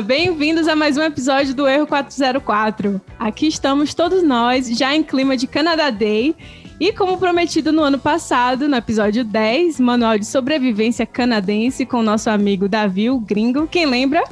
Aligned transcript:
Bem-vindos 0.00 0.68
a 0.68 0.74
mais 0.74 0.96
um 0.96 1.02
episódio 1.02 1.54
do 1.54 1.68
Erro 1.68 1.86
404. 1.86 3.00
Aqui 3.18 3.48
estamos 3.48 3.92
todos 3.92 4.22
nós, 4.22 4.66
já 4.68 4.94
em 4.94 5.02
clima 5.02 5.36
de 5.36 5.46
Canadá 5.46 5.90
Day. 5.90 6.34
E 6.80 6.92
como 6.92 7.18
prometido 7.18 7.72
no 7.72 7.82
ano 7.82 7.98
passado, 7.98 8.68
no 8.68 8.76
episódio 8.76 9.22
10, 9.22 9.78
Manual 9.80 10.18
de 10.18 10.24
Sobrevivência 10.24 11.04
Canadense, 11.04 11.84
com 11.84 12.02
nosso 12.02 12.30
amigo 12.30 12.68
Davi, 12.68 13.10
o 13.10 13.18
gringo. 13.18 13.66
Quem 13.66 13.84
lembra? 13.84 14.24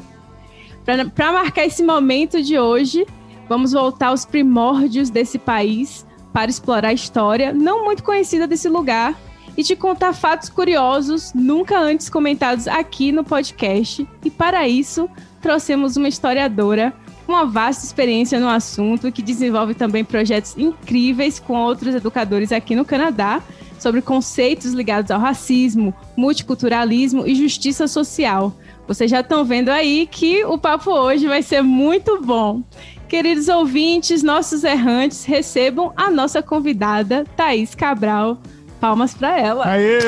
Para 1.14 1.32
marcar 1.32 1.66
esse 1.66 1.82
momento 1.82 2.42
de 2.42 2.58
hoje, 2.58 3.06
vamos 3.48 3.72
voltar 3.72 4.08
aos 4.08 4.24
primórdios 4.24 5.10
desse 5.10 5.38
país 5.38 6.06
para 6.32 6.50
explorar 6.50 6.88
a 6.88 6.94
história 6.94 7.52
não 7.52 7.84
muito 7.84 8.02
conhecida 8.02 8.46
desse 8.46 8.68
lugar 8.68 9.14
e 9.56 9.62
te 9.62 9.76
contar 9.76 10.14
fatos 10.14 10.48
curiosos 10.48 11.32
nunca 11.34 11.78
antes 11.78 12.08
comentados 12.08 12.66
aqui 12.66 13.12
no 13.12 13.22
podcast. 13.22 14.08
E 14.24 14.30
para 14.30 14.66
isso, 14.66 15.08
trouxemos 15.40 15.96
uma 15.96 16.08
historiadora 16.08 16.92
com 17.26 17.32
uma 17.32 17.44
vasta 17.44 17.84
experiência 17.84 18.40
no 18.40 18.48
assunto 18.48 19.12
que 19.12 19.22
desenvolve 19.22 19.74
também 19.74 20.04
projetos 20.04 20.56
incríveis 20.56 21.38
com 21.38 21.54
outros 21.54 21.94
educadores 21.94 22.52
aqui 22.52 22.74
no 22.74 22.84
Canadá 22.84 23.42
sobre 23.78 24.02
conceitos 24.02 24.72
ligados 24.72 25.10
ao 25.10 25.18
racismo, 25.18 25.94
multiculturalismo 26.16 27.26
e 27.26 27.34
justiça 27.34 27.88
social. 27.88 28.54
Vocês 28.86 29.10
já 29.10 29.20
estão 29.20 29.44
vendo 29.44 29.70
aí 29.70 30.06
que 30.06 30.44
o 30.44 30.58
papo 30.58 30.90
hoje 30.90 31.26
vai 31.26 31.42
ser 31.42 31.62
muito 31.62 32.20
bom. 32.20 32.62
Queridos 33.08 33.48
ouvintes, 33.48 34.22
nossos 34.22 34.62
errantes, 34.64 35.24
recebam 35.24 35.92
a 35.96 36.10
nossa 36.10 36.42
convidada, 36.42 37.24
Thaís 37.36 37.74
Cabral. 37.74 38.40
Palmas 38.80 39.14
para 39.14 39.38
ela. 39.38 39.66
Aê! 39.66 39.98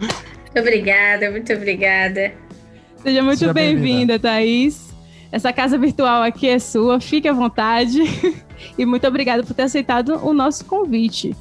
muito 0.00 0.58
obrigada, 0.58 1.30
muito 1.30 1.52
obrigada. 1.52 2.32
Seja 3.02 3.22
muito 3.22 3.38
Seja 3.38 3.52
bem-vinda, 3.52 4.18
bem 4.18 4.20
Thaís. 4.20 4.92
Essa 5.30 5.52
casa 5.52 5.76
virtual 5.78 6.22
aqui 6.22 6.48
é 6.48 6.58
sua, 6.58 7.00
fique 7.00 7.26
à 7.26 7.32
vontade. 7.32 8.00
e 8.78 8.86
muito 8.86 9.06
obrigada 9.06 9.42
por 9.42 9.54
ter 9.54 9.62
aceitado 9.62 10.20
o 10.22 10.32
nosso 10.32 10.64
convite. 10.64 11.34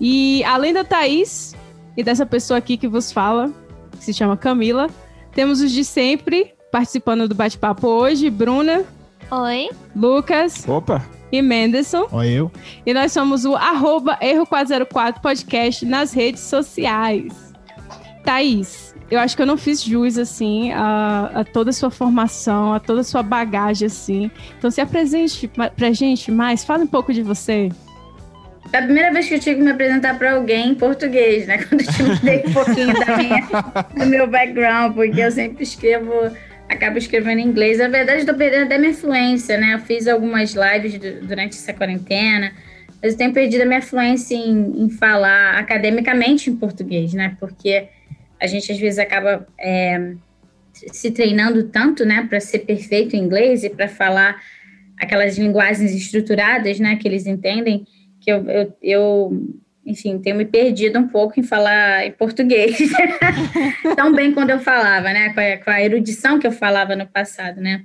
E 0.00 0.44
além 0.44 0.72
da 0.72 0.84
Thaís 0.84 1.54
e 1.96 2.02
dessa 2.02 2.24
pessoa 2.24 2.58
aqui 2.58 2.76
que 2.76 2.86
vos 2.86 3.10
fala, 3.10 3.50
que 3.98 4.04
se 4.04 4.14
chama 4.14 4.36
Camila, 4.36 4.88
temos 5.32 5.60
os 5.60 5.72
de 5.72 5.84
sempre 5.84 6.54
participando 6.70 7.28
do 7.28 7.34
bate-papo 7.34 7.88
hoje, 7.88 8.30
Bruna. 8.30 8.84
Oi. 9.30 9.70
Lucas. 9.96 10.68
Opa 10.68 11.02
e 11.32 11.40
Menderson. 11.40 12.06
Oi, 12.12 12.28
eu. 12.30 12.50
E 12.84 12.92
nós 12.92 13.12
somos 13.12 13.44
o 13.44 13.54
arroba 13.54 14.18
Erro404 14.20 15.20
Podcast 15.20 15.86
nas 15.86 16.12
redes 16.12 16.42
sociais. 16.42 17.54
Thaís, 18.24 18.89
eu 19.10 19.18
acho 19.18 19.34
que 19.34 19.42
eu 19.42 19.46
não 19.46 19.56
fiz 19.56 19.82
jus, 19.82 20.16
assim, 20.16 20.72
a, 20.72 21.30
a, 21.34 21.44
toda 21.44 21.70
a 21.70 21.72
sua 21.72 21.90
formação, 21.90 22.72
a 22.72 22.80
toda 22.80 23.00
a 23.00 23.04
sua 23.04 23.22
bagagem, 23.22 23.86
assim. 23.86 24.30
Então 24.56 24.70
se 24.70 24.80
apresente 24.80 25.50
pra 25.76 25.92
gente 25.92 26.30
mais, 26.30 26.64
fala 26.64 26.84
um 26.84 26.86
pouco 26.86 27.12
de 27.12 27.22
você. 27.22 27.70
É 28.72 28.78
a 28.78 28.82
primeira 28.82 29.12
vez 29.12 29.26
que 29.26 29.34
eu 29.34 29.40
tive 29.40 29.56
que 29.56 29.62
me 29.62 29.70
apresentar 29.70 30.16
para 30.16 30.34
alguém 30.34 30.70
em 30.70 30.74
português, 30.74 31.46
né? 31.46 31.58
Quando 31.64 31.80
eu 31.80 31.92
te 31.92 32.02
mudei 32.02 32.44
um 32.46 32.52
pouquinho 32.52 32.92
da 33.04 33.16
minha, 33.16 33.48
do 33.96 34.06
meu 34.06 34.26
background, 34.28 34.94
porque 34.94 35.20
eu 35.20 35.30
sempre 35.30 35.64
escrevo 35.64 36.12
acabo 36.68 36.96
escrevendo 36.96 37.40
em 37.40 37.46
inglês. 37.46 37.78
Na 37.78 37.88
verdade, 37.88 38.20
estou 38.20 38.34
perdendo 38.34 38.64
até 38.64 38.78
minha 38.78 38.94
fluência, 38.94 39.58
né? 39.58 39.74
Eu 39.74 39.80
fiz 39.80 40.06
algumas 40.06 40.54
lives 40.54 40.98
durante 41.22 41.56
essa 41.56 41.72
quarentena, 41.72 42.52
mas 43.02 43.12
eu 43.12 43.18
tenho 43.18 43.32
perdido 43.32 43.62
a 43.62 43.66
minha 43.66 43.82
fluência 43.82 44.36
em, 44.36 44.84
em 44.84 44.88
falar 44.88 45.58
academicamente 45.58 46.48
em 46.48 46.54
português, 46.54 47.12
né? 47.12 47.36
Porque 47.40 47.88
a 48.40 48.46
gente 48.46 48.72
às 48.72 48.78
vezes 48.78 48.98
acaba 48.98 49.46
é, 49.58 50.14
se 50.72 51.10
treinando 51.10 51.64
tanto, 51.64 52.04
né, 52.04 52.26
para 52.28 52.40
ser 52.40 52.60
perfeito 52.60 53.14
em 53.14 53.20
inglês 53.20 53.64
e 53.64 53.70
para 53.70 53.88
falar 53.88 54.40
aquelas 54.96 55.38
linguagens 55.38 55.92
estruturadas, 55.92 56.78
né, 56.78 56.96
que 56.96 57.06
eles 57.06 57.26
entendem, 57.26 57.86
que 58.20 58.30
eu, 58.30 58.48
eu, 58.48 58.76
eu 58.82 59.60
enfim, 59.84 60.18
tenho 60.18 60.36
me 60.36 60.44
perdido 60.44 60.98
um 60.98 61.08
pouco 61.08 61.40
em 61.40 61.42
falar 61.42 62.06
em 62.06 62.12
português. 62.12 62.76
Tão 63.96 64.12
bem 64.12 64.32
quando 64.32 64.50
eu 64.50 64.60
falava, 64.60 65.12
né? 65.12 65.32
Com 65.32 65.40
a, 65.40 65.56
com 65.64 65.70
a, 65.70 65.82
erudição 65.82 66.38
que 66.38 66.46
eu 66.46 66.52
falava 66.52 66.94
no 66.94 67.06
passado, 67.06 67.60
né? 67.60 67.84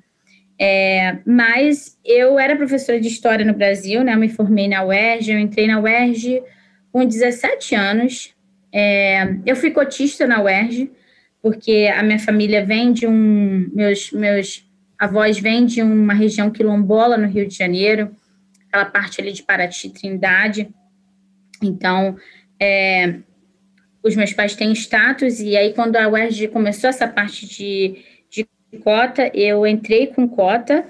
É, 0.60 1.18
mas 1.26 1.98
eu 2.06 2.38
era 2.38 2.56
professora 2.56 3.00
de 3.00 3.08
História 3.08 3.46
no 3.46 3.54
Brasil, 3.54 4.04
né? 4.04 4.14
Eu 4.14 4.20
me 4.20 4.30
formei 4.30 4.68
na 4.68 4.84
UERJ, 4.84 5.34
eu 5.34 5.40
entrei 5.40 5.68
na 5.68 5.80
UERJ 5.80 6.44
com 6.92 7.06
17 7.06 7.76
anos. 7.76 8.35
É, 8.78 9.38
eu 9.46 9.56
fui 9.56 9.72
cotista 9.72 10.28
na 10.28 10.42
UERJ, 10.42 10.92
porque 11.42 11.90
a 11.96 12.04
minha 12.04 12.20
família 12.20 12.66
vem 12.66 12.92
de 12.92 13.08
um... 13.08 13.70
Meus, 13.74 14.12
meus 14.12 14.70
avós 15.00 15.40
vêm 15.40 15.66
de 15.66 15.82
uma 15.82 16.14
região 16.14 16.52
quilombola 16.52 17.18
no 17.18 17.28
Rio 17.28 17.48
de 17.48 17.56
Janeiro, 17.56 18.14
aquela 18.68 18.86
parte 18.86 19.22
ali 19.22 19.32
de 19.32 19.44
Paraty, 19.44 19.90
Trindade, 19.90 20.70
então, 21.62 22.18
é, 22.60 23.20
os 24.04 24.16
meus 24.16 24.34
pais 24.34 24.56
têm 24.56 24.72
status, 24.74 25.40
e 25.40 25.56
aí 25.58 25.74
quando 25.74 25.96
a 25.96 26.08
UERJ 26.08 26.48
começou 26.50 26.90
essa 26.90 27.08
parte 27.08 27.48
de, 27.48 28.04
de 28.30 28.48
cota, 28.84 29.30
eu 29.34 29.66
entrei 29.66 30.08
com 30.08 30.28
cota, 30.28 30.86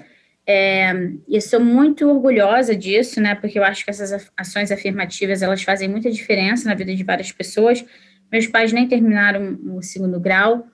é, 0.46 0.92
e 1.28 1.40
sou 1.40 1.60
muito 1.60 2.08
orgulhosa 2.08 2.76
disso, 2.76 3.20
né, 3.20 3.34
porque 3.34 3.58
eu 3.58 3.64
acho 3.64 3.84
que 3.84 3.90
essas 3.90 4.30
ações 4.36 4.70
afirmativas, 4.70 5.42
elas 5.42 5.62
fazem 5.62 5.88
muita 5.88 6.10
diferença 6.10 6.68
na 6.68 6.74
vida 6.74 6.94
de 6.94 7.02
várias 7.02 7.32
pessoas. 7.32 7.84
Meus 8.30 8.46
pais 8.46 8.72
nem 8.72 8.86
terminaram 8.86 9.58
o 9.74 9.82
segundo 9.82 10.20
grau, 10.20 10.66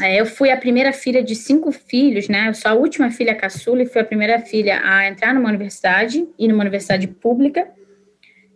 é, 0.00 0.20
eu 0.20 0.24
fui 0.24 0.50
a 0.50 0.56
primeira 0.56 0.92
filha 0.92 1.22
de 1.22 1.34
cinco 1.36 1.70
filhos, 1.70 2.28
né, 2.28 2.48
eu 2.48 2.54
sou 2.54 2.70
a 2.70 2.74
última 2.74 3.10
filha 3.10 3.34
caçula 3.34 3.82
e 3.82 3.86
fui 3.86 4.00
a 4.00 4.04
primeira 4.04 4.40
filha 4.40 4.80
a 4.82 5.06
entrar 5.06 5.34
numa 5.34 5.48
universidade, 5.48 6.26
e 6.38 6.48
numa 6.48 6.62
universidade 6.62 7.06
pública, 7.06 7.68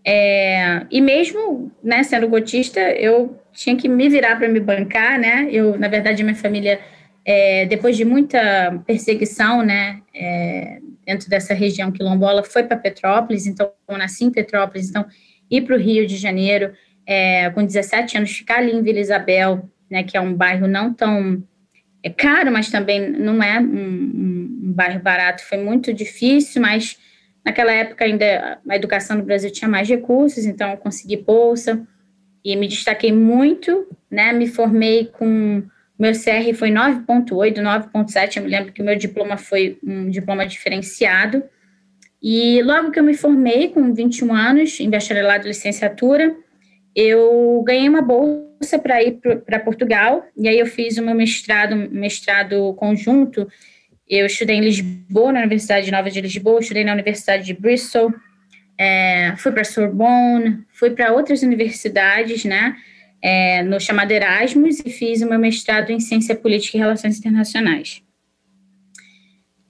é, 0.09 0.87
e 0.89 1.01
mesmo 1.01 1.73
né, 1.83 2.05
sendo 2.05 2.29
gotista, 2.29 2.81
eu 2.81 3.37
tinha 3.53 3.75
que 3.75 3.89
me 3.89 4.09
virar 4.09 4.37
para 4.37 4.49
me 4.49 4.61
bancar, 4.61 5.19
né? 5.19 5.49
Eu, 5.51 5.77
na 5.77 5.89
verdade, 5.89 6.23
minha 6.23 6.37
família, 6.37 6.79
é, 7.27 7.67
depois 7.67 7.97
de 7.97 8.05
muita 8.05 8.83
perseguição, 8.87 9.63
né, 9.63 10.01
é, 10.15 10.79
dentro 11.05 11.29
dessa 11.29 11.53
região 11.53 11.91
quilombola, 11.91 12.45
foi 12.45 12.63
para 12.63 12.77
Petrópolis, 12.77 13.47
então 13.47 13.71
eu 13.89 13.99
nasci 13.99 14.25
em 14.25 14.31
Petrópolis, 14.31 14.89
então 14.89 15.05
ir 15.51 15.63
para 15.63 15.75
o 15.75 15.79
Rio 15.79 16.07
de 16.07 16.17
Janeiro, 16.17 16.73
é, 17.05 17.51
com 17.51 17.65
17 17.65 18.17
anos, 18.17 18.31
ficar 18.31 18.59
ali 18.59 18.73
em 18.73 18.83
Vila 18.83 19.01
Isabel, 19.01 19.69
né, 19.91 20.03
que 20.05 20.17
é 20.17 20.21
um 20.21 20.33
bairro 20.33 20.69
não 20.69 20.95
tão 20.95 21.43
é 22.03 22.11
caro, 22.11 22.53
mas 22.53 22.71
também 22.71 23.11
não 23.11 23.43
é 23.43 23.59
um, 23.59 23.65
um, 23.65 24.61
um 24.63 24.73
bairro 24.73 25.01
barato, 25.01 25.43
foi 25.43 25.59
muito 25.59 25.93
difícil, 25.93 26.63
mas 26.63 26.97
Naquela 27.47 27.71
época, 27.71 28.05
ainda 28.05 28.59
a 28.69 28.75
educação 28.75 29.17
no 29.17 29.23
Brasil 29.23 29.53
tinha 29.53 29.71
mais 29.71 29.89
recursos, 29.89 30.45
então 30.45 30.73
eu 30.73 30.77
consegui 30.79 31.17
bolsa 31.17 31.87
e 32.45 32.57
me 32.57 32.67
destaquei 32.67 33.13
muito, 33.13 33.87
né? 34.11 34.33
Me 34.33 34.49
formei 34.49 35.05
com. 35.07 35.63
Meu 35.99 36.13
CR 36.13 36.55
foi 36.55 36.71
9,8, 36.71 37.55
9,7. 37.57 38.37
Eu 38.37 38.43
me 38.43 38.49
lembro 38.49 38.73
que 38.73 38.83
o 38.83 38.85
meu 38.85 38.97
diploma 38.97 39.37
foi 39.37 39.79
um 39.83 40.09
diploma 40.09 40.47
diferenciado. 40.47 41.43
E 42.23 42.63
logo 42.63 42.91
que 42.91 42.99
eu 42.99 43.05
me 43.05 43.15
formei, 43.15 43.69
com 43.69 43.93
21 43.93 44.35
anos, 44.35 44.81
em 44.81 44.91
bacharelado 44.91 45.47
e 45.47 45.49
licenciatura, 45.49 46.35
eu 46.95 47.63
ganhei 47.67 47.89
uma 47.89 48.03
bolsa 48.03 48.79
para 48.79 49.03
ir 49.03 49.21
para 49.45 49.61
Portugal. 49.61 50.25
E 50.37 50.49
aí 50.49 50.59
eu 50.59 50.67
fiz 50.67 50.99
o 50.99 51.03
meu 51.03 51.15
mestrado, 51.15 51.77
mestrado 51.77 52.75
conjunto 52.75 53.47
eu 54.09 54.27
estudei 54.27 54.57
em 54.57 54.61
Lisboa, 54.61 55.33
na 55.33 55.41
Universidade 55.41 55.91
Nova 55.91 56.11
de 56.11 56.21
Lisboa, 56.21 56.61
estudei 56.61 56.85
na 56.85 56.93
Universidade 56.93 57.45
de 57.45 57.53
Bristol, 57.53 58.15
é, 58.79 59.35
fui 59.37 59.51
para 59.51 59.65
Sorbonne, 59.65 60.65
fui 60.73 60.91
para 60.91 61.13
outras 61.13 61.43
universidades, 61.43 62.45
né, 62.45 62.77
é, 63.23 63.63
no 63.63 63.81
chamado 63.81 64.13
Erasmus, 64.13 64.81
e 64.85 64.91
fiz 64.91 65.23
o 65.23 65.29
meu 65.29 65.39
mestrado 65.39 65.91
em 65.91 66.01
Ciência 66.01 66.35
Política 66.35 66.77
e 66.77 66.81
Relações 66.81 67.19
Internacionais. 67.19 68.03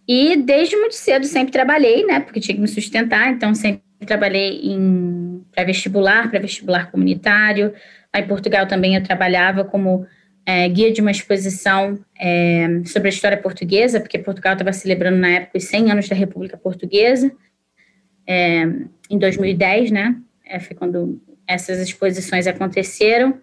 E 0.08 0.36
desde 0.36 0.76
muito 0.76 0.94
cedo 0.94 1.26
sempre 1.26 1.52
trabalhei, 1.52 2.04
né, 2.04 2.20
porque 2.20 2.40
tinha 2.40 2.54
que 2.54 2.60
me 2.60 2.68
sustentar, 2.68 3.30
então 3.30 3.54
sempre 3.54 3.82
trabalhei 4.06 4.60
em 4.62 5.44
pré-vestibular, 5.50 6.30
pré-vestibular 6.30 6.90
comunitário. 6.90 7.72
Aí 8.12 8.22
em 8.22 8.26
Portugal 8.28 8.66
também 8.66 8.94
eu 8.94 9.02
trabalhava 9.02 9.64
como 9.64 10.06
é, 10.44 10.68
guia 10.68 10.92
de 10.92 11.00
uma 11.00 11.10
exposição 11.10 11.98
é, 12.18 12.82
sobre 12.84 13.08
a 13.08 13.12
história 13.12 13.36
portuguesa, 13.36 13.98
porque 14.00 14.18
Portugal 14.18 14.52
estava 14.52 14.72
celebrando 14.72 15.18
na 15.18 15.30
época 15.30 15.58
os 15.58 15.64
100 15.64 15.90
anos 15.90 16.08
da 16.08 16.14
República 16.14 16.56
Portuguesa, 16.56 17.32
é, 18.24 18.62
em 19.10 19.18
2010, 19.18 19.90
né? 19.90 20.16
É, 20.44 20.60
foi 20.60 20.76
quando 20.76 21.20
essas 21.48 21.80
exposições 21.80 22.46
aconteceram. 22.46 23.40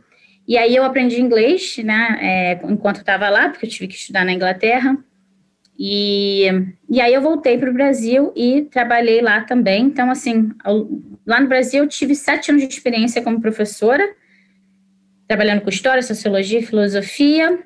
E 0.48 0.58
aí 0.58 0.76
eu 0.76 0.84
aprendi 0.84 1.22
inglês, 1.22 1.78
né? 1.78 2.18
É, 2.22 2.62
enquanto 2.70 2.98
estava 2.98 3.30
lá, 3.30 3.50
porque 3.50 3.66
eu 3.66 3.70
tive 3.70 3.88
que 3.88 3.96
estudar 3.96 4.26
na 4.26 4.34
Inglaterra. 4.34 4.98
E, 5.80 6.46
e 6.90 7.02
aí 7.02 7.14
eu 7.14 7.22
voltei 7.22 7.58
para 7.58 7.70
o 7.70 7.74
Brasil 7.74 8.32
e 8.36 8.64
trabalhei 8.64 9.22
lá 9.22 9.42
também. 9.42 9.86
Então, 9.86 10.12
assim, 10.12 10.52
lá 11.26 11.40
no 11.40 11.48
Brasil 11.48 11.84
eu 11.84 11.90
tive 11.90 12.16
sete 12.16 12.52
anos 12.52 12.68
de 12.68 12.74
experiência 12.74 13.22
como 13.22 13.42
professora 13.42 14.04
trabalhando 15.28 15.62
com 15.62 15.70
história, 15.70 16.02
sociologia, 16.02 16.62
filosofia. 16.62 17.60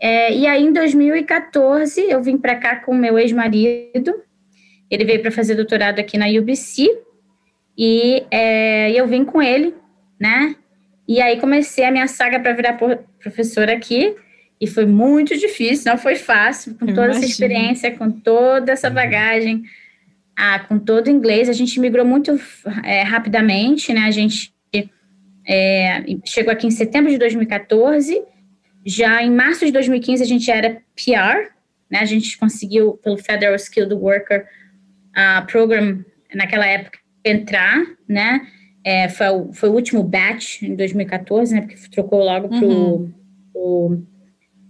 É, 0.00 0.32
e 0.32 0.46
aí, 0.46 0.64
em 0.64 0.72
2014, 0.72 2.00
eu 2.00 2.22
vim 2.22 2.36
para 2.36 2.56
cá 2.56 2.76
com 2.76 2.94
meu 2.94 3.18
ex-marido. 3.18 4.14
Ele 4.90 5.04
veio 5.04 5.20
para 5.20 5.30
fazer 5.30 5.54
doutorado 5.54 5.98
aqui 5.98 6.16
na 6.16 6.26
UBC. 6.26 6.88
E 7.76 8.24
é, 8.30 8.90
eu 8.92 9.06
vim 9.06 9.24
com 9.24 9.42
ele, 9.42 9.74
né? 10.18 10.56
E 11.06 11.20
aí 11.20 11.38
comecei 11.38 11.84
a 11.84 11.90
minha 11.90 12.08
saga 12.08 12.40
para 12.40 12.52
virar 12.52 12.78
professora 13.20 13.72
aqui. 13.72 14.16
E 14.58 14.66
foi 14.66 14.86
muito 14.86 15.36
difícil, 15.36 15.92
não 15.92 15.98
foi 15.98 16.16
fácil, 16.16 16.74
com 16.76 16.86
toda 16.86 17.08
essa 17.08 17.24
experiência, 17.24 17.94
com 17.94 18.10
toda 18.10 18.72
essa 18.72 18.88
uhum. 18.88 18.94
bagagem, 18.94 19.64
ah, 20.34 20.58
com 20.60 20.78
todo 20.78 21.08
o 21.08 21.10
inglês. 21.10 21.50
A 21.50 21.52
gente 21.52 21.78
migrou 21.78 22.06
muito 22.06 22.40
é, 22.82 23.02
rapidamente, 23.02 23.92
né? 23.92 24.02
A 24.02 24.10
gente 24.10 24.54
é, 25.46 26.02
chegou 26.24 26.52
aqui 26.52 26.66
em 26.66 26.70
setembro 26.70 27.10
de 27.10 27.18
2014. 27.18 28.22
Já 28.84 29.22
em 29.22 29.30
março 29.30 29.66
de 29.66 29.72
2015 29.72 30.22
a 30.22 30.26
gente 30.26 30.50
era 30.50 30.80
PR, 30.96 31.52
né? 31.90 31.98
A 32.00 32.06
gente 32.06 32.38
conseguiu 32.38 32.94
pelo 33.02 33.18
Federal 33.18 33.54
Skilled 33.56 33.92
Worker 33.92 34.46
uh, 35.10 35.46
Program 35.46 36.02
naquela 36.34 36.66
época 36.66 36.98
entrar, 37.28 37.84
né? 38.08 38.46
É, 38.84 39.08
foi, 39.08 39.28
o, 39.28 39.52
foi 39.52 39.68
o 39.68 39.72
último 39.72 40.02
batch 40.02 40.62
em 40.62 40.74
2014, 40.74 41.54
né? 41.54 41.60
Porque 41.62 41.76
trocou 41.90 42.24
logo 42.24 42.48
para 42.48 42.64
o 42.64 43.10
uhum. 43.54 44.06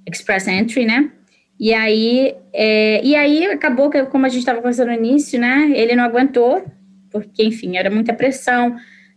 Express 0.06 0.48
Entry, 0.48 0.84
né? 0.84 1.10
E 1.58 1.72
aí, 1.72 2.34
é, 2.52 3.04
e 3.04 3.14
aí 3.14 3.46
acabou 3.46 3.90
que, 3.90 4.04
como 4.06 4.26
a 4.26 4.28
gente 4.28 4.40
estava 4.40 4.58
conversando 4.58 4.88
no 4.88 4.94
início, 4.94 5.38
né? 5.40 5.70
Ele 5.74 5.94
não 5.94 6.04
aguentou, 6.04 6.64
porque, 7.10 7.44
enfim, 7.44 7.76
era 7.76 7.90
muita 7.90 8.12
pressão 8.12 8.76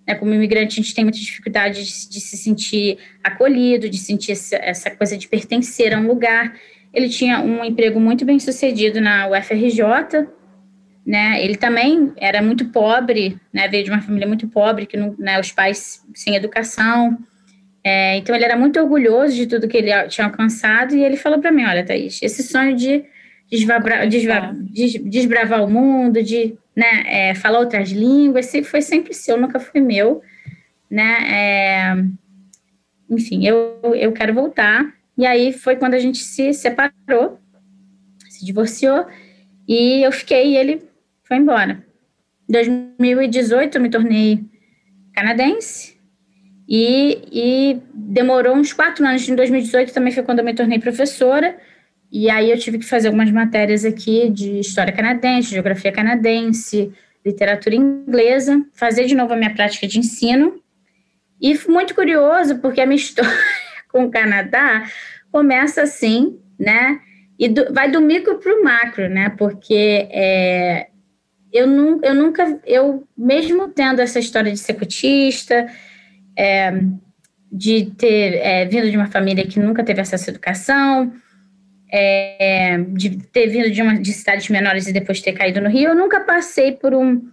né, 0.10 0.16
como 0.16 0.34
imigrante, 0.34 0.80
a 0.80 0.84
gente 0.84 0.96
tem 0.96 1.04
muita 1.04 1.20
dificuldade 1.20 1.86
de, 1.86 2.10
de 2.10 2.20
se 2.20 2.36
sentir 2.36 2.98
acolhido, 3.24 3.88
de 3.88 3.98
sentir 4.00 4.32
essa, 4.32 4.56
essa, 4.56 4.90
coisa 4.90 5.16
de 5.16 5.28
pertencer 5.28 5.94
a 5.94 6.00
um 6.00 6.08
lugar. 6.08 6.56
Ele 6.92 7.08
tinha 7.08 7.40
um 7.40 7.64
emprego 7.64 8.00
muito 8.00 8.26
bem 8.26 8.40
sucedido 8.40 9.00
na 9.00 9.30
UFRJ, 9.30 9.84
né? 11.10 11.44
Ele 11.44 11.56
também 11.56 12.14
era 12.18 12.40
muito 12.40 12.66
pobre, 12.66 13.36
né? 13.52 13.68
Veio 13.68 13.84
de 13.84 13.90
uma 13.90 14.00
família 14.00 14.28
muito 14.28 14.48
pobre, 14.48 14.86
que 14.86 14.96
não, 14.96 15.16
né, 15.18 15.40
os 15.40 15.52
pais 15.52 16.06
sem 16.14 16.36
educação. 16.36 17.18
É, 17.84 18.18
então 18.18 18.36
ele 18.36 18.46
era 18.46 18.56
muito 18.56 18.80
orgulhoso 18.80 19.34
de 19.34 19.48
tudo 19.48 19.68
que 19.68 19.76
ele 19.76 19.92
tinha 20.08 20.28
alcançado 20.28 20.96
e 20.96 21.04
ele 21.04 21.18
falou 21.18 21.40
para 21.40 21.52
mim, 21.52 21.64
olha, 21.66 21.84
Thaís, 21.84 22.20
esse 22.22 22.44
sonho 22.44 22.76
de 22.76 23.04
desbravar 25.10 25.64
o 25.64 25.68
mundo, 25.68 26.22
de 26.22 26.56
né, 26.76 27.04
é, 27.08 27.34
falar 27.34 27.58
outras 27.58 27.90
línguas, 27.90 28.52
foi 28.66 28.82
sempre 28.84 29.12
seu, 29.16 29.36
nunca 29.36 29.60
foi 29.60 29.82
meu, 29.82 30.22
né, 30.92 31.18
é, 31.32 32.04
enfim, 33.10 33.48
eu, 33.48 33.80
eu 33.96 34.12
quero 34.12 34.36
voltar, 34.36 34.94
e 35.18 35.26
aí 35.26 35.52
foi 35.54 35.76
quando 35.76 35.96
a 35.96 36.00
gente 36.00 36.20
se 36.20 36.54
separou, 36.54 37.40
se 38.30 38.46
divorciou, 38.46 39.08
e 39.68 40.04
eu 40.04 40.12
fiquei 40.12 40.52
e 40.52 40.58
ele 40.58 40.89
foi 41.30 41.38
embora. 41.38 41.82
Em 42.50 42.52
2018 42.52 43.78
eu 43.78 43.82
me 43.82 43.90
tornei 43.90 44.44
canadense, 45.14 46.00
e, 46.72 47.24
e 47.32 47.82
demorou 47.92 48.56
uns 48.56 48.72
quatro 48.72 49.04
anos, 49.04 49.28
em 49.28 49.34
2018 49.34 49.92
também 49.92 50.14
foi 50.14 50.22
quando 50.22 50.40
eu 50.40 50.46
me 50.46 50.54
tornei 50.54 50.78
professora, 50.78 51.58
e 52.12 52.30
aí 52.30 52.52
eu 52.52 52.60
tive 52.60 52.78
que 52.78 52.86
fazer 52.86 53.08
algumas 53.08 53.32
matérias 53.32 53.84
aqui 53.84 54.30
de 54.30 54.60
história 54.60 54.94
canadense, 54.94 55.50
geografia 55.50 55.92
canadense, 55.92 56.92
literatura 57.26 57.76
inglesa, 57.76 58.64
fazer 58.74 59.06
de 59.06 59.16
novo 59.16 59.34
a 59.34 59.36
minha 59.36 59.54
prática 59.54 59.88
de 59.88 59.98
ensino. 59.98 60.62
E 61.42 61.58
muito 61.68 61.96
curioso, 61.96 62.60
porque 62.60 62.82
a 62.82 62.86
minha 62.86 62.98
história 63.02 63.32
com 63.92 64.06
o 64.06 64.12
Canadá 64.12 64.84
começa 65.32 65.82
assim, 65.82 66.40
né? 66.58 67.00
E 67.38 67.48
do, 67.48 67.74
vai 67.74 67.90
do 67.90 68.02
micro 68.02 68.38
para 68.38 68.54
o 68.54 68.64
macro, 68.64 69.10
né? 69.10 69.30
Porque 69.38 70.08
é, 70.12 70.88
eu, 71.52 71.68
nu, 71.68 72.00
eu 72.04 72.14
nunca, 72.14 72.60
eu 72.66 73.08
mesmo 73.18 73.70
tendo 73.70 74.02
essa 74.02 74.20
história 74.20 74.52
de 74.52 74.58
ser 74.58 74.76
cotista, 74.76 75.68
é, 76.38 76.74
de 77.52 77.92
ter 77.98 78.36
é, 78.36 78.66
vindo 78.66 78.90
de 78.90 78.98
uma 78.98 79.08
família 79.08 79.48
que 79.48 79.60
nunca 79.60 79.84
teve 79.84 80.02
acesso 80.02 80.30
à 80.30 80.32
educação, 80.32 81.14
é, 81.92 82.78
de 82.94 83.18
ter 83.28 83.48
vindo 83.48 83.72
de, 83.72 83.82
uma, 83.82 84.00
de 84.00 84.14
cidades 84.14 84.48
menores 84.50 84.88
e 84.88 84.94
depois 84.94 85.22
ter 85.22 85.34
caído 85.34 85.60
no 85.60 85.70
Rio, 85.70 85.90
eu 85.90 85.96
nunca 85.96 86.20
passei 86.20 86.72
por 86.72 86.94
um, 86.94 87.28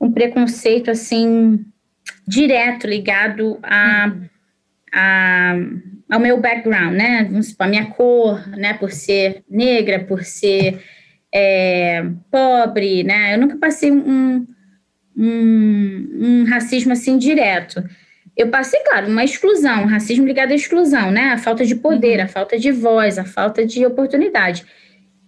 um 0.00 0.12
preconceito 0.12 0.90
assim 0.90 1.64
direto 2.26 2.86
ligado 2.86 3.58
a, 3.62 4.12
a, 4.92 5.54
ao 6.10 6.20
meu 6.20 6.40
background, 6.40 6.94
né? 6.94 7.30
A 7.58 7.66
minha 7.68 7.86
cor, 7.86 8.46
né? 8.48 8.74
Por 8.74 8.90
ser 8.90 9.44
negra, 9.48 10.00
por 10.00 10.24
ser 10.24 10.82
é, 11.34 12.04
pobre, 12.30 13.04
né? 13.04 13.34
Eu 13.34 13.38
nunca 13.38 13.56
passei 13.56 13.90
um, 13.90 14.46
um, 15.16 16.08
um 16.20 16.44
racismo 16.48 16.92
assim 16.92 17.18
direto 17.18 17.82
eu 18.36 18.48
passei, 18.48 18.80
claro, 18.80 19.08
uma 19.08 19.24
exclusão, 19.24 19.84
um 19.84 19.86
racismo 19.86 20.26
ligado 20.26 20.52
à 20.52 20.54
exclusão, 20.54 21.10
né? 21.10 21.30
A 21.30 21.38
falta 21.38 21.64
de 21.64 21.74
poder, 21.74 22.18
uhum. 22.18 22.24
a 22.24 22.28
falta 22.28 22.58
de 22.58 22.70
voz, 22.70 23.18
a 23.18 23.24
falta 23.24 23.64
de 23.64 23.84
oportunidade. 23.86 24.62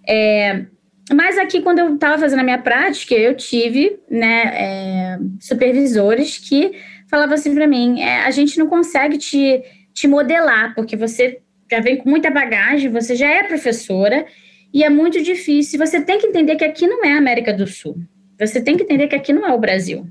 É, 0.06 0.67
mas 1.15 1.39
aqui, 1.39 1.62
quando 1.62 1.79
eu 1.79 1.95
estava 1.95 2.19
fazendo 2.19 2.41
a 2.41 2.44
minha 2.44 2.59
prática, 2.59 3.15
eu 3.15 3.35
tive 3.35 3.99
né, 4.11 4.43
é, 4.55 5.19
supervisores 5.41 6.37
que 6.37 6.73
falavam 7.09 7.35
assim 7.35 7.55
para 7.55 7.67
mim: 7.67 8.03
é, 8.03 8.25
a 8.25 8.31
gente 8.31 8.59
não 8.59 8.67
consegue 8.67 9.17
te, 9.17 9.62
te 9.94 10.06
modelar, 10.06 10.75
porque 10.75 10.94
você 10.94 11.41
já 11.71 11.81
vem 11.81 11.97
com 11.97 12.11
muita 12.11 12.31
bagagem, 12.31 12.91
você 12.91 13.17
já 13.17 13.29
é 13.29 13.43
professora, 13.43 14.27
e 14.73 14.85
é 14.85 14.91
muito 14.91 15.23
difícil. 15.23 15.79
Você 15.79 16.00
tem 16.00 16.19
que 16.19 16.26
entender 16.26 16.56
que 16.56 16.65
aqui 16.65 16.87
não 16.87 17.05
é 17.05 17.12
a 17.12 17.19
América 17.19 17.53
do 17.53 17.67
Sul. 17.67 17.99
Você 18.38 18.61
tem 18.61 18.76
que 18.76 18.82
entender 18.85 19.09
que 19.09 19.17
aqui 19.17 19.32
não 19.32 19.47
é 19.47 19.53
o 19.53 19.59
Brasil. 19.59 20.06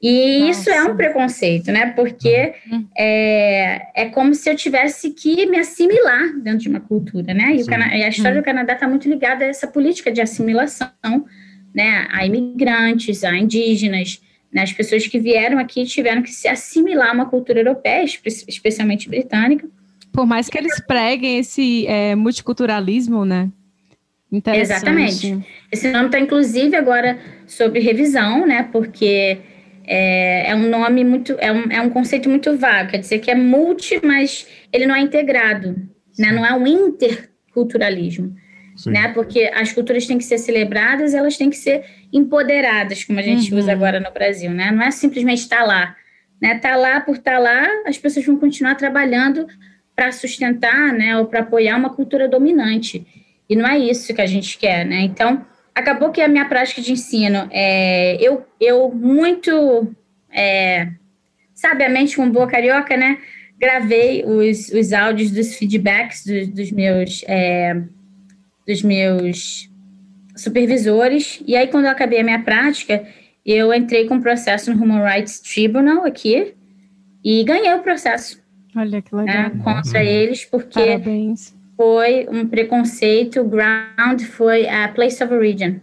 E 0.00 0.40
Nossa. 0.40 0.50
isso 0.50 0.70
é 0.70 0.84
um 0.84 0.94
preconceito, 0.94 1.72
né? 1.72 1.92
Porque 1.92 2.54
uhum. 2.70 2.86
é, 2.96 4.02
é 4.02 4.08
como 4.10 4.34
se 4.34 4.48
eu 4.48 4.54
tivesse 4.54 5.10
que 5.10 5.46
me 5.46 5.58
assimilar 5.58 6.38
dentro 6.38 6.60
de 6.60 6.68
uma 6.68 6.80
cultura, 6.80 7.32
né? 7.32 7.56
E, 7.56 7.64
Cana- 7.64 7.96
e 7.96 8.04
a 8.04 8.08
história 8.08 8.36
uhum. 8.36 8.42
do 8.42 8.44
Canadá 8.44 8.74
está 8.74 8.86
muito 8.86 9.08
ligada 9.08 9.44
a 9.44 9.48
essa 9.48 9.66
política 9.66 10.12
de 10.12 10.20
assimilação, 10.20 10.90
né? 11.74 12.06
A 12.10 12.26
imigrantes, 12.26 13.24
a 13.24 13.36
indígenas, 13.36 14.20
né? 14.52 14.62
as 14.62 14.72
pessoas 14.72 15.06
que 15.06 15.18
vieram 15.18 15.58
aqui 15.58 15.84
tiveram 15.86 16.22
que 16.22 16.30
se 16.30 16.46
assimilar 16.46 17.10
a 17.10 17.14
uma 17.14 17.26
cultura 17.26 17.60
europeia, 17.60 18.04
especialmente 18.04 19.08
britânica. 19.08 19.66
Por 20.16 20.26
mais 20.26 20.48
que 20.48 20.56
eles 20.56 20.80
preguem 20.80 21.38
esse 21.38 21.86
é, 21.86 22.14
multiculturalismo, 22.14 23.26
né? 23.26 23.50
Exatamente. 24.54 25.46
Esse 25.70 25.90
nome 25.90 26.06
está, 26.06 26.18
inclusive, 26.18 26.74
agora 26.74 27.18
sobre 27.46 27.80
revisão, 27.80 28.46
né? 28.46 28.68
Porque 28.72 29.38
é, 29.86 30.50
é, 30.50 30.54
um 30.54 30.70
nome 30.70 31.04
muito, 31.04 31.36
é 31.38 31.52
um, 31.52 31.70
é 31.70 31.80
um 31.82 31.90
conceito 31.90 32.30
muito 32.30 32.56
vago, 32.56 32.90
quer 32.90 32.98
dizer 32.98 33.18
que 33.18 33.30
é 33.30 33.34
multi, 33.34 34.00
mas 34.02 34.46
ele 34.72 34.86
não 34.86 34.94
é 34.94 35.00
integrado, 35.00 35.76
né? 36.18 36.32
não 36.32 36.44
é 36.44 36.52
um 36.54 36.66
interculturalismo, 36.66 38.34
né? 38.86 39.08
porque 39.08 39.50
as 39.54 39.72
culturas 39.72 40.06
têm 40.06 40.18
que 40.18 40.24
ser 40.24 40.38
celebradas, 40.38 41.14
elas 41.14 41.36
têm 41.36 41.50
que 41.50 41.56
ser 41.56 41.84
empoderadas, 42.12 43.04
como 43.04 43.20
a 43.20 43.22
gente 43.22 43.52
uhum. 43.52 43.60
usa 43.60 43.70
agora 43.70 44.00
no 44.00 44.12
Brasil, 44.12 44.50
né? 44.50 44.72
não 44.72 44.82
é 44.82 44.90
simplesmente 44.90 45.42
estar 45.42 45.58
tá 45.58 45.64
lá, 45.64 45.96
né? 46.42 46.58
Tá 46.58 46.76
lá 46.76 47.00
por 47.00 47.16
estar 47.16 47.34
tá 47.34 47.38
lá, 47.38 47.66
as 47.86 47.96
pessoas 47.96 48.26
vão 48.26 48.36
continuar 48.36 48.74
trabalhando 48.74 49.46
para 49.96 50.12
sustentar, 50.12 50.92
né, 50.92 51.16
ou 51.16 51.24
para 51.26 51.40
apoiar 51.40 51.76
uma 51.76 51.90
cultura 51.90 52.28
dominante. 52.28 53.04
E 53.48 53.56
não 53.56 53.66
é 53.66 53.78
isso 53.78 54.14
que 54.14 54.20
a 54.20 54.26
gente 54.26 54.58
quer, 54.58 54.84
né? 54.84 55.00
Então, 55.00 55.44
acabou 55.74 56.10
que 56.10 56.20
a 56.20 56.28
minha 56.28 56.44
prática 56.44 56.82
de 56.82 56.92
ensino, 56.92 57.48
é, 57.50 58.16
eu, 58.20 58.46
eu 58.60 58.90
muito 58.90 59.90
é, 60.30 60.88
sabiamente, 61.56 62.16
com 62.16 62.30
boa 62.30 62.46
carioca, 62.46 62.96
né, 62.96 63.18
gravei 63.58 64.22
os, 64.24 64.68
os 64.68 64.92
áudios 64.92 65.30
dos 65.30 65.56
feedbacks 65.56 66.24
dos, 66.24 66.48
dos 66.48 66.70
meus 66.70 67.24
é, 67.26 67.82
dos 68.66 68.82
meus 68.82 69.70
supervisores, 70.36 71.42
e 71.46 71.56
aí 71.56 71.68
quando 71.68 71.86
eu 71.86 71.90
acabei 71.90 72.20
a 72.20 72.24
minha 72.24 72.42
prática, 72.42 73.06
eu 73.44 73.72
entrei 73.72 74.06
com 74.06 74.16
um 74.16 74.20
processo 74.20 74.74
no 74.74 74.82
Human 74.82 75.02
Rights 75.02 75.40
Tribunal 75.40 76.04
aqui, 76.04 76.54
e 77.24 77.42
ganhei 77.42 77.72
o 77.72 77.82
processo. 77.82 78.44
Olha 78.76 79.00
que 79.00 79.14
legal. 79.14 79.34
Né, 79.34 79.52
contra 79.64 80.00
uhum. 80.00 80.06
eles, 80.06 80.44
porque 80.44 80.80
Parabéns 80.80 81.56
foi 81.76 82.26
um 82.30 82.48
preconceito, 82.48 83.40
o 83.40 83.44
ground 83.44 84.22
foi 84.22 84.66
a 84.66 84.88
place 84.88 85.22
of 85.22 85.32
origin. 85.32 85.80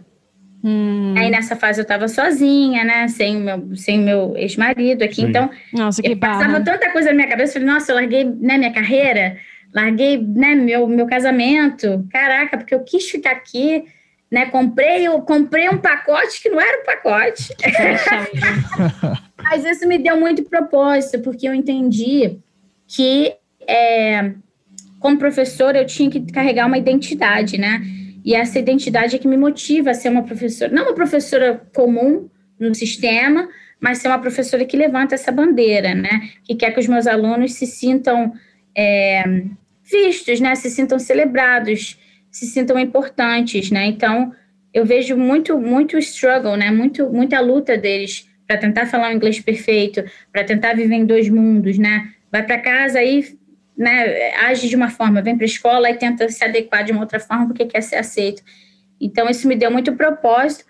Hum. 0.62 1.14
Aí 1.16 1.30
nessa 1.30 1.54
fase 1.54 1.80
eu 1.80 1.82
estava 1.82 2.08
sozinha, 2.08 2.84
né? 2.84 3.06
Sem 3.06 3.36
o 3.36 3.40
meu, 3.40 3.76
sem 3.76 3.98
meu 3.98 4.34
ex-marido 4.36 5.04
aqui. 5.04 5.16
Sim. 5.16 5.28
Então, 5.28 5.50
nossa, 5.72 6.02
que 6.02 6.16
passava 6.16 6.60
tanta 6.62 6.90
coisa 6.90 7.10
na 7.10 7.14
minha 7.14 7.28
cabeça. 7.28 7.52
Falei, 7.52 7.68
nossa, 7.68 7.92
eu 7.92 7.96
larguei 7.96 8.24
né, 8.24 8.56
minha 8.58 8.72
carreira, 8.72 9.36
larguei 9.72 10.18
né, 10.18 10.54
meu, 10.54 10.86
meu 10.88 11.06
casamento. 11.06 12.06
Caraca, 12.10 12.56
porque 12.56 12.74
eu 12.74 12.82
quis 12.82 13.08
ficar 13.10 13.32
aqui, 13.32 13.84
né? 14.32 14.46
Comprei, 14.46 15.06
eu 15.06 15.20
comprei 15.20 15.68
um 15.68 15.76
pacote 15.78 16.42
que 16.42 16.48
não 16.48 16.58
era 16.58 16.80
um 16.80 16.84
pacote. 16.84 17.54
Mas 19.44 19.64
isso 19.66 19.86
me 19.86 19.98
deu 19.98 20.18
muito 20.18 20.44
propósito, 20.44 21.20
porque 21.20 21.46
eu 21.46 21.54
entendi 21.54 22.38
que 22.86 23.34
é, 23.66 24.32
como 25.00 25.18
professora, 25.18 25.78
eu 25.78 25.86
tinha 25.86 26.10
que 26.10 26.20
carregar 26.32 26.66
uma 26.66 26.78
identidade, 26.78 27.58
né? 27.58 27.82
E 28.24 28.34
essa 28.34 28.58
identidade 28.58 29.16
é 29.16 29.18
que 29.18 29.28
me 29.28 29.36
motiva 29.36 29.90
a 29.90 29.94
ser 29.94 30.08
uma 30.08 30.22
professora, 30.22 30.72
não 30.72 30.84
uma 30.84 30.94
professora 30.94 31.62
comum 31.74 32.28
no 32.58 32.74
sistema, 32.74 33.48
mas 33.78 33.98
ser 33.98 34.08
uma 34.08 34.18
professora 34.18 34.64
que 34.64 34.76
levanta 34.76 35.14
essa 35.14 35.30
bandeira, 35.30 35.94
né? 35.94 36.30
Que 36.42 36.54
quer 36.54 36.72
que 36.72 36.80
os 36.80 36.86
meus 36.86 37.06
alunos 37.06 37.52
se 37.52 37.66
sintam 37.66 38.32
é, 38.74 39.42
vistos, 39.82 40.40
né? 40.40 40.54
Se 40.54 40.70
sintam 40.70 40.98
celebrados, 40.98 41.98
se 42.30 42.46
sintam 42.46 42.78
importantes, 42.78 43.70
né? 43.70 43.84
Então, 43.86 44.32
eu 44.72 44.86
vejo 44.86 45.16
muito, 45.16 45.58
muito 45.58 45.98
struggle, 45.98 46.56
né? 46.56 46.70
Muito, 46.70 47.10
muita 47.10 47.40
luta 47.40 47.76
deles 47.76 48.26
para 48.46 48.56
tentar 48.56 48.86
falar 48.86 49.10
um 49.10 49.12
inglês 49.12 49.38
perfeito, 49.38 50.02
para 50.32 50.44
tentar 50.44 50.74
viver 50.74 50.94
em 50.94 51.04
dois 51.04 51.28
mundos, 51.28 51.78
né? 51.78 52.10
Vai 52.34 52.42
para 52.42 52.58
casa 52.58 52.98
aí 52.98 53.38
né, 53.78 54.34
age 54.46 54.68
de 54.68 54.74
uma 54.74 54.90
forma, 54.90 55.22
vem 55.22 55.36
para 55.36 55.44
a 55.44 55.46
escola 55.46 55.88
e 55.88 55.94
tenta 55.94 56.28
se 56.28 56.42
adequar 56.42 56.82
de 56.82 56.90
uma 56.90 57.02
outra 57.02 57.20
forma 57.20 57.46
porque 57.46 57.64
quer 57.64 57.80
ser 57.80 57.94
aceito. 57.94 58.42
Então, 59.00 59.30
isso 59.30 59.46
me 59.46 59.54
deu 59.54 59.70
muito 59.70 59.92
propósito, 59.92 60.64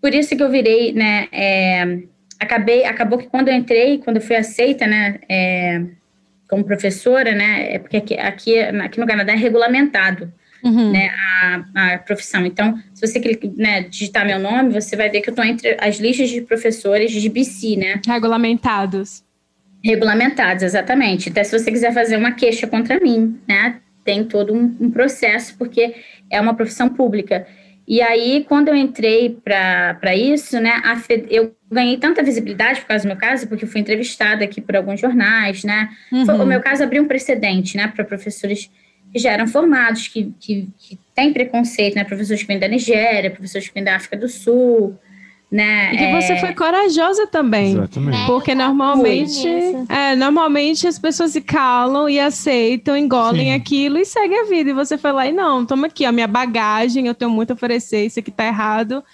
por 0.00 0.14
isso 0.14 0.34
que 0.34 0.42
eu 0.42 0.50
virei, 0.50 0.94
né, 0.94 1.28
é, 1.30 1.98
acabei, 2.40 2.86
acabou 2.86 3.18
que 3.18 3.26
quando 3.26 3.48
eu 3.48 3.54
entrei, 3.54 3.98
quando 3.98 4.16
eu 4.16 4.22
fui 4.22 4.34
aceita, 4.34 4.86
né, 4.86 5.18
é, 5.28 5.82
como 6.48 6.64
professora, 6.64 7.32
né, 7.32 7.74
é 7.74 7.78
porque 7.78 7.98
aqui, 7.98 8.14
aqui, 8.14 8.58
aqui 8.58 8.98
no 8.98 9.06
Canadá 9.06 9.34
é 9.34 9.36
regulamentado, 9.36 10.32
uhum. 10.62 10.90
né, 10.90 11.10
a, 11.42 11.64
a, 11.74 11.98
profissão. 11.98 12.46
Então, 12.46 12.78
se 12.94 13.06
você 13.06 13.20
né, 13.56 13.82
digitar 13.82 14.24
meu 14.24 14.38
nome, 14.38 14.72
você 14.72 14.96
vai 14.96 15.10
ver 15.10 15.20
que 15.20 15.28
eu 15.28 15.32
estou 15.32 15.44
entre 15.44 15.76
as 15.78 15.96
listas 15.96 16.30
de 16.30 16.40
professores 16.40 17.12
de 17.12 17.28
BC, 17.28 17.76
né. 17.76 18.00
Regulamentados. 18.06 19.23
Regulamentados, 19.84 20.62
exatamente. 20.62 21.28
Até 21.28 21.44
se 21.44 21.58
você 21.58 21.70
quiser 21.70 21.92
fazer 21.92 22.16
uma 22.16 22.32
queixa 22.32 22.66
contra 22.66 22.98
mim, 22.98 23.38
né? 23.46 23.80
Tem 24.02 24.24
todo 24.24 24.54
um, 24.54 24.74
um 24.80 24.90
processo, 24.90 25.56
porque 25.58 25.94
é 26.30 26.40
uma 26.40 26.54
profissão 26.54 26.88
pública. 26.88 27.46
E 27.86 28.00
aí, 28.00 28.46
quando 28.48 28.68
eu 28.68 28.74
entrei 28.74 29.38
para 29.44 30.16
isso, 30.16 30.58
né, 30.58 30.80
eu 31.28 31.54
ganhei 31.70 31.98
tanta 31.98 32.22
visibilidade 32.22 32.80
por 32.80 32.88
causa 32.88 33.04
do 33.04 33.08
meu 33.08 33.16
caso, 33.16 33.46
porque 33.46 33.64
eu 33.64 33.68
fui 33.68 33.78
entrevistada 33.78 34.42
aqui 34.42 34.58
por 34.58 34.74
alguns 34.74 34.98
jornais, 34.98 35.64
né? 35.64 35.90
Uhum. 36.10 36.24
Foi, 36.24 36.34
o 36.34 36.46
meu 36.46 36.62
caso 36.62 36.82
abriu 36.82 37.02
um 37.02 37.06
precedente, 37.06 37.76
né, 37.76 37.88
para 37.88 38.04
professores 38.04 38.70
que 39.12 39.18
já 39.18 39.32
eram 39.32 39.46
formados, 39.46 40.08
que, 40.08 40.32
que, 40.40 40.68
que 40.78 40.98
têm 41.14 41.30
preconceito, 41.30 41.94
né? 41.94 42.04
Professores 42.04 42.40
que 42.40 42.48
vêm 42.48 42.58
da 42.58 42.66
Nigéria, 42.66 43.30
professores 43.30 43.68
que 43.68 43.74
vêm 43.74 43.84
da 43.84 43.96
África 43.96 44.16
do 44.16 44.28
Sul, 44.28 44.98
né? 45.54 45.94
E 45.94 45.98
que 45.98 46.10
você 46.10 46.32
é... 46.32 46.36
foi 46.40 46.52
corajosa 46.52 47.28
também. 47.28 47.74
Exatamente. 47.74 48.26
Porque 48.26 48.50
é, 48.50 48.54
normalmente, 48.56 49.48
é, 49.88 50.16
normalmente 50.16 50.88
as 50.88 50.98
pessoas 50.98 51.30
se 51.30 51.40
calam 51.40 52.08
e 52.08 52.18
aceitam, 52.18 52.96
engolem 52.96 53.46
Sim. 53.46 53.54
aquilo 53.54 53.96
e 53.98 54.04
seguem 54.04 54.40
a 54.40 54.44
vida. 54.46 54.70
E 54.70 54.72
você 54.72 54.98
foi 54.98 55.12
lá 55.12 55.28
e 55.28 55.32
não, 55.32 55.64
toma 55.64 55.86
aqui 55.86 56.04
a 56.04 56.10
minha 56.10 56.26
bagagem, 56.26 57.06
eu 57.06 57.14
tenho 57.14 57.30
muito 57.30 57.52
a 57.52 57.54
oferecer, 57.54 58.04
isso 58.04 58.18
aqui 58.18 58.32
tá 58.32 58.44
errado. 58.44 59.04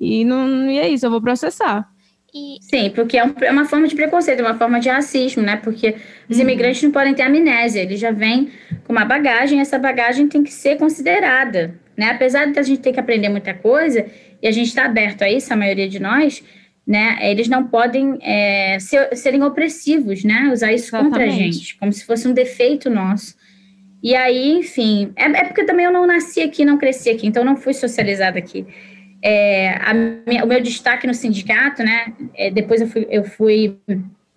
E, 0.00 0.24
não, 0.24 0.68
e 0.68 0.80
é 0.80 0.88
isso, 0.88 1.06
eu 1.06 1.10
vou 1.12 1.22
processar. 1.22 1.88
Sim, 2.60 2.90
porque 2.92 3.16
é, 3.16 3.24
um, 3.24 3.32
é, 3.40 3.52
uma 3.52 3.64
forma 3.64 3.86
de 3.86 3.94
preconceito, 3.94 4.40
é 4.40 4.42
uma 4.42 4.58
forma 4.58 4.80
de 4.80 4.88
racismo, 4.88 5.44
né? 5.44 5.54
Porque 5.54 5.94
os 6.28 6.38
uhum. 6.38 6.42
imigrantes 6.42 6.82
não 6.82 6.90
podem 6.90 7.14
ter 7.14 7.22
amnésia, 7.22 7.82
eles 7.82 8.00
já 8.00 8.10
vêm 8.10 8.50
com 8.84 8.92
uma 8.92 9.04
bagagem, 9.04 9.60
essa 9.60 9.78
bagagem 9.78 10.26
tem 10.26 10.42
que 10.42 10.52
ser 10.52 10.76
considerada, 10.76 11.78
né? 11.96 12.10
Apesar 12.10 12.46
de 12.46 12.58
a 12.58 12.62
gente 12.62 12.80
ter 12.80 12.92
que 12.92 13.00
aprender 13.00 13.28
muita 13.28 13.54
coisa, 13.54 14.06
e 14.42 14.46
a 14.46 14.50
gente 14.50 14.68
está 14.68 14.84
aberto 14.84 15.22
a 15.22 15.30
isso, 15.30 15.52
a 15.52 15.56
maioria 15.56 15.88
de 15.88 15.98
nós, 16.00 16.42
né? 16.86 17.18
Eles 17.22 17.48
não 17.48 17.66
podem 17.66 18.18
é, 18.20 18.78
ser, 18.78 19.16
serem 19.16 19.42
opressivos, 19.42 20.22
né? 20.22 20.50
Usar 20.52 20.72
isso 20.72 20.88
Exatamente. 20.88 21.10
contra 21.10 21.24
a 21.24 21.30
gente, 21.30 21.78
como 21.78 21.92
se 21.92 22.04
fosse 22.04 22.28
um 22.28 22.32
defeito 22.32 22.90
nosso. 22.90 23.34
E 24.02 24.14
aí, 24.14 24.58
enfim, 24.58 25.12
é, 25.16 25.24
é, 25.24 25.44
porque 25.44 25.64
também 25.64 25.86
eu 25.86 25.92
não 25.92 26.06
nasci 26.06 26.42
aqui, 26.42 26.62
não 26.62 26.76
cresci 26.76 27.08
aqui, 27.08 27.26
então 27.26 27.42
não 27.42 27.56
fui 27.56 27.72
socializada 27.72 28.38
aqui. 28.38 28.66
É, 29.22 29.78
minha, 30.26 30.44
o 30.44 30.46
meu 30.46 30.60
destaque 30.60 31.06
no 31.06 31.14
sindicato, 31.14 31.82
né? 31.82 32.12
É, 32.34 32.50
depois 32.50 32.82
eu 32.82 32.86
fui, 32.86 33.06
eu 33.08 33.24
fui 33.24 33.78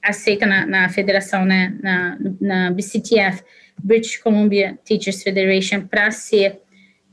aceita 0.02 0.46
na, 0.46 0.66
na 0.66 0.88
federação, 0.88 1.44
né? 1.44 1.76
Na, 1.84 2.18
na 2.40 2.72
BCTF, 2.72 3.44
British 3.84 4.16
Columbia 4.16 4.80
Teachers 4.86 5.22
Federation, 5.22 5.82
para 5.82 6.12
ser 6.12 6.62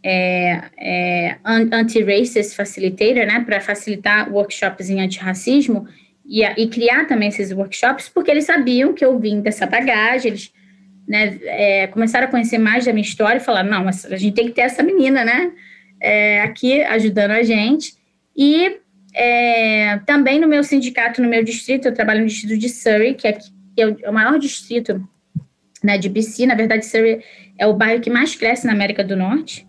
é, 0.04 0.60
é, 0.76 1.36
anti-racist 1.44 2.54
facilitator, 2.54 3.26
né, 3.26 3.42
para 3.44 3.58
facilitar 3.58 4.30
workshops 4.30 4.90
em 4.90 5.00
antirracismo 5.00 5.88
e, 6.26 6.42
e 6.44 6.68
criar 6.68 7.06
também 7.06 7.28
esses 7.28 7.50
workshops, 7.52 8.10
porque 8.10 8.30
eles 8.30 8.44
sabiam 8.44 8.92
que 8.92 9.02
eu 9.02 9.18
vim 9.18 9.40
dessa 9.40 9.64
bagagem, 9.64 10.32
eles 10.32 10.52
né, 11.08 11.38
é, 11.44 11.86
começaram 11.86 12.28
a 12.28 12.30
conhecer 12.30 12.58
mais 12.58 12.84
da 12.84 12.92
minha 12.92 13.04
história 13.04 13.38
e 13.38 13.42
falaram, 13.42 13.70
não, 13.70 13.88
a 13.88 14.16
gente 14.16 14.34
tem 14.34 14.46
que 14.46 14.52
ter 14.52 14.62
essa 14.62 14.82
menina, 14.82 15.24
né, 15.24 15.50
é, 15.98 16.42
aqui 16.42 16.82
ajudando 16.82 17.30
a 17.30 17.42
gente. 17.42 17.94
E 18.36 18.76
é, 19.14 20.00
também 20.04 20.38
no 20.38 20.46
meu 20.46 20.62
sindicato, 20.62 21.22
no 21.22 21.28
meu 21.28 21.42
distrito, 21.42 21.88
eu 21.88 21.94
trabalho 21.94 22.20
no 22.20 22.26
distrito 22.26 22.58
de 22.58 22.68
Surrey, 22.68 23.14
que 23.14 23.26
é, 23.26 23.38
é 23.78 23.86
o, 23.86 23.96
é 24.02 24.10
o 24.10 24.12
maior 24.12 24.38
distrito 24.38 25.02
né, 25.82 25.96
de 25.96 26.10
BC, 26.10 26.44
na 26.44 26.54
verdade 26.54 26.84
Surrey 26.84 27.22
é 27.58 27.66
o 27.66 27.72
bairro 27.72 28.02
que 28.02 28.10
mais 28.10 28.34
cresce 28.34 28.66
na 28.66 28.72
América 28.72 29.04
do 29.04 29.16
Norte, 29.16 29.66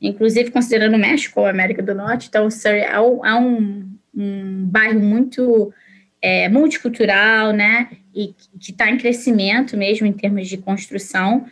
inclusive 0.00 0.50
considerando 0.50 0.94
o 0.94 0.98
México 0.98 1.40
ou 1.40 1.46
América 1.46 1.82
do 1.82 1.94
Norte. 1.94 2.28
Então, 2.28 2.50
Surrey 2.50 2.82
é 2.82 3.00
um, 3.00 3.24
é 3.24 3.34
um, 3.34 3.90
um 4.14 4.66
bairro 4.66 5.00
muito 5.00 5.72
é, 6.20 6.48
multicultural, 6.48 7.52
né? 7.52 7.88
E 8.14 8.34
que 8.58 8.70
está 8.72 8.90
em 8.90 8.98
crescimento 8.98 9.76
mesmo 9.76 10.06
em 10.06 10.12
termos 10.12 10.48
de 10.48 10.56
construção. 10.58 11.46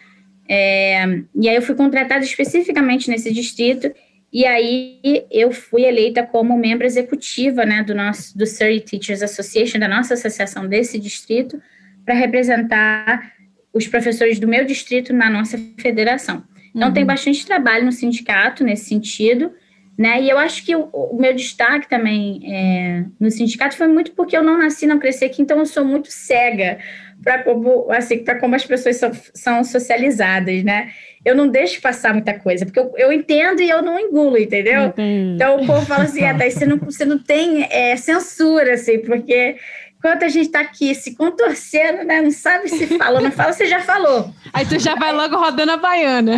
É, 0.48 1.04
e 1.34 1.48
aí 1.48 1.56
eu 1.56 1.62
fui 1.62 1.74
contratada 1.74 2.24
especificamente 2.24 3.10
nesse 3.10 3.32
distrito 3.32 3.90
e 4.34 4.44
aí 4.44 4.98
eu 5.30 5.52
fui 5.52 5.84
eleita 5.84 6.24
como 6.24 6.58
membro 6.58 6.84
executiva, 6.84 7.64
né, 7.64 7.84
do 7.84 7.94
nosso 7.94 8.36
do 8.36 8.44
Surrey 8.44 8.80
Teachers 8.80 9.22
Association, 9.22 9.78
da 9.78 9.86
nossa 9.86 10.14
associação 10.14 10.66
desse 10.66 10.98
distrito, 10.98 11.62
para 12.04 12.14
representar 12.14 13.32
os 13.72 13.86
professores 13.86 14.40
do 14.40 14.48
meu 14.48 14.64
distrito 14.64 15.12
na 15.12 15.30
nossa 15.30 15.56
federação. 15.78 16.42
Então, 16.74 16.88
uhum. 16.88 16.94
tem 16.94 17.04
bastante 17.04 17.46
trabalho 17.46 17.84
no 17.84 17.92
sindicato 17.92 18.64
nesse 18.64 18.86
sentido, 18.86 19.52
né? 19.96 20.20
E 20.20 20.28
eu 20.28 20.36
acho 20.36 20.64
que 20.64 20.74
o, 20.74 20.88
o 20.92 21.16
meu 21.16 21.32
destaque 21.32 21.88
também 21.88 22.42
é, 22.44 23.04
no 23.18 23.30
sindicato 23.30 23.76
foi 23.76 23.86
muito 23.86 24.10
porque 24.12 24.36
eu 24.36 24.42
não 24.42 24.58
nasci, 24.58 24.86
não 24.86 24.98
cresci 24.98 25.24
aqui, 25.24 25.40
então 25.40 25.58
eu 25.58 25.66
sou 25.66 25.84
muito 25.84 26.10
cega 26.10 26.78
para 27.22 27.42
como, 27.44 27.90
assim, 27.90 28.24
como 28.40 28.56
as 28.56 28.66
pessoas 28.66 28.96
são, 28.96 29.12
são, 29.32 29.64
socializadas, 29.64 30.64
né? 30.64 30.90
Eu 31.24 31.34
não 31.34 31.48
deixo 31.48 31.80
passar 31.80 32.12
muita 32.12 32.38
coisa, 32.38 32.66
porque 32.66 32.78
eu, 32.78 32.92
eu 32.96 33.12
entendo 33.12 33.62
e 33.62 33.70
eu 33.70 33.80
não 33.80 33.98
engulo, 33.98 34.36
entendeu? 34.36 34.86
Entendi. 34.86 35.34
Então 35.34 35.60
o 35.60 35.66
povo 35.66 35.86
fala 35.86 36.04
assim, 36.04 36.22
ah, 36.26 36.36
você 36.36 36.66
não, 36.66 36.76
você 36.78 37.04
não 37.04 37.18
tem 37.18 37.66
é, 37.70 37.96
censura, 37.96 38.74
assim, 38.74 38.98
porque 38.98 39.56
enquanto 40.04 40.24
a 40.24 40.28
gente 40.28 40.46
está 40.46 40.60
aqui 40.60 40.94
se 40.94 41.16
contorcendo, 41.16 42.04
né? 42.04 42.20
Não 42.20 42.30
sabe 42.30 42.68
se 42.68 42.86
fala, 42.98 43.22
não 43.22 43.32
fala, 43.32 43.54
você 43.54 43.64
já 43.64 43.80
falou. 43.80 44.30
Aí 44.52 44.66
tu 44.66 44.78
já 44.78 44.94
vai 44.94 45.14
logo 45.14 45.34
rodando 45.34 45.72
a 45.72 45.78
baiana. 45.78 46.36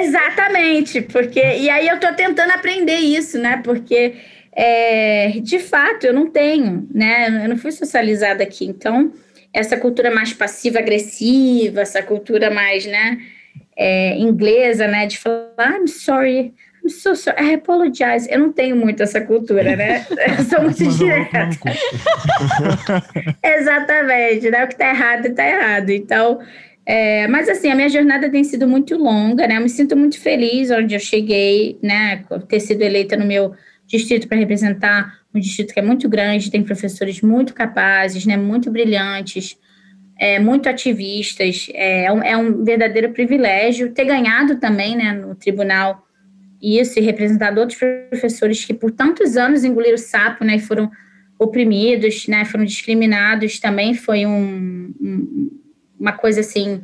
Exatamente, 0.00 1.02
porque. 1.02 1.40
E 1.40 1.68
aí 1.68 1.86
eu 1.86 2.00
tô 2.00 2.10
tentando 2.14 2.52
aprender 2.52 2.96
isso, 2.96 3.38
né? 3.38 3.60
Porque 3.62 4.14
é, 4.50 5.32
de 5.42 5.58
fato 5.58 6.06
eu 6.06 6.14
não 6.14 6.30
tenho, 6.30 6.88
né? 6.90 7.44
Eu 7.44 7.50
não 7.50 7.58
fui 7.58 7.70
socializada 7.70 8.42
aqui. 8.42 8.64
Então, 8.64 9.12
essa 9.52 9.76
cultura 9.76 10.10
mais 10.10 10.32
passiva-agressiva, 10.32 11.82
essa 11.82 12.02
cultura 12.02 12.50
mais, 12.50 12.86
né? 12.86 13.18
É, 13.76 14.16
inglesa, 14.16 14.88
né? 14.88 15.04
De 15.06 15.18
falar, 15.18 15.78
I'm 15.78 15.86
sorry, 15.86 16.54
so 16.88 17.14
sorry, 17.14 17.50
I 17.50 17.54
apologize. 17.54 18.28
Eu 18.30 18.40
não 18.40 18.52
tenho 18.52 18.76
muito 18.76 19.02
essa 19.02 19.20
cultura, 19.20 19.76
né? 19.76 20.06
Eu 20.38 20.44
sou 20.44 20.62
muito 20.62 20.96
direta. 20.96 21.48
Exatamente, 23.42 24.50
né? 24.50 24.64
O 24.64 24.68
que 24.68 24.76
tá 24.76 24.88
errado, 24.88 25.34
tá 25.34 25.46
errado. 25.46 25.90
Então, 25.90 26.40
é, 26.84 27.26
mas 27.28 27.48
assim, 27.48 27.70
a 27.70 27.74
minha 27.74 27.88
jornada 27.88 28.30
tem 28.30 28.44
sido 28.44 28.68
muito 28.68 28.96
longa, 28.96 29.46
né? 29.46 29.56
Eu 29.56 29.62
me 29.62 29.68
sinto 29.68 29.96
muito 29.96 30.20
feliz 30.20 30.70
onde 30.70 30.94
eu 30.94 31.00
cheguei, 31.00 31.78
né? 31.82 32.24
Ter 32.48 32.60
sido 32.60 32.82
eleita 32.82 33.16
no 33.16 33.26
meu 33.26 33.54
distrito 33.86 34.28
para 34.28 34.38
representar 34.38 35.20
um 35.34 35.40
distrito 35.40 35.74
que 35.74 35.80
é 35.80 35.82
muito 35.82 36.08
grande, 36.08 36.50
tem 36.50 36.62
professores 36.62 37.20
muito 37.20 37.54
capazes, 37.54 38.24
né? 38.24 38.36
Muito 38.36 38.70
brilhantes. 38.70 39.58
É, 40.18 40.38
muito 40.38 40.66
ativistas, 40.66 41.68
é 41.74 42.10
um, 42.10 42.22
é 42.22 42.34
um 42.34 42.64
verdadeiro 42.64 43.12
privilégio 43.12 43.92
ter 43.92 44.06
ganhado 44.06 44.56
também 44.56 44.96
né, 44.96 45.12
no 45.12 45.34
tribunal 45.34 46.05
isso 46.60 46.98
e 46.98 47.02
representado 47.02 47.60
outros 47.60 47.78
professores 47.78 48.64
que 48.64 48.74
por 48.74 48.90
tantos 48.90 49.36
anos 49.36 49.64
engoliram 49.64 49.98
sapo, 49.98 50.44
né, 50.44 50.56
e 50.56 50.60
foram 50.60 50.90
oprimidos, 51.38 52.26
né, 52.28 52.44
foram 52.44 52.64
discriminados, 52.64 53.60
também 53.60 53.94
foi 53.94 54.24
um, 54.24 54.92
um, 55.00 55.60
uma 55.98 56.12
coisa, 56.12 56.40
assim, 56.40 56.82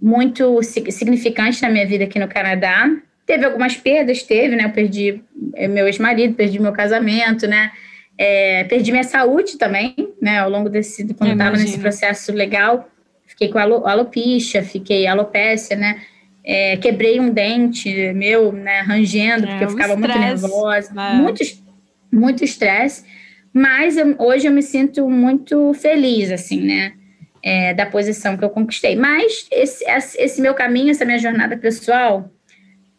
muito 0.00 0.62
significante 0.62 1.60
na 1.60 1.68
minha 1.68 1.86
vida 1.86 2.04
aqui 2.04 2.18
no 2.18 2.28
Canadá. 2.28 2.88
Teve 3.26 3.44
algumas 3.44 3.76
perdas, 3.76 4.22
teve, 4.22 4.56
né, 4.56 4.64
eu 4.64 4.70
perdi 4.70 5.22
eh, 5.54 5.68
meu 5.68 5.86
ex-marido, 5.86 6.34
perdi 6.34 6.60
meu 6.60 6.72
casamento, 6.72 7.46
né, 7.46 7.72
é, 8.16 8.64
perdi 8.64 8.90
minha 8.92 9.04
saúde 9.04 9.56
também, 9.56 9.94
né, 10.20 10.38
ao 10.38 10.50
longo 10.50 10.68
desse, 10.68 11.04
quando 11.14 11.30
eu 11.30 11.34
estava 11.34 11.56
nesse 11.56 11.78
processo 11.78 12.32
legal, 12.32 12.88
fiquei 13.26 13.48
com 13.48 13.58
alopecia, 13.58 14.62
fiquei 14.62 15.06
alopécia, 15.06 15.76
né, 15.76 16.00
é, 16.52 16.76
quebrei 16.76 17.20
um 17.20 17.30
dente 17.30 18.12
meu, 18.12 18.50
né, 18.50 18.80
rangendo, 18.80 19.46
porque 19.46 19.62
é, 19.62 19.66
eu 19.66 19.70
ficava 19.70 19.96
muito 19.96 20.18
nervosa. 20.18 20.92
Né? 20.92 21.12
Muito, 21.12 21.44
muito 22.12 22.42
estresse. 22.42 23.04
Mas 23.52 23.96
eu, 23.96 24.16
hoje 24.18 24.48
eu 24.48 24.52
me 24.52 24.60
sinto 24.60 25.08
muito 25.08 25.72
feliz, 25.74 26.28
assim, 26.32 26.60
né? 26.60 26.94
É, 27.40 27.72
da 27.72 27.86
posição 27.86 28.36
que 28.36 28.44
eu 28.44 28.50
conquistei. 28.50 28.96
Mas 28.96 29.46
esse, 29.48 29.84
esse 30.18 30.42
meu 30.42 30.52
caminho, 30.52 30.90
essa 30.90 31.04
minha 31.04 31.20
jornada 31.20 31.56
pessoal, 31.56 32.28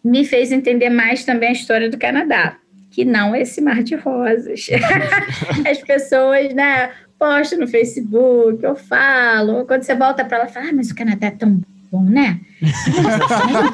me 0.01 0.23
fez 0.23 0.53
entender 0.53 0.89
mais 0.89 1.25
também 1.25 1.49
a 1.49 1.51
história 1.53 1.89
do 1.89 1.97
Canadá, 1.97 2.55
que 2.89 3.03
não 3.03 3.35
é 3.35 3.41
esse 3.41 3.59
mar 3.59 3.83
de 3.83 3.95
rosas. 3.95 4.67
As 5.69 5.79
pessoas, 5.79 6.53
né, 6.53 6.91
postam 7.19 7.59
no 7.59 7.67
Facebook, 7.67 8.63
eu 8.63 8.77
falo, 8.77 9.65
quando 9.65 9.83
você 9.83 9.93
volta 9.93 10.23
para 10.23 10.37
lá, 10.39 10.47
fala, 10.47 10.69
ah, 10.69 10.73
mas 10.73 10.89
o 10.89 10.95
Canadá 10.95 11.27
é 11.27 11.31
tão 11.31 11.61
bom, 11.91 12.03
né? 12.03 12.39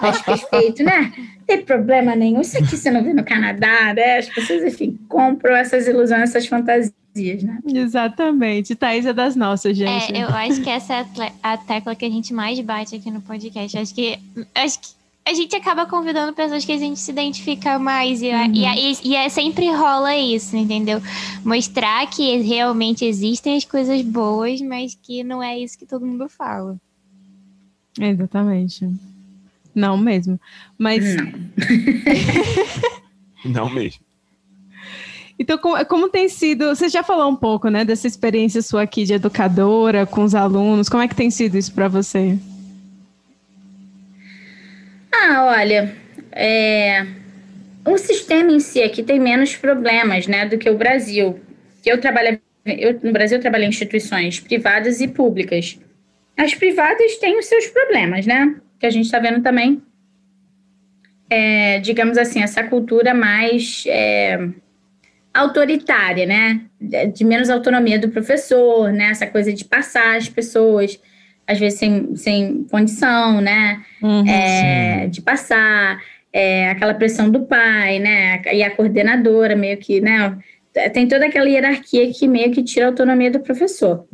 Nossa, 0.01 0.23
perfeito, 0.23 0.83
né? 0.83 1.13
Não 1.15 1.45
tem 1.45 1.63
problema 1.63 2.15
nenhum. 2.15 2.41
Isso 2.41 2.57
aqui 2.57 2.75
você 2.75 2.89
não 2.89 3.03
vê 3.03 3.13
no 3.13 3.23
Canadá, 3.23 3.93
né? 3.93 4.17
As 4.17 4.27
pessoas, 4.27 4.63
enfim, 4.63 4.97
compram 5.07 5.55
essas 5.55 5.87
ilusões, 5.87 6.23
essas 6.23 6.47
fantasias. 6.47 6.93
Né? 7.15 7.59
Exatamente. 7.67 8.75
Thaís 8.75 9.05
é 9.05 9.13
das 9.13 9.35
nossas, 9.35 9.77
gente. 9.77 10.15
É, 10.15 10.23
eu 10.23 10.29
acho 10.29 10.61
que 10.61 10.69
essa 10.69 10.95
é 10.95 11.05
a 11.41 11.57
tecla 11.57 11.95
que 11.95 12.05
a 12.05 12.09
gente 12.09 12.33
mais 12.33 12.59
bate 12.59 12.95
aqui 12.95 13.11
no 13.11 13.21
podcast. 13.21 13.77
Acho 13.77 13.93
que, 13.93 14.19
acho 14.55 14.79
que 14.79 14.87
a 15.25 15.33
gente 15.33 15.55
acaba 15.55 15.85
convidando 15.85 16.31
pessoas 16.33 16.63
que 16.63 16.71
a 16.71 16.77
gente 16.77 16.99
se 16.99 17.11
identifica 17.11 17.77
mais. 17.77 18.21
E, 18.21 18.29
uhum. 18.29 18.53
e, 18.53 19.09
e, 19.09 19.15
é, 19.15 19.27
sempre 19.29 19.69
rola 19.71 20.15
isso, 20.15 20.55
entendeu? 20.55 21.01
Mostrar 21.43 22.07
que 22.07 22.37
realmente 22.37 23.03
existem 23.03 23.57
as 23.57 23.65
coisas 23.65 24.01
boas, 24.01 24.61
mas 24.61 24.95
que 24.95 25.23
não 25.23 25.43
é 25.43 25.57
isso 25.57 25.77
que 25.77 25.85
todo 25.85 26.05
mundo 26.05 26.29
fala. 26.29 26.77
Exatamente. 27.99 28.89
Não 29.73 29.97
mesmo. 29.97 30.39
Mas. 30.77 31.03
Não, 31.15 31.31
não 33.45 33.69
mesmo. 33.69 34.01
Então, 35.39 35.57
como, 35.57 35.85
como, 35.85 36.09
tem 36.09 36.27
sido? 36.27 36.65
Você 36.75 36.89
já 36.89 37.03
falou 37.03 37.29
um 37.29 37.35
pouco, 37.35 37.69
né, 37.69 37.85
dessa 37.85 38.07
experiência 38.07 38.61
sua 38.61 38.81
aqui 38.83 39.03
de 39.03 39.13
educadora 39.13 40.05
com 40.05 40.23
os 40.23 40.33
alunos. 40.33 40.89
Como 40.89 41.03
é 41.03 41.07
que 41.07 41.15
tem 41.15 41.29
sido 41.29 41.57
isso 41.57 41.71
para 41.73 41.87
você? 41.87 42.37
Ah, 45.11 45.45
olha, 45.45 45.95
é, 46.31 47.05
o 47.85 47.97
sistema 47.97 48.51
em 48.51 48.59
si 48.59 48.81
aqui 48.81 49.03
tem 49.03 49.19
menos 49.19 49.55
problemas, 49.55 50.25
né, 50.25 50.45
do 50.45 50.57
que 50.57 50.69
o 50.69 50.77
Brasil. 50.77 51.39
Eu 51.85 52.01
trabalho, 52.01 52.39
eu, 52.65 52.99
no 53.03 53.13
Brasil 53.13 53.37
eu 53.37 53.41
trabalhei 53.41 53.67
em 53.67 53.69
instituições 53.69 54.39
privadas 54.39 55.01
e 55.01 55.07
públicas. 55.07 55.77
As 56.37 56.53
privadas 56.53 57.17
têm 57.17 57.37
os 57.39 57.45
seus 57.45 57.67
problemas, 57.67 58.25
né, 58.25 58.55
que 58.79 58.85
a 58.85 58.89
gente 58.89 59.05
está 59.05 59.19
vendo 59.19 59.41
também. 59.41 59.81
É, 61.29 61.79
digamos 61.79 62.17
assim, 62.17 62.41
essa 62.41 62.63
cultura 62.63 63.13
mais 63.13 63.83
é, 63.87 64.47
autoritária, 65.33 66.25
né, 66.25 66.61
de 67.13 67.25
menos 67.25 67.49
autonomia 67.49 67.99
do 67.99 68.09
professor, 68.09 68.93
né, 68.93 69.09
essa 69.09 69.27
coisa 69.27 69.51
de 69.51 69.65
passar 69.65 70.15
as 70.15 70.29
pessoas 70.29 70.99
às 71.47 71.57
vezes 71.57 71.79
sem, 71.79 72.15
sem 72.17 72.65
condição, 72.69 73.39
né? 73.39 73.81
Uhum, 74.03 74.27
é, 74.27 75.07
de 75.07 75.21
passar, 75.21 76.03
é, 76.33 76.69
aquela 76.69 76.93
pressão 76.93 77.29
do 77.29 77.45
pai, 77.45 77.99
né? 77.99 78.41
E 78.53 78.61
a 78.61 78.69
coordenadora 78.69 79.55
meio 79.55 79.77
que, 79.77 80.01
né? 80.01 80.37
Tem 80.93 81.07
toda 81.07 81.25
aquela 81.25 81.47
hierarquia 81.47 82.11
que 82.13 82.27
meio 82.27 82.51
que 82.51 82.61
tira 82.61 82.85
a 82.85 82.89
autonomia 82.89 83.31
do 83.31 83.39
professor. 83.39 84.05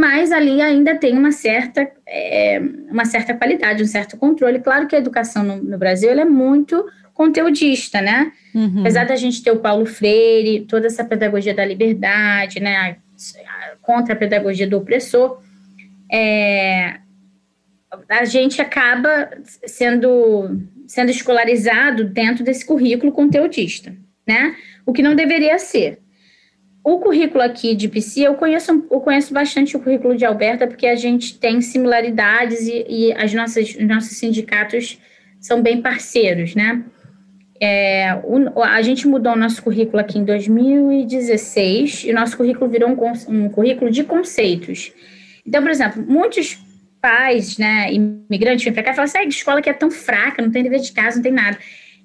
Mas 0.00 0.32
ali 0.32 0.62
ainda 0.62 0.96
tem 0.96 1.12
uma 1.12 1.30
certa, 1.30 1.86
é, 2.06 2.58
uma 2.90 3.04
certa 3.04 3.34
qualidade, 3.34 3.82
um 3.82 3.86
certo 3.86 4.16
controle. 4.16 4.58
Claro 4.58 4.86
que 4.86 4.96
a 4.96 4.98
educação 4.98 5.44
no, 5.44 5.56
no 5.56 5.76
Brasil 5.76 6.10
é 6.10 6.24
muito 6.24 6.86
conteudista, 7.12 8.00
né? 8.00 8.32
Uhum. 8.54 8.80
Apesar 8.80 9.04
da 9.04 9.14
gente 9.14 9.42
ter 9.42 9.50
o 9.50 9.58
Paulo 9.58 9.84
Freire, 9.84 10.64
toda 10.64 10.86
essa 10.86 11.04
pedagogia 11.04 11.52
da 11.52 11.66
liberdade, 11.66 12.60
né? 12.60 12.96
Contra 13.82 14.14
a 14.14 14.16
pedagogia 14.16 14.66
do 14.66 14.78
opressor, 14.78 15.42
é, 16.10 16.96
a 18.08 18.24
gente 18.24 18.62
acaba 18.62 19.28
sendo, 19.66 20.62
sendo 20.86 21.10
escolarizado 21.10 22.04
dentro 22.04 22.42
desse 22.42 22.64
currículo 22.64 23.12
conteudista, 23.12 23.94
né? 24.26 24.56
O 24.86 24.94
que 24.94 25.02
não 25.02 25.14
deveria 25.14 25.58
ser. 25.58 25.98
O 26.82 26.98
currículo 26.98 27.42
aqui 27.42 27.74
de 27.74 27.88
PC, 27.88 28.26
eu 28.26 28.34
conheço, 28.34 28.86
eu 28.90 29.00
conheço 29.00 29.34
bastante 29.34 29.76
o 29.76 29.80
currículo 29.80 30.16
de 30.16 30.24
Alberta, 30.24 30.66
porque 30.66 30.86
a 30.86 30.96
gente 30.96 31.38
tem 31.38 31.60
similaridades 31.60 32.66
e, 32.66 32.86
e 32.88 33.12
as 33.12 33.34
nossas, 33.34 33.74
os 33.74 33.86
nossos 33.86 34.16
sindicatos 34.16 34.98
são 35.38 35.62
bem 35.62 35.82
parceiros, 35.82 36.54
né? 36.54 36.82
É, 37.62 38.18
o, 38.24 38.62
a 38.62 38.80
gente 38.80 39.06
mudou 39.06 39.34
o 39.34 39.36
nosso 39.36 39.62
currículo 39.62 40.00
aqui 40.00 40.18
em 40.18 40.24
2016 40.24 42.04
e 42.04 42.10
o 42.10 42.14
nosso 42.14 42.34
currículo 42.34 42.70
virou 42.70 42.88
um, 42.88 43.12
um 43.28 43.48
currículo 43.50 43.90
de 43.90 44.02
conceitos. 44.02 44.92
Então, 45.46 45.60
por 45.60 45.70
exemplo, 45.70 46.02
muitos 46.06 46.58
pais, 47.00 47.58
né, 47.58 47.92
imigrantes 47.92 48.64
vêm 48.64 48.72
para 48.72 48.82
cá 48.82 48.92
e 48.92 48.94
falam 48.94 49.04
assim, 49.04 49.18
ah, 49.18 49.24
escola 49.24 49.60
que 49.60 49.68
é 49.68 49.72
tão 49.74 49.90
fraca, 49.90 50.42
não 50.42 50.50
tem 50.50 50.62
dever 50.62 50.80
de 50.80 50.92
casa, 50.92 51.16
não 51.16 51.22
tem 51.22 51.32
nada. 51.32 51.58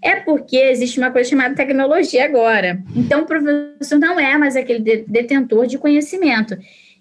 É 0.05 0.17
porque 0.19 0.57
existe 0.57 0.99
uma 0.99 1.09
coisa 1.09 1.29
chamada 1.29 1.55
tecnologia 1.55 2.25
agora. 2.25 2.81
Então, 2.95 3.21
o 3.21 3.25
professor 3.25 3.97
não 3.97 4.19
é 4.19 4.37
mais 4.37 4.55
aquele 4.55 5.03
detentor 5.07 5.65
de 5.65 5.77
conhecimento. 5.77 6.55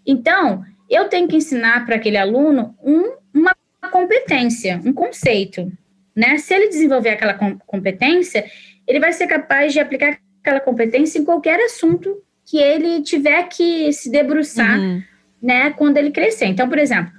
Então, 0.07 0.65
eu 0.89 1.09
tenho 1.09 1.29
que 1.29 1.37
ensinar 1.37 1.85
para 1.85 1.97
aquele 1.97 2.17
aluno 2.17 2.75
um, 2.83 3.13
uma 3.33 3.55
competência, 3.91 4.81
um 4.85 4.93
conceito. 4.93 5.71
Né? 6.17 6.39
Se 6.39 6.55
ele 6.55 6.69
desenvolver 6.69 7.11
aquela 7.11 7.35
competência, 7.67 8.45
ele 8.87 9.01
vai 9.01 9.13
ser 9.13 9.27
capaz 9.27 9.73
de 9.73 9.81
aplicar 9.81 10.19
aquela 10.41 10.61
competência 10.61 11.19
em 11.19 11.25
qualquer 11.25 11.61
assunto 11.61 12.23
que 12.47 12.59
ele 12.59 13.03
tiver 13.03 13.43
que 13.49 13.93
se 13.93 14.11
debruçar 14.11 14.79
uhum 14.79 15.03
né, 15.45 15.69
quando 15.77 15.99
ele 15.99 16.11
crescer. 16.11 16.47
Então, 16.47 16.67
por 16.67 16.79
exemplo, 16.79 17.13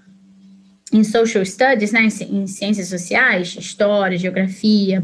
em 0.92 1.04
social 1.04 1.46
studies, 1.46 1.92
né, 1.92 2.08
em, 2.28 2.48
ciências 2.48 2.88
sociais, 2.88 3.56
história, 3.56 4.18
geografia, 4.18 5.04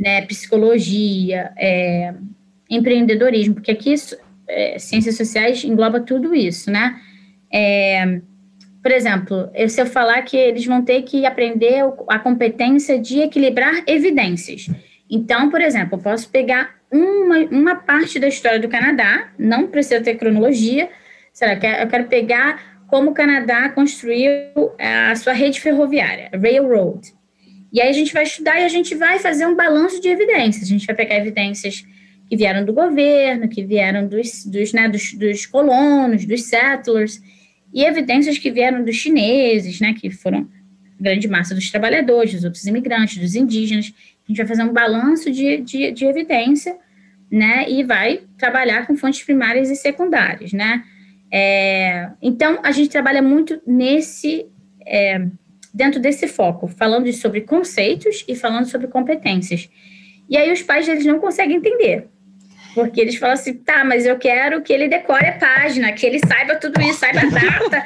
né, 0.00 0.22
psicologia, 0.22 1.52
é, 1.56 2.14
empreendedorismo, 2.68 3.54
porque 3.54 3.70
aqui 3.70 3.94
é, 4.48 4.78
ciências 4.78 5.16
sociais 5.16 5.62
engloba 5.62 6.00
tudo 6.00 6.34
isso, 6.34 6.70
né? 6.70 6.98
É, 7.52 8.20
por 8.82 8.90
exemplo, 8.90 9.50
se 9.68 9.80
eu 9.80 9.86
falar 9.86 10.22
que 10.22 10.36
eles 10.36 10.64
vão 10.64 10.82
ter 10.82 11.02
que 11.02 11.26
aprender 11.26 11.82
a 12.08 12.18
competência 12.18 12.98
de 12.98 13.20
equilibrar 13.20 13.82
evidências. 13.86 14.70
Então, 15.08 15.50
por 15.50 15.60
exemplo, 15.60 15.98
eu 15.98 16.02
posso 16.02 16.30
pegar 16.30 16.76
uma, 16.90 17.38
uma 17.50 17.76
parte 17.76 18.18
da 18.18 18.26
história 18.26 18.58
do 18.58 18.68
Canadá, 18.68 19.28
não 19.38 19.66
precisa 19.66 20.00
ter 20.00 20.14
cronologia, 20.14 20.88
Será 21.32 21.56
que 21.56 21.66
eu 21.66 21.88
quero 21.88 22.08
pegar 22.08 22.82
como 22.86 23.10
o 23.10 23.14
Canadá 23.14 23.68
construiu 23.70 24.72
a 24.78 25.14
sua 25.14 25.32
rede 25.32 25.60
ferroviária, 25.60 26.30
railroad. 26.34 27.14
E 27.72 27.80
aí 27.80 27.88
a 27.88 27.92
gente 27.92 28.12
vai 28.12 28.24
estudar 28.24 28.60
e 28.60 28.64
a 28.64 28.68
gente 28.68 28.94
vai 28.94 29.18
fazer 29.18 29.46
um 29.46 29.54
balanço 29.54 30.00
de 30.00 30.08
evidências. 30.08 30.64
A 30.64 30.66
gente 30.66 30.86
vai 30.86 30.94
pegar 30.94 31.16
evidências 31.16 31.84
que 32.28 32.36
vieram 32.36 32.64
do 32.64 32.72
governo, 32.72 33.48
que 33.48 33.64
vieram 33.64 34.06
dos, 34.06 34.44
dos, 34.44 34.72
né, 34.72 34.88
dos, 34.88 35.14
dos 35.14 35.46
colonos, 35.46 36.24
dos 36.24 36.44
settlers, 36.44 37.20
e 37.72 37.84
evidências 37.84 38.38
que 38.38 38.50
vieram 38.50 38.84
dos 38.84 38.96
chineses, 38.96 39.80
né, 39.80 39.94
que 39.94 40.10
foram 40.10 40.48
grande 40.98 41.26
massa 41.26 41.54
dos 41.54 41.70
trabalhadores, 41.70 42.34
dos 42.34 42.44
outros 42.44 42.64
imigrantes, 42.66 43.18
dos 43.18 43.34
indígenas. 43.34 43.92
A 44.24 44.28
gente 44.28 44.36
vai 44.36 44.46
fazer 44.46 44.62
um 44.62 44.72
balanço 44.72 45.30
de, 45.30 45.58
de, 45.58 45.92
de 45.92 46.04
evidência, 46.04 46.76
né, 47.30 47.68
e 47.68 47.82
vai 47.84 48.22
trabalhar 48.36 48.86
com 48.86 48.96
fontes 48.96 49.22
primárias 49.22 49.70
e 49.70 49.76
secundárias, 49.76 50.52
né. 50.52 50.84
É, 51.32 52.10
então, 52.20 52.58
a 52.62 52.72
gente 52.72 52.90
trabalha 52.90 53.22
muito 53.22 53.60
nesse, 53.66 54.46
é, 54.84 55.26
dentro 55.72 56.00
desse 56.00 56.26
foco, 56.26 56.68
falando 56.68 57.10
sobre 57.12 57.42
conceitos 57.42 58.24
e 58.26 58.34
falando 58.34 58.66
sobre 58.66 58.88
competências. 58.88 59.68
E 60.28 60.36
aí 60.36 60.52
os 60.52 60.62
pais 60.62 60.88
eles 60.88 61.04
não 61.04 61.18
conseguem 61.18 61.56
entender, 61.56 62.06
porque 62.74 63.00
eles 63.00 63.16
falam 63.16 63.34
assim, 63.34 63.54
tá, 63.54 63.84
mas 63.84 64.06
eu 64.06 64.16
quero 64.16 64.62
que 64.62 64.72
ele 64.72 64.88
decore 64.88 65.26
a 65.26 65.38
página, 65.38 65.92
que 65.92 66.06
ele 66.06 66.20
saiba 66.20 66.54
tudo 66.56 66.80
isso, 66.80 67.00
saiba 67.00 67.20
a 67.20 67.24
data, 67.24 67.82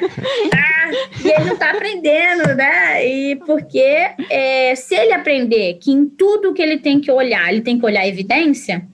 tá? 0.51 0.91
e 1.23 1.27
ele 1.27 1.45
não 1.45 1.53
está 1.53 1.71
aprendendo, 1.71 2.55
né? 2.55 3.07
E 3.07 3.35
porque 3.37 4.11
é, 4.29 4.75
se 4.75 4.95
ele 4.95 5.13
aprender 5.13 5.75
que 5.75 5.91
em 5.91 6.05
tudo 6.05 6.53
que 6.53 6.61
ele 6.61 6.77
tem 6.77 6.99
que 6.99 7.11
olhar, 7.11 7.51
ele 7.51 7.61
tem 7.61 7.79
que 7.79 7.85
olhar 7.85 8.07
evidência, 8.07 8.85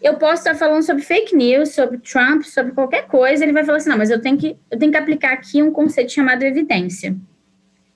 eu 0.00 0.16
posso 0.16 0.42
estar 0.42 0.54
falando 0.54 0.82
sobre 0.82 1.02
fake 1.02 1.34
news, 1.34 1.70
sobre 1.70 1.98
Trump, 1.98 2.42
sobre 2.42 2.72
qualquer 2.72 3.06
coisa, 3.06 3.42
ele 3.42 3.52
vai 3.52 3.64
falar 3.64 3.78
assim, 3.78 3.88
não, 3.88 3.98
mas 3.98 4.10
eu 4.10 4.20
tenho 4.20 4.36
que, 4.36 4.56
eu 4.70 4.78
tenho 4.78 4.92
que 4.92 4.98
aplicar 4.98 5.32
aqui 5.32 5.62
um 5.62 5.70
conceito 5.70 6.12
chamado 6.12 6.42
evidência. 6.42 7.16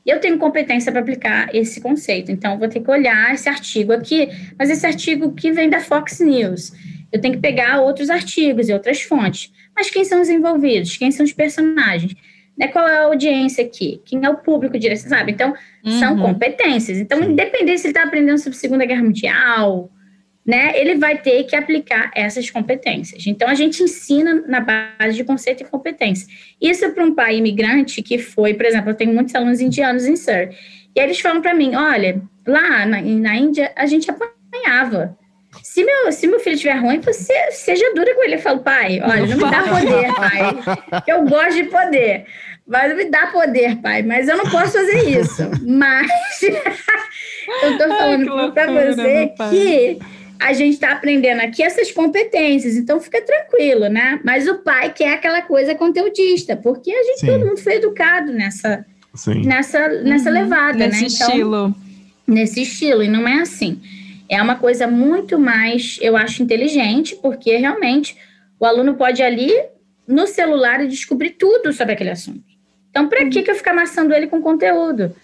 Eu 0.09 0.21
tenho 0.21 0.39
competência 0.39 0.91
para 0.91 1.01
aplicar 1.01 1.55
esse 1.55 1.81
conceito, 1.81 2.33
então 2.33 2.53
eu 2.53 2.59
vou 2.59 2.69
ter 2.69 2.81
que 2.81 2.91
olhar 2.91 3.35
esse 3.35 3.49
artigo 3.49 3.93
aqui, 3.93 4.29
mas 4.59 4.71
esse 4.71 4.87
artigo 4.87 5.33
que 5.33 5.53
vem 5.53 5.69
da 5.69 5.81
Fox 5.81 6.21
News. 6.21 6.73
Eu 7.13 7.21
tenho 7.21 7.35
que 7.35 7.41
pegar 7.41 7.81
outros 7.81 8.11
artigos 8.11 8.69
e 8.69 8.73
outras 8.73 9.03
fontes. 9.03 9.53
Mas 9.75 9.91
quem 9.91 10.05
são 10.05 10.21
os 10.21 10.29
envolvidos? 10.29 10.97
Quem 10.97 11.11
são 11.11 11.25
os 11.25 11.33
personagens? 11.33 12.15
né, 12.59 12.67
qual 12.67 12.89
é 12.89 12.99
a 12.99 13.05
audiência 13.05 13.65
aqui, 13.65 14.03
quem 14.05 14.25
é 14.25 14.29
o 14.29 14.39
público 14.39 14.77
direto, 14.77 14.99
sabe? 15.09 15.31
Então, 15.31 15.55
uhum. 15.85 15.99
são 16.01 16.19
competências. 16.19 16.99
Então, 16.99 17.23
independente 17.23 17.81
se 17.81 17.87
ele 17.87 17.93
está 17.93 18.03
aprendendo 18.03 18.39
sobre 18.39 18.59
Segunda 18.59 18.85
Guerra 18.85 19.05
Mundial, 19.05 19.89
né, 20.49 20.73
ele 20.75 20.95
vai 20.95 21.19
ter 21.19 21.45
que 21.45 21.55
aplicar 21.55 22.11
essas 22.15 22.49
competências. 22.49 23.27
Então, 23.27 23.47
a 23.47 23.53
gente 23.53 23.83
ensina 23.83 24.43
na 24.49 24.61
base 24.61 25.15
de 25.15 25.23
conceito 25.23 25.63
e 25.63 25.67
competência. 25.67 26.27
Isso 26.59 26.91
para 26.91 27.05
um 27.05 27.15
pai 27.15 27.37
imigrante 27.37 28.01
que 28.01 28.17
foi, 28.17 28.55
por 28.55 28.65
exemplo, 28.65 28.89
eu 28.89 28.95
tenho 28.95 29.13
muitos 29.13 29.35
alunos 29.35 29.61
indianos 29.61 30.07
em 30.07 30.17
Sur, 30.17 30.49
e 30.97 30.99
eles 30.99 31.21
falam 31.21 31.43
para 31.43 31.53
mim, 31.53 31.75
olha, 31.75 32.23
lá 32.47 32.87
na, 32.87 33.03
na 33.03 33.37
Índia, 33.37 33.71
a 33.77 33.85
gente 33.85 34.11
apanhava. 34.11 35.19
Se 35.63 35.85
meu, 35.85 36.11
se 36.11 36.27
meu 36.27 36.41
filho 36.41 36.55
estiver 36.55 36.79
ruim, 36.79 37.01
você 37.01 37.51
seja 37.51 37.93
dura 37.95 38.15
com 38.15 38.25
ele. 38.25 38.37
Eu 38.37 38.41
falo, 38.41 38.61
pai, 38.61 39.03
olha, 39.03 39.27
não 39.27 39.37
me 39.37 39.51
dá 39.51 39.63
poder, 39.65 40.15
pai. 40.15 41.03
Eu 41.07 41.27
gosto 41.27 41.57
de 41.57 41.65
poder. 41.65 42.25
Mas 42.67 42.97
me 42.97 43.05
dá 43.11 43.27
poder, 43.27 43.77
pai. 43.83 44.03
Mas 44.03 44.29
eu 44.29 44.37
não 44.39 44.47
posso 44.47 44.73
fazer 44.73 45.11
isso. 45.11 45.43
Mas 45.67 46.11
eu 47.63 47.77
tô 47.77 47.87
falando 47.87 48.53
para 48.53 48.73
você 48.73 49.35
que 49.51 49.99
a 50.41 50.53
gente 50.53 50.75
está 50.75 50.93
aprendendo 50.93 51.41
aqui 51.41 51.63
essas 51.63 51.91
competências, 51.91 52.77
então 52.77 53.01
fica 53.01 53.21
tranquilo, 53.21 53.89
né? 53.89 54.21
Mas 54.25 54.47
o 54.47 54.57
pai 54.59 54.93
quer 54.93 55.15
aquela 55.15 55.43
coisa 55.43 55.75
conteudista, 55.75 56.57
porque 56.57 56.91
a 56.91 57.03
gente, 57.03 57.21
Sim. 57.21 57.27
todo 57.27 57.47
mundo 57.47 57.59
foi 57.59 57.75
educado 57.75 58.33
nessa, 58.33 58.87
Sim. 59.15 59.45
nessa, 59.45 59.89
nessa 60.03 60.29
uhum. 60.31 60.35
levada, 60.35 60.79
nesse 60.79 60.97
né? 60.97 61.03
Nesse 61.03 61.17
então, 61.17 61.29
estilo. 61.29 61.75
Nesse 62.27 62.63
estilo, 62.63 63.03
e 63.03 63.09
não 63.09 63.27
é 63.27 63.41
assim. 63.41 63.81
É 64.29 64.41
uma 64.41 64.57
coisa 64.57 64.87
muito 64.87 65.39
mais, 65.39 65.99
eu 66.01 66.17
acho, 66.17 66.43
inteligente, 66.43 67.17
porque 67.17 67.57
realmente 67.57 68.17
o 68.61 68.67
aluno 68.67 68.95
pode 68.95 69.23
ali 69.23 69.51
no 70.07 70.27
celular 70.27 70.85
e 70.85 70.89
descobrir 70.89 71.31
tudo 71.31 71.73
sobre 71.73 71.95
aquele 71.95 72.11
assunto. 72.11 72.45
Então, 72.91 73.09
para 73.09 73.25
uhum. 73.25 73.31
que, 73.31 73.43
que 73.43 73.51
eu 73.51 73.55
ficar 73.55 73.73
amassando 73.73 74.15
ele 74.15 74.27
com 74.27 74.41
conteúdo? 74.41 75.15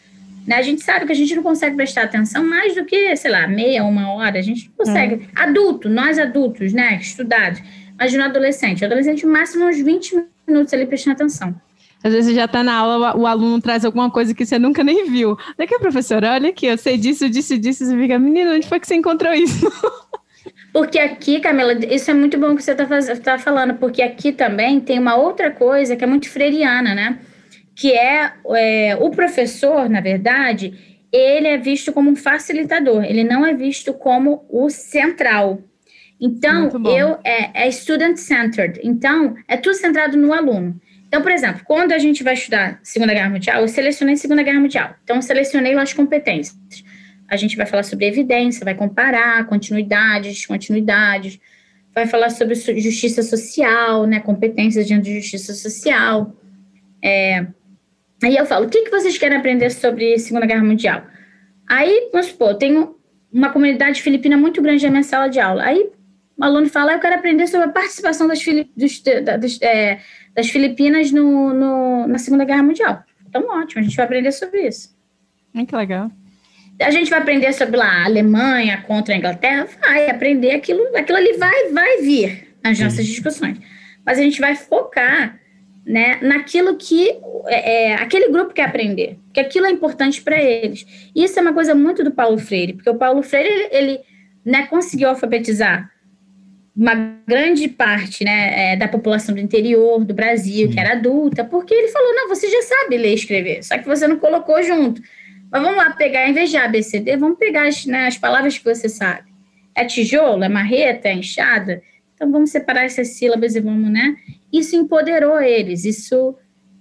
Né? 0.47 0.57
A 0.57 0.63
gente 0.63 0.83
sabe 0.83 1.07
que 1.07 1.13
a 1.13 1.17
gente 1.17 1.35
não 1.35 1.43
consegue 1.43 1.77
prestar 1.77 2.03
atenção 2.03 2.45
mais 2.45 2.75
do 2.75 2.85
que, 2.85 3.17
sei 3.17 3.31
lá, 3.31 3.47
meia, 3.47 3.85
uma 3.85 4.13
hora. 4.13 4.39
A 4.39 4.43
gente 4.43 4.69
não 4.69 4.85
consegue. 4.85 5.15
Uhum. 5.15 5.29
Adulto, 5.35 5.89
nós 5.89 6.19
adultos, 6.19 6.73
né, 6.73 6.99
estudados. 7.01 7.61
Imagina 7.95 8.25
um 8.25 8.27
adolescente. 8.29 8.83
O 8.83 8.87
adolescente, 8.87 9.27
máximo 9.27 9.67
uns 9.67 9.81
20 9.81 10.25
minutos 10.47 10.75
ali 10.75 10.87
prestando 10.87 11.15
atenção. 11.15 11.55
Às 12.03 12.13
vezes 12.13 12.35
já 12.35 12.45
está 12.45 12.63
na 12.63 12.75
aula, 12.75 13.17
o 13.17 13.27
aluno 13.27 13.63
traz 13.63 13.83
alguma 13.83 14.11
coisa 14.11 14.35
que 14.35 14.45
você 14.45 14.59
nunca 14.59 14.85
nem 14.85 15.11
viu. 15.11 15.39
Daqui, 15.57 15.79
professora, 15.79 16.33
olha 16.33 16.51
aqui, 16.51 16.67
eu 16.67 16.77
sei 16.77 16.99
disso, 16.99 17.31
disso, 17.31 17.59
disso. 17.59 17.87
Você 17.87 17.97
fica, 17.97 18.19
menina, 18.19 18.53
onde 18.53 18.69
foi 18.69 18.79
que 18.79 18.87
você 18.87 18.95
encontrou 18.95 19.33
isso? 19.33 19.73
Porque 20.71 20.99
aqui, 20.99 21.41
Camila, 21.41 21.73
isso 21.73 22.11
é 22.11 22.15
muito 22.15 22.37
bom 22.37 22.55
que 22.55 22.63
você 22.63 22.73
está 22.73 22.85
tá 23.23 23.39
falando, 23.39 23.75
porque 23.75 24.03
aqui 24.03 24.33
também 24.33 24.81
tem 24.81 24.99
uma 24.99 25.15
outra 25.15 25.51
coisa 25.51 25.95
que 25.97 26.03
é 26.03 26.07
muito 26.07 26.29
freiriana, 26.29 26.95
né? 26.95 27.19
Que 27.75 27.93
é, 27.93 28.33
é, 28.57 28.97
o 28.97 29.11
professor, 29.11 29.89
na 29.89 30.01
verdade, 30.01 30.99
ele 31.13 31.49
é 31.49 31.59
visto 31.59 31.93
como 31.93 32.11
um 32.11 32.17
facilitador, 32.17 33.05
ele 33.05 33.25
não 33.25 33.45
é 33.45 33.55
visto 33.55 33.93
como 33.93 34.45
o 34.49 34.71
central. 34.71 35.61
Então, 36.21 36.71
eu 36.87 37.19
é, 37.25 37.67
é 37.67 37.71
student-centered, 37.71 38.81
então 38.83 39.35
é 39.49 39.57
tudo 39.57 39.75
centrado 39.75 40.17
no 40.17 40.33
aluno. 40.33 40.81
Então, 41.07 41.23
por 41.23 41.31
exemplo, 41.31 41.63
quando 41.65 41.93
a 41.93 41.99
gente 41.99 42.25
vai 42.25 42.35
estudar 42.35 42.81
Segunda 42.83 43.13
Guerra 43.13 43.31
Mundial, 43.31 43.61
eu 43.61 43.69
selecionei 43.69 44.17
Segunda 44.17 44.43
Guerra 44.43 44.59
Mundial. 44.59 44.95
Então, 45.05 45.21
selecionei 45.23 45.75
lá 45.75 45.83
as 45.83 45.93
competências. 45.93 46.57
A 47.29 47.37
gente 47.37 47.57
vai 47.57 47.67
falar 47.67 47.83
sobre 47.83 48.07
evidência, 48.07 48.65
vai 48.65 48.75
comparar 48.75 49.47
continuidades, 49.47 50.35
descontinuidades, 50.35 51.39
vai 51.95 52.07
falar 52.07 52.31
sobre 52.31 52.55
justiça 52.55 53.23
social, 53.23 54.07
né, 54.07 54.19
competências 54.19 54.89
dentro 54.89 55.05
de 55.05 55.21
justiça 55.21 55.55
social. 55.55 56.35
É, 57.01 57.47
Aí 58.23 58.37
eu 58.37 58.47
falo, 58.47 58.67
o 58.67 58.69
que, 58.69 58.83
que 58.83 58.91
vocês 58.91 59.19
querem 59.19 59.39
aprender 59.39 59.71
sobre 59.71 60.19
Segunda 60.19 60.47
Guerra 60.47 60.65
Mundial? 60.65 61.05
Aí, 61.69 62.09
vamos 62.13 62.29
supor, 62.29 62.55
tenho 62.57 62.97
uma 63.33 63.51
comunidade 63.51 64.03
filipina 64.03 64.37
muito 64.37 64.63
grande 64.63 64.85
na 64.85 64.91
minha 64.91 65.03
sala 65.03 65.29
de 65.29 65.41
aula. 65.41 65.65
Aí 65.65 65.91
o 66.37 66.45
aluno 66.45 66.69
fala, 66.69 66.93
eu 66.93 67.01
quero 67.01 67.15
aprender 67.17 67.47
sobre 67.47 67.67
a 67.67 67.73
participação 67.73 68.27
das, 68.27 68.41
dos, 68.77 69.03
das, 69.03 69.61
é, 69.63 70.01
das 70.35 70.49
Filipinas 70.51 71.11
no, 71.11 71.53
no, 71.53 72.07
na 72.07 72.19
Segunda 72.19 72.45
Guerra 72.45 72.63
Mundial. 72.63 73.03
Então, 73.29 73.47
ótimo, 73.49 73.81
a 73.81 73.85
gente 73.85 73.97
vai 73.97 74.05
aprender 74.05 74.33
sobre 74.33 74.67
isso. 74.67 74.97
Muito 75.53 75.77
legal. 75.77 76.11
A 76.81 76.91
gente 76.91 77.09
vai 77.09 77.21
aprender 77.21 77.53
sobre 77.53 77.77
lá, 77.77 78.03
a 78.03 78.05
Alemanha 78.05 78.83
contra 78.83 79.15
a 79.15 79.17
Inglaterra, 79.17 79.67
vai 79.81 80.11
aprender 80.11 80.53
aquilo, 80.53 80.97
aquilo 80.97 81.19
ali 81.19 81.35
vai, 81.35 81.69
vai 81.71 81.99
vir 81.99 82.57
nas 82.63 82.79
nossas 82.79 83.07
discussões. 83.07 83.59
Mas 84.05 84.19
a 84.19 84.23
gente 84.23 84.41
vai 84.41 84.57
focar 84.57 85.39
né, 85.87 86.19
naquilo 86.23 86.77
que 86.77 87.11
é, 87.47 87.91
é, 87.91 87.95
aquele 87.95 88.31
grupo 88.31 88.55
quer 88.55 88.65
aprender, 88.65 89.19
que 89.33 89.41
aquilo 89.41 89.67
é 89.67 89.71
importante 89.71 90.23
para 90.23 90.41
eles. 90.43 90.87
Isso 91.15 91.39
é 91.39 91.43
uma 91.43 91.53
coisa 91.53 91.75
muito 91.75 92.03
do 92.03 92.11
Paulo 92.11 92.39
Freire, 92.39 92.73
porque 92.73 92.91
o 92.91 92.97
Paulo 92.97 93.23
Freire 93.23 93.49
ele, 93.49 93.69
ele 93.71 94.01
né, 94.45 94.67
conseguiu 94.67 95.09
alfabetizar 95.09 95.91
uma 96.77 96.95
grande 97.27 97.69
parte 97.69 98.25
né, 98.25 98.73
é, 98.73 98.77
da 98.77 98.89
população 98.89 99.35
do 99.35 99.41
interior 99.41 100.05
do 100.05 100.13
Brasil, 100.13 100.71
que 100.71 100.81
era 100.81 100.93
adulta, 100.93 101.45
porque 101.45 101.73
ele 101.73 101.89
falou: 101.89 102.15
não, 102.15 102.29
você 102.29 102.49
já 102.49 102.63
sabe 102.63 102.97
ler 102.97 103.13
e 103.13 103.15
escrever, 103.15 103.63
só 103.63 103.79
que 103.79 103.87
você 103.87 104.09
não 104.09 104.19
colocou 104.19 104.61
junto. 104.63 105.01
Mas 105.51 105.63
vamos 105.63 105.77
lá 105.77 105.91
pegar, 105.91 106.29
em 106.29 106.33
vez 106.33 106.51
de 106.51 106.57
ABCD, 106.57 107.17
vamos 107.17 107.39
pegar 107.39 107.69
as, 107.69 107.87
né, 107.87 108.09
as 108.09 108.19
palavras 108.19 108.59
que 108.59 108.65
você 108.65 108.89
sabe. 108.89 109.33
É 109.73 109.85
tijolo, 109.85 110.43
é 110.43 110.49
marreta, 110.49 111.09
é 111.09 111.13
enxada. 111.13 111.81
Então 112.25 112.33
vamos 112.33 112.51
separar 112.51 112.85
essas 112.85 113.09
sílabas 113.09 113.55
e 113.55 113.61
vamos, 113.61 113.91
né? 113.91 114.17
isso 114.51 114.77
empoderou 114.77 115.41
eles, 115.41 115.85
isso 115.85 116.35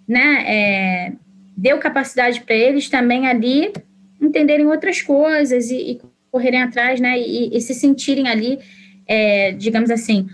né, 0.08 0.44
é, 0.48 1.14
deu 1.58 1.80
capacidade 1.80 2.40
para 2.42 2.56
eles 2.56 2.88
também 2.88 3.28
ali 3.28 3.74
entenderem 4.22 4.68
outras 4.68 5.02
coisas 5.02 5.70
e, 5.70 5.76
e 5.76 6.02
correrem 6.32 6.62
atrás, 6.62 7.02
né, 7.02 7.20
e, 7.20 7.56
e 7.56 7.60
se 7.60 7.74
sentirem 7.74 8.30
ali, 8.30 8.58
é, 9.06 9.52
digamos 9.52 9.90
assim, 9.90 10.30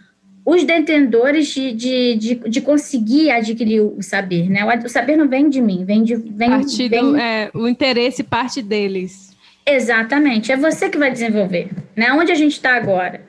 os 0.45 0.63
detentores 0.63 1.47
de, 1.47 1.73
de, 1.73 2.15
de, 2.15 2.35
de, 2.35 2.61
conseguir 2.61 3.31
adquirir 3.31 3.81
o 3.81 4.01
saber, 4.01 4.49
né? 4.49 4.63
O, 4.65 4.89
saber 4.89 5.15
não 5.15 5.27
vem 5.27 5.49
de 5.49 5.61
mim, 5.61 5.85
vem 5.85 6.03
de 6.03 6.15
vem, 6.15 6.49
Partido, 6.49 6.89
vem... 6.89 7.21
É, 7.21 7.51
o 7.53 7.67
interesse 7.67 8.23
parte 8.23 8.61
deles. 8.61 9.35
Exatamente, 9.65 10.51
é 10.51 10.57
você 10.57 10.89
que 10.89 10.97
vai 10.97 11.11
desenvolver, 11.11 11.69
né? 11.95 12.11
Onde 12.13 12.31
a 12.31 12.35
gente 12.35 12.53
está 12.53 12.75
agora? 12.75 13.28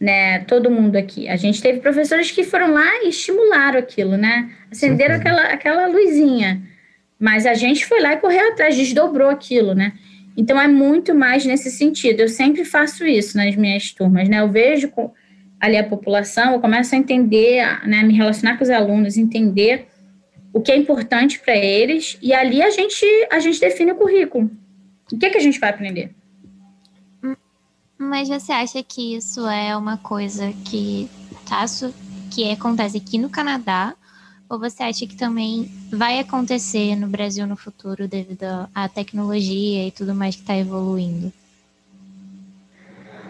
Né, 0.00 0.40
todo 0.40 0.70
mundo 0.70 0.96
aqui. 0.96 1.28
A 1.28 1.36
gente 1.36 1.60
teve 1.60 1.80
professores 1.80 2.30
que 2.30 2.42
foram 2.42 2.72
lá 2.72 3.04
e 3.04 3.10
estimularam 3.10 3.78
aquilo, 3.78 4.16
né? 4.16 4.50
Acenderam 4.70 5.16
aquela, 5.16 5.42
aquela 5.42 5.86
luzinha. 5.88 6.62
Mas 7.18 7.44
a 7.44 7.52
gente 7.52 7.84
foi 7.84 8.00
lá 8.00 8.14
e 8.14 8.16
correu 8.16 8.48
atrás, 8.48 8.74
desdobrou 8.74 9.28
aquilo, 9.28 9.74
né? 9.74 9.92
Então 10.34 10.58
é 10.58 10.66
muito 10.66 11.14
mais 11.14 11.44
nesse 11.44 11.70
sentido. 11.70 12.20
Eu 12.20 12.28
sempre 12.28 12.64
faço 12.64 13.04
isso 13.04 13.36
nas 13.36 13.54
minhas 13.56 13.92
turmas, 13.92 14.26
né? 14.26 14.40
Eu 14.40 14.48
vejo 14.48 14.90
ali 15.60 15.76
a 15.76 15.84
população, 15.84 16.54
eu 16.54 16.60
começo 16.60 16.94
a 16.94 16.98
entender, 16.98 17.62
né, 17.86 18.02
me 18.02 18.14
relacionar 18.14 18.56
com 18.56 18.64
os 18.64 18.70
alunos, 18.70 19.18
entender 19.18 19.86
o 20.54 20.60
que 20.60 20.72
é 20.72 20.76
importante 20.76 21.38
para 21.38 21.54
eles 21.54 22.18
e 22.22 22.32
ali 22.32 22.62
a 22.62 22.70
gente 22.70 23.04
a 23.30 23.38
gente 23.38 23.60
define 23.60 23.92
o 23.92 23.96
currículo. 23.96 24.50
O 25.12 25.18
que 25.18 25.26
é 25.26 25.30
que 25.30 25.36
a 25.36 25.42
gente 25.42 25.60
vai 25.60 25.68
aprender? 25.68 26.10
Mas 28.00 28.30
você 28.30 28.50
acha 28.50 28.82
que 28.82 29.14
isso 29.14 29.46
é 29.46 29.76
uma 29.76 29.98
coisa 29.98 30.54
que 30.64 31.06
tá, 31.46 31.66
que 32.30 32.50
acontece 32.50 32.96
aqui 32.96 33.18
no 33.18 33.28
Canadá? 33.28 33.94
Ou 34.48 34.58
você 34.58 34.84
acha 34.84 35.06
que 35.06 35.14
também 35.14 35.70
vai 35.92 36.18
acontecer 36.18 36.96
no 36.96 37.06
Brasil 37.06 37.46
no 37.46 37.58
futuro 37.58 38.08
devido 38.08 38.44
à 38.74 38.88
tecnologia 38.88 39.86
e 39.86 39.90
tudo 39.90 40.14
mais 40.14 40.34
que 40.34 40.40
está 40.40 40.56
evoluindo? 40.56 41.30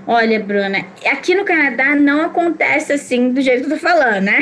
Olha, 0.06 0.38
Bruna, 0.38 0.87
aqui 1.04 1.35
no 1.35 1.44
Canadá 1.44 1.96
não 1.96 2.22
acontece 2.22 2.92
assim 2.92 3.33
do 3.33 3.42
jeito 3.42 3.66
que 3.66 3.72
eu 3.72 3.76
tô 3.76 3.83
falando, 3.83 4.22
né? 4.22 4.38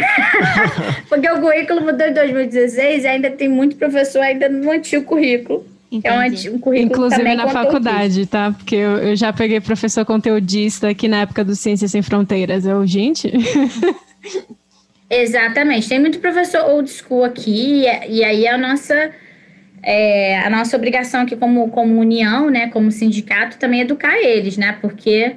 Porque 1.09 1.29
o 1.31 1.41
currículo 1.41 1.81
mudou 1.81 2.07
em 2.07 2.13
2016 2.13 3.05
e 3.05 3.07
ainda 3.07 3.31
tem 3.31 3.49
muito 3.49 3.77
professor 3.77 4.21
ainda 4.21 4.47
no 4.47 4.71
antigo 4.71 5.07
currículo. 5.07 5.78
Entendi. 5.91 6.49
É 6.49 6.51
um, 6.51 6.59
currículo 6.59 7.07
Inclusive 7.07 7.35
na 7.35 7.49
faculdade, 7.49 8.27
tá? 8.27 8.53
Porque 8.53 8.77
eu, 8.77 8.99
eu, 8.99 9.17
já 9.17 9.33
peguei 9.33 9.59
professor 9.61 10.05
conteudista 10.05 10.91
aqui 10.91 11.09
na 11.09 11.23
época 11.23 11.43
do 11.43 11.57
Ciências 11.57 11.91
Sem 11.91 12.03
Fronteiras. 12.03 12.67
Eu, 12.67 12.87
gente. 12.87 13.33
Exatamente. 15.09 15.89
Tem 15.89 15.99
muito 15.99 16.19
professor 16.19 16.69
old 16.69 16.91
school 16.91 17.25
aqui, 17.25 17.85
e, 17.87 18.19
e 18.19 18.25
aí 18.25 18.47
a 18.47 18.59
nossa. 18.59 19.11
É, 19.81 20.41
a 20.41 20.51
nossa 20.51 20.77
obrigação 20.77 21.23
aqui 21.23 21.37
como, 21.37 21.69
como 21.71 22.01
união, 22.01 22.51
né, 22.51 22.69
como 22.69 22.91
sindicato, 22.91 23.59
também 23.59 23.79
é 23.79 23.85
educar 23.85 24.19
eles, 24.19 24.57
né, 24.57 24.77
porque 24.81 25.37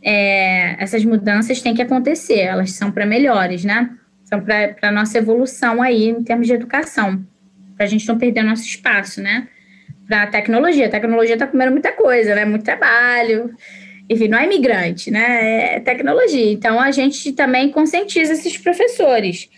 é, 0.00 0.80
essas 0.80 1.04
mudanças 1.04 1.60
têm 1.60 1.74
que 1.74 1.82
acontecer, 1.82 2.38
elas 2.38 2.70
são 2.70 2.92
para 2.92 3.04
melhores, 3.04 3.64
né, 3.64 3.90
são 4.22 4.40
para 4.40 4.76
a 4.82 4.92
nossa 4.92 5.18
evolução 5.18 5.82
aí 5.82 6.10
em 6.10 6.22
termos 6.22 6.46
de 6.46 6.52
educação, 6.52 7.26
para 7.76 7.86
a 7.86 7.88
gente 7.88 8.06
não 8.06 8.16
perder 8.16 8.44
nosso 8.44 8.62
espaço, 8.62 9.20
né 9.20 9.48
para 10.06 10.22
a 10.22 10.26
tecnologia. 10.26 10.86
A 10.86 10.90
tecnologia 10.90 11.34
está 11.34 11.46
comendo 11.46 11.72
muita 11.72 11.92
coisa, 11.92 12.34
né? 12.34 12.44
Muito 12.44 12.64
trabalho. 12.64 13.54
Enfim, 14.08 14.28
não 14.28 14.38
é 14.38 14.44
imigrante, 14.44 15.10
né? 15.10 15.76
É 15.76 15.80
tecnologia. 15.80 16.52
Então, 16.52 16.80
a 16.80 16.90
gente 16.90 17.32
também 17.32 17.70
conscientiza 17.70 18.32
esses 18.32 18.56
professores. 18.56 19.48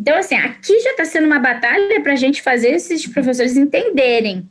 Então, 0.00 0.16
assim, 0.16 0.36
aqui 0.36 0.78
já 0.80 0.90
está 0.90 1.04
sendo 1.04 1.26
uma 1.26 1.40
batalha 1.40 2.00
para 2.00 2.12
a 2.12 2.16
gente 2.16 2.40
fazer 2.40 2.68
esses 2.68 3.06
professores 3.06 3.56
entenderem 3.56 4.48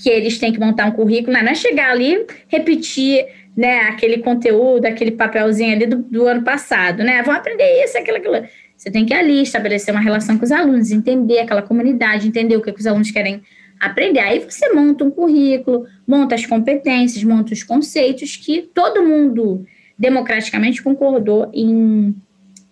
que 0.00 0.08
eles 0.08 0.38
têm 0.38 0.52
que 0.52 0.60
montar 0.60 0.86
um 0.86 0.92
currículo, 0.92 1.32
não 1.32 1.40
é 1.40 1.54
chegar 1.54 1.90
ali, 1.90 2.24
repetir 2.48 3.26
né, 3.56 3.80
aquele 3.88 4.18
conteúdo, 4.18 4.84
aquele 4.84 5.10
papelzinho 5.10 5.74
ali 5.74 5.86
do, 5.86 5.96
do 5.96 6.26
ano 6.26 6.42
passado, 6.42 7.02
né? 7.02 7.22
Vão 7.22 7.34
aprender 7.34 7.82
isso, 7.82 7.96
aquilo, 7.98 8.18
aquilo. 8.18 8.46
Você 8.76 8.90
tem 8.90 9.06
que 9.06 9.14
ali 9.14 9.42
estabelecer 9.42 9.92
uma 9.92 10.02
relação 10.02 10.36
com 10.36 10.44
os 10.44 10.52
alunos, 10.52 10.92
entender 10.92 11.40
aquela 11.40 11.62
comunidade, 11.62 12.28
entender 12.28 12.56
o 12.56 12.62
que, 12.62 12.72
que 12.72 12.80
os 12.80 12.86
alunos 12.86 13.10
querem 13.10 13.42
aprender. 13.80 14.20
Aí 14.20 14.40
você 14.40 14.72
monta 14.72 15.04
um 15.04 15.10
currículo, 15.10 15.86
monta 16.06 16.34
as 16.34 16.46
competências, 16.46 17.22
monta 17.24 17.52
os 17.52 17.62
conceitos 17.62 18.36
que 18.36 18.62
todo 18.62 19.04
mundo 19.04 19.66
democraticamente 19.98 20.82
concordou 20.82 21.50
em, 21.52 22.14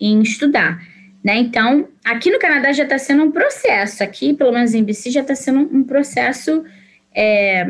em 0.01 0.21
estudar. 0.23 0.83
Né? 1.23 1.38
Então, 1.38 1.88
aqui 2.05 2.31
no 2.31 2.38
Canadá 2.38 2.73
já 2.73 2.83
está 2.83 2.99
sendo 2.99 3.25
um 3.25 3.31
processo, 3.31 4.05
aqui, 4.05 4.35
pelo 4.35 4.53
menos 4.53 4.75
em 4.75 4.85
BC, 4.85 5.11
já 5.11 5.23
está 5.23 5.35
sendo 5.35 5.61
um 5.61 5.83
processo 5.83 6.62
é, 7.14 7.67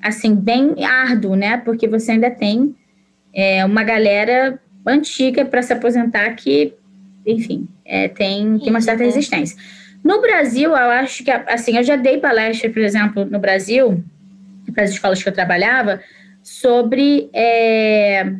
assim, 0.00 0.34
bem 0.34 0.84
árduo, 0.84 1.34
né? 1.34 1.56
Porque 1.56 1.88
você 1.88 2.12
ainda 2.12 2.30
tem 2.30 2.74
é, 3.32 3.64
uma 3.64 3.82
galera 3.82 4.60
antiga 4.86 5.44
para 5.44 5.62
se 5.62 5.72
aposentar 5.72 6.30
que, 6.34 6.74
enfim, 7.26 7.66
é, 7.84 8.06
tem, 8.06 8.58
tem 8.58 8.70
uma 8.70 8.80
certa 8.80 9.02
resistência. 9.02 9.56
No 10.04 10.20
Brasil, 10.20 10.70
eu 10.70 10.76
acho 10.76 11.24
que, 11.24 11.30
assim, 11.30 11.78
eu 11.78 11.82
já 11.82 11.96
dei 11.96 12.18
palestra, 12.18 12.68
por 12.68 12.82
exemplo, 12.82 13.24
no 13.24 13.38
Brasil, 13.38 14.04
para 14.74 14.84
as 14.84 14.90
escolas 14.90 15.22
que 15.22 15.28
eu 15.28 15.32
trabalhava, 15.32 16.00
sobre 16.42 17.30
é, 17.32 18.30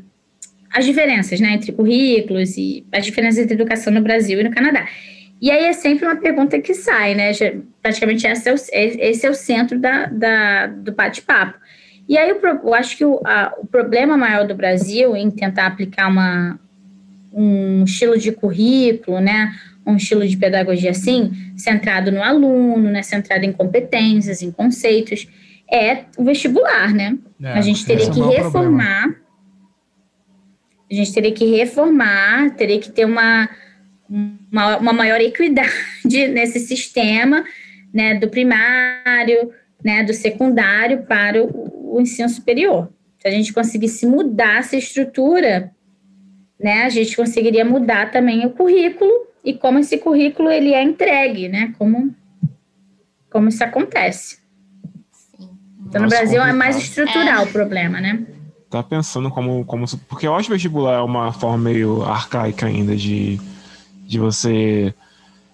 as 0.70 0.84
diferenças, 0.84 1.40
né, 1.40 1.54
entre 1.54 1.72
currículos 1.72 2.58
e 2.58 2.84
as 2.92 3.06
diferenças 3.06 3.42
entre 3.42 3.54
educação 3.54 3.90
no 3.90 4.02
Brasil 4.02 4.40
e 4.40 4.44
no 4.44 4.50
Canadá. 4.50 4.86
E 5.40 5.50
aí 5.50 5.64
é 5.64 5.72
sempre 5.72 6.04
uma 6.04 6.16
pergunta 6.16 6.60
que 6.60 6.74
sai, 6.74 7.14
né? 7.14 7.32
Praticamente 7.82 8.26
esse 8.26 8.48
é 8.48 8.52
o, 8.52 8.56
esse 8.56 9.26
é 9.26 9.30
o 9.30 9.34
centro 9.34 9.78
da, 9.78 10.06
da 10.06 10.66
do 10.66 10.92
bate-papo. 10.92 11.58
E 12.08 12.16
aí 12.16 12.30
eu, 12.30 12.40
eu 12.42 12.74
acho 12.74 12.96
que 12.96 13.04
o, 13.04 13.20
a, 13.24 13.52
o 13.58 13.66
problema 13.66 14.16
maior 14.16 14.46
do 14.46 14.54
Brasil 14.54 15.16
em 15.16 15.30
tentar 15.30 15.66
aplicar 15.66 16.08
uma, 16.08 16.58
um 17.32 17.84
estilo 17.84 18.18
de 18.18 18.32
currículo, 18.32 19.20
né? 19.20 19.52
Um 19.86 19.96
estilo 19.96 20.26
de 20.26 20.36
pedagogia 20.36 20.90
assim, 20.90 21.30
centrado 21.56 22.10
no 22.10 22.22
aluno, 22.22 22.90
né? 22.90 23.02
Centrado 23.02 23.44
em 23.44 23.52
competências, 23.52 24.42
em 24.42 24.50
conceitos, 24.50 25.28
é 25.70 26.04
o 26.16 26.24
vestibular, 26.24 26.92
né? 26.92 27.18
É, 27.42 27.52
a 27.52 27.60
gente 27.60 27.84
teria 27.84 28.10
que 28.10 28.20
é 28.20 28.42
reformar. 28.42 29.02
Problema. 29.02 29.24
A 30.90 30.94
gente 30.94 31.12
teria 31.12 31.32
que 31.32 31.44
reformar, 31.44 32.50
teria 32.56 32.78
que 32.78 32.90
ter 32.90 33.04
uma 33.04 33.48
uma, 34.08 34.76
uma 34.78 34.92
maior 34.92 35.20
equidade 35.20 35.68
nesse 36.04 36.60
sistema, 36.60 37.44
né, 37.92 38.14
do 38.14 38.28
primário, 38.28 39.50
né, 39.82 40.02
do 40.02 40.12
secundário 40.12 41.04
para 41.04 41.42
o, 41.42 41.96
o 41.96 42.00
ensino 42.00 42.28
superior. 42.28 42.92
Se 43.18 43.28
a 43.28 43.30
gente 43.30 43.52
conseguisse 43.52 44.06
mudar 44.06 44.58
essa 44.58 44.76
estrutura, 44.76 45.72
né, 46.60 46.82
a 46.82 46.88
gente 46.88 47.16
conseguiria 47.16 47.64
mudar 47.64 48.10
também 48.10 48.44
o 48.46 48.50
currículo 48.50 49.12
e 49.44 49.54
como 49.54 49.78
esse 49.78 49.98
currículo 49.98 50.50
ele 50.50 50.72
é 50.72 50.82
entregue, 50.82 51.48
né, 51.48 51.74
como, 51.78 52.14
como 53.30 53.48
isso 53.48 53.62
acontece. 53.62 54.38
Então, 55.86 56.02
Nossa, 56.02 56.02
no 56.02 56.08
Brasil 56.08 56.40
complicado. 56.40 56.48
é 56.48 56.52
mais 56.52 56.76
estrutural 56.76 57.42
é. 57.42 57.44
o 57.44 57.52
problema, 57.52 58.00
né? 58.00 58.26
Tá 58.70 58.82
pensando 58.82 59.30
como, 59.30 59.64
como... 59.64 59.84
Porque 60.08 60.26
eu 60.26 60.34
acho 60.34 60.50
vestibular 60.50 60.94
é 60.94 61.00
uma 61.00 61.32
forma 61.32 61.58
meio 61.58 62.02
arcaica 62.02 62.66
ainda 62.66 62.96
de 62.96 63.38
de 64.06 64.18
você 64.18 64.94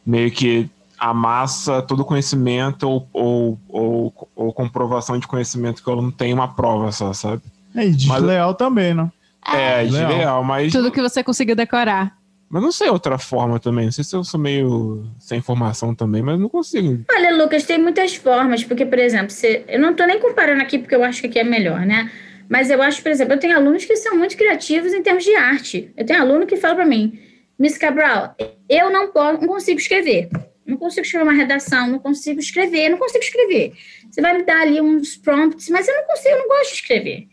meio 0.04 0.30
que 0.30 0.68
amassa 0.98 1.80
todo 1.80 2.04
conhecimento 2.04 2.88
ou, 2.88 3.08
ou, 3.12 3.58
ou, 3.68 4.28
ou, 4.34 4.52
comprovação 4.52 5.18
de 5.18 5.26
conhecimento 5.26 5.82
que 5.82 5.88
eu 5.88 5.96
não 5.96 6.10
tenho 6.10 6.34
uma 6.34 6.48
prova 6.48 6.92
só, 6.92 7.12
sabe? 7.12 7.42
É, 7.74 7.86
e 7.86 7.92
desleal 7.92 8.50
mas, 8.50 8.58
também, 8.58 8.92
né? 8.92 9.10
É, 9.46 9.84
desleal, 9.84 10.44
mas... 10.44 10.72
Tudo 10.72 10.90
que 10.90 11.00
você 11.00 11.24
conseguiu 11.24 11.56
decorar. 11.56 12.18
Mas 12.50 12.62
não 12.62 12.72
sei 12.72 12.88
outra 12.88 13.16
forma 13.16 13.60
também. 13.60 13.84
Não 13.84 13.92
sei 13.92 14.02
se 14.02 14.16
eu 14.16 14.24
sou 14.24 14.40
meio 14.40 15.06
sem 15.20 15.38
informação 15.38 15.94
também, 15.94 16.20
mas 16.20 16.38
não 16.38 16.48
consigo. 16.48 17.04
Olha, 17.08 17.36
Lucas, 17.36 17.62
tem 17.62 17.78
muitas 17.78 18.16
formas. 18.16 18.64
Porque, 18.64 18.84
por 18.84 18.98
exemplo, 18.98 19.30
se, 19.30 19.62
eu 19.68 19.78
não 19.78 19.94
tô 19.94 20.04
nem 20.04 20.18
comparando 20.18 20.60
aqui 20.60 20.76
porque 20.76 20.96
eu 20.96 21.04
acho 21.04 21.20
que 21.20 21.28
aqui 21.28 21.38
é 21.38 21.44
melhor, 21.44 21.86
né? 21.86 22.10
Mas 22.48 22.68
eu 22.68 22.82
acho, 22.82 23.00
por 23.00 23.12
exemplo, 23.12 23.34
eu 23.34 23.38
tenho 23.38 23.56
alunos 23.56 23.84
que 23.84 23.94
são 23.94 24.18
muito 24.18 24.36
criativos 24.36 24.92
em 24.92 25.00
termos 25.00 25.22
de 25.22 25.32
arte. 25.36 25.92
Eu 25.96 26.04
tenho 26.04 26.20
aluno 26.20 26.44
que 26.44 26.56
fala 26.56 26.74
para 26.74 26.84
mim, 26.84 27.16
Miss 27.56 27.78
Cabral, 27.78 28.34
eu 28.68 28.90
não, 28.90 29.12
posso, 29.12 29.40
não 29.40 29.46
consigo 29.46 29.78
escrever. 29.78 30.28
Não 30.66 30.76
consigo 30.76 31.06
escrever 31.06 31.22
uma 31.22 31.32
redação, 31.32 31.86
não 31.86 32.00
consigo 32.00 32.40
escrever, 32.40 32.88
não 32.88 32.98
consigo 32.98 33.22
escrever. 33.22 33.74
Você 34.10 34.20
vai 34.20 34.36
me 34.36 34.42
dar 34.42 34.62
ali 34.62 34.80
uns 34.80 35.16
prompts, 35.16 35.68
mas 35.68 35.86
eu 35.86 35.94
não 35.94 36.04
consigo, 36.04 36.30
eu 36.30 36.38
não 36.38 36.48
gosto 36.48 36.70
de 36.70 36.74
escrever. 36.74 37.28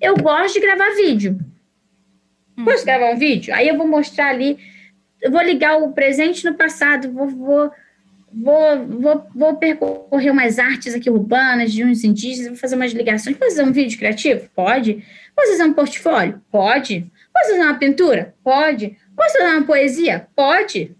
Eu 0.00 0.16
gosto 0.16 0.54
de 0.54 0.60
gravar 0.60 0.90
vídeo. 0.96 1.38
Hum. 2.56 2.64
Posso 2.64 2.84
gravar 2.84 3.10
um 3.10 3.18
vídeo? 3.18 3.54
Aí 3.54 3.68
eu 3.68 3.76
vou 3.76 3.86
mostrar 3.86 4.28
ali, 4.28 4.58
eu 5.20 5.30
vou 5.30 5.42
ligar 5.42 5.76
o 5.76 5.92
presente 5.92 6.44
no 6.44 6.54
passado, 6.54 7.12
vou, 7.12 7.28
vou, 7.28 7.70
vou, 8.32 8.86
vou, 8.86 9.26
vou 9.34 9.56
percorrer 9.56 10.30
umas 10.30 10.58
artes 10.58 10.94
aqui 10.94 11.10
urbanas 11.10 11.72
de 11.72 11.84
uns 11.84 12.04
indígenas, 12.04 12.48
vou 12.48 12.56
fazer 12.56 12.76
umas 12.76 12.92
ligações. 12.92 13.36
Posso 13.36 13.56
fazer 13.56 13.68
um 13.68 13.72
vídeo 13.72 13.98
criativo? 13.98 14.48
Pode. 14.54 15.04
Posso 15.34 15.52
fazer 15.52 15.64
um 15.64 15.72
portfólio? 15.72 16.40
Pode. 16.50 17.10
Posso 17.32 17.50
fazer 17.50 17.62
uma 17.62 17.78
pintura? 17.78 18.34
Pode. 18.42 18.96
Posso 19.16 19.38
fazer 19.38 19.56
uma 19.56 19.66
poesia? 19.66 20.26
Pode. 20.34 20.96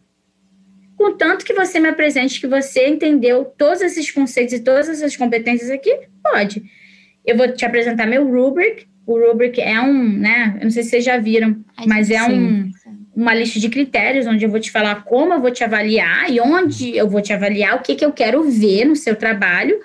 Contanto 0.97 1.45
que 1.45 1.53
você 1.53 1.79
me 1.79 1.89
apresente 1.89 2.41
que 2.41 2.47
você 2.47 2.89
entendeu 2.89 3.45
todos 3.45 3.83
esses 3.83 4.11
conceitos 4.11 4.55
e 4.55 4.61
todas 4.61 4.89
essas 4.89 5.15
competências 5.15 5.71
aqui, 5.71 5.95
pode. 6.23 6.63
Eu 7.25 7.37
vou 7.37 7.53
te 7.53 7.67
apresentar 7.67 8.07
meu 8.07 8.27
rubric. 8.27 8.87
O 9.07 9.19
rubric 9.19 9.61
é 9.61 9.81
um, 9.81 10.19
né? 10.19 10.57
Eu 10.59 10.65
não 10.65 10.71
sei 10.71 10.83
se 10.83 10.91
vocês 10.91 11.05
já 11.05 11.17
viram, 11.17 11.65
mas 11.87 12.11
é 12.11 12.23
um, 12.25 12.71
uma 13.15 13.33
lista 13.33 13.61
de 13.61 13.69
critérios 13.69 14.27
onde 14.27 14.45
eu 14.45 14.51
vou 14.51 14.59
te 14.59 14.71
falar 14.71 15.05
como 15.05 15.33
eu 15.33 15.41
vou 15.41 15.51
te 15.51 15.63
avaliar 15.63 16.31
e 16.31 16.41
onde 16.41 16.97
eu 16.97 17.09
vou 17.09 17.23
te 17.23 17.33
avaliar, 17.33 17.77
o 17.77 17.83
que, 17.83 17.95
que 17.95 18.05
eu 18.05 18.13
quero 18.13 18.43
ver 18.51 18.85
no 18.85 18.97
seu 18.97 19.15
trabalho. 19.15 19.79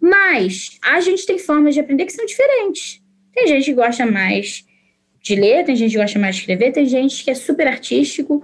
Mas 0.00 0.78
a 0.82 1.00
gente 1.00 1.26
tem 1.26 1.38
formas 1.38 1.74
de 1.74 1.80
aprender 1.80 2.06
que 2.06 2.12
são 2.12 2.24
diferentes. 2.24 3.00
Tem 3.32 3.46
gente 3.46 3.66
que 3.66 3.74
gosta 3.74 4.04
mais 4.04 4.64
de 5.22 5.34
ler, 5.36 5.64
tem 5.64 5.76
gente 5.76 5.92
que 5.92 5.98
gosta 5.98 6.18
mais 6.18 6.34
de 6.34 6.40
escrever, 6.40 6.72
tem 6.72 6.86
gente 6.86 7.22
que 7.22 7.30
é 7.30 7.34
super 7.34 7.68
artístico, 7.68 8.42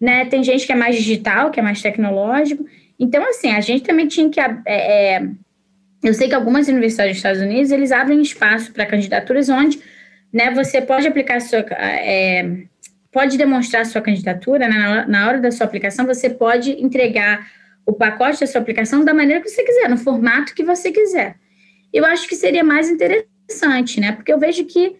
né? 0.00 0.24
Tem 0.24 0.42
gente 0.42 0.66
que 0.66 0.72
é 0.72 0.76
mais 0.76 0.96
digital, 0.96 1.50
que 1.50 1.60
é 1.60 1.62
mais 1.62 1.80
tecnológico. 1.80 2.66
Então, 2.98 3.22
assim, 3.28 3.50
a 3.50 3.60
gente 3.60 3.84
também 3.84 4.08
tinha 4.08 4.28
que. 4.28 4.40
É, 4.40 4.54
é, 4.66 5.28
eu 6.02 6.14
sei 6.14 6.28
que 6.28 6.34
algumas 6.34 6.68
universidades 6.68 7.12
dos 7.12 7.18
Estados 7.18 7.40
Unidos 7.40 7.70
eles 7.70 7.90
abrem 7.92 8.20
espaço 8.22 8.72
para 8.72 8.86
candidaturas 8.86 9.48
onde 9.48 9.80
né, 10.32 10.50
você 10.50 10.80
pode 10.80 11.06
aplicar 11.06 11.40
sua. 11.40 11.60
É, 11.60 12.46
pode 13.10 13.38
demonstrar 13.38 13.86
sua 13.86 14.00
candidatura, 14.00 14.68
né, 14.68 15.04
na, 15.08 15.26
hora 15.26 15.40
da 15.40 15.50
sua 15.50 15.66
aplicação, 15.66 16.06
você 16.06 16.28
pode 16.28 16.72
entregar 16.72 17.50
o 17.86 17.92
pacote 17.92 18.40
da 18.40 18.46
sua 18.46 18.60
aplicação 18.60 19.02
da 19.04 19.14
maneira 19.14 19.42
que 19.42 19.48
você 19.48 19.64
quiser, 19.64 19.88
no 19.88 19.96
formato 19.96 20.54
que 20.54 20.62
você 20.62 20.92
quiser. 20.92 21.36
Eu 21.92 22.04
acho 22.04 22.28
que 22.28 22.36
seria 22.36 22.62
mais 22.62 22.90
interessante, 22.90 23.98
né? 23.98 24.12
Porque 24.12 24.30
eu 24.30 24.38
vejo 24.38 24.64
que 24.66 24.94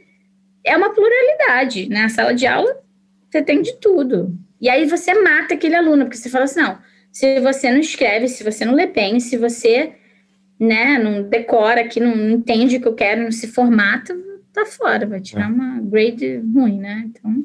é 0.65 0.75
uma 0.75 0.91
pluralidade. 0.95 1.89
Na 1.91 2.05
né? 2.05 2.09
sala 2.09 2.35
de 2.35 2.47
aula, 2.47 2.81
você 3.31 3.43
tem 3.43 3.61
de 3.61 3.79
tudo. 3.79 4.35
E 4.59 4.71
aí 4.71 4.87
você 4.87 5.13
mata 5.15 5.53
aquele 5.53 5.75
aluno, 5.75 6.07
porque 6.07 6.17
você 6.17 6.31
fala 6.31 6.45
assim, 6.45 6.61
não, 6.61 6.79
se 7.13 7.39
você 7.41 7.71
não 7.71 7.79
escreve, 7.79 8.27
se 8.27 8.43
você 8.43 8.65
não 8.65 8.75
lê 8.75 8.87
bem, 8.87 9.21
se 9.21 9.37
você 9.37 9.93
né, 10.59 10.99
não 10.99 11.23
decora, 11.23 11.87
que 11.87 12.01
não 12.01 12.31
entende 12.31 12.77
o 12.77 12.81
que 12.81 12.89
eu 12.89 12.95
quero, 12.95 13.23
não 13.23 13.33
se 13.33 13.47
formata, 13.47 14.17
tá 14.53 14.67
fora, 14.67 15.07
vai 15.07 15.21
tirar 15.21 15.45
é. 15.45 15.53
uma 15.53 15.81
grade 15.81 16.43
ruim, 16.55 16.79
né? 16.79 17.05
Então... 17.07 17.45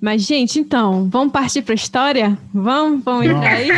Mas, 0.00 0.22
gente, 0.22 0.58
então, 0.58 1.08
vamos 1.08 1.32
partir 1.32 1.62
para 1.62 1.74
a 1.74 1.76
história? 1.76 2.36
Vamos? 2.52 3.04
Vamos 3.04 3.24
entrar 3.24 3.52
aí? 3.52 3.68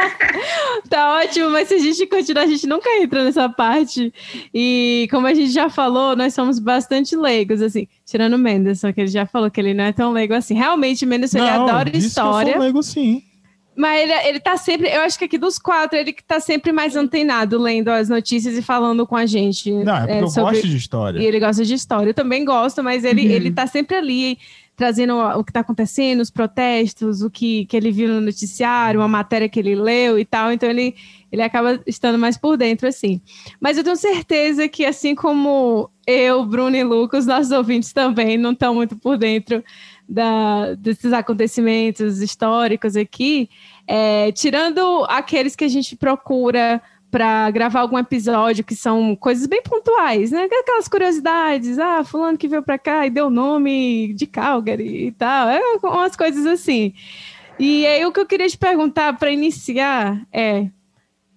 tá 0.88 1.18
ótimo, 1.18 1.50
mas 1.50 1.68
se 1.68 1.74
a 1.74 1.78
gente 1.78 2.06
continuar, 2.06 2.44
a 2.44 2.46
gente 2.46 2.66
nunca 2.66 2.88
entra 2.98 3.22
nessa 3.22 3.46
parte. 3.46 4.10
E 4.54 5.06
como 5.10 5.26
a 5.26 5.34
gente 5.34 5.50
já 5.50 5.68
falou, 5.68 6.16
nós 6.16 6.32
somos 6.32 6.58
bastante 6.58 7.14
leigos, 7.14 7.60
assim, 7.60 7.86
tirando 8.06 8.34
o 8.34 8.38
Mendes, 8.38 8.80
só 8.80 8.90
que 8.90 9.02
ele 9.02 9.10
já 9.10 9.26
falou 9.26 9.50
que 9.50 9.60
ele 9.60 9.74
não 9.74 9.84
é 9.84 9.92
tão 9.92 10.12
leigo 10.12 10.32
assim. 10.32 10.54
Realmente, 10.54 11.04
Mendes, 11.04 11.34
ele 11.34 11.46
adora 11.46 11.94
história. 11.94 12.44
Que 12.44 12.50
eu 12.50 12.54
sou 12.54 12.62
leigo, 12.62 12.82
sim. 12.82 13.22
Mas 13.76 14.02
ele, 14.02 14.12
ele 14.28 14.40
tá 14.40 14.56
sempre, 14.56 14.88
eu 14.88 15.00
acho 15.00 15.18
que 15.18 15.24
aqui 15.24 15.36
dos 15.36 15.58
quatro, 15.58 15.98
ele 15.98 16.12
que 16.12 16.22
tá 16.22 16.38
sempre 16.38 16.70
mais 16.72 16.94
antenado, 16.94 17.58
lendo 17.58 17.88
as 17.88 18.08
notícias 18.08 18.56
e 18.56 18.62
falando 18.62 19.06
com 19.06 19.16
a 19.16 19.26
gente. 19.26 19.72
Não, 19.72 19.96
é 19.96 20.00
porque 20.00 20.12
é, 20.12 20.22
eu 20.22 20.28
sobre... 20.28 20.52
gosto 20.52 20.68
de 20.68 20.76
história. 20.76 21.18
E 21.20 21.24
ele 21.24 21.40
gosta 21.40 21.64
de 21.64 21.74
história. 21.74 22.10
Eu 22.10 22.14
também 22.14 22.44
gosto, 22.44 22.82
mas 22.82 23.04
ele, 23.04 23.26
uhum. 23.26 23.32
ele 23.32 23.50
tá 23.50 23.66
sempre 23.66 23.96
ali 23.96 24.38
trazendo 24.76 25.16
o 25.16 25.44
que 25.44 25.50
está 25.50 25.60
acontecendo, 25.60 26.20
os 26.20 26.30
protestos, 26.30 27.22
o 27.22 27.30
que, 27.30 27.64
que 27.66 27.76
ele 27.76 27.92
viu 27.92 28.08
no 28.08 28.20
noticiário, 28.20 29.00
uma 29.00 29.08
matéria 29.08 29.48
que 29.48 29.58
ele 29.58 29.74
leu 29.74 30.18
e 30.18 30.24
tal. 30.24 30.52
Então 30.52 30.68
ele, 30.68 30.94
ele 31.30 31.42
acaba 31.42 31.80
estando 31.86 32.18
mais 32.18 32.36
por 32.36 32.56
dentro, 32.56 32.88
assim. 32.88 33.20
Mas 33.60 33.78
eu 33.78 33.84
tenho 33.84 33.96
certeza 33.96 34.68
que, 34.68 34.84
assim 34.84 35.14
como 35.14 35.88
eu, 36.06 36.44
Bruno 36.44 36.76
e 36.76 36.82
Lucas, 36.82 37.26
nossos 37.26 37.52
ouvintes 37.52 37.92
também 37.92 38.36
não 38.36 38.52
estão 38.52 38.74
muito 38.74 38.96
por 38.96 39.16
dentro 39.16 39.62
da, 40.08 40.74
desses 40.74 41.12
acontecimentos 41.12 42.20
históricos 42.20 42.96
aqui, 42.96 43.48
é, 43.86 44.32
tirando 44.32 45.04
aqueles 45.08 45.56
que 45.56 45.64
a 45.64 45.68
gente 45.68 45.96
procura 45.96 46.80
para 47.10 47.48
gravar 47.52 47.80
algum 47.80 47.96
episódio 47.96 48.64
que 48.64 48.74
são 48.74 49.14
coisas 49.14 49.46
bem 49.46 49.62
pontuais, 49.62 50.32
né? 50.32 50.48
Aquelas 50.50 50.88
curiosidades, 50.88 51.78
ah, 51.78 52.02
fulano 52.02 52.36
que 52.36 52.48
veio 52.48 52.62
para 52.62 52.76
cá 52.76 53.06
e 53.06 53.10
deu 53.10 53.26
o 53.26 53.30
nome 53.30 54.12
de 54.14 54.26
Calgary 54.26 55.06
e 55.06 55.12
tal, 55.12 55.48
é 55.48 55.60
umas 55.84 56.16
coisas 56.16 56.44
assim. 56.44 56.92
E 57.56 57.86
aí 57.86 58.04
o 58.04 58.10
que 58.10 58.18
eu 58.18 58.26
queria 58.26 58.48
te 58.48 58.58
perguntar 58.58 59.16
para 59.16 59.30
iniciar 59.30 60.26
é 60.32 60.66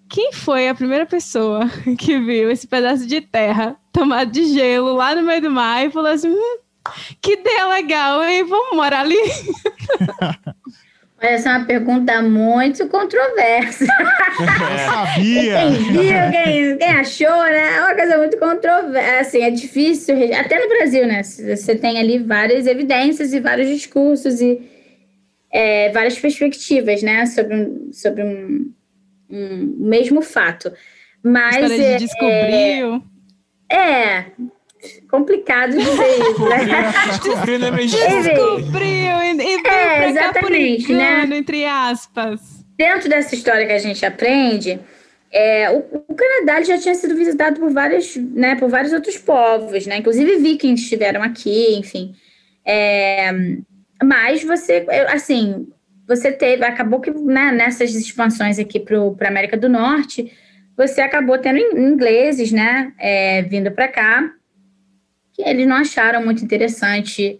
quem 0.08 0.32
foi 0.32 0.68
a 0.68 0.74
primeira 0.74 1.06
pessoa 1.06 1.68
que 1.96 2.18
viu 2.18 2.50
esse 2.50 2.66
pedaço 2.66 3.06
de 3.06 3.20
terra 3.20 3.76
tomado 3.92 4.32
de 4.32 4.46
gelo 4.46 4.94
lá 4.94 5.14
no 5.14 5.22
meio 5.22 5.42
do 5.42 5.50
mar 5.50 5.86
e 5.86 5.90
falou 5.90 6.10
assim: 6.10 6.28
hum, 6.28 6.58
que 7.20 7.32
ideia 7.32 7.68
legal, 7.68 8.24
hein? 8.24 8.44
Vamos 8.44 8.76
morar 8.76 9.00
ali. 9.00 9.18
Essa 11.20 11.50
é 11.50 11.56
uma 11.56 11.66
pergunta 11.66 12.22
muito 12.22 12.86
controversa. 12.88 13.84
Eu 13.84 14.92
sabia. 14.92 15.58
Quem 15.58 15.72
viu, 15.72 16.30
quem, 16.30 16.78
quem, 16.78 16.90
achou, 16.90 17.42
né? 17.44 17.76
É 17.76 17.80
uma 17.82 17.94
coisa 17.94 18.18
muito 18.18 18.38
controversa. 18.38 19.20
Assim, 19.20 19.42
é 19.42 19.50
difícil, 19.50 20.14
até 20.38 20.60
no 20.60 20.68
Brasil, 20.68 21.06
né? 21.08 21.22
Você 21.24 21.74
tem 21.74 21.98
ali 21.98 22.18
várias 22.18 22.68
evidências 22.68 23.32
e 23.32 23.40
vários 23.40 23.68
discursos 23.68 24.40
e 24.40 24.62
é, 25.50 25.90
várias 25.90 26.16
perspectivas, 26.16 27.02
né? 27.02 27.26
Sobre, 27.26 27.88
sobre 27.92 28.22
um, 28.22 28.72
um 29.28 29.76
mesmo 29.88 30.22
fato. 30.22 30.72
Mas. 31.20 31.68
A 31.68 31.74
é, 31.74 31.96
descobriu. 31.96 33.02
É, 33.70 34.24
é, 34.82 35.00
complicado 35.10 35.70
dizer 35.70 35.90
isso, 35.90 36.48
né? 36.48 36.92
Descobriu, 37.22 37.58
né? 37.58 37.70
Descobriu 37.70 39.22
e, 39.22 39.66
é, 39.66 40.08
exatamente, 40.10 40.92
engano, 40.92 41.28
né? 41.28 41.36
entre 41.36 41.64
aspas. 41.64 42.64
Dentro 42.76 43.08
dessa 43.08 43.34
história 43.34 43.66
que 43.66 43.72
a 43.72 43.78
gente 43.78 44.04
aprende, 44.06 44.78
é, 45.32 45.70
o, 45.70 45.78
o, 46.08 46.14
Canadá 46.14 46.62
já 46.62 46.78
tinha 46.78 46.94
sido 46.94 47.14
visitado 47.14 47.60
por 47.60 47.70
vários, 47.72 48.16
né, 48.16 48.56
por 48.56 48.68
vários 48.68 48.92
outros 48.92 49.18
povos, 49.18 49.86
né? 49.86 49.98
Inclusive 49.98 50.36
vikings 50.36 50.82
estiveram 50.82 51.22
aqui, 51.22 51.74
enfim. 51.76 52.14
É, 52.64 53.32
mas 54.02 54.44
você, 54.44 54.86
assim, 55.08 55.66
você 56.06 56.32
teve, 56.32 56.64
acabou 56.64 57.00
que 57.00 57.10
né, 57.10 57.52
nessas 57.52 57.94
expansões 57.94 58.58
aqui 58.58 58.80
para 58.80 58.96
a 58.96 59.28
América 59.28 59.56
do 59.56 59.68
Norte, 59.68 60.32
você 60.76 61.00
acabou 61.00 61.36
tendo 61.38 61.58
ingleses, 61.58 62.52
né, 62.52 62.92
é, 62.98 63.42
vindo 63.42 63.70
para 63.72 63.88
cá, 63.88 64.32
que 65.38 65.48
eles 65.48 65.68
não 65.68 65.76
acharam 65.76 66.24
muito 66.24 66.44
interessante 66.44 67.38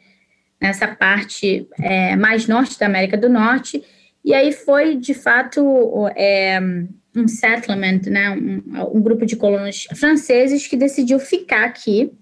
nessa 0.62 0.86
parte 0.86 1.66
é, 1.80 2.14
mais 2.14 2.46
norte 2.46 2.78
da 2.78 2.86
América 2.86 3.16
do 3.16 3.28
Norte, 3.28 3.82
e 4.24 4.32
aí 4.32 4.52
foi, 4.52 4.94
de 4.94 5.14
fato, 5.14 6.08
é, 6.14 6.60
um 7.16 7.26
settlement, 7.26 8.02
né, 8.06 8.30
um, 8.30 8.98
um, 8.98 9.00
grupo 9.00 9.26
de 9.26 9.34
colonos 9.34 9.88
franceses 9.96 10.68
que 10.68 10.76
decidiu 10.76 11.18
ficar 11.18 11.64
aqui, 11.64 12.12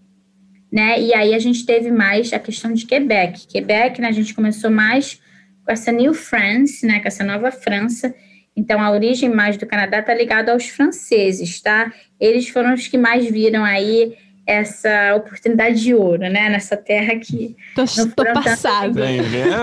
né, 0.73 0.99
e 0.99 1.13
aí 1.13 1.35
a 1.35 1.39
gente 1.39 1.67
teve 1.67 1.91
mais 1.91 2.33
a 2.33 2.39
questão 2.39 2.73
de 2.73 2.87
Quebec. 2.87 3.47
Quebec, 3.47 4.01
né, 4.01 4.09
a 4.09 4.13
gente 4.13 4.35
começou 4.35 4.71
mais 4.71 5.21
com 5.63 5.73
essa 5.73 5.93
New 5.93 6.15
France, 6.15 6.87
né, 6.87 7.01
com 7.01 7.09
essa 7.09 7.25
nova 7.25 7.51
França, 7.51 8.15
então, 8.57 8.81
a 8.81 8.91
origem 8.91 9.29
mais 9.29 9.59
do 9.59 9.67
Canadá 9.67 9.99
está 9.99 10.15
ligada 10.15 10.51
aos 10.51 10.67
franceses, 10.67 11.61
tá? 11.61 11.93
Eles 12.19 12.49
foram 12.49 12.73
os 12.73 12.89
que 12.89 12.97
mais 12.97 13.31
viram 13.31 13.63
aí 13.63 14.17
essa 14.47 15.17
oportunidade 15.17 15.83
de 15.83 15.93
ouro, 15.93 16.23
né? 16.31 16.49
Nessa 16.49 16.77
terra 16.77 17.17
que. 17.17 17.57
Tô, 17.75 17.85
tô 17.85 18.33
passada. 18.33 19.03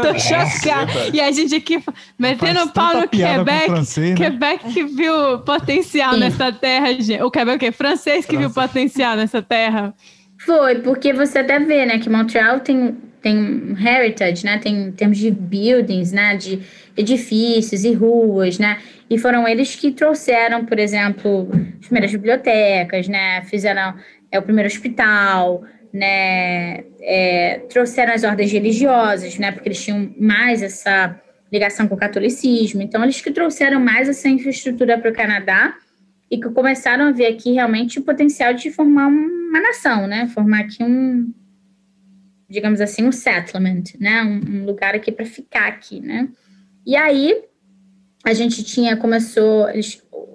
tô 0.01 0.19
chocada. 0.19 0.91
E 1.13 1.21
a 1.21 1.31
gente 1.31 1.55
aqui 1.55 1.81
metendo 2.19 2.63
o 2.63 2.69
pau 2.69 2.99
no 2.99 3.07
Quebec. 3.07 3.65
Francês, 3.67 4.09
né? 4.09 4.15
Quebec 4.15 4.73
que 4.73 4.83
viu 4.83 5.39
potencial 5.39 6.13
Sim. 6.15 6.19
nessa 6.19 6.51
terra. 6.51 6.87
O 7.25 7.31
Quebec 7.31 7.65
é 7.65 7.71
francês 7.71 8.25
que 8.25 8.37
viu 8.37 8.49
potencial 8.49 9.15
nessa 9.15 9.41
terra. 9.41 9.93
Foi, 10.37 10.75
porque 10.75 11.13
você 11.13 11.39
até 11.39 11.57
vê, 11.59 11.85
né, 11.85 11.99
que 11.99 12.09
Montreal 12.09 12.59
tem, 12.59 12.97
tem 13.21 13.77
heritage, 13.79 14.43
né? 14.43 14.57
Tem 14.57 14.87
em 14.87 14.91
termos 14.91 15.17
de 15.17 15.31
buildings, 15.31 16.11
né? 16.11 16.35
De 16.35 16.59
edifícios 16.97 17.85
e 17.85 17.93
ruas, 17.93 18.59
né? 18.59 18.79
E 19.09 19.17
foram 19.17 19.47
eles 19.47 19.75
que 19.75 19.91
trouxeram, 19.91 20.65
por 20.65 20.77
exemplo, 20.77 21.49
as 21.79 21.85
primeiras 21.85 22.11
bibliotecas, 22.11 23.07
né? 23.07 23.43
Fizeram 23.43 23.93
é 24.33 24.39
o 24.39 24.41
primeiro 24.41 24.67
hospital, 24.67 25.63
né? 25.93 26.85
É, 26.99 27.59
trouxeram 27.69 28.13
as 28.13 28.23
ordens 28.23 28.51
religiosas, 28.51 29.37
né? 29.37 29.51
Porque 29.51 29.69
eles 29.69 29.81
tinham 29.81 30.11
mais 30.19 30.63
essa 30.63 31.21
ligação 31.51 31.87
com 31.87 31.93
o 31.93 31.97
catolicismo. 31.97 32.81
Então, 32.81 33.03
eles 33.03 33.21
que 33.21 33.29
trouxeram 33.29 33.79
mais 33.79 34.09
essa 34.09 34.27
infraestrutura 34.27 34.97
para 34.97 35.11
o 35.11 35.13
Canadá 35.13 35.75
e 36.31 36.39
que 36.39 36.49
começaram 36.49 37.05
a 37.05 37.11
ver 37.11 37.27
aqui 37.27 37.53
realmente 37.53 37.99
o 37.99 38.01
potencial 38.01 38.55
de 38.55 38.71
formar 38.71 39.05
uma 39.05 39.61
nação, 39.61 40.07
né? 40.07 40.27
Formar 40.33 40.61
aqui 40.61 40.83
um, 40.83 41.31
digamos 42.49 42.81
assim, 42.81 43.07
um 43.07 43.11
settlement, 43.11 43.83
né? 43.99 44.23
Um, 44.23 44.61
um 44.61 44.65
lugar 44.65 44.95
aqui 44.95 45.11
para 45.11 45.25
ficar 45.25 45.67
aqui, 45.67 45.99
né? 45.99 46.27
E 46.83 46.95
aí 46.95 47.39
a 48.25 48.33
gente 48.33 48.63
tinha 48.63 48.97
começou, 48.97 49.67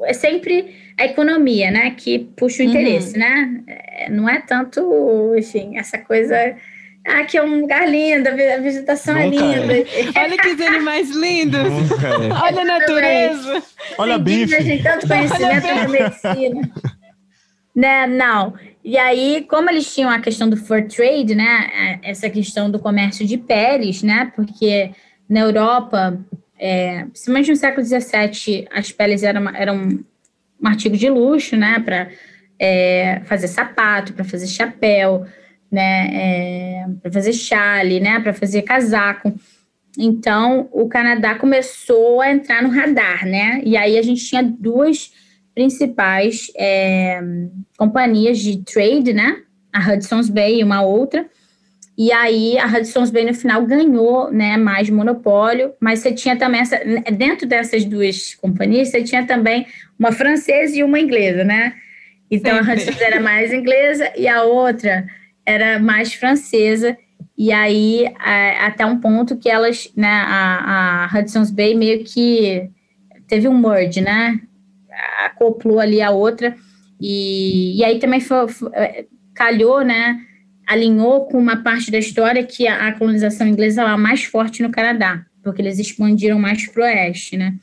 é 0.05 0.13
sempre 0.13 0.88
a 0.99 1.05
economia, 1.05 1.71
né, 1.71 1.91
que 1.97 2.19
puxa 2.37 2.63
o 2.63 2.67
uhum. 2.67 2.73
interesse, 2.73 3.17
né? 3.17 3.63
É, 3.67 4.11
não 4.11 4.29
é 4.29 4.41
tanto, 4.41 5.33
enfim, 5.39 5.79
essa 5.79 5.97
coisa. 5.99 6.57
Ah, 7.07 7.25
que 7.25 7.39
é 7.39 7.43
um 7.43 7.61
lugar 7.61 7.89
lindo, 7.89 8.29
a 8.29 8.33
vegetação 8.33 9.17
é 9.17 9.31
Nunca 9.31 9.45
é 9.45 9.61
linda. 9.61 9.73
É. 9.73 9.85
Olha 10.25 10.37
que 10.37 10.63
animais 10.63 11.11
lindos. 11.11 11.61
É. 11.61 12.33
Olha 12.45 12.61
a 12.61 12.65
natureza. 12.65 13.63
Olha 13.97 14.19
bem. 14.19 14.43
A 14.43 14.61
gente 14.61 14.83
tanto 14.83 15.07
conhecimento 15.07 15.67
na 15.67 15.89
medicina. 15.89 16.71
né? 17.75 18.07
Não. 18.07 18.55
E 18.85 18.99
aí, 18.99 19.47
como 19.49 19.71
eles 19.71 19.95
tinham 19.95 20.11
a 20.11 20.21
questão 20.21 20.51
do 20.51 20.57
fair 20.57 20.87
trade, 20.89 21.35
né? 21.35 21.99
Essa 22.03 22.29
questão 22.29 22.71
do 22.71 22.79
comércio 22.79 23.25
de 23.27 23.39
peles, 23.39 24.03
né? 24.03 24.31
Porque 24.35 24.91
na 25.29 25.41
Europa, 25.41 26.19
é, 26.59 27.05
principalmente 27.05 27.51
no 27.51 27.57
século 27.57 27.87
XVII, 27.87 28.67
as 28.71 28.91
peles 28.93 29.23
eram, 29.23 29.49
eram 29.55 30.05
um 30.63 30.67
artigo 30.67 30.97
de 30.97 31.09
luxo, 31.09 31.57
né, 31.57 31.79
para 31.81 32.09
é, 32.59 33.21
fazer 33.25 33.49
sapato, 33.49 34.13
para 34.13 34.25
fazer 34.25 34.47
chapéu, 34.47 35.25
né, 35.71 36.11
é, 36.13 36.87
para 37.03 37.13
fazer 37.13 37.33
chale, 37.33 38.01
né, 38.01 38.21
para 38.21 38.33
fazer 38.33 38.63
casaco. 38.63 39.35
Então, 39.99 40.69
o 40.73 40.89
Canadá 40.89 41.35
começou 41.35 42.21
a 42.21 42.31
entrar 42.31 42.63
no 42.63 42.71
radar, 42.71 43.27
né, 43.27 43.61
e 43.65 43.77
aí 43.77 43.99
a 43.99 44.03
gente 44.03 44.25
tinha 44.25 44.43
duas 44.43 45.13
principais 45.55 46.53
é, 46.57 47.21
companhias 47.77 48.39
de 48.39 48.63
trade, 48.65 49.13
né, 49.13 49.43
a 49.73 49.93
Hudson's 49.93 50.29
Bay 50.29 50.61
e 50.61 50.65
uma 50.65 50.83
outra, 50.83 51.29
e 51.99 52.13
aí 52.13 52.57
a 52.57 52.67
Hudson's 52.67 53.11
Bay 53.11 53.25
no 53.25 53.35
final 53.35 53.67
ganhou, 53.67 54.31
né, 54.31 54.57
mais 54.57 54.89
monopólio, 54.89 55.75
mas 55.81 55.99
você 55.99 56.13
tinha 56.13 56.37
também 56.37 56.61
essa 56.61 56.81
dentro 57.13 57.45
dessas 57.45 57.85
duas 57.85 58.37
companhias, 58.37 58.89
você 58.89 59.03
tinha 59.03 59.27
também 59.27 59.67
uma 59.99 60.13
francesa 60.13 60.77
e 60.77 60.85
uma 60.85 61.01
inglesa, 61.01 61.43
né? 61.43 61.75
Então 62.31 62.55
Sempre. 62.55 62.71
a 62.71 62.75
Hudson's 62.75 63.01
era 63.01 63.21
mais 63.21 63.53
inglesa 63.53 64.13
e 64.17 64.29
a 64.29 64.45
outra 64.45 65.09
era 65.45 65.81
mais 65.81 66.15
francesa. 66.15 66.97
E 67.37 67.51
aí 67.51 68.09
até 68.61 68.87
um 68.87 69.01
ponto 69.01 69.37
que 69.37 69.51
elas, 69.51 69.91
né, 69.97 70.23
a, 70.25 71.09
a 71.13 71.19
Hudson's 71.19 71.51
Bay 71.51 71.75
meio 71.75 72.05
que 72.05 72.71
teve 73.27 73.49
um 73.49 73.59
merge, 73.59 74.01
né? 74.01 74.41
Acoplou 75.25 75.81
ali 75.81 76.01
a 76.01 76.13
outra. 76.13 76.55
E, 77.01 77.77
e 77.77 77.85
aí 77.85 77.99
também 77.99 78.21
foi, 78.21 78.47
foi, 78.47 78.71
calhou, 79.35 79.83
né? 79.85 80.28
Alinhou 80.69 81.25
com 81.25 81.39
uma 81.39 81.57
parte 81.57 81.91
da 81.91 81.99
história 81.99 82.45
que 82.45 82.69
a, 82.69 82.89
a 82.89 82.93
colonização 82.93 83.49
inglesa 83.49 83.81
era 83.81 83.97
mais 83.97 84.25
forte 84.25 84.63
no 84.63 84.71
Canadá, 84.71 85.25
porque 85.43 85.63
eles 85.63 85.79
expandiram 85.79 86.39
mais 86.39 86.69
para 86.69 86.83
o 86.83 86.85
oeste, 86.85 87.39
né? 87.39 87.55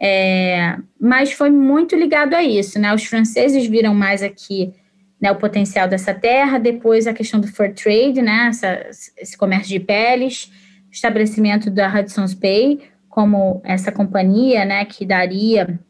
É, 0.00 0.76
mas 1.00 1.32
foi 1.32 1.50
muito 1.50 1.96
ligado 1.96 2.34
a 2.34 2.42
isso, 2.44 2.78
né? 2.78 2.94
Os 2.94 3.04
franceses 3.04 3.66
viram 3.66 3.92
mais 3.92 4.22
aqui 4.22 4.72
né, 5.20 5.32
o 5.32 5.36
potencial 5.36 5.88
dessa 5.88 6.14
terra, 6.14 6.58
depois 6.58 7.08
a 7.08 7.12
questão 7.12 7.40
do 7.40 7.48
fur 7.48 7.72
trade, 7.74 8.22
né? 8.22 8.46
Essa, 8.50 8.86
esse 9.16 9.36
comércio 9.36 9.68
de 9.68 9.80
peles, 9.80 10.52
estabelecimento 10.92 11.68
da 11.68 11.92
Hudson's 11.92 12.34
Bay 12.34 12.78
como 13.08 13.60
essa 13.64 13.90
companhia, 13.90 14.64
né? 14.64 14.84
Que 14.84 15.04
daria, 15.04 15.80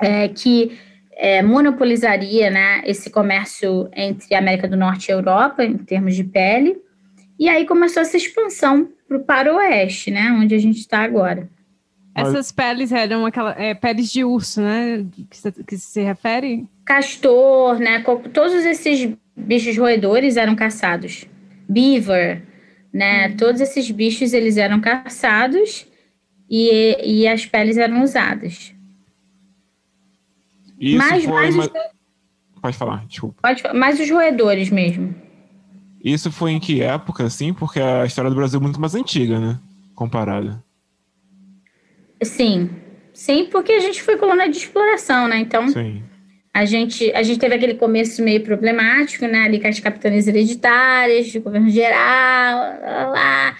é, 0.00 0.26
que 0.26 0.76
é, 1.22 1.40
monopolizaria 1.40 2.50
né, 2.50 2.82
esse 2.84 3.08
comércio 3.08 3.88
entre 3.94 4.34
a 4.34 4.40
América 4.40 4.66
do 4.66 4.76
Norte 4.76 5.06
e 5.08 5.12
a 5.12 5.14
Europa, 5.14 5.64
em 5.64 5.78
termos 5.78 6.16
de 6.16 6.24
pele. 6.24 6.76
E 7.38 7.48
aí 7.48 7.64
começou 7.64 8.02
essa 8.02 8.16
expansão 8.16 8.88
pro, 9.06 9.20
para 9.20 9.54
o 9.54 9.56
oeste, 9.56 10.10
né, 10.10 10.32
onde 10.32 10.52
a 10.52 10.58
gente 10.58 10.80
está 10.80 10.98
agora. 10.98 11.48
Essas 12.12 12.50
peles 12.50 12.90
eram 12.90 13.24
aquela, 13.24 13.54
é, 13.56 13.72
peles 13.72 14.10
de 14.10 14.24
urso, 14.24 14.60
né? 14.60 15.06
Que, 15.30 15.64
que 15.64 15.78
se 15.78 16.02
refere? 16.02 16.66
Castor, 16.84 17.78
né? 17.78 18.04
Todos 18.34 18.66
esses 18.66 19.16
bichos 19.36 19.78
roedores 19.78 20.36
eram 20.36 20.54
caçados. 20.54 21.24
Beaver, 21.68 22.42
né? 22.92 23.30
Todos 23.36 23.60
esses 23.62 23.90
bichos 23.90 24.34
eles 24.34 24.58
eram 24.58 24.78
caçados 24.80 25.86
e, 26.50 26.98
e 27.02 27.28
as 27.28 27.46
peles 27.46 27.78
eram 27.78 28.02
usadas. 28.02 28.74
Isso 30.82 30.98
Mas- 30.98 31.24
foi. 31.24 31.32
mas 31.32 31.54
uma- 31.54 31.64
os- 31.64 31.70
Pode 32.60 32.76
falar, 32.76 33.04
desculpa. 33.06 33.40
Pode, 33.42 33.62
mas 33.74 33.98
os 33.98 34.10
roedores 34.10 34.70
mesmo. 34.70 35.14
Isso 36.04 36.30
foi 36.30 36.50
em 36.52 36.60
que 36.60 36.82
época, 36.82 37.24
assim? 37.24 37.52
Porque 37.54 37.80
a 37.80 38.04
história 38.04 38.28
do 38.30 38.36
Brasil 38.36 38.58
é 38.58 38.62
muito 38.62 38.80
mais 38.80 38.94
antiga, 38.94 39.38
né? 39.40 39.58
Comparada. 39.94 40.62
Sim, 42.22 42.70
sim, 43.12 43.46
porque 43.50 43.72
a 43.72 43.80
gente 43.80 44.02
foi 44.02 44.16
colônia 44.16 44.48
de 44.48 44.56
exploração, 44.56 45.26
né? 45.28 45.38
Então 45.38 45.68
Sim. 45.68 46.02
a 46.54 46.64
gente, 46.64 47.12
a 47.12 47.22
gente 47.22 47.38
teve 47.40 47.54
aquele 47.54 47.74
começo 47.74 48.22
meio 48.22 48.42
problemático, 48.42 49.26
né? 49.26 49.44
Ali 49.44 49.60
com 49.60 49.66
as 49.68 49.80
capitanias 49.80 50.26
hereditárias, 50.28 51.26
de 51.28 51.38
governo 51.40 51.68
geral, 51.70 52.58
lá, 52.80 53.06
lá. 53.10 53.56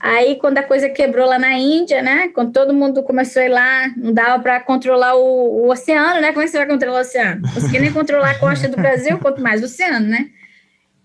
Aí, 0.00 0.36
quando 0.36 0.58
a 0.58 0.62
coisa 0.62 0.88
quebrou 0.88 1.26
lá 1.26 1.38
na 1.38 1.54
Índia, 1.54 2.02
né? 2.02 2.28
Quando 2.28 2.52
todo 2.52 2.74
mundo 2.74 3.02
começou 3.02 3.40
a 3.40 3.46
ir 3.46 3.48
lá, 3.48 3.88
não 3.96 4.12
dava 4.12 4.42
para 4.42 4.60
controlar 4.60 5.14
o, 5.14 5.64
o 5.64 5.70
oceano, 5.70 6.20
né? 6.20 6.28
Como 6.28 6.42
é 6.42 6.44
que 6.44 6.50
você 6.50 6.58
vai 6.58 6.66
controlar 6.66 6.98
o 6.98 7.00
oceano? 7.00 7.42
Não 7.42 7.52
conseguia 7.52 7.80
nem 7.80 7.92
controlar 7.92 8.30
a 8.32 8.38
costa 8.38 8.68
do 8.68 8.76
Brasil, 8.76 9.18
quanto 9.18 9.40
mais 9.40 9.62
o 9.62 9.64
oceano, 9.64 10.06
né? 10.06 10.28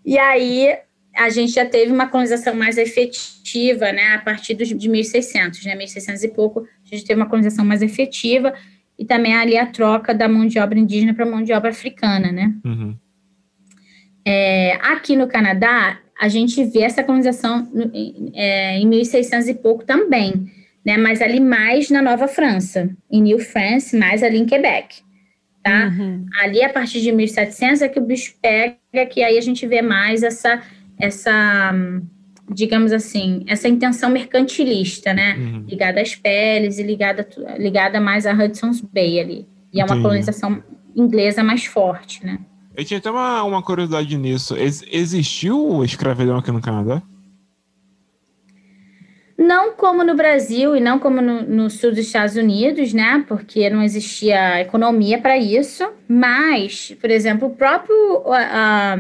E 0.04 0.18
aí, 0.18 0.76
a 1.16 1.30
gente 1.30 1.54
já 1.54 1.66
teve 1.66 1.92
uma 1.92 2.08
colonização 2.08 2.56
mais 2.56 2.78
efetiva, 2.78 3.92
né? 3.92 4.16
A 4.16 4.20
partir 4.20 4.54
dos, 4.56 4.68
de 4.68 4.90
1600, 4.90 5.66
né? 5.66 5.76
1600 5.76 6.24
e 6.24 6.28
pouco, 6.30 6.62
a 6.62 6.96
gente 6.96 7.06
teve 7.06 7.20
uma 7.20 7.30
colonização 7.30 7.64
mais 7.64 7.82
efetiva 7.82 8.54
e 8.98 9.06
também 9.06 9.36
ali 9.36 9.58
a 9.58 9.66
troca 9.66 10.14
da 10.14 10.28
mão 10.28 10.46
de 10.46 10.60
obra 10.60 10.78
indígena 10.78 11.14
para 11.14 11.26
mão 11.26 11.42
de 11.42 11.54
obra 11.54 11.70
africana, 11.70 12.32
né? 12.32 12.54
Uhum. 12.66 12.98
É, 14.26 14.74
aqui 14.82 15.16
no 15.16 15.28
Canadá, 15.28 15.98
a 16.20 16.28
gente 16.28 16.64
vê 16.66 16.82
essa 16.82 17.02
colonização 17.02 17.66
é, 18.34 18.78
em 18.78 18.86
1600 18.86 19.48
e 19.48 19.54
pouco 19.54 19.86
também, 19.86 20.52
né? 20.86 20.98
Mas 20.98 21.22
ali 21.22 21.40
mais 21.40 21.90
na 21.90 22.02
Nova 22.02 22.28
França, 22.28 22.90
em 23.10 23.22
New 23.22 23.40
France, 23.40 23.98
mais 23.98 24.22
ali 24.22 24.38
em 24.38 24.46
Quebec, 24.46 24.98
tá? 25.64 25.88
Uhum. 25.88 26.26
Ali 26.42 26.62
a 26.62 26.74
partir 26.74 27.00
de 27.00 27.14
1700 27.14 27.82
é 27.82 27.88
que 27.88 28.00
o 28.00 28.06
bicho 28.06 28.36
pega, 28.42 29.06
que 29.10 29.24
aí 29.24 29.38
a 29.38 29.42
gente 29.42 29.66
vê 29.66 29.82
mais 29.82 30.22
essa, 30.22 30.62
essa, 31.00 31.72
digamos 32.52 32.92
assim, 32.92 33.46
essa 33.48 33.70
intenção 33.70 34.10
mercantilista, 34.10 35.14
né? 35.14 35.38
Uhum. 35.38 35.66
ligada 35.70 36.02
às 36.02 36.16
peles 36.16 36.80
e 36.80 36.84
ligada, 36.84 37.26
ligada 37.58 38.02
mais 38.02 38.26
a 38.26 38.34
Hudson's 38.34 38.82
Bay 38.82 39.22
ali. 39.22 39.48
E 39.72 39.80
é 39.80 39.86
uma 39.86 39.94
Entendi. 39.94 40.02
colonização 40.02 40.62
inglesa 40.94 41.44
mais 41.44 41.64
forte, 41.64 42.26
né? 42.26 42.40
Eu 42.80 42.86
tinha 42.86 42.98
até 42.98 43.12
uma, 43.12 43.44
uma 43.44 43.62
curiosidade 43.62 44.18
nisso. 44.18 44.56
Ex- 44.56 44.86
existiu 44.90 45.84
escravidão 45.84 46.38
aqui 46.38 46.50
no 46.50 46.62
Canadá? 46.62 47.02
Não 49.38 49.74
como 49.74 50.04
no 50.04 50.16
Brasil 50.16 50.76
e 50.76 50.80
não 50.80 50.98
como 51.00 51.22
no, 51.22 51.42
no 51.44 51.70
sul 51.70 51.90
dos 51.92 52.00
Estados 52.00 52.36
Unidos, 52.38 52.94
né? 52.94 53.24
Porque 53.28 53.70
não 53.70 53.84
existia 53.84 54.62
economia 54.62 55.20
para 55.20 55.38
isso. 55.38 55.90
Mas, 56.08 56.96
por 57.02 57.10
exemplo, 57.10 57.48
o 57.50 57.56
próprio 57.56 58.24
ah, 58.32 58.98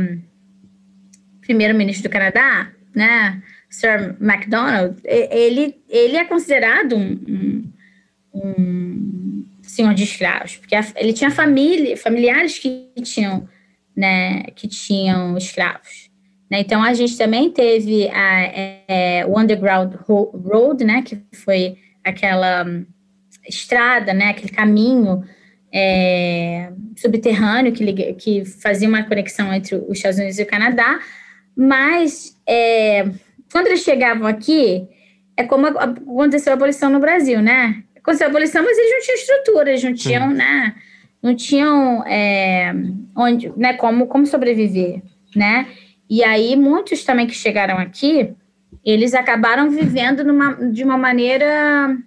primeiro-ministro 1.42 2.10
do 2.10 2.12
Canadá, 2.12 2.70
né? 2.94 3.42
Sir 3.70 4.16
MacDonald, 4.20 4.98
ele, 5.06 5.76
ele 5.88 6.18
é 6.18 6.26
considerado 6.26 6.96
um, 6.98 7.20
um- 7.28 7.72
um 8.34 9.46
senhor 9.62 9.94
de 9.94 10.04
escravos, 10.04 10.58
porque 10.58 10.76
ele 10.96 11.14
tinha 11.14 11.30
família, 11.30 11.96
familiares 11.96 12.58
que 12.58 12.90
tinham, 13.04 13.48
né, 13.96 14.44
que 14.56 14.68
tinham 14.68 15.38
escravos. 15.38 16.10
né? 16.50 16.60
Então, 16.62 16.82
a 16.84 16.94
gente 16.94 17.18
também 17.18 17.52
teve 17.52 18.10
a, 18.10 18.42
é, 18.42 18.84
é, 18.88 19.26
o 19.26 19.38
Underground 19.40 19.94
Ro- 20.08 20.32
Road, 20.34 20.84
né, 20.84 21.02
que 21.02 21.22
foi 21.36 21.78
aquela 22.04 22.66
hum, 22.66 22.86
estrada, 23.48 24.14
né, 24.14 24.30
aquele 24.30 24.52
caminho 24.52 25.24
é, 25.74 26.72
subterrâneo 26.98 27.72
que, 27.72 27.84
liga- 27.84 28.14
que 28.14 28.46
fazia 28.46 28.88
uma 28.88 29.04
conexão 29.04 29.54
entre 29.54 29.76
os 29.76 29.98
Estados 29.98 30.18
Unidos 30.18 30.40
e 30.40 30.44
o 30.44 30.48
Canadá, 30.48 31.00
mas 31.56 32.36
é, 32.48 33.04
quando 33.52 33.68
eles 33.68 33.82
chegavam 33.82 34.26
aqui, 34.28 34.88
é 35.36 35.44
como 35.44 35.68
aconteceu 35.68 36.54
a 36.54 36.56
abolição 36.56 36.90
no 36.90 37.00
Brasil, 37.00 37.42
né? 37.42 37.84
Aconteceu 37.98 38.28
a 38.28 38.30
abolição, 38.30 38.64
mas 38.64 38.78
eles 38.78 38.92
não 38.92 39.02
tinham 39.02 39.16
estrutura, 39.16 39.70
eles 39.70 39.84
não 39.84 39.94
tinham, 39.94 40.32
né? 40.32 40.76
Não 41.22 41.36
tinham 41.36 42.04
é, 42.06 42.74
onde, 43.16 43.52
né, 43.58 43.74
como, 43.74 44.08
como 44.08 44.26
sobreviver, 44.26 45.02
né? 45.36 45.68
E 46.10 46.24
aí, 46.24 46.56
muitos 46.56 47.04
também 47.04 47.28
que 47.28 47.34
chegaram 47.36 47.78
aqui, 47.78 48.34
eles 48.86 49.14
acabaram 49.14 49.70
vivendo 49.70 50.24
numa, 50.24 50.54
de 50.72 50.84
uma 50.84 50.98
maneira, 50.98 51.98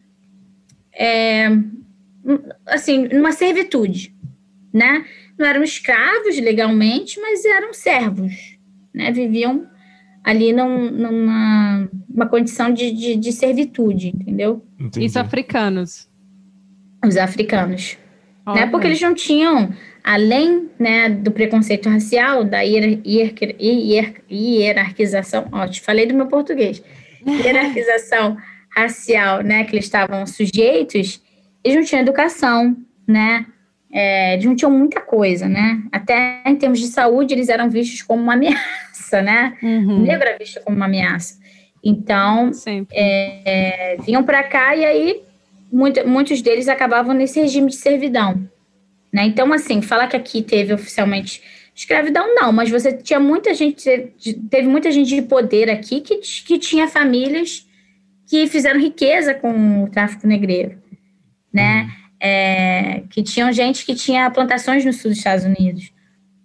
é, 0.94 1.48
assim, 2.66 3.08
numa 3.08 3.32
servitude, 3.32 4.14
né? 4.72 5.04
Não 5.38 5.46
eram 5.46 5.62
escravos 5.62 6.38
legalmente, 6.40 7.20
mas 7.20 7.44
eram 7.44 7.72
servos, 7.74 8.58
né? 8.94 9.10
Viviam 9.12 9.66
ali 10.24 10.52
num- 10.52 10.90
numa 10.90 11.88
uma 12.08 12.26
condição 12.26 12.72
de, 12.72 12.92
de, 12.92 13.16
de 13.16 13.32
servitude, 13.32 14.08
entendeu? 14.08 14.64
Entendi. 14.78 15.06
Isso 15.06 15.18
africanos. 15.18 16.08
Os 17.04 17.16
africanos. 17.16 17.98
Né? 18.46 18.52
Olha. 18.62 18.66
Porque 18.70 18.86
eles 18.86 19.00
não 19.00 19.14
tinham, 19.14 19.70
além 20.02 20.68
né, 20.78 21.08
do 21.08 21.30
preconceito 21.30 21.88
racial, 21.88 22.44
da 22.44 22.62
hier- 22.64 23.00
hier- 23.04 23.34
hier- 23.58 24.14
hierarquização, 24.30 25.46
ó, 25.52 25.66
te 25.66 25.80
falei 25.80 26.06
do 26.06 26.14
meu 26.14 26.26
português, 26.26 26.82
hierarquização 27.26 28.36
racial, 28.74 29.42
né, 29.42 29.64
que 29.64 29.74
eles 29.76 29.84
estavam 29.84 30.26
sujeitos, 30.26 31.20
eles 31.62 31.76
não 31.76 31.84
tinham 31.84 32.02
educação, 32.02 32.76
né, 33.06 33.44
é, 33.92 34.32
eles 34.34 34.44
não 34.46 34.56
tinham 34.56 34.70
muita 34.72 35.00
coisa, 35.00 35.46
né, 35.48 35.82
até 35.92 36.42
em 36.46 36.56
termos 36.56 36.80
de 36.80 36.86
saúde 36.86 37.34
eles 37.34 37.48
eram 37.50 37.68
vistos 37.68 38.00
como 38.02 38.22
uma 38.22 38.32
ameaça, 38.32 39.20
né, 39.22 39.56
o 39.62 39.66
Uhum. 39.66 40.02
negro 40.02 40.26
era 40.26 40.38
visto 40.38 40.60
como 40.64 40.76
uma 40.76 40.86
ameaça. 40.86 41.40
Então, 41.84 42.52
Sempre. 42.52 42.94
é, 42.96 43.96
vinham 44.06 44.22
para 44.24 44.42
cá 44.44 44.74
e 44.76 44.84
aí 44.84 45.20
muito- 45.72 46.06
muitos 46.06 46.42
deles 46.42 46.68
acabavam 46.68 47.14
nesse 47.14 47.40
regime 47.40 47.70
de 47.70 47.76
servidão. 47.76 48.48
Né? 49.12 49.24
Então, 49.24 49.52
assim, 49.52 49.80
falar 49.82 50.06
que 50.06 50.16
aqui 50.16 50.42
teve 50.42 50.72
oficialmente 50.72 51.42
escravidão, 51.74 52.34
não, 52.34 52.52
mas 52.52 52.70
você 52.70 52.92
tinha 52.92 53.18
muita 53.18 53.54
gente, 53.54 54.12
teve 54.50 54.68
muita 54.68 54.90
gente 54.92 55.08
de 55.08 55.22
poder 55.22 55.70
aqui 55.70 56.00
que, 56.02 56.16
que 56.18 56.58
tinha 56.58 56.86
famílias 56.86 57.66
que 58.26 58.46
fizeram 58.46 58.78
riqueza 58.80 59.34
com 59.34 59.84
o 59.84 59.88
tráfico 59.88 60.26
negreiro, 60.26 60.78
né? 61.52 61.90
É, 62.20 63.02
que 63.10 63.22
tinham 63.22 63.50
gente 63.52 63.84
que 63.84 63.94
tinha 63.94 64.30
plantações 64.30 64.84
no 64.84 64.92
sul 64.92 65.10
dos 65.10 65.18
Estados 65.18 65.44
Unidos, 65.44 65.90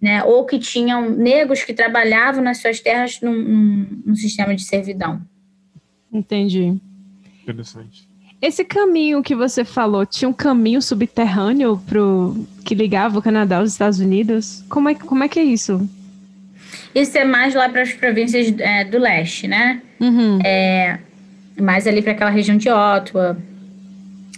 né? 0.00 0.24
Ou 0.24 0.44
que 0.44 0.58
tinham 0.58 1.08
negros 1.10 1.62
que 1.62 1.72
trabalhavam 1.72 2.42
nas 2.42 2.58
suas 2.58 2.80
terras 2.80 3.20
num, 3.20 3.32
num- 3.32 4.02
num 4.06 4.16
sistema 4.16 4.54
de 4.54 4.62
servidão. 4.62 5.22
Entendi. 6.12 6.80
Interessante. 7.42 8.07
Esse 8.40 8.64
caminho 8.64 9.22
que 9.22 9.34
você 9.34 9.64
falou, 9.64 10.06
tinha 10.06 10.28
um 10.28 10.32
caminho 10.32 10.80
subterrâneo 10.80 11.80
pro 11.86 12.46
que 12.64 12.74
ligava 12.74 13.18
o 13.18 13.22
Canadá 13.22 13.58
aos 13.58 13.72
Estados 13.72 13.98
Unidos? 13.98 14.64
Como 14.68 14.88
é, 14.88 14.94
como 14.94 15.24
é 15.24 15.28
que 15.28 15.40
é 15.40 15.44
isso? 15.44 15.88
Isso 16.94 17.18
é 17.18 17.24
mais 17.24 17.54
lá 17.54 17.68
para 17.68 17.82
as 17.82 17.92
províncias 17.92 18.54
é, 18.58 18.84
do 18.84 18.98
leste, 18.98 19.48
né? 19.48 19.82
Uhum. 19.98 20.38
Mais 21.60 21.86
ali 21.86 22.00
para 22.00 22.12
aquela 22.12 22.30
região 22.30 22.56
de 22.56 22.70
Ottawa 22.70 23.36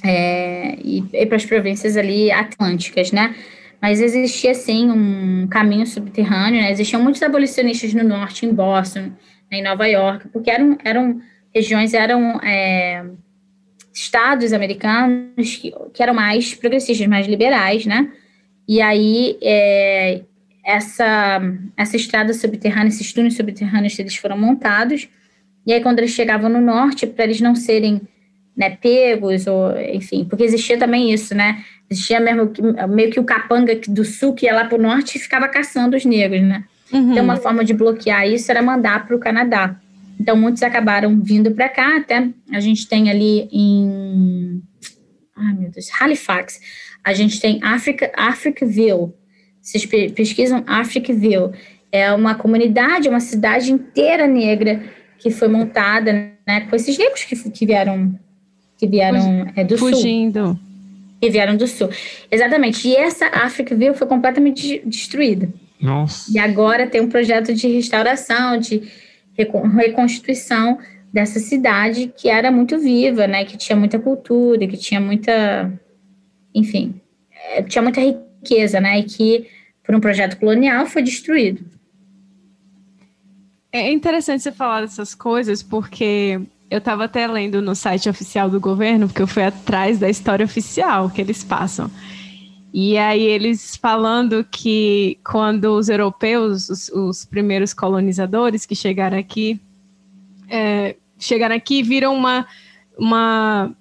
é, 0.02 0.76
e, 0.82 1.04
e 1.12 1.26
para 1.26 1.36
as 1.36 1.44
províncias 1.44 1.96
ali 1.96 2.30
atlânticas, 2.32 3.12
né? 3.12 3.34
Mas 3.80 4.00
existia, 4.00 4.54
sim, 4.54 4.90
um 4.90 5.46
caminho 5.46 5.86
subterrâneo, 5.86 6.60
né? 6.60 6.70
Existiam 6.70 7.02
muitos 7.02 7.22
abolicionistas 7.22 7.94
no 7.94 8.04
norte, 8.04 8.44
em 8.44 8.52
Boston, 8.52 9.10
né, 9.50 9.58
em 9.58 9.62
Nova 9.62 9.86
York, 9.86 10.28
porque 10.28 10.50
eram, 10.50 10.76
eram 10.84 11.20
regiões, 11.54 11.94
eram 11.94 12.38
é, 12.42 13.04
estados 14.02 14.52
americanos 14.52 15.56
que, 15.56 15.72
que 15.92 16.02
eram 16.02 16.14
mais 16.14 16.54
progressistas, 16.54 17.06
mais 17.06 17.26
liberais, 17.26 17.86
né? 17.86 18.10
E 18.68 18.80
aí, 18.80 19.36
é, 19.42 20.22
essa, 20.64 21.40
essa 21.76 21.96
estrada 21.96 22.32
subterrânea, 22.32 22.88
esses 22.88 23.12
túneis 23.12 23.36
subterrâneos, 23.36 23.98
eles 23.98 24.16
foram 24.16 24.38
montados, 24.38 25.08
e 25.66 25.72
aí, 25.72 25.82
quando 25.82 25.98
eles 25.98 26.12
chegavam 26.12 26.48
no 26.48 26.60
norte, 26.60 27.06
para 27.06 27.24
eles 27.24 27.40
não 27.40 27.54
serem 27.54 28.00
né, 28.56 28.70
pegos, 28.70 29.46
ou 29.46 29.78
enfim, 29.80 30.24
porque 30.24 30.44
existia 30.44 30.78
também 30.78 31.12
isso, 31.12 31.34
né? 31.34 31.64
Existia 31.88 32.20
mesmo 32.20 32.50
meio 32.88 33.10
que 33.10 33.20
o 33.20 33.24
capanga 33.24 33.78
do 33.88 34.04
sul 34.04 34.34
que 34.34 34.46
ia 34.46 34.54
lá 34.54 34.64
para 34.64 34.78
o 34.78 34.82
norte 34.82 35.16
e 35.16 35.20
ficava 35.20 35.48
caçando 35.48 35.96
os 35.96 36.04
negros, 36.04 36.42
né? 36.42 36.64
Uhum. 36.92 37.12
Então, 37.12 37.24
uma 37.24 37.36
forma 37.36 37.64
de 37.64 37.72
bloquear 37.72 38.26
isso 38.26 38.50
era 38.50 38.62
mandar 38.62 39.06
para 39.06 39.14
o 39.14 39.20
Canadá. 39.20 39.76
Então, 40.20 40.36
muitos 40.36 40.62
acabaram 40.62 41.18
vindo 41.22 41.50
para 41.52 41.66
cá, 41.70 41.96
até 41.96 42.28
a 42.52 42.60
gente 42.60 42.86
tem 42.86 43.08
ali 43.08 43.48
em. 43.50 44.60
Ai, 45.34 45.54
meu 45.54 45.70
Deus, 45.70 45.88
Halifax. 45.98 46.60
A 47.02 47.14
gente 47.14 47.40
tem 47.40 47.58
Africa, 47.62 48.12
Africville. 48.14 49.14
Vocês 49.62 49.86
pe- 49.86 50.10
pesquisam 50.10 50.62
Africville. 50.66 51.52
É 51.90 52.12
uma 52.12 52.34
comunidade, 52.34 53.08
uma 53.08 53.18
cidade 53.20 53.72
inteira 53.72 54.26
negra 54.26 54.82
que 55.18 55.30
foi 55.30 55.48
montada 55.48 56.12
né, 56.46 56.60
com 56.68 56.76
esses 56.76 56.98
negros 56.98 57.24
que, 57.24 57.34
que 57.50 57.64
vieram, 57.66 58.14
que 58.78 58.86
vieram 58.86 59.50
é, 59.56 59.64
do 59.64 59.78
sul. 59.78 59.90
Fugindo. 59.90 60.58
Que 61.18 61.30
vieram 61.30 61.56
do 61.56 61.66
sul. 61.66 61.88
Exatamente. 62.30 62.86
E 62.86 62.94
essa 62.94 63.26
África 63.26 63.74
View 63.74 63.94
foi 63.94 64.06
completamente 64.06 64.66
de- 64.66 64.82
destruída. 64.84 65.48
Nossa. 65.80 66.30
E 66.30 66.38
agora 66.38 66.86
tem 66.86 67.00
um 67.00 67.08
projeto 67.08 67.54
de 67.54 67.66
restauração, 67.68 68.58
de 68.58 68.82
reconstituição 69.76 70.78
dessa 71.12 71.40
cidade 71.40 72.12
que 72.16 72.28
era 72.28 72.50
muito 72.50 72.78
viva, 72.78 73.26
né? 73.26 73.44
Que 73.44 73.56
tinha 73.56 73.76
muita 73.76 73.98
cultura, 73.98 74.66
que 74.66 74.76
tinha 74.76 75.00
muita, 75.00 75.72
enfim, 76.54 77.00
eh, 77.32 77.62
tinha 77.62 77.82
muita 77.82 78.00
riqueza, 78.00 78.80
né? 78.80 78.98
E 79.00 79.04
que 79.04 79.46
por 79.82 79.94
um 79.94 80.00
projeto 80.00 80.38
colonial 80.38 80.86
foi 80.86 81.02
destruído. 81.02 81.64
É 83.72 83.90
interessante 83.92 84.42
você 84.42 84.52
falar 84.52 84.82
dessas 84.82 85.14
coisas, 85.14 85.62
porque 85.62 86.40
eu 86.70 86.78
estava 86.78 87.04
até 87.04 87.26
lendo 87.26 87.60
no 87.60 87.74
site 87.74 88.08
oficial 88.08 88.48
do 88.48 88.60
governo, 88.60 89.06
porque 89.08 89.22
eu 89.22 89.26
fui 89.26 89.42
atrás 89.42 89.98
da 89.98 90.08
história 90.08 90.44
oficial 90.44 91.10
que 91.10 91.20
eles 91.20 91.42
passam. 91.42 91.90
E 92.72 92.96
aí 92.96 93.22
eles 93.22 93.76
falando 93.76 94.44
que 94.44 95.18
quando 95.24 95.76
os 95.76 95.88
europeus, 95.88 96.68
os, 96.68 96.88
os 96.90 97.24
primeiros 97.24 97.74
colonizadores 97.74 98.64
que 98.64 98.76
chegaram 98.76 99.18
aqui, 99.18 99.60
é, 100.48 100.96
chegaram 101.18 101.56
aqui 101.56 101.82
viram 101.82 102.14
uma, 102.14 102.46
uma 102.96 103.74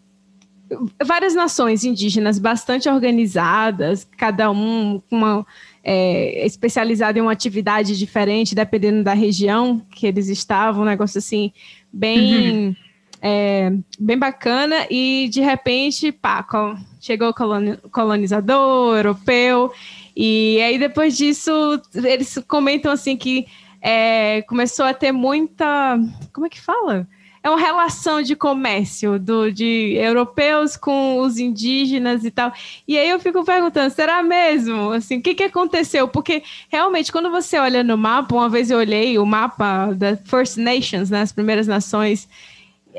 várias 1.03 1.33
nações 1.35 1.83
indígenas 1.83 2.39
bastante 2.39 2.89
organizadas, 2.89 4.07
cada 4.17 4.51
um 4.51 5.01
uma 5.09 5.45
é, 5.83 6.45
especializado 6.45 7.17
em 7.17 7.21
uma 7.21 7.31
atividade 7.31 7.97
diferente, 7.97 8.55
dependendo 8.55 9.03
da 9.03 9.13
região 9.13 9.79
que 9.91 10.07
eles 10.07 10.29
estavam, 10.29 10.83
um 10.83 10.85
negócio 10.85 11.17
assim, 11.17 11.51
bem, 11.91 12.75
é, 13.21 13.71
bem 13.99 14.17
bacana, 14.17 14.85
e 14.89 15.29
de 15.31 15.41
repente, 15.41 16.11
pá, 16.11 16.45
chegou 16.99 17.29
o 17.29 17.33
coloni- 17.33 17.77
colonizador 17.91 18.97
europeu, 18.97 19.71
e 20.15 20.61
aí 20.61 20.77
depois 20.77 21.17
disso, 21.17 21.81
eles 21.93 22.37
comentam 22.47 22.91
assim 22.91 23.15
que 23.15 23.47
é, 23.81 24.41
começou 24.43 24.85
a 24.85 24.93
ter 24.93 25.11
muita. 25.11 25.97
Como 26.33 26.45
é 26.45 26.49
que 26.49 26.59
fala? 26.59 27.07
É 27.41 27.49
uma 27.49 27.59
relação 27.59 28.21
de 28.21 28.35
comércio 28.35 29.17
do, 29.17 29.49
de 29.49 29.95
europeus 29.97 30.75
com 30.75 31.19
os 31.19 31.37
indígenas 31.37 32.25
e 32.25 32.31
tal. 32.31 32.51
E 32.85 32.97
aí 32.97 33.09
eu 33.09 33.19
fico 33.19 33.45
perguntando, 33.45 33.93
será 33.93 34.21
mesmo? 34.21 34.91
Assim, 34.91 35.19
o 35.19 35.21
que, 35.21 35.33
que 35.33 35.43
aconteceu? 35.43 36.05
Porque 36.05 36.43
realmente, 36.67 37.11
quando 37.13 37.31
você 37.31 37.57
olha 37.57 37.81
no 37.81 37.97
mapa, 37.97 38.35
uma 38.35 38.49
vez 38.49 38.69
eu 38.69 38.77
olhei 38.77 39.17
o 39.17 39.25
mapa 39.25 39.93
da 39.93 40.17
First 40.17 40.57
Nations, 40.57 41.09
né, 41.09 41.21
as 41.21 41.31
primeiras 41.31 41.65
nações, 41.65 42.27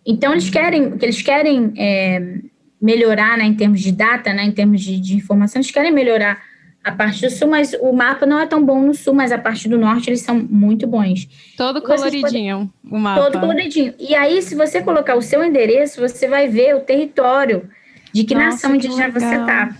então 0.05 0.31
eles 0.31 0.49
querem, 0.49 0.97
que 0.97 1.05
eles 1.05 1.21
querem 1.21 1.73
é, 1.77 2.39
melhorar, 2.81 3.37
né, 3.37 3.43
em 3.45 3.53
termos 3.53 3.81
de 3.81 3.91
data, 3.91 4.33
né, 4.33 4.43
em 4.43 4.51
termos 4.51 4.81
de, 4.81 4.99
de 4.99 5.15
informação, 5.15 5.59
eles 5.59 5.69
querem 5.71 5.91
melhorar 5.91 6.41
a 6.87 6.91
parte 6.93 7.21
do 7.21 7.29
sul, 7.29 7.49
mas 7.49 7.75
o 7.81 7.91
mapa 7.91 8.25
não 8.25 8.39
é 8.39 8.45
tão 8.45 8.63
bom 8.63 8.81
no 8.81 8.93
sul, 8.93 9.13
mas 9.13 9.31
a 9.31 9.37
parte 9.37 9.67
do 9.67 9.77
norte 9.77 10.09
eles 10.09 10.21
são 10.21 10.35
muito 10.35 10.87
bons. 10.87 11.27
Todo 11.57 11.81
coloridinho 11.81 12.71
o 12.89 12.97
mapa. 12.97 13.23
Todo 13.23 13.39
coloridinho. 13.41 13.93
E 13.99 14.15
aí, 14.15 14.41
se 14.41 14.55
você 14.55 14.81
colocar 14.81 15.15
o 15.15 15.21
seu 15.21 15.43
endereço, 15.43 15.99
você 15.99 16.27
vai 16.27 16.47
ver 16.47 16.75
o 16.75 16.79
território 16.79 17.69
de 18.13 18.23
que 18.23 18.33
Nossa, 18.33 18.47
nação 18.47 18.71
que 18.71 18.87
indígena 18.87 19.09
você 19.11 19.37
tá. 19.45 19.75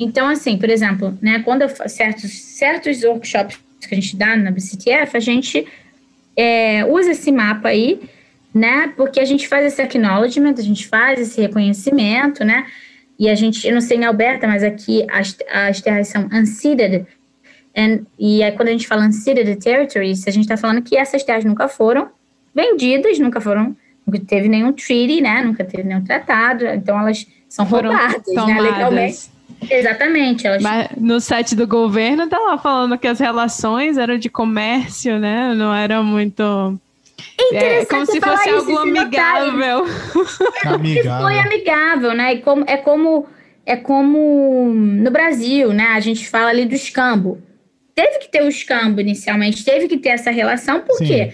Então, 0.00 0.26
assim, 0.26 0.56
por 0.56 0.70
exemplo, 0.70 1.16
né, 1.20 1.40
quando 1.44 1.62
eu 1.62 1.68
certos, 1.88 2.32
certos 2.32 3.02
workshops 3.02 3.58
que 3.86 3.94
a 3.94 4.00
gente 4.00 4.16
dá 4.16 4.36
na 4.36 4.50
BCTF, 4.50 5.16
a 5.16 5.20
gente 5.20 5.66
é, 6.36 6.84
usa 6.86 7.10
esse 7.10 7.30
mapa 7.30 7.68
aí, 7.68 8.00
né? 8.54 8.92
Porque 8.96 9.20
a 9.20 9.24
gente 9.24 9.46
faz 9.46 9.66
esse 9.66 9.82
acknowledgement, 9.82 10.54
a 10.56 10.62
gente 10.62 10.86
faz 10.86 11.20
esse 11.20 11.40
reconhecimento, 11.40 12.44
né? 12.44 12.66
E 13.18 13.28
a 13.28 13.34
gente, 13.34 13.66
eu 13.66 13.74
não 13.74 13.80
sei 13.80 13.98
em 13.98 14.04
Alberta, 14.04 14.46
mas 14.46 14.62
aqui 14.62 15.04
as, 15.10 15.36
as 15.50 15.80
terras 15.80 16.08
são 16.08 16.28
unceded. 16.32 17.04
And, 17.76 18.06
e 18.18 18.40
quando 18.52 18.68
a 18.68 18.72
gente 18.72 18.86
fala 18.86 19.06
unceded 19.06 19.56
territories, 19.56 20.26
a 20.26 20.30
gente 20.30 20.44
está 20.44 20.56
falando 20.56 20.82
que 20.82 20.96
essas 20.96 21.22
terras 21.24 21.44
nunca 21.44 21.68
foram 21.68 22.08
vendidas, 22.54 23.18
nunca 23.18 23.40
foram, 23.40 23.76
nunca 24.06 24.20
teve 24.26 24.48
nenhum 24.48 24.72
treaty, 24.72 25.20
né? 25.20 25.42
Nunca 25.42 25.64
teve 25.64 25.82
nenhum 25.84 26.02
tratado, 26.02 26.64
então 26.66 26.98
elas 26.98 27.26
são 27.48 27.66
Foram 27.66 27.90
roubadas, 27.90 28.46
né? 28.46 28.60
Legalmente. 28.60 29.38
Exatamente, 29.68 30.46
elas 30.46 30.62
Mas 30.62 30.88
no 30.96 31.20
site 31.20 31.56
do 31.56 31.66
governo 31.66 32.28
tá 32.28 32.38
lá 32.38 32.58
falando 32.58 32.96
que 32.96 33.08
as 33.08 33.18
relações 33.18 33.98
eram 33.98 34.16
de 34.16 34.28
comércio, 34.28 35.18
né? 35.18 35.52
Não 35.54 35.74
era 35.74 36.02
muito. 36.02 36.78
É, 37.40 37.56
interessante 37.56 37.88
como 37.88 38.06
se 38.06 38.20
falar 38.20 38.36
fosse 38.38 38.50
algo 38.50 38.78
amigável. 38.78 39.84
que 39.84 40.68
Amigável. 40.68 41.26
foi 41.26 41.38
amigável, 41.38 42.14
né? 42.14 42.34
E 42.34 42.40
como, 42.42 42.64
é 42.66 42.76
como 42.76 43.26
é 43.66 43.76
como 43.76 44.72
no 44.74 45.10
Brasil, 45.10 45.72
né? 45.72 45.88
A 45.88 46.00
gente 46.00 46.28
fala 46.28 46.48
ali 46.50 46.64
do 46.64 46.74
escambo. 46.74 47.40
Teve 47.94 48.18
que 48.20 48.30
ter 48.30 48.42
o 48.42 48.48
escambo 48.48 49.00
inicialmente, 49.00 49.64
teve 49.64 49.88
que 49.88 49.98
ter 49.98 50.10
essa 50.10 50.30
relação, 50.30 50.80
porque 50.82 51.32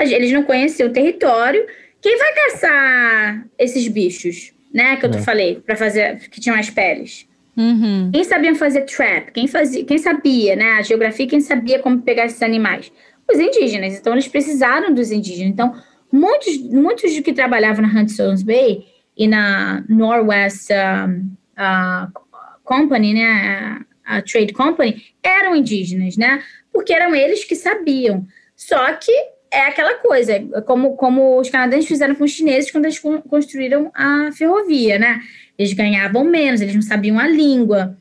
gente- 0.00 0.14
eles 0.14 0.30
não 0.32 0.42
conheciam 0.44 0.88
o 0.88 0.92
território. 0.92 1.66
Quem 2.00 2.18
vai 2.18 2.32
caçar 2.34 3.46
esses 3.58 3.88
bichos, 3.88 4.52
né? 4.72 4.96
Que 4.96 5.06
eu 5.06 5.10
te 5.10 5.18
É. 5.18 5.22
falei, 5.22 5.56
para 5.64 5.74
fazer 5.76 6.18
que 6.30 6.40
tinham 6.40 6.56
as 6.58 6.68
peles. 6.70 7.26
Uhum. 7.56 8.10
Quem 8.12 8.24
sabia 8.24 8.54
fazer 8.54 8.82
trap? 8.82 9.30
Quem, 9.32 9.46
fazia, 9.46 9.84
quem 9.84 9.96
sabia, 9.98 10.54
né? 10.56 10.72
A 10.72 10.82
geografia, 10.82 11.26
quem 11.26 11.40
sabia 11.40 11.78
como 11.78 12.02
pegar 12.02 12.26
esses 12.26 12.42
animais? 12.42 12.92
Os 13.30 13.38
indígenas. 13.38 13.98
Então, 13.98 14.12
eles 14.12 14.28
precisaram 14.28 14.92
dos 14.92 15.10
indígenas. 15.10 15.52
Então, 15.52 15.74
muitos, 16.12 16.58
muitos 16.70 17.12
de 17.12 17.22
que 17.22 17.32
trabalhavam 17.32 17.86
na 17.86 18.00
Hudson's 18.02 18.42
Bay 18.42 18.86
e 19.16 19.26
na 19.26 19.84
Northwest 19.88 20.70
uh, 20.70 22.20
Company, 22.62 23.14
né? 23.14 23.84
A, 24.06 24.16
a 24.16 24.22
Trade 24.22 24.52
Company, 24.52 25.02
eram 25.22 25.56
indígenas, 25.56 26.16
né? 26.16 26.42
Porque 26.72 26.92
eram 26.92 27.14
eles 27.14 27.44
que 27.44 27.54
sabiam. 27.54 28.26
Só 28.54 28.92
que 28.94 29.12
é 29.50 29.68
aquela 29.68 29.94
coisa, 29.94 30.32
é 30.32 30.60
como, 30.62 30.96
como 30.96 31.38
os 31.38 31.48
canadenses 31.48 31.86
fizeram 31.88 32.14
com 32.14 32.24
os 32.24 32.32
chineses 32.32 32.70
quando 32.70 32.84
eles 32.86 32.98
con- 32.98 33.22
construíram 33.22 33.90
a 33.94 34.30
ferrovia, 34.32 34.98
né? 34.98 35.20
Eles 35.56 35.72
ganhavam 35.72 36.24
menos, 36.24 36.60
eles 36.60 36.74
não 36.74 36.82
sabiam 36.82 37.18
a 37.18 37.26
língua. 37.28 37.96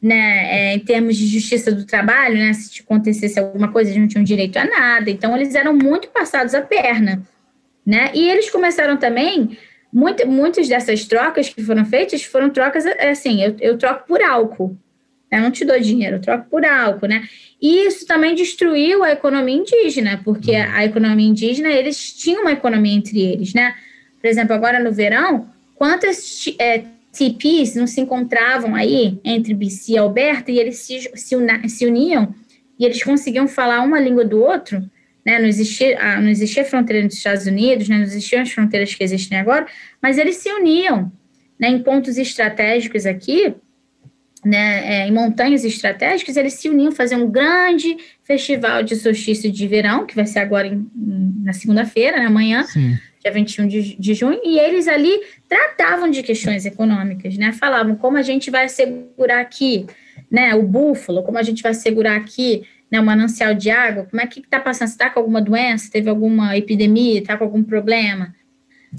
Né, 0.00 0.72
é, 0.72 0.74
em 0.74 0.80
termos 0.80 1.16
de 1.16 1.26
justiça 1.26 1.72
do 1.72 1.84
trabalho, 1.84 2.36
né, 2.36 2.52
se 2.52 2.82
acontecesse 2.82 3.38
alguma 3.38 3.68
coisa, 3.72 3.90
eles 3.90 4.00
não 4.00 4.08
tinham 4.08 4.24
direito 4.24 4.56
a 4.56 4.64
nada. 4.64 5.10
Então, 5.10 5.34
eles 5.36 5.54
eram 5.54 5.74
muito 5.74 6.08
passados 6.08 6.54
a 6.54 6.62
perna, 6.62 7.22
né? 7.84 8.10
E 8.14 8.28
eles 8.28 8.50
começaram 8.50 8.96
também, 8.96 9.56
muito, 9.92 10.26
muitas 10.26 10.68
dessas 10.68 11.04
trocas 11.04 11.48
que 11.48 11.62
foram 11.62 11.84
feitas 11.84 12.22
foram 12.22 12.50
trocas, 12.50 12.84
assim, 12.86 13.42
eu, 13.42 13.56
eu 13.60 13.78
troco 13.78 14.06
por 14.06 14.22
álcool, 14.22 14.76
eu 15.30 15.40
não 15.40 15.50
te 15.50 15.64
dou 15.64 15.78
dinheiro, 15.80 16.16
eu 16.16 16.20
troco 16.20 16.48
por 16.48 16.64
álcool, 16.64 17.08
né? 17.08 17.26
E 17.60 17.86
isso 17.86 18.06
também 18.06 18.34
destruiu 18.34 19.02
a 19.02 19.12
economia 19.12 19.56
indígena, 19.56 20.20
porque 20.24 20.54
a, 20.54 20.76
a 20.76 20.84
economia 20.84 21.26
indígena, 21.26 21.68
eles 21.70 22.12
tinham 22.12 22.42
uma 22.42 22.52
economia 22.52 22.94
entre 22.94 23.20
eles, 23.20 23.54
né? 23.54 23.74
Por 24.20 24.28
exemplo, 24.28 24.54
agora 24.54 24.78
no 24.78 24.92
verão, 24.92 25.48
quantas 25.74 26.44
é, 26.58 26.84
TPs 27.16 27.74
não 27.74 27.86
se 27.86 28.00
encontravam 28.00 28.74
aí 28.74 29.18
entre 29.24 29.54
BC 29.54 29.92
e 29.92 29.98
Alberta 29.98 30.50
e 30.50 30.58
eles 30.58 30.78
se, 30.78 31.10
se, 31.14 31.36
se 31.68 31.86
uniam 31.86 32.34
e 32.78 32.84
eles 32.84 33.02
conseguiam 33.02 33.48
falar 33.48 33.80
uma 33.82 33.98
língua 33.98 34.24
do 34.24 34.40
outro, 34.42 34.80
né? 35.24 35.38
Não 35.38 35.46
existia, 35.46 35.98
ah, 35.98 36.20
não 36.20 36.28
existia 36.28 36.64
fronteira 36.64 37.02
nos 37.02 37.14
Estados 37.14 37.46
Unidos, 37.46 37.88
né? 37.88 37.96
não 37.96 38.04
existiam 38.04 38.42
as 38.42 38.50
fronteiras 38.50 38.94
que 38.94 39.02
existem 39.02 39.38
agora, 39.38 39.66
mas 40.02 40.18
eles 40.18 40.36
se 40.36 40.50
uniam 40.50 41.10
né? 41.58 41.68
em 41.68 41.82
pontos 41.82 42.18
estratégicos 42.18 43.06
aqui, 43.06 43.54
né? 44.44 45.02
É, 45.02 45.08
em 45.08 45.12
montanhas 45.12 45.64
estratégicas, 45.64 46.36
eles 46.36 46.52
se 46.52 46.68
uniam 46.68 46.92
fazer 46.92 47.16
um 47.16 47.30
grande 47.30 47.96
festival 48.22 48.82
de 48.82 48.94
solstício 48.94 49.50
de 49.50 49.66
verão, 49.66 50.06
que 50.06 50.14
vai 50.14 50.26
ser 50.26 50.38
agora 50.38 50.66
em, 50.66 50.86
na 51.42 51.52
segunda-feira, 51.52 52.18
né? 52.18 52.26
amanhã. 52.26 52.62
Sim 52.64 52.96
dia 53.26 53.32
21 53.32 53.66
de, 53.66 53.96
de 53.96 54.14
junho, 54.14 54.40
e 54.44 54.58
eles 54.58 54.86
ali 54.86 55.20
tratavam 55.48 56.08
de 56.10 56.22
questões 56.22 56.64
econômicas, 56.64 57.36
né? 57.36 57.52
Falavam 57.52 57.96
como 57.96 58.16
a 58.16 58.22
gente 58.22 58.50
vai 58.50 58.66
assegurar 58.66 59.40
aqui, 59.40 59.86
né, 60.30 60.54
o 60.54 60.62
búfalo, 60.62 61.22
como 61.22 61.38
a 61.38 61.42
gente 61.42 61.62
vai 61.62 61.72
assegurar 61.72 62.16
aqui, 62.16 62.62
né, 62.90 63.00
o 63.00 63.04
manancial 63.04 63.54
de 63.54 63.70
água, 63.70 64.06
como 64.08 64.22
é 64.22 64.26
que 64.26 64.40
está 64.40 64.60
passando, 64.60 64.88
está 64.88 65.10
com 65.10 65.18
alguma 65.18 65.40
doença, 65.40 65.90
teve 65.90 66.08
alguma 66.08 66.56
epidemia, 66.56 67.18
está 67.18 67.36
com 67.36 67.44
algum 67.44 67.62
problema, 67.62 68.34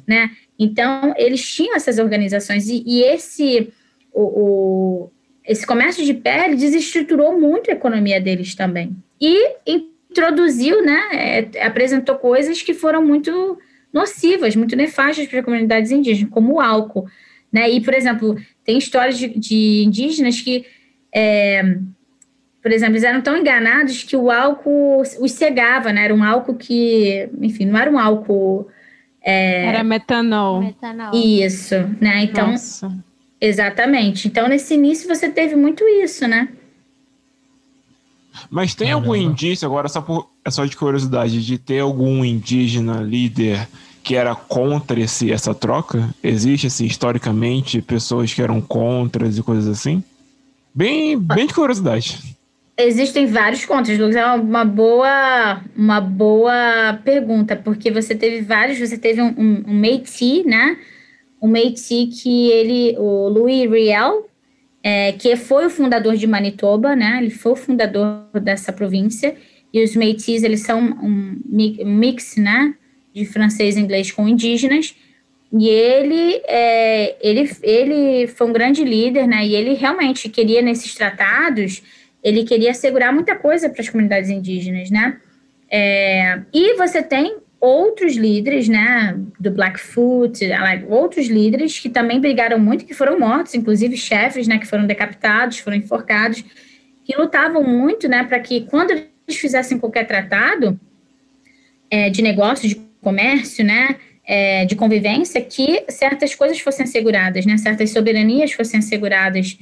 né? 0.06 0.32
Então, 0.60 1.14
eles 1.18 1.48
tinham 1.50 1.76
essas 1.76 1.98
organizações, 1.98 2.68
e, 2.68 2.84
e 2.86 3.04
esse, 3.04 3.72
o, 4.14 4.22
o, 4.22 5.12
esse 5.46 5.66
comércio 5.66 6.04
de 6.04 6.14
pele 6.14 6.56
desestruturou 6.56 7.40
muito 7.40 7.72
a 7.72 7.74
economia 7.74 8.20
deles 8.20 8.56
também. 8.56 8.96
E 9.22 9.56
introduziu, 9.66 10.84
né, 10.84 11.02
é, 11.14 11.66
apresentou 11.66 12.16
coisas 12.16 12.62
que 12.62 12.74
foram 12.74 13.06
muito 13.06 13.58
nocivas, 13.98 14.56
muito 14.56 14.76
nefastas 14.76 15.28
para 15.28 15.44
comunidades 15.44 15.92
indígenas, 15.92 16.32
como 16.32 16.54
o 16.54 16.62
álcool. 16.62 17.08
Né? 17.52 17.70
E, 17.70 17.82
por 17.82 17.94
exemplo, 17.94 18.38
tem 18.64 18.78
histórias 18.78 19.18
de, 19.18 19.28
de 19.28 19.84
indígenas 19.86 20.42
que, 20.42 20.66
é, 21.14 21.78
por 22.62 22.72
exemplo, 22.72 22.94
eles 22.94 23.04
eram 23.04 23.22
tão 23.22 23.38
enganados 23.38 24.04
que 24.04 24.16
o 24.16 24.30
álcool 24.30 25.02
os 25.02 25.32
cegava, 25.32 25.92
né? 25.94 26.04
Era 26.04 26.14
um 26.14 26.24
álcool 26.24 26.56
que, 26.56 27.30
enfim, 27.42 27.66
não 27.66 27.80
era 27.80 27.90
um 27.90 27.98
álcool. 27.98 28.68
É... 29.22 29.66
Era 29.68 29.84
metanol. 29.84 30.62
metanol. 30.62 31.16
Isso, 31.16 31.76
né? 32.02 32.24
Então, 32.24 32.52
Nossa. 32.52 32.92
exatamente. 33.40 34.28
Então, 34.28 34.48
nesse 34.48 34.74
início 34.74 35.08
você 35.08 35.30
teve 35.30 35.56
muito 35.56 35.88
isso, 35.88 36.28
né? 36.28 36.50
Mas 38.50 38.76
tem 38.76 38.90
Caramba. 38.90 39.08
algum 39.08 39.16
indício, 39.16 39.66
agora 39.66 39.88
só, 39.88 40.02
por, 40.02 40.30
é 40.46 40.52
só 40.52 40.64
de 40.66 40.76
curiosidade, 40.76 41.44
de 41.44 41.58
ter 41.58 41.80
algum 41.80 42.24
indígena 42.24 43.02
líder 43.02 43.68
que 44.08 44.16
era 44.16 44.34
contra 44.34 44.98
esse, 44.98 45.34
essa 45.34 45.54
troca? 45.54 46.10
Existe, 46.24 46.68
assim, 46.68 46.86
historicamente, 46.86 47.82
pessoas 47.82 48.34
que 48.34 48.42
eram 48.42 48.62
contras 48.62 49.38
e 49.38 49.44
coisas 49.44 49.68
assim? 49.68 50.02
Bem, 50.74 51.20
bem 51.20 51.46
de 51.46 51.54
curiosidade. 51.54 52.18
Existem 52.78 53.26
vários 53.26 53.66
contras, 53.66 54.00
Lucas. 54.00 54.16
É 54.16 54.26
uma 54.26 54.64
boa, 54.64 55.62
uma 55.76 56.00
boa 56.00 56.98
pergunta, 57.04 57.58
porque 57.58 57.92
você 57.92 58.16
teve 58.16 58.40
vários, 58.44 58.80
você 58.80 58.98
teve 58.98 59.22
um, 59.22 59.36
um, 59.38 59.64
um 59.68 59.74
Métis, 59.78 60.46
né? 60.46 60.78
Um 61.42 61.50
Métis 61.50 61.90
que 62.22 62.50
ele, 62.50 62.96
o 62.98 63.28
Louis 63.28 63.70
Riel, 63.70 64.30
é, 64.82 65.12
que 65.12 65.36
foi 65.36 65.66
o 65.66 65.70
fundador 65.70 66.16
de 66.16 66.26
Manitoba, 66.28 66.96
né? 66.96 67.20
Ele 67.22 67.30
foi 67.30 67.52
o 67.52 67.58
fundador 67.58 68.24
dessa 68.42 68.72
província. 68.72 69.36
E 69.74 69.84
os 69.84 69.98
Métis, 69.98 70.44
eles 70.44 70.62
são 70.62 70.80
um 70.80 71.42
mix, 71.46 72.38
né? 72.38 72.74
De 73.18 73.26
francês 73.26 73.76
e 73.76 73.80
inglês 73.80 74.12
com 74.12 74.28
indígenas. 74.28 74.96
E 75.52 75.70
ele, 75.70 76.42
é, 76.46 77.16
ele, 77.22 77.50
ele 77.64 78.28
foi 78.28 78.48
um 78.48 78.54
grande 78.54 78.84
líder, 78.84 79.28
né? 79.28 79.46
E 79.46 79.56
ele 79.56 79.74
realmente 79.74 80.30
queria, 80.30 80.62
nesses 80.62 80.94
tratados, 80.94 81.82
ele 82.24 82.44
queria 82.44 82.72
assegurar 82.72 83.14
muita 83.14 83.36
coisa 83.36 83.70
para 83.70 83.82
as 83.82 83.90
comunidades 83.90 84.30
indígenas, 84.30 84.92
né? 84.92 85.18
É, 85.70 86.42
e 86.54 86.76
você 86.76 87.02
tem 87.02 87.38
outros 87.60 88.16
líderes, 88.16 88.68
né, 88.68 89.18
do 89.40 89.50
Blackfoot, 89.50 90.40
outros 90.88 91.28
líderes 91.28 91.80
que 91.80 91.90
também 91.90 92.20
brigaram 92.20 92.60
muito, 92.60 92.86
que 92.86 92.94
foram 92.94 93.20
mortos, 93.20 93.56
inclusive 93.56 93.98
chefes, 93.98 94.48
né, 94.48 94.60
que 94.60 94.68
foram 94.68 94.86
decapitados, 94.86 95.58
foram 95.58 95.78
enforcados, 95.78 96.44
que 97.04 97.18
lutavam 97.18 97.64
muito, 97.64 98.08
né, 98.08 98.24
para 98.24 98.40
que 98.40 98.62
quando 98.68 98.92
eles 98.92 99.40
fizessem 99.40 99.80
qualquer 99.80 100.06
tratado 100.06 100.80
é, 101.90 102.10
de 102.10 102.22
negócio, 102.22 102.70
de 102.70 102.87
comércio, 103.02 103.64
né, 103.64 103.96
é, 104.26 104.66
de 104.66 104.76
convivência, 104.76 105.42
que 105.42 105.86
certas 105.90 106.36
coisas 106.36 106.60
fossem 106.60 106.84
asseguradas, 106.84 107.46
né, 107.46 107.58
certas 107.58 107.92
soberanias 107.92 108.52
fossem 108.52 108.80
asseguradas, 108.80 109.58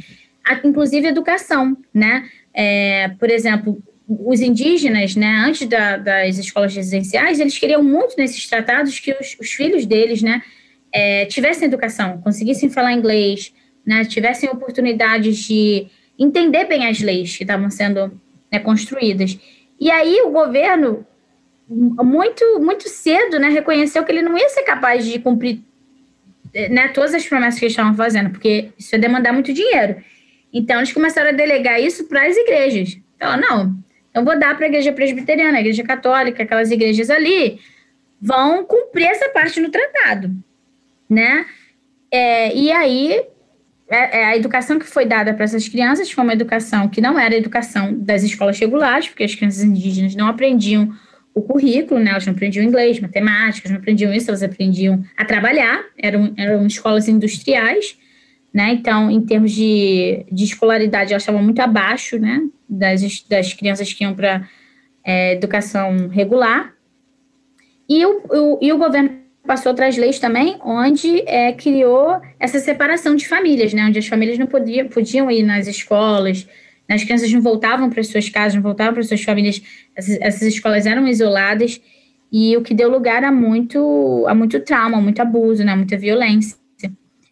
inclusive 0.63 1.07
educação, 1.07 1.77
né, 1.93 2.27
é, 2.53 3.09
por 3.19 3.29
exemplo, 3.29 3.81
os 4.07 4.39
indígenas, 4.41 5.15
né, 5.15 5.43
antes 5.45 5.67
da, 5.67 5.97
das 5.97 6.37
escolas 6.37 6.75
residenciais, 6.75 7.39
eles 7.39 7.57
queriam 7.57 7.83
muito 7.83 8.15
nesses 8.17 8.47
tratados 8.47 8.99
que 8.99 9.11
os, 9.11 9.35
os 9.39 9.51
filhos 9.51 9.85
deles, 9.85 10.21
né, 10.21 10.41
é, 10.91 11.25
tivessem 11.25 11.67
educação, 11.67 12.21
conseguissem 12.21 12.69
falar 12.69 12.93
inglês, 12.93 13.53
né, 13.85 14.05
tivessem 14.05 14.49
oportunidades 14.49 15.37
de 15.37 15.87
entender 16.17 16.65
bem 16.65 16.87
as 16.87 16.99
leis 17.01 17.35
que 17.35 17.43
estavam 17.43 17.69
sendo 17.69 18.19
né, 18.51 18.59
construídas. 18.59 19.37
E 19.79 19.91
aí 19.91 20.21
o 20.21 20.31
governo, 20.31 21.05
muito, 21.67 22.59
muito 22.59 22.87
cedo, 22.87 23.39
né, 23.39 23.49
reconheceu 23.49 24.03
que 24.03 24.11
ele 24.11 24.21
não 24.21 24.37
ia 24.37 24.49
ser 24.49 24.63
capaz 24.63 25.05
de 25.05 25.19
cumprir 25.19 25.61
né, 26.69 26.89
todas 26.89 27.13
as 27.13 27.27
promessas 27.27 27.59
que 27.59 27.65
eles 27.65 27.73
estavam 27.73 27.95
fazendo, 27.95 28.29
porque 28.29 28.71
isso 28.77 28.95
ia 28.95 28.99
demandar 28.99 29.33
muito 29.33 29.51
dinheiro. 29.51 29.97
Então, 30.53 30.77
eles 30.77 30.93
começaram 30.93 31.29
a 31.29 31.33
delegar 31.33 31.81
isso 31.81 32.05
para 32.05 32.25
as 32.25 32.37
igrejas. 32.37 32.97
Então, 33.15 33.37
não, 33.37 33.77
então, 34.09 34.23
vou 34.23 34.39
dar 34.39 34.55
para 34.55 34.65
a 34.65 34.69
igreja 34.69 34.93
presbiteriana, 34.93 35.57
a 35.57 35.59
igreja 35.59 35.83
católica, 35.83 36.43
aquelas 36.43 36.71
igrejas 36.71 37.09
ali, 37.09 37.59
vão 38.21 38.63
cumprir 38.63 39.07
essa 39.07 39.27
parte 39.29 39.59
no 39.59 39.69
tratado, 39.69 40.31
né? 41.09 41.45
É, 42.09 42.55
e 42.55 42.71
aí, 42.71 43.21
é, 43.89 44.21
é 44.21 44.25
a 44.25 44.37
educação 44.37 44.79
que 44.79 44.85
foi 44.85 45.05
dada 45.05 45.33
para 45.33 45.43
essas 45.43 45.67
crianças 45.67 46.09
foi 46.09 46.23
uma 46.23 46.31
educação 46.31 46.87
que 46.87 47.01
não 47.01 47.19
era 47.19 47.35
a 47.35 47.37
educação 47.37 47.93
das 47.93 48.23
escolas 48.23 48.57
regulares, 48.57 49.09
porque 49.09 49.25
as 49.25 49.35
crianças 49.35 49.63
indígenas 49.63 50.15
não 50.15 50.27
aprendiam 50.27 50.95
o 51.35 51.41
currículo, 51.41 51.99
né? 51.99 52.11
Elas 52.11 52.25
não 52.25 52.33
aprendiam 52.33 52.63
inglês, 52.63 52.97
matemática, 52.99 53.67
não 53.67 53.75
aprendiam 53.75 54.13
isso, 54.13 54.29
elas 54.29 54.41
aprendiam 54.41 55.03
a 55.17 55.25
trabalhar, 55.25 55.83
eram, 55.97 56.33
eram 56.37 56.65
escolas 56.65 57.09
industriais, 57.09 57.97
né? 58.53 58.71
Então, 58.71 59.11
em 59.11 59.19
termos 59.19 59.51
de, 59.51 60.25
de 60.31 60.45
escolaridade, 60.45 61.11
elas 61.11 61.23
estavam 61.23 61.43
muito 61.43 61.59
abaixo, 61.59 62.17
né? 62.17 62.41
Das, 62.69 63.01
das 63.29 63.53
crianças 63.53 63.91
que 63.91 64.05
iam 64.05 64.15
para 64.15 64.47
é, 65.03 65.33
educação 65.33 66.07
regular. 66.07 66.73
E 67.87 68.03
o, 68.05 68.21
o, 68.29 68.59
e 68.61 68.71
o 68.71 68.77
governo 68.77 69.11
passou 69.45 69.73
outras 69.73 69.97
leis 69.97 70.17
também, 70.17 70.57
onde 70.63 71.19
é, 71.27 71.51
criou 71.51 72.19
essa 72.39 72.59
separação 72.59 73.13
de 73.13 73.27
famílias, 73.27 73.73
né? 73.73 73.85
Onde 73.85 73.99
as 73.99 74.07
famílias 74.07 74.39
não 74.39 74.47
podiam, 74.47 74.87
podiam 74.87 75.29
ir 75.29 75.43
nas 75.43 75.67
escolas? 75.67 76.47
As 76.87 77.03
crianças 77.03 77.31
não 77.31 77.41
voltavam 77.41 77.89
para 77.89 78.03
suas 78.03 78.29
casas, 78.29 78.55
não 78.55 78.61
voltavam 78.61 78.93
para 78.93 79.03
suas 79.03 79.23
famílias, 79.23 79.61
essas, 79.95 80.17
essas 80.21 80.41
escolas 80.43 80.85
eram 80.85 81.07
isoladas, 81.07 81.81
e 82.31 82.55
o 82.57 82.61
que 82.61 82.73
deu 82.73 82.89
lugar 82.89 83.23
a 83.23 83.31
muito, 83.31 84.25
a 84.27 84.35
muito 84.35 84.59
trauma, 84.59 84.99
muito 84.99 85.21
abuso, 85.21 85.63
né? 85.63 85.75
Muita 85.75 85.97
violência. 85.97 86.57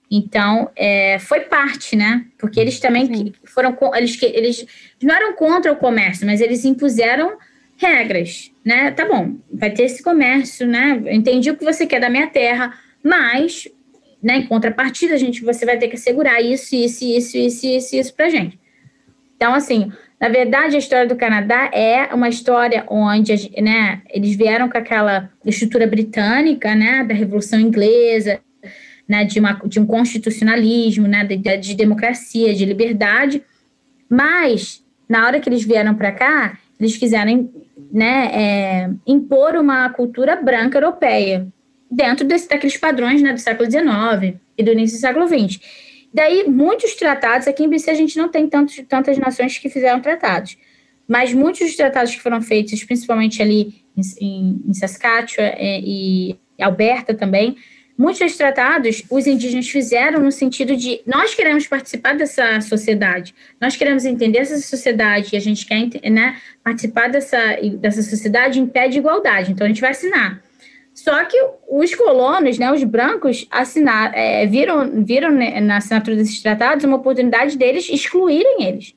Então, 0.10 0.70
é, 0.76 1.18
foi 1.18 1.42
parte, 1.42 1.96
né? 1.96 2.26
Porque 2.38 2.60
eles 2.60 2.80
também 2.80 3.08
Sim. 3.08 3.34
foram, 3.46 3.76
eles, 3.96 4.22
eles 4.22 4.66
não 5.02 5.16
eram 5.16 5.34
contra 5.34 5.72
o 5.72 5.76
comércio, 5.76 6.26
mas 6.26 6.40
eles 6.40 6.64
impuseram 6.66 7.36
regras, 7.78 8.52
né? 8.64 8.92
Tá 8.92 9.08
bom, 9.08 9.36
vai 9.52 9.72
ter 9.72 9.84
esse 9.84 10.04
comércio, 10.04 10.68
né? 10.68 11.02
Entendi 11.08 11.50
o 11.50 11.58
que 11.58 11.66
você 11.66 11.88
quer 11.88 12.00
da 12.00 12.12
minha 12.12 12.28
terra, 12.28 12.78
mas, 13.04 13.68
né, 14.22 14.38
em 14.38 14.46
contrapartida, 14.46 15.16
a 15.16 15.18
gente, 15.18 15.44
você 15.44 15.66
vai 15.66 15.78
ter 15.78 15.88
que 15.88 15.96
assegurar 15.96 16.42
isso, 16.42 16.76
isso, 16.76 17.04
isso, 17.04 17.36
isso, 17.36 17.66
isso, 17.66 17.96
isso 17.96 18.14
pra 18.14 18.30
gente. 18.30 18.60
Então, 19.44 19.56
assim, 19.56 19.92
na 20.22 20.30
verdade, 20.30 20.78
a 20.78 20.80
história 20.80 21.06
do 21.06 21.18
Canadá 21.18 21.70
é 21.74 22.14
uma 22.14 22.30
história 22.30 22.86
onde, 22.88 23.52
né, 23.62 24.02
eles 24.10 24.38
vieram 24.38 24.70
com 24.70 24.78
aquela 24.78 25.30
estrutura 25.46 25.86
britânica, 25.86 26.74
né, 26.74 27.04
da 27.04 27.14
Revolução 27.14 27.60
Inglesa, 27.60 28.40
né, 29.06 29.26
de, 29.26 29.42
uma, 29.42 29.60
de 29.66 29.82
um 29.82 29.86
constitucionalismo, 29.86 31.10
né, 31.10 31.26
de, 31.26 31.58
de 31.58 31.76
democracia, 31.76 32.54
de 32.54 32.64
liberdade, 32.64 33.44
Mas, 34.08 34.82
na 35.10 35.26
hora 35.26 35.42
que 35.42 35.50
eles 35.50 35.66
vieram 35.66 35.94
para 35.94 36.14
cá, 36.14 36.58
eles 36.80 36.96
quiseram 36.96 37.50
né, 37.92 38.32
é, 38.34 38.90
impor 39.06 39.58
uma 39.58 39.90
cultura 39.90 40.38
branca 40.38 40.78
europeia, 40.78 41.46
dentro 41.92 42.26
desse, 42.26 42.48
daqueles 42.48 42.78
padrões 42.78 43.22
né, 43.22 43.34
do 43.34 43.40
século 43.42 43.70
XIX 43.70 44.40
e 44.58 44.64
do 44.64 44.72
início 44.72 44.98
do 44.98 45.02
século 45.02 45.28
XX. 45.28 45.60
Daí, 46.14 46.48
muitos 46.48 46.94
tratados, 46.94 47.48
aqui 47.48 47.64
em 47.64 47.70
BC 47.70 47.90
a 47.90 47.96
gente 47.96 48.18
não 48.18 48.30
tem 48.30 48.48
tantos, 48.48 48.80
tantas 48.88 49.18
nações 49.18 49.58
que 49.58 49.68
fizeram 49.68 50.00
tratados, 50.00 50.56
mas 51.08 51.34
muitos 51.34 51.62
dos 51.62 51.76
tratados 51.76 52.14
que 52.14 52.22
foram 52.22 52.42
feitos, 52.42 52.84
principalmente 52.84 53.42
ali 53.42 53.84
em, 53.98 54.02
em, 54.22 54.62
em 54.68 54.74
Saskatchewan 54.74 55.48
é, 55.56 55.80
e, 55.80 56.38
e 56.58 56.64
Alberta 56.64 57.16
também, 57.16 57.58
muitos 57.98 58.20
dos 58.20 58.38
tratados 58.38 59.04
os 59.10 59.26
indígenas 59.26 59.68
fizeram 59.68 60.22
no 60.22 60.32
sentido 60.32 60.76
de 60.76 61.02
nós 61.06 61.34
queremos 61.34 61.68
participar 61.68 62.16
dessa 62.16 62.62
sociedade, 62.62 63.34
nós 63.60 63.76
queremos 63.76 64.06
entender 64.06 64.40
essa 64.40 64.58
sociedade 64.60 65.30
e 65.34 65.38
a 65.38 65.42
gente 65.42 65.66
quer 65.66 65.90
né, 66.12 66.38
participar 66.64 67.10
dessa, 67.10 67.58
dessa 67.80 68.04
sociedade 68.04 68.60
em 68.60 68.68
pé 68.68 68.88
de 68.88 69.00
igualdade, 69.00 69.52
então 69.52 69.66
a 69.66 69.68
gente 69.68 69.82
vai 69.82 69.92
assinar. 69.92 70.44
Só 70.94 71.26
que 71.26 71.38
os 71.68 71.96
colonos, 71.96 72.60
né, 72.60 72.72
os 72.72 72.84
brancos, 72.84 73.48
assinar, 73.50 74.12
é, 74.16 74.46
viram, 74.46 75.04
viram 75.04 75.32
na 75.62 75.78
assinatura 75.78 76.16
desses 76.16 76.42
tratados 76.42 76.86
uma 76.86 76.98
oportunidade 76.98 77.58
deles 77.58 77.90
excluírem 77.90 78.64
eles. 78.64 78.94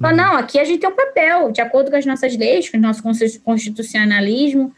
Falaram, 0.00 0.16
não, 0.16 0.36
aqui 0.36 0.58
a 0.58 0.64
gente 0.64 0.80
tem 0.80 0.88
um 0.88 0.94
papel, 0.94 1.50
de 1.50 1.60
acordo 1.60 1.90
com 1.90 1.96
as 1.96 2.06
nossas 2.06 2.36
leis, 2.36 2.68
com 2.68 2.76
o 2.76 2.80
nosso 2.80 3.02
constitucionalismo, 3.44 4.72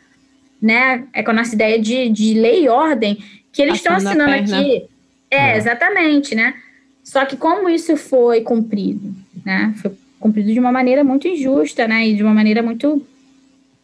né, 0.61 1.05
é 1.13 1.23
com 1.23 1.31
a 1.31 1.35
nossa 1.35 1.55
ideia 1.55 1.79
de, 1.79 2.09
de 2.09 2.35
lei 2.35 2.65
e 2.65 2.69
ordem, 2.69 3.19
que 3.53 3.63
eles 3.63 3.77
estão 3.77 3.95
assinando 3.95 4.35
aqui. 4.35 4.85
É, 5.31 5.53
é, 5.53 5.57
exatamente, 5.57 6.35
né? 6.35 6.55
Só 7.03 7.25
que 7.27 7.37
como 7.37 7.69
isso 7.69 7.97
foi 7.97 8.41
cumprido, 8.41 9.15
né? 9.45 9.75
Foi 9.77 9.93
cumprido 10.19 10.53
de 10.53 10.59
uma 10.59 10.73
maneira 10.73 11.05
muito 11.05 11.29
injusta, 11.29 11.87
né? 11.87 12.07
E 12.09 12.15
de 12.15 12.23
uma 12.23 12.33
maneira 12.33 12.63
muito 12.63 13.05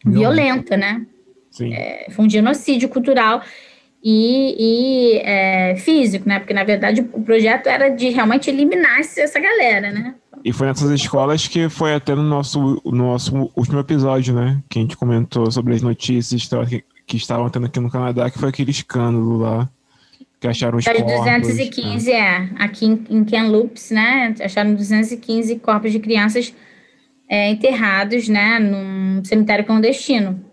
violenta, 0.03 0.75
né? 0.75 1.05
É, 1.59 2.07
foi 2.11 2.25
um 2.25 2.29
genocídio 2.29 2.87
cultural 2.87 3.41
e, 4.03 4.55
e 4.57 5.17
é, 5.19 5.75
físico, 5.75 6.27
né? 6.27 6.39
Porque, 6.39 6.53
na 6.53 6.63
verdade, 6.63 7.01
o 7.13 7.21
projeto 7.21 7.67
era 7.67 7.89
de 7.89 8.09
realmente 8.09 8.49
eliminar 8.49 8.99
essa 8.99 9.39
galera, 9.39 9.91
né? 9.91 10.15
E 10.43 10.51
foi 10.51 10.67
nessas 10.67 10.89
escolas 10.91 11.47
que 11.47 11.69
foi 11.69 11.93
até 11.93 12.15
no 12.15 12.23
nosso, 12.23 12.81
no 12.83 12.91
nosso 12.91 13.51
último 13.55 13.79
episódio, 13.79 14.33
né? 14.33 14.61
Que 14.69 14.79
a 14.79 14.81
gente 14.81 14.97
comentou 14.97 15.51
sobre 15.51 15.75
as 15.75 15.81
notícias 15.81 16.49
que, 16.67 16.83
que 17.05 17.17
estavam 17.17 17.49
tendo 17.49 17.67
aqui 17.67 17.79
no 17.79 17.91
Canadá, 17.91 18.29
que 18.29 18.39
foi 18.39 18.49
aquele 18.49 18.71
escândalo 18.71 19.37
lá. 19.37 19.69
Que 20.39 20.47
acharam 20.47 20.79
os 20.79 20.85
corpos. 20.85 21.03
215, 21.03 22.11
né? 22.11 22.17
é. 22.17 22.63
Aqui 22.63 22.87
em, 22.87 23.05
em 23.11 23.23
Kamloops, 23.23 23.91
né? 23.91 24.33
Acharam 24.43 24.73
215 24.73 25.59
corpos 25.59 25.91
de 25.91 25.99
crianças 25.99 26.51
é, 27.29 27.51
enterrados, 27.51 28.27
né? 28.27 28.57
Num 28.57 29.23
cemitério 29.23 29.63
clandestino. 29.63 30.43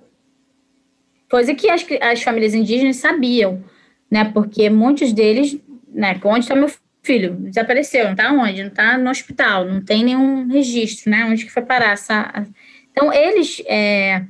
Coisa 1.29 1.55
que 1.55 1.71
as, 1.71 1.85
as 2.01 2.23
famílias 2.23 2.55
indígenas 2.55 2.97
sabiam, 2.97 3.63
né? 4.11 4.25
Porque 4.25 4.71
muitos 4.71 5.13
deles, 5.13 5.59
né? 5.93 6.19
Onde 6.25 6.41
está 6.41 6.55
meu 6.55 6.71
filho? 7.03 7.35
Desapareceu, 7.35 8.05
não 8.05 8.13
está 8.13 8.33
onde? 8.33 8.63
Não 8.63 8.69
está 8.69 8.99
no 8.99 9.11
hospital, 9.11 9.65
não 9.65 9.81
tem 9.81 10.05
nenhum 10.05 10.47
registro, 10.47 11.11
né? 11.11 11.25
Onde 11.25 11.45
que 11.45 11.53
foi 11.53 11.63
parar 11.63 11.93
essa... 11.93 12.47
Então, 12.93 13.13
eles 13.13 13.63
é, 13.67 14.23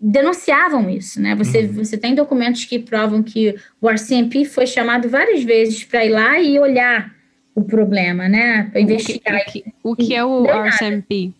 denunciavam 0.00 0.90
isso, 0.90 1.20
né? 1.20 1.34
Você, 1.34 1.60
uhum. 1.60 1.84
você 1.84 1.96
tem 1.96 2.14
documentos 2.14 2.66
que 2.66 2.78
provam 2.78 3.22
que 3.22 3.54
o 3.80 3.88
RCMP 3.88 4.44
foi 4.44 4.66
chamado 4.66 5.08
várias 5.08 5.42
vezes 5.42 5.82
para 5.84 6.04
ir 6.04 6.10
lá 6.10 6.38
e 6.38 6.58
olhar 6.58 7.14
o 7.54 7.64
problema, 7.64 8.28
né? 8.28 8.64
Para 8.70 8.80
investigar. 8.80 9.40
O 9.40 9.50
que, 9.50 9.64
o 9.82 9.96
que, 9.96 10.14
é 10.14 10.24
o 10.24 10.44
RCMP? 10.44 11.32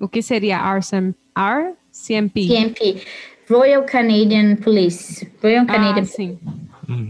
O 0.00 0.08
que 0.08 0.20
seria 0.20 0.58
RCMP? 0.58 1.16
RCMP? 1.36 2.48
CMP. 2.48 3.02
Royal 3.48 3.84
Canadian 3.84 4.56
Police. 4.56 5.26
Royal 5.42 5.64
ah, 5.68 5.72
Canadian 5.72 6.04
sim. 6.04 6.38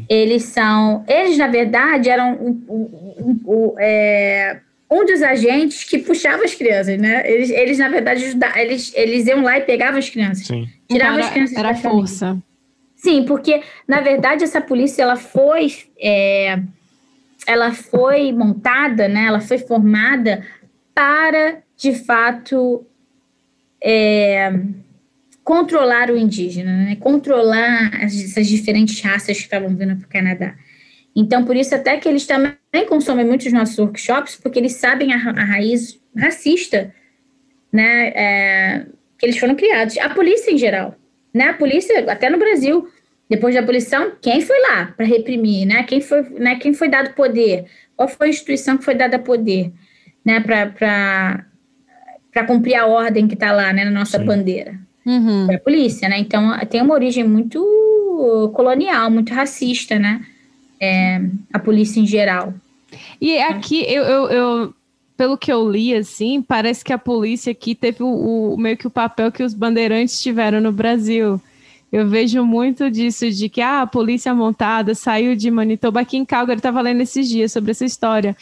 Eles 0.08 0.44
são. 0.44 1.04
Eles, 1.06 1.36
na 1.36 1.48
verdade, 1.48 2.08
eram 2.08 2.34
um, 2.34 2.64
um, 2.68 3.40
um, 3.46 3.74
é, 3.78 4.60
um, 4.90 5.04
dos 5.04 5.22
agentes 5.22 5.84
que 5.84 5.98
puxava 5.98 6.44
as 6.44 6.54
crianças, 6.54 6.98
né? 6.98 7.30
Eles, 7.30 7.50
eles 7.50 7.78
na 7.78 7.88
verdade, 7.88 8.24
eles, 8.56 8.92
eles 8.94 9.26
iam 9.26 9.42
lá 9.42 9.58
e 9.58 9.62
pegavam 9.62 9.98
as 9.98 10.08
crianças. 10.08 10.46
Sim. 10.46 10.66
Tiravam 10.88 11.16
então, 11.16 11.26
as 11.26 11.32
crianças 11.32 11.56
era, 11.56 11.68
era 11.68 11.76
força. 11.76 12.38
Sim, 12.96 13.24
porque, 13.24 13.62
na 13.86 14.00
verdade, 14.00 14.44
essa 14.44 14.60
polícia 14.60 15.02
ela 15.02 15.16
foi. 15.16 15.72
É, 16.00 16.58
ela 17.46 17.72
foi 17.72 18.32
montada, 18.32 19.08
né? 19.08 19.26
Ela 19.26 19.40
foi 19.40 19.58
formada 19.58 20.44
para, 20.94 21.58
de 21.76 21.94
fato. 21.94 22.84
É, 23.82 24.50
controlar 25.46 26.10
o 26.10 26.16
indígena, 26.16 26.76
né? 26.76 26.96
controlar 26.96 28.02
essas 28.02 28.48
diferentes 28.48 29.00
raças 29.00 29.36
que 29.36 29.44
estavam 29.44 29.68
vindo 29.68 29.94
para 29.94 30.04
o 30.04 30.08
Canadá. 30.08 30.56
Então, 31.14 31.44
por 31.44 31.54
isso, 31.54 31.72
até 31.72 31.96
que 31.98 32.08
eles 32.08 32.26
também 32.26 32.56
consomem 32.88 33.24
muitos 33.24 33.52
nossos 33.52 33.78
workshops, 33.78 34.34
porque 34.42 34.58
eles 34.58 34.72
sabem 34.72 35.12
a, 35.12 35.16
a 35.16 35.44
raiz 35.44 36.00
racista 36.16 36.92
né, 37.72 38.08
é, 38.08 38.86
que 39.16 39.24
eles 39.24 39.38
foram 39.38 39.54
criados. 39.54 39.96
A 39.98 40.10
polícia 40.10 40.50
em 40.50 40.58
geral, 40.58 40.96
né? 41.32 41.50
A 41.50 41.54
polícia, 41.54 42.04
até 42.10 42.28
no 42.28 42.38
Brasil, 42.38 42.88
depois 43.30 43.54
da 43.54 43.60
abolição, 43.60 44.16
quem 44.20 44.40
foi 44.40 44.60
lá 44.62 44.92
para 44.96 45.06
reprimir, 45.06 45.64
né? 45.64 45.84
Quem 45.84 46.00
foi, 46.00 46.22
né? 46.40 46.56
Quem 46.56 46.74
foi 46.74 46.88
dado 46.88 47.14
poder? 47.14 47.66
Qual 47.94 48.08
foi 48.08 48.26
a 48.26 48.30
instituição 48.30 48.76
que 48.76 48.84
foi 48.84 48.96
dada 48.96 49.16
poder, 49.16 49.72
né? 50.24 50.40
Para 50.40 51.46
cumprir 52.48 52.74
a 52.74 52.86
ordem 52.86 53.28
que 53.28 53.34
está 53.34 53.52
lá, 53.52 53.72
né? 53.72 53.84
Na 53.84 53.92
nossa 53.92 54.18
Sim. 54.18 54.24
bandeira? 54.24 54.85
Uhum. 55.06 55.46
a 55.54 55.58
polícia, 55.58 56.08
né? 56.08 56.18
Então 56.18 56.58
tem 56.68 56.82
uma 56.82 56.94
origem 56.94 57.22
muito 57.22 57.64
colonial, 58.54 59.08
muito 59.08 59.32
racista, 59.32 59.98
né? 59.98 60.20
É, 60.80 61.22
a 61.52 61.58
polícia 61.60 62.00
em 62.00 62.06
geral. 62.06 62.52
E 63.20 63.38
aqui 63.38 63.84
eu, 63.88 64.02
eu, 64.02 64.28
eu, 64.28 64.74
pelo 65.16 65.38
que 65.38 65.52
eu 65.52 65.70
li, 65.70 65.94
assim, 65.94 66.42
parece 66.42 66.84
que 66.84 66.92
a 66.92 66.98
polícia 66.98 67.52
aqui 67.52 67.74
teve 67.74 68.02
o, 68.02 68.54
o, 68.54 68.56
meio 68.58 68.76
que 68.76 68.86
o 68.86 68.90
papel 68.90 69.30
que 69.30 69.42
os 69.42 69.54
bandeirantes 69.54 70.20
tiveram 70.20 70.60
no 70.60 70.72
Brasil. 70.72 71.40
Eu 71.92 72.08
vejo 72.08 72.44
muito 72.44 72.90
disso, 72.90 73.30
de 73.30 73.48
que 73.48 73.60
ah, 73.60 73.82
a 73.82 73.86
polícia 73.86 74.34
montada 74.34 74.94
saiu 74.94 75.36
de 75.36 75.50
Manitoba. 75.50 76.00
Aqui 76.00 76.16
em 76.16 76.24
Calgary, 76.24 76.58
estava 76.58 76.80
lendo 76.80 77.00
esses 77.00 77.28
dias 77.28 77.52
sobre 77.52 77.70
essa 77.70 77.84
história 77.84 78.36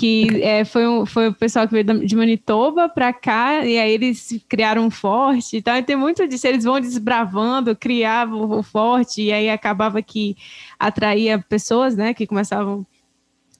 que 0.00 0.42
é, 0.42 0.64
foi, 0.64 0.88
um, 0.88 1.04
foi 1.04 1.28
o 1.28 1.34
pessoal 1.34 1.68
que 1.68 1.74
veio 1.74 2.06
de 2.06 2.16
Manitoba 2.16 2.88
para 2.88 3.12
cá, 3.12 3.66
e 3.66 3.78
aí 3.78 3.92
eles 3.92 4.42
criaram 4.48 4.86
um 4.86 4.90
forte 4.90 5.58
e 5.58 5.62
tal. 5.62 5.76
E 5.76 5.82
tem 5.82 5.94
muito 5.94 6.26
disso, 6.26 6.46
eles 6.46 6.64
vão 6.64 6.80
desbravando, 6.80 7.76
criavam 7.76 8.50
o 8.50 8.62
forte, 8.62 9.20
e 9.20 9.30
aí 9.30 9.50
acabava 9.50 10.00
que 10.00 10.38
atraía 10.78 11.38
pessoas, 11.38 11.94
né, 11.94 12.14
que 12.14 12.26
começavam 12.26 12.86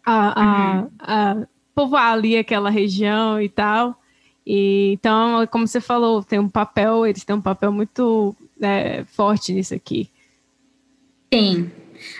a, 0.02 0.42
a, 0.42 0.80
uhum. 0.80 0.88
a 0.98 1.46
povoar 1.74 2.12
ali 2.12 2.38
aquela 2.38 2.70
região 2.70 3.38
e 3.38 3.50
tal. 3.50 4.00
E, 4.46 4.92
então, 4.94 5.46
como 5.48 5.68
você 5.68 5.78
falou, 5.78 6.24
tem 6.24 6.38
um 6.38 6.48
papel, 6.48 7.04
eles 7.04 7.22
têm 7.22 7.36
um 7.36 7.42
papel 7.42 7.70
muito 7.70 8.34
é, 8.62 9.04
forte 9.04 9.52
nisso 9.52 9.74
aqui. 9.74 10.08
Sim, 11.34 11.70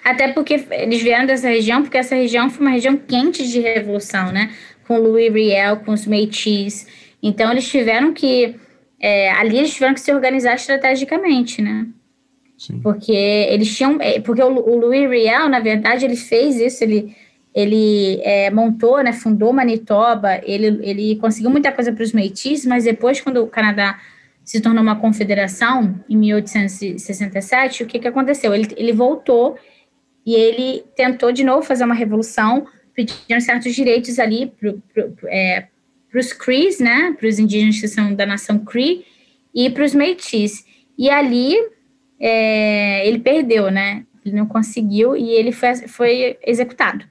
até 0.05 0.29
porque 0.29 0.65
eles 0.71 1.03
vieram 1.03 1.27
dessa 1.27 1.49
região, 1.49 1.83
porque 1.83 1.99
essa 1.99 2.15
região 2.15 2.51
foi 2.51 2.67
uma 2.67 2.73
região 2.73 2.97
quente 2.97 3.47
de 3.49 3.61
revolução, 3.61 4.33
né? 4.33 4.51
Com 4.87 4.99
Louis 4.99 5.33
Riel, 5.33 5.79
com 5.79 5.93
os 5.93 6.07
Métis. 6.07 6.87
Então, 7.23 7.51
eles 7.51 7.69
tiveram 7.69 8.13
que... 8.13 8.57
É, 8.99 9.31
ali 9.33 9.59
eles 9.59 9.73
tiveram 9.73 9.95
que 9.95 10.01
se 10.01 10.13
organizar 10.13 10.55
estrategicamente, 10.55 11.63
né? 11.63 11.87
Sim. 12.59 12.81
Porque 12.81 13.13
eles 13.13 13.75
tinham... 13.77 13.99
É, 14.01 14.21
porque 14.21 14.43
o, 14.43 14.49
o 14.49 14.77
Louis 14.79 15.09
Riel, 15.09 15.49
na 15.49 15.61
verdade, 15.61 16.05
ele 16.05 16.17
fez 16.17 16.61
isso, 16.61 16.85
ele 16.85 17.15
ele 17.55 18.21
é, 18.23 18.51
montou, 18.51 19.03
né, 19.03 19.13
fundou 19.13 19.53
Manitoba, 19.53 20.41
ele, 20.45 20.79
ele 20.83 21.17
conseguiu 21.17 21.51
muita 21.51 21.73
coisa 21.73 21.93
para 21.93 22.05
os 22.05 22.13
Métis, 22.13 22.65
mas 22.65 22.85
depois, 22.85 23.21
quando 23.21 23.43
o 23.43 23.49
Canadá 23.49 23.99
se 24.45 24.61
tornou 24.61 24.83
uma 24.83 24.97
confederação, 24.97 25.95
em 26.09 26.17
1867, 26.17 27.83
o 27.83 27.87
que, 27.87 27.99
que 27.99 28.09
aconteceu? 28.09 28.55
Ele, 28.55 28.69
ele 28.77 28.93
voltou 28.93 29.57
e 30.25 30.35
ele 30.35 30.85
tentou 30.97 31.33
de 31.33 31.45
novo 31.45 31.63
fazer 31.63 31.85
uma 31.85 31.95
revolução, 31.95 32.67
pedindo 32.95 33.41
certos 33.41 33.75
direitos 33.75 34.19
ali 34.19 34.47
para 34.47 34.75
pro, 34.93 35.29
é, 35.29 35.67
os 36.15 36.33
Crees, 36.33 36.79
né, 36.79 37.15
para 37.19 37.29
os 37.29 37.39
indígenas 37.39 37.81
que 37.81 37.89
são 37.89 38.15
da 38.15 38.27
nação 38.27 38.59
Cree, 38.59 39.05
e 39.55 39.71
para 39.71 39.85
os 39.85 39.95
Métis. 39.95 40.65
E 40.99 41.09
ali 41.09 41.55
é, 42.19 43.07
ele 43.07 43.19
perdeu, 43.19 43.71
né, 43.71 44.05
ele 44.25 44.37
não 44.37 44.47
conseguiu 44.47 45.17
e 45.17 45.31
ele 45.31 45.53
foi, 45.53 45.75
foi 45.89 46.39
executado. 46.45 47.05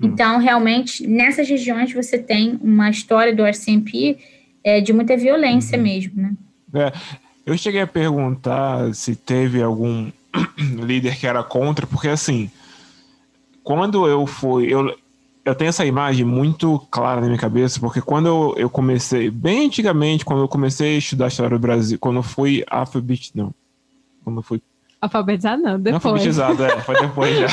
Hum. 0.00 0.08
Então, 0.08 0.38
realmente, 0.38 1.06
nessas 1.06 1.48
regiões 1.48 1.92
você 1.92 2.18
tem 2.18 2.58
uma 2.62 2.90
história 2.90 3.34
do 3.34 3.44
RCMP 3.44 4.18
é, 4.62 4.80
de 4.80 4.92
muita 4.92 5.16
violência 5.16 5.76
uhum. 5.76 5.84
mesmo, 5.84 6.22
né. 6.22 6.32
É, 6.74 6.92
eu 7.44 7.56
cheguei 7.58 7.80
a 7.80 7.86
perguntar 7.86 8.94
se 8.94 9.14
teve 9.14 9.62
algum 9.62 10.10
líder 10.58 11.16
que 11.16 11.26
era 11.26 11.42
contra, 11.42 11.86
porque 11.86 12.08
assim, 12.08 12.50
quando 13.62 14.06
eu 14.06 14.26
fui, 14.26 14.72
eu, 14.72 14.94
eu 15.44 15.54
tenho 15.54 15.68
essa 15.68 15.84
imagem 15.84 16.24
muito 16.24 16.78
clara 16.90 17.20
na 17.20 17.26
minha 17.26 17.38
cabeça, 17.38 17.80
porque 17.80 18.00
quando 18.00 18.26
eu, 18.26 18.54
eu 18.56 18.70
comecei, 18.70 19.30
bem 19.30 19.66
antigamente, 19.66 20.24
quando 20.24 20.42
eu 20.42 20.48
comecei 20.48 20.96
a 20.96 20.98
estudar 20.98 21.26
a 21.26 21.28
história 21.28 21.56
do 21.56 21.60
Brasil, 21.60 21.98
quando 21.98 22.16
eu 22.16 22.22
fui 22.22 22.64
alfabetizado, 22.68 23.38
não, 23.38 23.54
quando 24.24 24.38
eu 24.38 24.42
fui... 24.42 24.62
Alfabetizado 25.02 25.60
não, 25.60 25.80
depois. 25.80 26.04
Não 26.04 26.10
alfabetizado, 26.12 26.64
é, 26.64 26.80
foi 26.82 26.94
depois 27.00 27.36
já. 27.36 27.48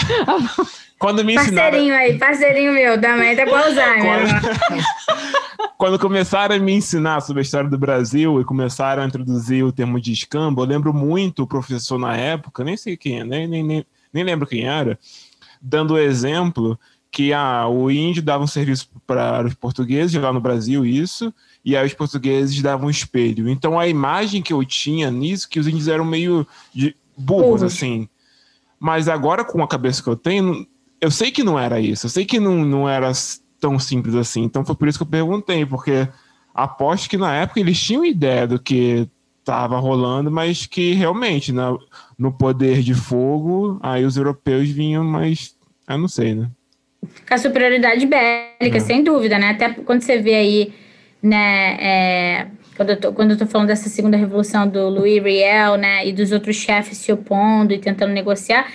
quando 0.99 1.25
me 1.25 1.33
ensinaram... 1.33 1.71
Parceirinho 1.71 1.95
aí, 1.95 2.19
parceirinho 2.19 2.73
meu, 2.73 3.01
também 3.01 3.35
tá 3.35 3.43
com 3.43 3.55
Alzheimer. 3.55 4.41
Quando... 4.67 5.73
quando 5.75 5.99
começaram 5.99 6.55
a 6.55 6.59
me 6.59 6.73
ensinar 6.73 7.21
sobre 7.21 7.39
a 7.39 7.41
história 7.41 7.67
do 7.67 7.77
Brasil 7.77 8.39
e 8.39 8.45
começaram 8.45 9.01
a 9.01 9.07
introduzir 9.07 9.65
o 9.65 9.71
termo 9.71 9.99
de 9.99 10.13
escambo, 10.13 10.61
eu 10.61 10.67
lembro 10.67 10.93
muito 10.93 11.41
o 11.41 11.47
professor 11.47 11.97
na 11.97 12.15
época, 12.15 12.63
nem 12.63 12.77
sei 12.77 12.95
quem 12.95 13.21
é, 13.21 13.23
nem, 13.23 13.47
nem, 13.47 13.63
nem, 13.63 13.85
nem 14.13 14.23
lembro 14.23 14.45
quem 14.45 14.67
era, 14.67 14.99
dando 15.59 15.95
o 15.95 15.97
exemplo 15.97 16.79
que 17.11 17.33
ah, 17.33 17.67
o 17.67 17.89
índio 17.89 18.21
dava 18.21 18.43
um 18.43 18.47
serviço 18.47 18.87
para 19.07 19.47
os 19.47 19.55
portugueses 19.55 20.21
lá 20.21 20.31
no 20.31 20.39
Brasil, 20.39 20.85
isso, 20.85 21.33
e 21.65 21.75
aí 21.75 21.87
os 21.87 21.95
portugueses 21.95 22.61
davam 22.61 22.85
um 22.85 22.91
espelho. 22.91 23.49
Então 23.49 23.79
a 23.79 23.87
imagem 23.87 24.43
que 24.43 24.53
eu 24.53 24.63
tinha 24.63 25.09
nisso, 25.09 25.49
que 25.49 25.59
os 25.59 25.67
índios 25.67 25.87
eram 25.87 26.05
meio 26.05 26.45
de 26.71 26.95
burros, 27.20 27.61
assim. 27.63 28.07
Mas 28.80 29.07
agora, 29.07 29.43
com 29.43 29.61
a 29.61 29.67
cabeça 29.67 30.01
que 30.01 30.09
eu 30.09 30.15
tenho, 30.15 30.65
eu 31.01 31.11
sei 31.11 31.32
que 31.32 31.43
não 31.43 31.59
era 31.59 31.80
isso, 31.80 32.05
eu 32.05 32.09
sei 32.09 32.26
que 32.26 32.39
não, 32.39 32.63
não 32.63 32.88
era 32.89 33.11
tão 33.59 33.78
simples 33.78 34.15
assim. 34.15 34.43
Então 34.43 34.65
foi 34.65 34.76
por 34.76 34.88
isso 34.88 34.97
que 34.97 35.03
eu 35.03 35.07
perguntei, 35.07 35.65
porque 35.65 36.07
aposto 36.53 37.09
que 37.09 37.17
na 37.17 37.36
época 37.36 37.59
eles 37.59 37.80
tinham 37.82 38.05
ideia 38.05 38.47
do 38.47 38.59
que 38.59 39.07
estava 39.39 39.80
rolando, 39.80 40.30
mas 40.32 40.65
que 40.65 40.93
realmente 40.93 41.51
na, 41.51 41.76
no 42.17 42.32
poder 42.32 42.82
de 42.82 42.93
fogo, 42.93 43.80
aí 43.82 44.05
os 44.05 44.15
europeus 44.15 44.70
vinham, 44.70 45.03
mas 45.03 45.55
eu 45.88 45.97
não 45.97 46.07
sei, 46.07 46.36
né? 46.36 46.49
Com 47.28 47.34
a 47.34 47.38
superioridade 47.38 48.05
bélica, 48.05 48.78
É. 48.78 48.80
sem 48.80 49.03
dúvida, 49.03 49.39
né? 49.39 49.49
Até 49.49 49.70
quando 49.74 50.01
você 50.01 50.22
vê 50.22 50.36
aí, 50.36 50.74
né, 51.24 51.78
é, 51.80 52.47
quando, 52.80 52.91
eu 52.91 52.97
tô, 52.97 53.11
quando 53.11 53.32
eu 53.32 53.38
tô 53.38 53.45
falando 53.45 53.67
dessa 53.67 53.89
segunda 53.89 54.15
revolução 54.15 54.65
do 54.65 54.88
Louis 54.88 55.21
Riel, 55.21 55.75
né, 55.75 56.07
e 56.07 56.13
dos 56.13 56.32
outros 56.32 56.55
chefes 56.55 56.97
se 56.97 57.11
opondo 57.11 57.73
e 57.73 57.77
tentando 57.77 58.13
negociar, 58.13 58.71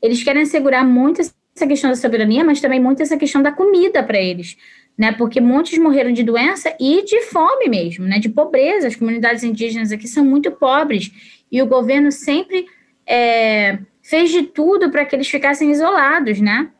eles 0.00 0.22
querem 0.22 0.42
assegurar 0.42 0.86
muito 0.86 1.20
essa 1.20 1.66
questão 1.66 1.90
da 1.90 1.96
soberania, 1.96 2.44
mas 2.44 2.60
também 2.60 2.78
muito 2.78 3.02
essa 3.02 3.16
questão 3.16 3.42
da 3.42 3.50
comida 3.50 4.00
para 4.00 4.16
eles, 4.16 4.56
né? 4.96 5.10
Porque 5.10 5.40
muitos 5.40 5.76
morreram 5.76 6.12
de 6.12 6.22
doença 6.22 6.72
e 6.78 7.04
de 7.04 7.22
fome 7.22 7.68
mesmo, 7.68 8.06
né? 8.06 8.20
De 8.20 8.28
pobreza. 8.28 8.86
As 8.86 8.94
comunidades 8.94 9.42
indígenas 9.42 9.90
aqui 9.90 10.06
são 10.06 10.24
muito 10.24 10.52
pobres 10.52 11.10
e 11.50 11.60
o 11.60 11.66
governo 11.66 12.12
sempre 12.12 12.64
é, 13.04 13.80
fez 14.00 14.30
de 14.30 14.44
tudo 14.44 14.88
para 14.88 15.04
que 15.04 15.16
eles 15.16 15.28
ficassem 15.28 15.72
isolados, 15.72 16.40
né? 16.40 16.70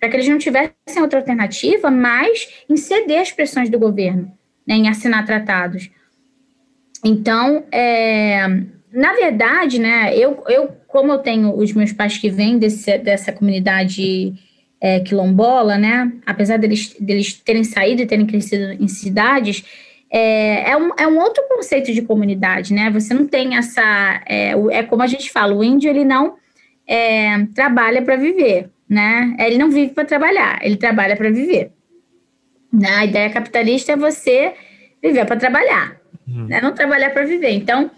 Para 0.00 0.08
que 0.08 0.16
eles 0.16 0.28
não 0.28 0.38
tivessem 0.38 1.00
outra 1.00 1.20
alternativa, 1.20 1.92
mas 1.92 2.64
em 2.68 2.76
ceder 2.76 3.20
às 3.20 3.30
pressões 3.30 3.70
do 3.70 3.78
governo, 3.78 4.36
né? 4.66 4.74
Em 4.74 4.88
assinar 4.88 5.24
tratados. 5.24 5.88
Então, 7.04 7.64
é, 7.70 8.46
na 8.90 9.12
verdade, 9.12 9.78
né, 9.78 10.16
eu, 10.16 10.42
eu, 10.48 10.68
como 10.88 11.12
eu 11.12 11.18
tenho 11.18 11.54
os 11.54 11.72
meus 11.72 11.92
pais 11.92 12.16
que 12.16 12.30
vêm 12.30 12.58
desse, 12.58 12.96
dessa 12.96 13.30
comunidade 13.30 14.32
é, 14.80 15.00
quilombola, 15.00 15.76
né, 15.76 16.12
apesar 16.24 16.58
deles, 16.58 16.96
deles 16.98 17.34
terem 17.34 17.62
saído 17.62 18.00
e 18.00 18.06
terem 18.06 18.24
crescido 18.24 18.72
em 18.82 18.88
cidades, 18.88 19.64
é, 20.10 20.70
é, 20.70 20.76
um, 20.76 20.90
é 20.96 21.06
um 21.06 21.18
outro 21.18 21.42
conceito 21.48 21.92
de 21.92 22.00
comunidade, 22.00 22.72
né, 22.72 22.90
você 22.90 23.12
não 23.12 23.26
tem 23.26 23.56
essa, 23.56 24.22
é, 24.26 24.52
é 24.70 24.82
como 24.84 25.02
a 25.02 25.06
gente 25.06 25.30
fala, 25.30 25.54
o 25.54 25.62
índio, 25.62 25.90
ele 25.90 26.04
não 26.04 26.36
é, 26.86 27.44
trabalha 27.54 28.00
para 28.00 28.16
viver, 28.16 28.70
né, 28.88 29.36
ele 29.40 29.58
não 29.58 29.70
vive 29.70 29.92
para 29.92 30.04
trabalhar, 30.04 30.58
ele 30.62 30.76
trabalha 30.76 31.16
para 31.16 31.30
viver. 31.30 31.70
Né? 32.72 32.88
A 32.88 33.04
ideia 33.04 33.30
capitalista 33.30 33.92
é 33.92 33.96
você 33.96 34.54
viver 35.02 35.24
para 35.26 35.36
trabalhar, 35.36 36.00
né? 36.26 36.60
não 36.60 36.72
trabalhar 36.72 37.10
para 37.10 37.24
viver. 37.24 37.50
Então, 37.50 37.90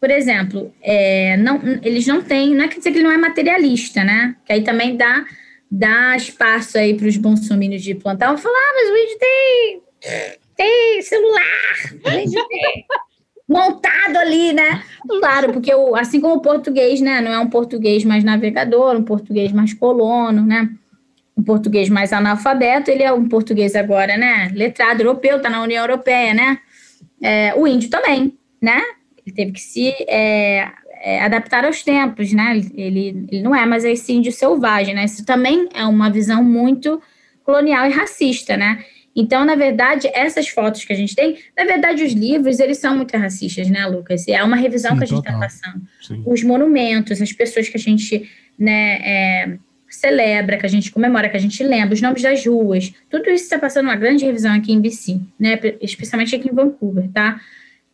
por 0.00 0.10
exemplo, 0.10 0.72
é, 0.80 1.36
não, 1.36 1.60
eles 1.82 2.06
não 2.06 2.22
têm, 2.22 2.54
não 2.54 2.64
é 2.64 2.68
quer 2.68 2.78
dizer 2.78 2.92
que 2.92 2.98
ele 2.98 3.04
não 3.04 3.12
é 3.12 3.18
materialista, 3.18 4.04
né? 4.04 4.36
Que 4.44 4.52
aí 4.52 4.62
também 4.62 4.96
dá, 4.96 5.24
dá 5.70 6.16
espaço 6.16 6.78
aí 6.78 6.94
para 6.94 7.08
os 7.08 7.16
bolsominions 7.16 7.82
de 7.82 7.94
plantão 7.94 8.38
falar, 8.38 8.56
ah, 8.56 8.72
mas 8.74 8.90
o 8.90 8.96
índio 8.96 9.18
tem, 9.18 9.82
tem 10.56 11.02
celular, 11.02 11.42
montado 13.48 14.16
ali, 14.18 14.52
né? 14.52 14.84
Claro, 15.20 15.52
porque 15.52 15.74
o, 15.74 15.96
assim 15.96 16.20
como 16.20 16.34
o 16.34 16.42
português, 16.42 17.00
né? 17.00 17.20
Não 17.20 17.32
é 17.32 17.38
um 17.40 17.48
português 17.48 18.04
mais 18.04 18.22
navegador, 18.22 18.94
um 18.94 19.02
português 19.02 19.52
mais 19.52 19.74
colono, 19.74 20.44
né? 20.44 20.70
Um 21.36 21.42
português 21.42 21.88
mais 21.88 22.12
analfabeto, 22.12 22.90
ele 22.90 23.02
é 23.02 23.12
um 23.12 23.28
português 23.28 23.74
agora, 23.74 24.16
né? 24.16 24.50
Letrado 24.54 25.02
europeu, 25.02 25.40
tá 25.40 25.50
na 25.50 25.62
União 25.62 25.82
Europeia, 25.82 26.34
né? 26.34 26.58
É, 27.22 27.54
o 27.54 27.66
índio 27.66 27.90
também, 27.90 28.36
né? 28.60 28.80
Ele 29.24 29.34
teve 29.34 29.52
que 29.52 29.60
se 29.60 29.88
é, 30.08 30.70
é, 31.02 31.22
adaptar 31.22 31.64
aos 31.64 31.82
tempos, 31.82 32.32
né? 32.32 32.60
Ele, 32.74 33.26
ele 33.30 33.42
não 33.42 33.54
é 33.54 33.66
mais 33.66 33.84
esse 33.84 34.12
índio 34.12 34.32
selvagem, 34.32 34.94
né? 34.94 35.04
Isso 35.04 35.24
também 35.24 35.68
é 35.74 35.84
uma 35.84 36.10
visão 36.10 36.42
muito 36.42 37.00
colonial 37.44 37.86
e 37.86 37.92
racista, 37.92 38.56
né? 38.56 38.84
Então, 39.14 39.44
na 39.44 39.56
verdade, 39.56 40.08
essas 40.14 40.48
fotos 40.48 40.84
que 40.84 40.92
a 40.92 40.96
gente 40.96 41.14
tem, 41.14 41.38
na 41.56 41.64
verdade, 41.64 42.04
os 42.04 42.12
livros, 42.12 42.60
eles 42.60 42.78
são 42.78 42.96
muito 42.96 43.16
racistas, 43.16 43.68
né, 43.68 43.84
Lucas? 43.86 44.28
É 44.28 44.42
uma 44.44 44.54
revisão 44.54 44.92
Sim, 44.92 44.98
que 44.98 45.04
a 45.04 45.06
gente 45.08 45.18
está 45.18 45.36
passando. 45.36 45.82
Sim. 46.00 46.22
Os 46.24 46.44
monumentos, 46.44 47.20
as 47.20 47.32
pessoas 47.32 47.68
que 47.68 47.76
a 47.76 47.80
gente, 47.80 48.30
né, 48.56 48.98
é, 49.02 49.58
celebra, 49.88 50.56
que 50.58 50.66
a 50.66 50.68
gente 50.68 50.90
comemora, 50.90 51.28
que 51.28 51.36
a 51.36 51.40
gente 51.40 51.62
lembra, 51.62 51.94
os 51.94 52.00
nomes 52.00 52.22
das 52.22 52.44
ruas, 52.44 52.92
tudo 53.10 53.30
isso 53.30 53.44
está 53.44 53.58
passando 53.58 53.86
uma 53.86 53.96
grande 53.96 54.24
revisão 54.24 54.54
aqui 54.54 54.72
em 54.72 54.80
BC, 54.80 55.20
né? 55.38 55.58
Especialmente 55.80 56.34
aqui 56.34 56.48
em 56.48 56.54
Vancouver, 56.54 57.08
tá? 57.10 57.40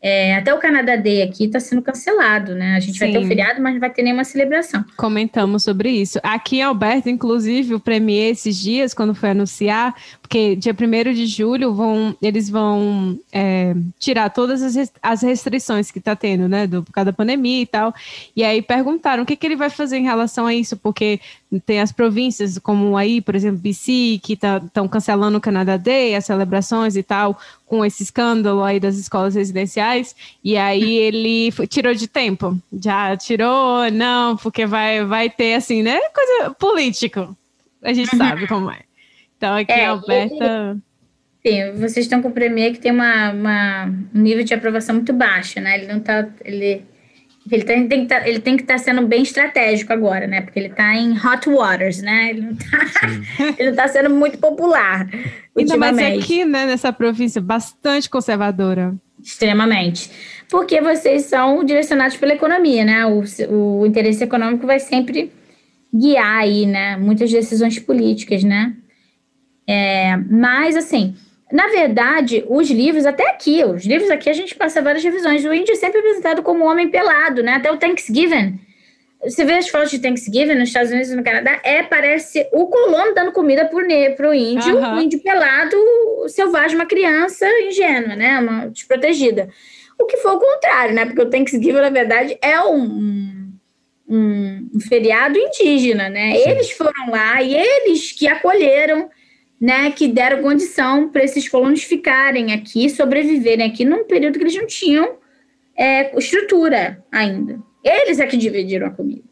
É, 0.06 0.36
até 0.36 0.52
o 0.52 0.58
Canadá 0.58 0.96
Day 0.96 1.22
aqui 1.22 1.46
está 1.46 1.58
sendo 1.58 1.80
cancelado, 1.80 2.54
né? 2.54 2.76
A 2.76 2.80
gente 2.80 2.98
vai 2.98 3.10
ter 3.10 3.20
Sim. 3.20 3.24
o 3.24 3.26
feriado, 3.26 3.62
mas 3.62 3.72
não 3.72 3.80
vai 3.80 3.88
ter 3.88 4.02
nenhuma 4.02 4.22
celebração. 4.22 4.84
Comentamos 4.98 5.64
sobre 5.64 5.88
isso. 5.88 6.20
Aqui 6.22 6.56
em 6.56 6.62
Alberta, 6.62 7.08
inclusive, 7.08 7.74
o 7.74 7.80
Premier 7.80 8.32
esses 8.32 8.54
dias, 8.60 8.92
quando 8.92 9.14
foi 9.14 9.30
anunciar, 9.30 9.94
porque 10.20 10.56
dia 10.56 10.76
1 10.78 11.14
de 11.14 11.26
julho 11.26 11.72
vão, 11.72 12.14
eles 12.20 12.50
vão 12.50 13.18
é, 13.32 13.74
tirar 13.98 14.28
todas 14.28 14.62
as, 14.62 14.92
as 15.02 15.22
restrições 15.22 15.90
que 15.90 16.00
está 16.00 16.14
tendo, 16.14 16.50
né? 16.50 16.66
Do, 16.66 16.82
por 16.82 16.92
causa 16.92 17.06
da 17.06 17.16
pandemia 17.16 17.62
e 17.62 17.66
tal. 17.66 17.94
E 18.36 18.44
aí 18.44 18.60
perguntaram 18.60 19.22
o 19.22 19.26
que, 19.26 19.36
que 19.36 19.46
ele 19.46 19.56
vai 19.56 19.70
fazer 19.70 19.96
em 19.96 20.04
relação 20.04 20.46
a 20.46 20.54
isso, 20.54 20.76
porque 20.76 21.18
tem 21.66 21.80
as 21.80 21.92
províncias, 21.92 22.58
como 22.58 22.96
aí, 22.96 23.20
por 23.20 23.34
exemplo, 23.34 23.58
BC, 23.58 24.18
que 24.22 24.32
estão 24.32 24.88
cancelando 24.88 25.38
o 25.38 25.40
Canadá 25.40 25.76
Day, 25.76 26.14
as 26.14 26.24
celebrações 26.24 26.96
e 26.96 27.02
tal, 27.02 27.38
com 27.66 27.84
esse 27.84 28.02
escândalo 28.02 28.62
aí 28.62 28.80
das 28.80 28.96
escolas 28.96 29.34
residenciais. 29.34 30.14
E 30.42 30.56
aí 30.56 30.96
ele 30.96 31.52
tirou 31.68 31.94
de 31.94 32.08
tempo. 32.08 32.58
Já 32.72 33.16
tirou, 33.16 33.90
não, 33.92 34.36
porque 34.36 34.66
vai, 34.66 35.04
vai 35.04 35.30
ter 35.30 35.54
assim, 35.54 35.82
né? 35.82 35.98
Coisa 36.14 36.50
político. 36.54 37.36
A 37.82 37.92
gente 37.92 38.16
sabe 38.16 38.46
como 38.48 38.70
é. 38.70 38.80
Então 39.36 39.54
aqui 39.56 39.72
É, 39.72 39.86
Alberta. 39.86 40.76
Sim, 41.46 41.72
vocês 41.72 42.06
estão 42.06 42.22
com 42.22 42.28
o 42.28 42.32
Premier 42.32 42.72
que 42.72 42.78
tem 42.80 42.90
uma, 42.90 43.30
uma- 43.30 43.84
um 44.14 44.18
nível 44.20 44.42
de 44.42 44.54
aprovação 44.54 44.94
muito 44.94 45.12
baixo, 45.12 45.60
né? 45.60 45.76
Ele 45.78 45.92
não 45.92 46.00
tá. 46.00 46.26
Ele, 46.42 46.82
ele 47.50 47.64
tem, 47.64 47.86
tem 47.86 48.02
que 48.02 48.06
tá, 48.06 48.28
ele 48.28 48.38
tem 48.38 48.56
que 48.56 48.62
estar 48.62 48.78
sendo 48.78 49.06
bem 49.06 49.22
estratégico 49.22 49.92
agora, 49.92 50.26
né? 50.26 50.40
Porque 50.40 50.58
ele 50.58 50.68
está 50.68 50.94
em 50.94 51.12
hot 51.12 51.48
waters, 51.48 52.00
né? 52.00 52.30
Ele 52.30 52.40
não 52.40 52.52
está 52.52 53.82
tá 53.82 53.88
sendo 53.88 54.10
muito 54.10 54.38
popular. 54.38 55.08
Ainda 55.56 55.76
mais 55.76 55.98
aqui, 55.98 56.44
né, 56.44 56.64
nessa 56.64 56.92
província 56.92 57.40
bastante 57.40 58.08
conservadora. 58.08 58.94
Extremamente. 59.22 60.10
Porque 60.50 60.80
vocês 60.80 61.24
são 61.24 61.64
direcionados 61.64 62.16
pela 62.16 62.32
economia, 62.32 62.84
né? 62.84 63.06
O, 63.06 63.22
o 63.50 63.86
interesse 63.86 64.24
econômico 64.24 64.66
vai 64.66 64.80
sempre 64.80 65.30
guiar 65.94 66.38
aí, 66.38 66.66
né? 66.66 66.96
Muitas 66.96 67.30
decisões 67.30 67.78
políticas, 67.78 68.42
né? 68.42 68.74
É, 69.66 70.16
mas, 70.16 70.76
assim, 70.76 71.14
na 71.54 71.68
verdade, 71.68 72.44
os 72.48 72.68
livros, 72.68 73.06
até 73.06 73.30
aqui, 73.30 73.64
os 73.64 73.86
livros 73.86 74.10
aqui 74.10 74.28
a 74.28 74.32
gente 74.32 74.56
passa 74.56 74.82
várias 74.82 75.04
revisões. 75.04 75.44
O 75.44 75.54
índio 75.54 75.70
é 75.70 75.76
sempre 75.76 76.00
apresentado 76.00 76.42
como 76.42 76.64
um 76.64 76.68
homem 76.68 76.88
pelado, 76.88 77.44
né? 77.44 77.52
Até 77.52 77.70
o 77.70 77.76
Thanksgiving. 77.76 78.58
Você 79.22 79.44
vê 79.44 79.52
as 79.52 79.68
fotos 79.68 79.92
de 79.92 80.00
Thanksgiving 80.00 80.56
nos 80.56 80.70
Estados 80.70 80.90
Unidos 80.90 81.12
e 81.12 81.14
no 81.14 81.22
Canadá, 81.22 81.60
é, 81.62 81.84
parece 81.84 82.44
o 82.52 82.66
colono 82.66 83.14
dando 83.14 83.30
comida 83.30 83.70
ne, 83.86 84.10
pro 84.16 84.34
índio, 84.34 84.80
o 84.80 85.00
índio 85.00 85.20
pelado, 85.20 85.76
selvagem, 86.26 86.74
uma 86.74 86.86
criança 86.86 87.46
ingênua, 87.60 88.16
né? 88.16 88.40
Uma 88.40 88.66
desprotegida. 88.66 89.48
O 89.96 90.06
que 90.06 90.16
foi 90.16 90.32
o 90.32 90.40
contrário, 90.40 90.92
né? 90.92 91.06
Porque 91.06 91.22
o 91.22 91.30
Thanksgiving, 91.30 91.80
na 91.80 91.88
verdade, 91.88 92.36
é 92.42 92.60
um, 92.62 93.54
um, 94.08 94.68
um 94.74 94.80
feriado 94.80 95.38
indígena, 95.38 96.08
né? 96.08 96.36
Eles 96.36 96.72
foram 96.72 97.10
lá 97.12 97.40
e 97.40 97.54
eles 97.54 98.10
que 98.10 98.26
acolheram, 98.26 99.08
né? 99.64 99.90
Que 99.90 100.08
deram 100.08 100.42
condição 100.42 101.08
para 101.08 101.24
esses 101.24 101.48
colonos 101.48 101.82
ficarem 101.82 102.52
aqui, 102.52 102.90
sobreviverem 102.90 103.66
aqui 103.66 103.82
num 103.82 104.04
período 104.04 104.36
que 104.36 104.44
eles 104.44 104.54
não 104.54 104.66
tinham 104.66 105.16
é, 105.74 106.14
estrutura 106.18 107.02
ainda. 107.10 107.58
Eles 107.82 108.20
é 108.20 108.26
que 108.26 108.36
dividiram 108.36 108.88
a 108.88 108.90
comida. 108.90 109.24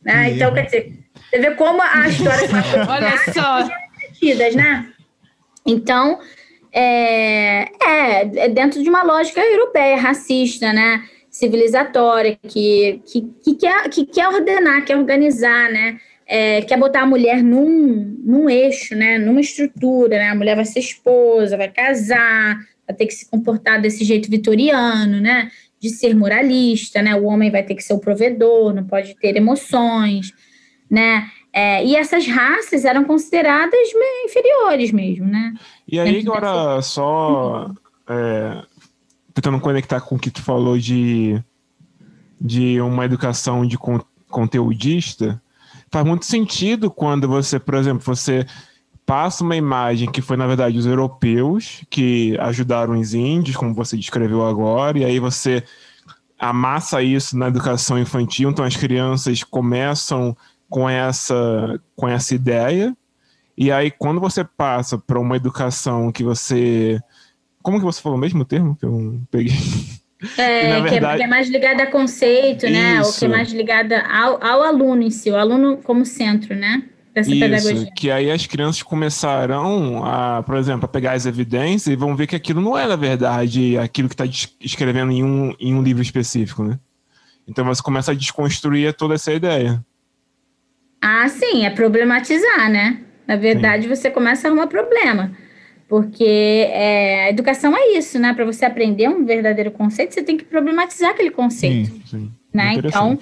Né? 0.00 0.30
Então, 0.30 0.54
quer 0.54 0.66
dizer, 0.66 0.92
você 1.28 1.38
vê 1.40 1.50
como 1.56 1.82
a 1.82 2.08
história 2.08 2.48
Olha 2.88 3.32
só, 3.32 3.68
permitidas, 3.98 4.54
né? 4.54 4.88
Então, 5.66 6.20
é, 6.72 7.62
é, 7.84 8.44
é 8.44 8.48
dentro 8.48 8.80
de 8.80 8.88
uma 8.88 9.02
lógica 9.02 9.40
europeia, 9.40 9.96
racista, 9.96 10.72
né? 10.72 11.02
Civilizatória, 11.28 12.38
que, 12.46 13.02
que, 13.04 13.22
que, 13.42 13.54
quer, 13.56 13.88
que 13.88 14.06
quer 14.06 14.28
ordenar, 14.28 14.84
quer 14.84 14.96
organizar, 14.96 15.72
né? 15.72 15.98
É, 16.34 16.62
quer 16.62 16.78
botar 16.78 17.02
a 17.02 17.06
mulher 17.06 17.42
num, 17.42 18.16
num 18.24 18.48
eixo, 18.48 18.94
né? 18.94 19.18
Numa 19.18 19.42
estrutura, 19.42 20.16
né? 20.16 20.30
A 20.30 20.34
mulher 20.34 20.56
vai 20.56 20.64
ser 20.64 20.80
esposa, 20.80 21.58
vai 21.58 21.68
casar, 21.68 22.56
vai 22.88 22.96
ter 22.96 23.04
que 23.04 23.12
se 23.12 23.28
comportar 23.28 23.82
desse 23.82 24.02
jeito 24.02 24.30
vitoriano, 24.30 25.20
né? 25.20 25.50
De 25.78 25.90
ser 25.90 26.16
moralista, 26.16 27.02
né? 27.02 27.14
O 27.14 27.24
homem 27.24 27.50
vai 27.50 27.62
ter 27.62 27.74
que 27.74 27.82
ser 27.82 27.92
o 27.92 27.98
provedor, 27.98 28.72
não 28.72 28.82
pode 28.82 29.14
ter 29.16 29.36
emoções, 29.36 30.32
né? 30.90 31.30
É, 31.52 31.84
e 31.84 31.94
essas 31.94 32.26
raças 32.26 32.86
eram 32.86 33.04
consideradas 33.04 33.90
inferiores 34.24 34.90
mesmo, 34.90 35.26
né? 35.26 35.52
E 35.86 36.00
aí, 36.00 36.20
agora, 36.20 36.80
só 36.80 37.70
é, 38.08 38.62
tentando 39.34 39.60
conectar 39.60 40.00
com 40.00 40.14
o 40.14 40.18
que 40.18 40.30
tu 40.30 40.40
falou 40.42 40.78
de, 40.78 41.38
de 42.40 42.80
uma 42.80 43.04
educação 43.04 43.66
de 43.66 43.76
con 43.76 44.00
conteudista, 44.30 45.41
faz 45.92 46.06
muito 46.06 46.24
sentido 46.24 46.90
quando 46.90 47.28
você, 47.28 47.60
por 47.60 47.74
exemplo, 47.74 48.02
você 48.04 48.46
passa 49.04 49.44
uma 49.44 49.54
imagem 49.54 50.10
que 50.10 50.22
foi, 50.22 50.36
na 50.38 50.46
verdade, 50.46 50.78
os 50.78 50.86
europeus 50.86 51.84
que 51.90 52.36
ajudaram 52.40 52.98
os 52.98 53.12
índios, 53.12 53.56
como 53.56 53.74
você 53.74 53.96
descreveu 53.96 54.46
agora, 54.46 54.98
e 54.98 55.04
aí 55.04 55.18
você 55.18 55.62
amassa 56.38 57.02
isso 57.02 57.36
na 57.36 57.48
educação 57.48 57.98
infantil, 57.98 58.50
então 58.50 58.64
as 58.64 58.76
crianças 58.76 59.44
começam 59.44 60.36
com 60.68 60.88
essa, 60.88 61.80
com 61.94 62.08
essa 62.08 62.34
ideia. 62.34 62.96
E 63.56 63.70
aí, 63.70 63.90
quando 63.90 64.20
você 64.20 64.42
passa 64.42 64.96
para 64.96 65.20
uma 65.20 65.36
educação 65.36 66.10
que 66.10 66.24
você. 66.24 66.98
Como 67.62 67.78
que 67.78 67.84
você 67.84 68.00
falou 68.00 68.18
mesmo 68.18 68.42
o 68.42 68.46
termo? 68.46 68.74
Que 68.74 68.86
eu 68.86 69.20
peguei. 69.30 69.52
É, 70.36 70.80
verdade... 70.82 70.88
que, 70.88 71.04
é, 71.04 71.16
que, 71.16 71.22
é, 71.22 71.26
mais 71.26 71.48
ligada 71.48 71.82
a 71.82 71.86
conceito, 71.86 72.66
né? 72.68 73.00
Isso. 73.00 73.06
Ou 73.06 73.18
que 73.18 73.24
é 73.24 73.28
mais 73.28 73.52
ligada 73.52 74.00
ao, 74.02 74.42
ao 74.42 74.62
aluno 74.62 75.02
em 75.02 75.10
si, 75.10 75.30
o 75.30 75.36
aluno 75.36 75.78
como 75.78 76.04
centro, 76.04 76.54
né? 76.54 76.84
Dessa 77.14 77.30
Isso, 77.30 77.40
pedagogia. 77.40 77.92
que 77.94 78.10
aí 78.10 78.30
as 78.30 78.46
crianças 78.46 78.82
começarão 78.82 80.02
a, 80.02 80.42
por 80.42 80.56
exemplo, 80.56 80.86
a 80.86 80.88
pegar 80.88 81.12
as 81.12 81.26
evidências 81.26 81.92
e 81.92 81.96
vão 81.96 82.16
ver 82.16 82.26
que 82.26 82.34
aquilo 82.34 82.60
não 82.62 82.76
é, 82.78 82.86
na 82.86 82.96
verdade, 82.96 83.76
aquilo 83.76 84.08
que 84.08 84.14
está 84.14 84.24
escrevendo 84.60 85.12
em 85.12 85.22
um, 85.22 85.54
em 85.60 85.74
um 85.74 85.82
livro 85.82 86.02
específico, 86.02 86.64
né? 86.64 86.78
Então 87.46 87.64
você 87.64 87.82
começa 87.82 88.12
a 88.12 88.14
desconstruir 88.14 88.94
toda 88.94 89.14
essa 89.14 89.32
ideia. 89.32 89.84
Ah, 91.02 91.28
sim, 91.28 91.66
é 91.66 91.70
problematizar, 91.70 92.70
né? 92.70 93.00
Na 93.26 93.36
verdade, 93.36 93.82
sim. 93.82 93.88
você 93.88 94.10
começa 94.10 94.46
a 94.46 94.50
arrumar 94.50 94.68
problema. 94.68 95.32
Porque 95.92 96.24
é, 96.24 97.24
a 97.24 97.28
educação 97.28 97.76
é 97.76 97.98
isso, 97.98 98.18
né? 98.18 98.32
Para 98.32 98.46
você 98.46 98.64
aprender 98.64 99.10
um 99.10 99.26
verdadeiro 99.26 99.70
conceito, 99.70 100.14
você 100.14 100.22
tem 100.22 100.38
que 100.38 100.44
problematizar 100.44 101.10
aquele 101.10 101.28
conceito. 101.30 101.90
Sim, 101.90 102.02
sim. 102.06 102.32
Né? 102.50 102.76
Então, 102.78 103.18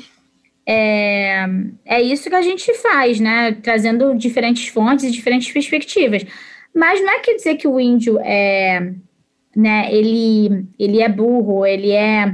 é, 0.64 1.48
é 1.84 2.00
isso 2.00 2.30
que 2.30 2.36
a 2.36 2.42
gente 2.42 2.72
faz, 2.74 3.18
né? 3.18 3.58
Trazendo 3.60 4.14
diferentes 4.14 4.68
fontes 4.68 5.04
e 5.04 5.10
diferentes 5.10 5.50
perspectivas. 5.50 6.24
Mas 6.72 7.02
não 7.02 7.10
é 7.10 7.18
quer 7.18 7.34
dizer 7.34 7.56
que 7.56 7.66
o 7.66 7.80
índio 7.80 8.20
é, 8.20 8.92
né, 9.56 9.92
ele, 9.92 10.64
ele 10.78 11.02
é 11.02 11.08
burro, 11.08 11.66
ele 11.66 11.90
é 11.90 12.32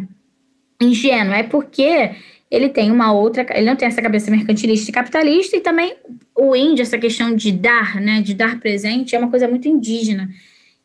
ingênuo, 0.78 1.32
é 1.32 1.44
porque 1.44 2.10
ele 2.56 2.70
tem 2.70 2.90
uma 2.90 3.12
outra, 3.12 3.46
ele 3.50 3.66
não 3.66 3.76
tem 3.76 3.86
essa 3.86 4.00
cabeça 4.00 4.30
mercantilista 4.30 4.90
e 4.90 4.94
capitalista, 4.94 5.56
e 5.56 5.60
também 5.60 5.94
o 6.34 6.56
índio, 6.56 6.82
essa 6.82 6.98
questão 6.98 7.34
de 7.36 7.52
dar, 7.52 8.00
né, 8.00 8.22
de 8.22 8.34
dar 8.34 8.58
presente, 8.58 9.14
é 9.14 9.18
uma 9.18 9.30
coisa 9.30 9.46
muito 9.46 9.68
indígena. 9.68 10.28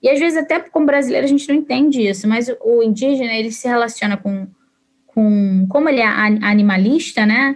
E 0.04 0.10
às 0.10 0.20
vezes, 0.20 0.38
até 0.38 0.60
como 0.60 0.86
brasileiro, 0.86 1.26
a 1.26 1.30
gente 1.30 1.48
não 1.48 1.56
entende 1.56 2.02
isso, 2.02 2.28
mas 2.28 2.52
o 2.62 2.84
indígena, 2.84 3.34
ele 3.34 3.52
se 3.52 3.68
relaciona 3.68 4.18
com, 4.18 4.48
com 5.08 5.66
como 5.70 5.88
ele 5.88 6.02
é 6.02 6.06
animalista, 6.06 7.26
né, 7.26 7.56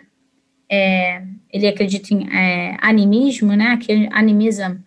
é, 0.71 1.21
ele 1.51 1.67
acredita 1.67 2.13
em 2.13 2.27
é, 2.33 2.77
animismo, 2.81 3.53
né, 3.53 3.77
que 3.77 4.07
animism, 4.11 4.77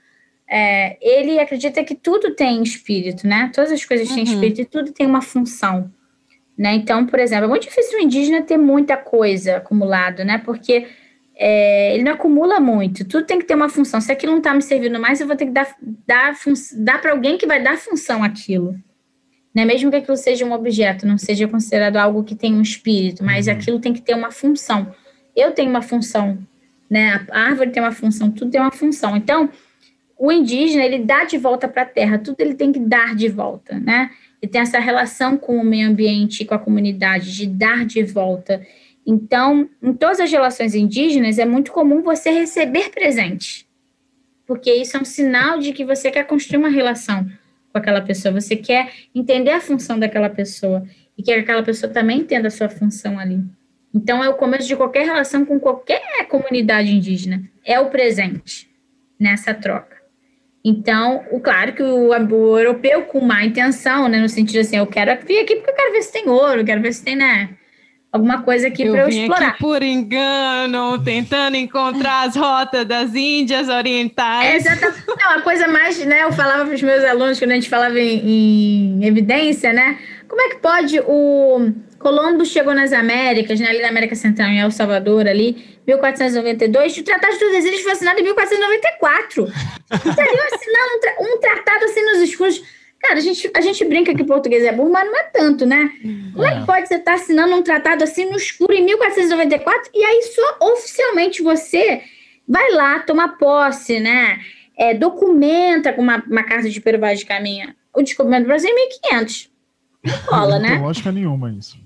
é, 0.51 0.97
ele 1.03 1.39
acredita 1.39 1.85
que 1.85 1.95
tudo 1.95 2.35
tem 2.35 2.63
espírito, 2.63 3.27
né, 3.27 3.51
todas 3.55 3.71
as 3.73 3.85
coisas 3.85 4.09
uhum. 4.09 4.15
têm 4.15 4.25
espírito 4.25 4.61
e 4.63 4.65
tudo 4.65 4.93
tem 4.93 5.07
uma 5.07 5.21
função. 5.21 5.93
Né? 6.59 6.75
Então, 6.75 7.07
por 7.07 7.21
exemplo, 7.21 7.45
é 7.45 7.49
muito 7.49 7.69
difícil 7.69 7.99
o 7.99 8.03
indígena 8.03 8.43
ter 8.43 8.57
muita 8.57 8.97
coisa 8.97 9.59
acumulado, 9.59 10.25
né? 10.25 10.39
Porque 10.39 10.89
é, 11.37 11.95
ele 11.95 12.03
não 12.03 12.13
acumula 12.13 12.59
muito. 12.59 13.05
Tudo 13.05 13.25
tem 13.25 13.39
que 13.39 13.45
ter 13.45 13.55
uma 13.55 13.69
função. 13.69 14.01
Se 14.01 14.11
aquilo 14.11 14.33
não 14.33 14.39
está 14.39 14.53
me 14.53 14.61
servindo 14.61 14.99
mais, 14.99 15.21
eu 15.21 15.27
vou 15.29 15.37
ter 15.37 15.47
que 15.47 15.53
dar, 15.53 15.73
dar, 16.05 16.35
dar 16.79 17.01
para 17.01 17.13
alguém 17.13 17.39
que 17.39 17.47
vai 17.47 17.63
dar 17.63 17.79
função 17.79 18.25
àquilo. 18.25 18.75
Né? 19.55 19.65
Mesmo 19.65 19.89
que 19.89 19.99
aquilo 19.99 20.17
seja 20.17 20.45
um 20.45 20.53
objeto, 20.53 21.07
não 21.07 21.17
seja 21.17 21.47
considerado 21.47 21.97
algo 21.97 22.25
que 22.25 22.35
tem 22.35 22.53
um 22.53 22.63
espírito, 22.63 23.23
mas 23.23 23.47
uhum. 23.47 23.53
aquilo 23.53 23.79
tem 23.79 23.93
que 23.93 24.03
ter 24.03 24.15
uma 24.15 24.33
função. 24.33 24.93
Eu 25.37 25.53
tenho 25.53 25.71
uma 25.71 25.83
função, 25.83 26.39
né? 26.91 27.25
A 27.31 27.43
árvore 27.43 27.71
tem 27.71 27.81
uma 27.81 27.93
função, 27.93 28.33
tudo 28.33 28.51
tem 28.51 28.61
uma 28.61 28.73
função. 28.73 29.17
Então, 29.17 29.49
o 30.19 30.33
indígena, 30.33 30.85
ele 30.85 30.99
dá 30.99 31.25
de 31.25 31.39
volta 31.39 31.69
para 31.69 31.83
a 31.83 31.87
terra, 31.87 32.19
tudo 32.19 32.41
ele 32.41 32.55
tem 32.55 32.73
que 32.73 32.81
dar 32.81 33.15
de 33.15 33.29
volta, 33.29 33.79
né? 33.79 34.11
E 34.41 34.47
tem 34.47 34.61
essa 34.61 34.79
relação 34.79 35.37
com 35.37 35.57
o 35.59 35.65
meio 35.65 35.89
ambiente 35.89 36.43
e 36.43 36.45
com 36.45 36.55
a 36.55 36.59
comunidade, 36.59 37.35
de 37.35 37.47
dar 37.47 37.85
de 37.85 38.03
volta. 38.03 38.65
Então, 39.07 39.69
em 39.83 39.93
todas 39.93 40.21
as 40.21 40.31
relações 40.31 40.75
indígenas, 40.75 41.39
é 41.39 41.45
muito 41.45 41.73
comum 41.73 42.03
você 42.03 42.31
receber 42.31 42.91
presente, 42.91 43.67
porque 44.47 44.73
isso 44.73 44.97
é 44.97 45.01
um 45.01 45.05
sinal 45.05 45.59
de 45.59 45.73
que 45.73 45.85
você 45.85 46.11
quer 46.11 46.25
construir 46.25 46.59
uma 46.59 46.69
relação 46.69 47.27
com 47.73 47.79
aquela 47.79 48.01
pessoa, 48.01 48.41
você 48.41 48.57
quer 48.57 48.93
entender 49.15 49.51
a 49.51 49.61
função 49.61 49.99
daquela 49.99 50.31
pessoa 50.31 50.85
e 51.17 51.23
que 51.23 51.33
aquela 51.33 51.63
pessoa 51.63 51.93
também 51.93 52.21
entenda 52.21 52.49
a 52.49 52.51
sua 52.51 52.69
função 52.69 53.19
ali. 53.19 53.43
Então, 53.95 54.23
é 54.23 54.29
o 54.29 54.35
começo 54.35 54.69
de 54.69 54.77
qualquer 54.77 55.05
relação 55.05 55.45
com 55.45 55.59
qualquer 55.59 56.27
comunidade 56.29 56.95
indígena, 56.95 57.43
é 57.65 57.81
o 57.81 57.91
presente 57.91 58.71
nessa 59.19 59.53
troca. 59.53 59.98
Então, 60.69 61.25
o, 61.31 61.41
claro 61.41 61.73
que 61.73 61.83
o, 61.83 62.11
o, 62.11 62.59
europeu 62.59 63.03
com 63.05 63.23
má 63.23 63.43
intenção, 63.43 64.07
né, 64.07 64.21
no 64.21 64.29
sentido 64.29 64.61
assim, 64.61 64.77
eu 64.77 64.87
quero 64.87 65.11
vir 65.27 65.39
aqui 65.39 65.57
porque 65.57 65.71
eu 65.71 65.75
quero 65.75 65.93
ver 65.93 66.03
se 66.03 66.13
tem 66.13 66.29
ouro, 66.29 66.63
quero 66.63 66.83
ver 66.83 66.93
se 66.93 67.03
tem, 67.03 67.17
né, 67.17 67.49
alguma 68.13 68.43
coisa 68.43 68.69
aqui 68.69 68.87
para 68.87 69.01
eu 69.01 69.09
explorar. 69.09 69.49
Aqui 69.49 69.61
por 69.61 69.83
engano, 69.83 71.03
tentando 71.03 71.57
encontrar 71.57 72.29
as 72.29 72.37
rotas 72.37 72.85
das 72.85 73.15
Índias 73.15 73.71
Orientais. 73.71 74.67
É, 74.67 74.73
exatamente. 74.73 75.05
Não, 75.09 75.39
a 75.39 75.41
coisa 75.41 75.67
mais, 75.69 76.05
né, 76.05 76.25
eu 76.25 76.33
falava 76.33 76.67
para 76.67 76.75
os 76.75 76.83
meus 76.83 77.03
alunos 77.03 77.39
quando 77.39 77.53
a 77.53 77.55
gente 77.55 77.71
falava 77.71 77.99
em, 77.99 79.01
em 79.01 79.07
evidência, 79.07 79.73
né, 79.73 79.99
como 80.29 80.43
é 80.43 80.51
que 80.51 80.57
pode 80.57 81.01
o 81.01 81.73
Colombo 81.99 82.45
chegou 82.45 82.75
nas 82.75 82.93
Américas, 82.93 83.59
né, 83.59 83.69
ali 83.69 83.81
na 83.81 83.89
América 83.89 84.15
Central, 84.15 84.51
em 84.51 84.61
El 84.61 84.71
Salvador, 84.71 85.27
ali, 85.27 85.78
1492, 85.89 86.99
o 86.99 87.03
Tratado 87.03 87.33
de 87.33 87.39
Tordesilhas 87.39 87.81
foi 87.81 87.93
assinado 87.93 88.21
em 88.21 88.25
1494. 88.25 89.45
Estariam 89.45 90.47
assinando 90.53 90.95
um, 90.95 91.01
tra 91.01 91.17
um, 91.21 91.41
tratado 91.41 91.85
assim 91.87 92.05
nos 92.05 92.19
escuros. 92.19 92.63
Cara, 93.01 93.15
a 93.15 93.21
gente, 93.21 93.51
a 93.55 93.61
gente 93.63 93.85
brinca 93.87 94.15
que 94.15 94.23
português 94.23 94.63
é 94.65 94.73
burro, 94.73 94.91
mas 94.91 95.07
não 95.07 95.17
é 95.17 95.23
tanto, 95.25 95.65
né? 95.65 95.91
Como 96.33 96.45
é 96.45 96.57
que 96.57 96.63
é. 96.63 96.67
pode 96.67 96.89
você 96.89 96.97
estar 96.97 97.13
tá 97.13 97.15
assinando 97.15 97.55
um 97.55 97.63
tratado 97.63 98.05
assim 98.05 98.27
no 98.27 98.37
escuro 98.37 98.75
em 98.75 98.85
1494 98.85 99.91
e 99.95 100.05
aí 100.05 100.23
só 100.25 100.59
oficialmente 100.73 101.43
você 101.43 102.03
vai 102.47 102.71
lá 102.73 102.99
tomar 102.99 103.39
posse, 103.39 103.99
né? 103.99 104.41
É, 104.77 104.93
documenta 104.93 105.93
com 105.93 106.03
uma, 106.03 106.23
uma 106.27 106.43
carta 106.43 106.69
de 106.69 106.81
peruvagem 106.81 107.19
de 107.19 107.27
caminho 107.27 107.75
o 107.95 108.03
descobrimento 108.03 108.45
do 108.45 108.49
Brasil 108.49 108.71
em 108.71 108.75
1500. 108.75 109.51
Não 110.05 110.19
cola, 110.27 110.59
né? 110.59 110.69
Não 110.69 110.77
tem 110.77 110.85
lógica 110.85 111.13
nenhuma 111.13 111.51
isso. 111.51 111.79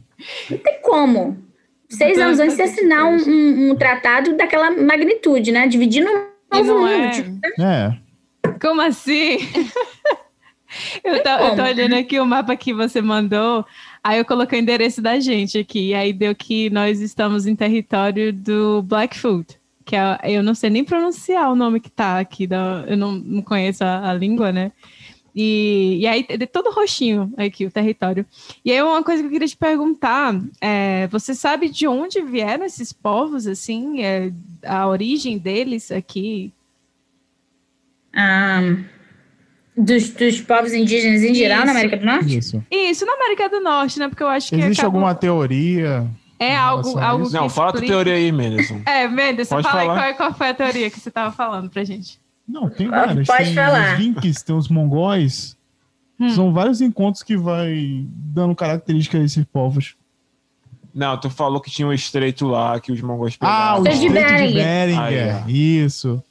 Não 0.51 0.59
tem 0.59 0.81
como. 0.83 1.52
Seis 1.93 2.13
então, 2.13 2.29
anos 2.29 2.41
antes 2.41 2.57
de 2.57 2.63
assinar 2.63 3.05
um, 3.05 3.17
um, 3.17 3.71
um, 3.71 3.77
tratado 3.77 4.35
daquela 4.35 4.71
magnitude, 4.71 5.53
né? 5.53 5.69
Dividindo 5.69 6.09
um 6.09 6.57
novo 6.57 6.79
mundo. 6.81 6.91
É. 6.91 7.11
Tipo, 7.11 7.31
né? 7.59 8.01
é. 8.47 8.51
Como 8.59 8.81
assim? 8.81 9.37
eu, 11.05 11.23
tô, 11.23 11.29
eu 11.29 11.57
tô 11.57 11.63
olhando 11.63 11.95
aqui 11.95 12.19
o 12.19 12.25
mapa 12.25 12.57
que 12.57 12.73
você 12.73 13.03
mandou. 13.03 13.65
Aí 14.03 14.19
eu 14.19 14.25
coloquei 14.25 14.59
o 14.59 14.63
endereço 14.63 15.03
da 15.03 15.21
gente 15.21 15.59
aqui. 15.59 15.89
E 15.91 15.95
aí 15.95 16.15
deu 16.15 16.35
que 16.35 16.71
nós 16.71 17.01
estamos 17.01 17.47
em 17.47 17.55
território 17.55 18.33
do 18.33 18.83
Blackfoot. 18.83 19.61
Que 19.85 19.95
é, 19.95 20.19
eu 20.25 20.43
não 20.43 20.55
sei 20.55 20.71
nem 20.71 20.85
pronunciar 20.85 21.53
o 21.53 21.57
nome 21.57 21.79
que 21.79 21.91
tá 21.91 22.19
aqui. 22.19 22.47
Da, 22.47 22.85
eu 22.87 22.97
não, 22.97 23.13
não 23.13 23.43
conheço 23.43 23.85
a, 23.85 24.09
a 24.09 24.15
língua, 24.15 24.51
né? 24.51 24.73
E, 25.35 25.99
e 26.01 26.07
aí, 26.07 26.27
de 26.27 26.47
todo 26.47 26.71
roxinho 26.71 27.33
aqui, 27.37 27.65
o 27.65 27.71
território. 27.71 28.27
E 28.65 28.71
aí, 28.71 28.83
uma 28.83 29.03
coisa 29.03 29.23
que 29.23 29.29
eu 29.29 29.33
queria 29.33 29.49
te 29.49 29.57
perguntar: 29.57 30.39
é, 30.61 31.07
você 31.09 31.35
sabe 31.35 31.69
de 31.69 31.87
onde 31.87 32.21
vieram 32.21 32.65
esses 32.65 32.93
povos, 32.93 33.47
assim, 33.47 34.03
é, 34.03 34.33
a 34.65 34.87
origem 34.87 35.39
deles 35.39 35.91
aqui? 35.91 36.53
Um, 38.15 38.85
dos, 39.75 40.11
dos 40.11 40.41
povos 40.43 40.75
indígenas 40.75 41.23
em 41.23 41.35
geral 41.35 41.59
Isso. 41.59 41.67
na 41.67 41.73
América 41.73 41.97
do 41.97 42.05
Norte? 42.05 42.39
Isso. 42.39 42.65
Isso, 42.71 43.07
na 43.07 43.15
América 43.15 43.49
do 43.49 43.61
Norte, 43.61 43.99
né? 43.99 44.09
Porque 44.09 44.23
eu 44.23 44.29
acho 44.29 44.51
que. 44.51 44.57
Existe 44.57 44.81
acabou... 44.81 44.99
alguma 44.99 45.15
teoria? 45.15 46.07
É 46.39 46.57
algo, 46.57 46.99
algo 46.99 47.31
Não, 47.31 47.49
fala 47.49 47.71
a 47.71 47.73
tua 47.73 47.83
teoria 47.83 48.15
aí, 48.15 48.33
Mendes. 48.33 48.69
É, 48.85 49.07
Mendes, 49.07 49.49
fala 49.49 49.63
falar. 49.63 50.03
aí 50.03 50.15
qual, 50.15 50.31
qual 50.31 50.35
foi 50.39 50.49
a 50.49 50.55
teoria 50.55 50.91
que 50.91 50.99
você 50.99 51.09
estava 51.09 51.31
falando 51.31 51.71
pra 51.71 51.85
gente. 51.85 52.21
Não, 52.47 52.69
tem 52.69 52.89
vários. 52.89 53.27
Pode 53.27 53.45
tem 53.45 53.55
falar. 53.55 53.93
os 53.95 53.99
Vinks, 53.99 54.43
tem 54.43 54.55
os 54.57 54.69
mongóis. 54.69 55.57
Hum. 56.21 56.29
São 56.31 56.53
vários 56.53 56.81
encontros 56.81 57.23
que 57.23 57.37
vai 57.37 58.05
dando 58.09 58.55
características 58.55 59.21
a 59.21 59.25
esses 59.25 59.45
povos. 59.45 59.97
Não, 60.95 61.19
tu 61.19 61.31
falou 61.31 61.61
que 61.61 61.71
tinha 61.71 61.89
um 61.89 61.93
estreito 61.93 62.47
lá 62.47 62.79
que 62.79 62.93
os 62.93 63.01
mongóis 63.01 63.37
Ah, 63.41 63.77
o. 63.79 63.87
Estreito 63.89 64.01
de 64.01 64.09
Bering. 64.11 64.55
Beringer. 64.55 65.37
Ah, 65.37 65.51
Isso. 65.51 66.23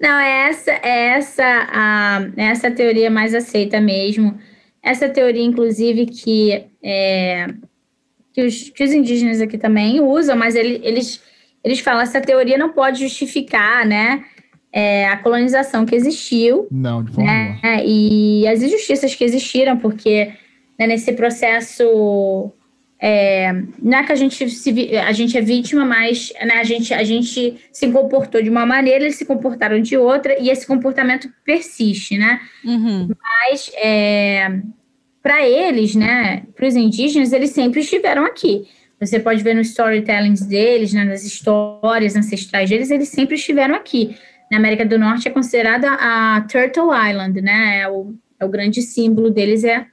Não, 0.00 0.18
é 0.18 0.48
essa, 0.50 0.70
é 0.72 1.06
essa, 1.16 1.44
a, 1.72 2.20
é 2.36 2.44
essa 2.46 2.70
teoria 2.70 3.10
mais 3.10 3.34
aceita 3.34 3.80
mesmo. 3.80 4.38
Essa 4.82 5.08
teoria, 5.08 5.42
inclusive, 5.42 6.04
que, 6.06 6.66
é, 6.82 7.46
que, 8.32 8.42
os, 8.44 8.68
que 8.68 8.84
os 8.84 8.92
indígenas 8.92 9.40
aqui 9.40 9.56
também 9.56 10.00
usam, 10.00 10.36
mas 10.36 10.54
ele- 10.54 10.80
eles, 10.82 11.22
eles 11.62 11.80
falam 11.80 12.02
essa 12.02 12.20
teoria 12.20 12.58
não 12.58 12.72
pode 12.72 13.00
justificar 13.00 13.86
né, 13.86 14.24
é, 14.76 15.06
a 15.06 15.16
colonização 15.18 15.86
que 15.86 15.94
existiu 15.94 16.66
Não, 16.68 17.04
de 17.04 17.12
forma 17.12 17.30
né? 17.30 17.60
alguma. 17.62 17.82
E 17.86 18.44
as 18.48 18.60
injustiças 18.60 19.14
que 19.14 19.22
existiram, 19.22 19.78
porque 19.78 20.32
né, 20.76 20.88
nesse 20.88 21.12
processo 21.12 22.50
é, 23.00 23.52
não 23.80 23.98
é 23.98 24.02
que 24.02 24.10
a 24.10 24.16
gente, 24.16 24.50
se, 24.50 24.96
a 24.96 25.12
gente 25.12 25.38
é 25.38 25.40
vítima, 25.40 25.86
mas 25.86 26.32
né, 26.44 26.54
a, 26.54 26.64
gente, 26.64 26.92
a 26.92 27.04
gente 27.04 27.56
se 27.70 27.88
comportou 27.88 28.42
de 28.42 28.50
uma 28.50 28.66
maneira, 28.66 29.04
eles 29.04 29.14
se 29.14 29.24
comportaram 29.24 29.80
de 29.80 29.96
outra, 29.96 30.36
e 30.42 30.50
esse 30.50 30.66
comportamento 30.66 31.28
persiste, 31.44 32.18
né? 32.18 32.40
Uhum. 32.64 33.10
Mas 33.50 33.70
para 35.22 35.46
eles, 35.46 35.94
né, 35.94 36.42
para 36.56 36.66
os 36.66 36.74
indígenas, 36.74 37.32
eles 37.32 37.50
sempre 37.50 37.80
estiveram 37.80 38.24
aqui. 38.24 38.66
Você 38.98 39.20
pode 39.20 39.42
ver 39.42 39.54
nos 39.54 39.68
storytellings 39.68 40.44
deles, 40.44 40.92
né, 40.92 41.04
nas 41.04 41.24
histórias 41.24 42.16
ancestrais 42.16 42.68
deles, 42.68 42.90
eles 42.90 43.08
sempre 43.08 43.36
estiveram 43.36 43.76
aqui. 43.76 44.16
Na 44.50 44.58
América 44.58 44.84
do 44.84 44.98
Norte 44.98 45.28
é 45.28 45.30
considerada 45.30 45.88
a 45.92 46.40
Turtle 46.42 46.90
Island, 46.92 47.40
né? 47.40 47.80
É 47.80 47.88
o, 47.88 48.14
é 48.38 48.44
o 48.44 48.48
grande 48.48 48.82
símbolo 48.82 49.30
deles 49.30 49.64
é, 49.64 49.86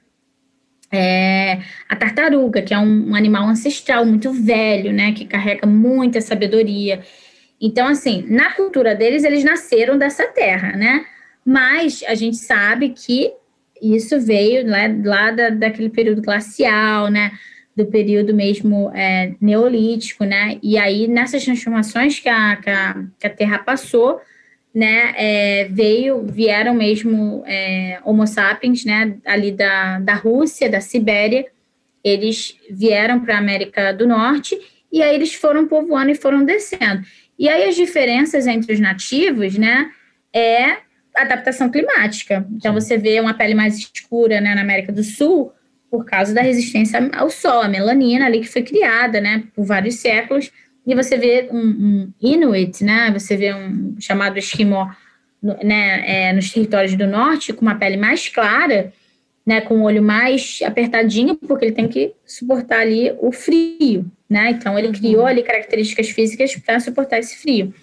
é 0.92 1.60
a 1.88 1.96
tartaruga, 1.96 2.62
que 2.62 2.74
é 2.74 2.78
um, 2.78 3.12
um 3.12 3.16
animal 3.16 3.48
ancestral 3.48 4.06
muito 4.06 4.32
velho, 4.32 4.92
né? 4.92 5.14
Que 5.14 5.26
carrega 5.26 5.66
muita 5.66 6.22
sabedoria. 6.22 7.02
Então, 7.62 7.88
assim, 7.88 8.26
na 8.28 8.52
cultura 8.54 8.96
deles, 8.96 9.24
eles 9.24 9.44
nasceram 9.44 9.98
dessa 9.98 10.28
terra, 10.28 10.76
né? 10.76 11.06
Mas 11.46 12.04
a 12.08 12.16
gente 12.16 12.38
sabe 12.38 12.90
que 12.90 13.32
isso 13.82 14.20
veio 14.20 14.68
lá, 14.68 14.80
lá 15.04 15.32
da, 15.32 15.50
daquele 15.50 15.90
período 15.90 16.22
glacial, 16.22 17.10
né? 17.10 17.32
Do 17.76 17.86
período 17.86 18.34
mesmo 18.34 18.92
é, 18.94 19.34
neolítico, 19.40 20.24
né? 20.24 20.60
E 20.62 20.78
aí, 20.78 21.08
nessas 21.08 21.44
transformações 21.44 22.20
que 22.20 22.30
a, 22.30 22.56
que 22.58 22.70
a, 22.70 23.04
que 23.20 23.28
a 23.28 23.30
Terra 23.30 23.60
passou, 23.60 24.20
né? 24.74 25.14
é, 25.18 25.68
veio, 25.70 26.24
vieram 26.24 26.74
mesmo 26.74 27.44
é, 27.46 28.00
Homo 28.04 28.26
sapiens, 28.26 28.86
né? 28.86 29.18
Ali 29.26 29.52
da, 29.52 30.00
da 30.00 30.14
Rússia, 30.14 30.70
da 30.70 30.80
Sibéria, 30.80 31.46
eles 32.04 32.58
vieram 32.70 33.20
para 33.20 33.36
a 33.36 33.40
América 33.40 33.92
do 33.94 34.08
Norte 34.08 34.58
e 34.92 35.02
aí 35.02 35.14
eles 35.14 35.34
foram 35.34 35.68
povoando 35.68 36.12
e 36.12 36.16
foram 36.16 36.44
descendo. 36.44 37.02
E 37.38 37.50
aí 37.50 37.68
as 37.68 37.76
diferenças 37.76 38.48
entre 38.48 38.74
os 38.74 38.80
nativos, 38.80 39.58
né? 39.58 39.90
É 40.34 40.78
adaptação 41.16 41.70
climática. 41.70 42.46
Então, 42.52 42.74
você 42.74 42.98
vê 42.98 43.20
uma 43.20 43.34
pele 43.34 43.54
mais 43.54 43.78
escura 43.78 44.40
né, 44.40 44.56
na 44.56 44.62
América 44.62 44.92
do 44.92 45.04
Sul 45.04 45.52
por 45.90 46.06
causa 46.06 46.34
da 46.34 46.42
resistência 46.42 47.10
ao 47.14 47.30
sol, 47.30 47.62
a 47.62 47.68
melanina 47.68 48.26
ali 48.26 48.40
que 48.40 48.48
foi 48.48 48.64
criada, 48.64 49.20
né, 49.20 49.44
por 49.54 49.66
vários 49.66 49.96
séculos. 49.96 50.50
E 50.86 50.96
você 50.96 51.18
vê 51.18 51.48
um, 51.52 51.60
um 51.60 52.14
Inuit, 52.22 52.84
né, 52.84 53.12
você 53.12 53.38
vê 53.38 53.54
um 53.54 53.96
chamado 54.00 54.38
Esquimó, 54.38 54.90
né, 55.42 56.04
é, 56.06 56.34
nos 56.34 56.52
territórios 56.52 56.96
do 56.96 57.08
norte, 57.08 57.54
com 57.54 57.62
uma 57.62 57.76
pele 57.76 57.98
mais 57.98 58.28
clara, 58.30 58.92
né, 59.46 59.62
com 59.62 59.80
o 59.80 59.84
olho 59.84 60.02
mais 60.02 60.60
apertadinho, 60.64 61.36
porque 61.36 61.66
ele 61.66 61.76
tem 61.76 61.88
que 61.88 62.14
suportar 62.26 62.80
ali 62.80 63.14
o 63.20 63.32
frio, 63.32 64.06
né? 64.30 64.52
Então, 64.52 64.78
ele 64.78 64.92
criou 64.92 65.26
ali 65.26 65.42
características 65.42 66.10
físicas 66.10 66.56
para 66.56 66.80
suportar 66.80 67.20
esse 67.20 67.38
frio 67.38 67.74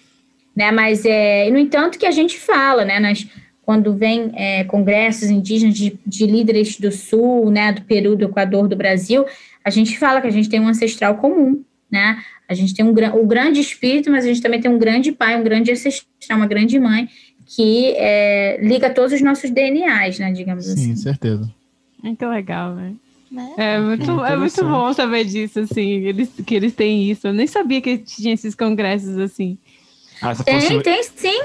né? 0.59 0.71
Mas 0.71 1.05
é, 1.05 1.49
no 1.49 1.57
entanto 1.57 1.97
que 1.97 2.05
a 2.05 2.11
gente 2.11 2.37
fala, 2.37 2.83
né? 2.83 2.99
Nas, 2.99 3.25
quando 3.61 3.93
vem 3.93 4.29
é, 4.35 4.65
congressos 4.65 5.29
indígenas 5.29 5.73
de, 5.73 5.97
de 6.05 6.25
líderes 6.25 6.77
do 6.77 6.91
Sul, 6.91 7.49
né? 7.49 7.71
Do 7.71 7.83
Peru, 7.83 8.15
do 8.15 8.25
Equador, 8.25 8.67
do 8.67 8.75
Brasil, 8.75 9.25
a 9.63 9.69
gente 9.69 9.97
fala 9.97 10.19
que 10.19 10.27
a 10.27 10.31
gente 10.31 10.49
tem 10.49 10.59
um 10.59 10.67
ancestral 10.67 11.15
comum, 11.15 11.63
né? 11.89 12.21
A 12.49 12.55
gente 12.55 12.73
tem 12.73 12.83
um 12.83 12.89
o 12.89 13.27
grande 13.27 13.59
espírito, 13.59 14.09
mas 14.09 14.25
a 14.25 14.27
gente 14.27 14.41
também 14.41 14.59
tem 14.59 14.71
um 14.71 14.79
grande 14.79 15.11
pai, 15.11 15.39
um 15.39 15.43
grande 15.43 15.71
ancestral, 15.71 16.39
uma 16.39 16.47
grande 16.47 16.79
mãe 16.79 17.07
que 17.45 17.93
é, 17.95 18.59
liga 18.61 18.89
todos 18.89 19.13
os 19.13 19.21
nossos 19.21 19.51
DNAs, 19.51 20.17
né? 20.17 20.31
Digamos 20.31 20.65
Sim, 20.65 20.71
assim. 20.73 20.95
certeza. 20.95 21.49
Muito 22.01 22.25
legal. 22.27 22.73
Né? 22.73 22.93
É 23.57 23.79
muito, 23.79 24.03
é 24.03 24.35
muito 24.35 24.53
Interessante. 24.53 24.63
bom 24.63 24.93
saber 24.93 25.25
disso, 25.25 25.59
assim, 25.59 26.05
eles, 26.05 26.29
que 26.45 26.55
eles 26.55 26.73
têm 26.73 27.09
isso. 27.11 27.27
Eu 27.27 27.33
nem 27.33 27.45
sabia 27.45 27.79
que 27.81 27.99
tinha 27.99 28.33
esses 28.33 28.55
congressos 28.55 29.17
assim. 29.19 29.57
Ah, 30.21 30.33
se 30.33 30.43
fosse, 30.43 30.67
Tem, 30.67 30.81
tem 30.81 31.03
sim. 31.03 31.41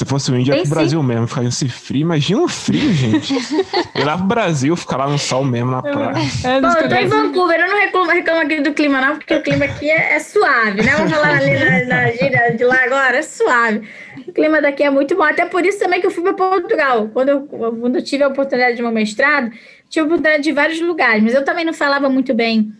Se 0.00 0.06
fosse 0.06 0.32
o 0.32 0.36
índio, 0.36 0.54
é 0.54 0.56
tem 0.56 0.64
pro 0.64 0.76
Brasil 0.76 1.02
mesmo, 1.02 1.26
ficar 1.26 1.42
nesse 1.42 1.68
frio. 1.68 2.00
Imagina 2.00 2.40
o 2.40 2.48
frio, 2.48 2.90
gente. 2.94 3.34
Ir 3.94 4.02
lá 4.02 4.16
pro 4.16 4.26
Brasil, 4.26 4.74
ficar 4.74 4.96
lá 4.96 5.06
no 5.06 5.18
sol 5.18 5.44
mesmo, 5.44 5.70
na 5.72 5.82
praia. 5.82 6.14
É, 6.42 6.58
Bom, 6.58 6.68
eu 6.68 6.88
tô 6.88 6.94
em 6.94 7.06
Vancouver, 7.06 7.60
eu 7.60 7.68
não 7.68 7.78
reclamo, 7.78 8.10
reclamo 8.10 8.40
aqui 8.40 8.60
do 8.62 8.72
clima, 8.72 8.98
não, 8.98 9.16
porque 9.18 9.34
o 9.34 9.42
clima 9.42 9.66
aqui 9.66 9.90
é, 9.90 10.14
é 10.14 10.18
suave, 10.18 10.82
né? 10.82 10.94
Vamos 10.96 11.12
falar 11.12 11.36
ali 11.36 11.52
na, 11.52 11.84
na 11.84 12.10
gíria 12.12 12.56
de 12.56 12.64
lá 12.64 12.82
agora, 12.82 13.18
é 13.18 13.22
suave. 13.22 13.86
O 14.26 14.32
clima 14.32 14.62
daqui 14.62 14.82
é 14.82 14.88
muito 14.88 15.14
bom, 15.14 15.22
até 15.22 15.44
por 15.44 15.66
isso 15.66 15.78
também 15.78 16.00
que 16.00 16.06
eu 16.06 16.10
fui 16.10 16.22
para 16.22 16.32
Portugal. 16.32 17.10
Quando 17.12 17.28
eu, 17.28 17.42
quando 17.42 17.96
eu 17.96 18.02
tive 18.02 18.24
a 18.24 18.28
oportunidade 18.28 18.76
de 18.76 18.82
meu 18.82 18.92
mestrado, 18.92 19.50
tive 19.90 20.00
a 20.00 20.04
oportunidade 20.06 20.42
de 20.42 20.52
vários 20.52 20.80
lugares, 20.80 21.22
mas 21.22 21.34
eu 21.34 21.44
também 21.44 21.66
não 21.66 21.74
falava 21.74 22.08
muito 22.08 22.32
bem 22.32 22.72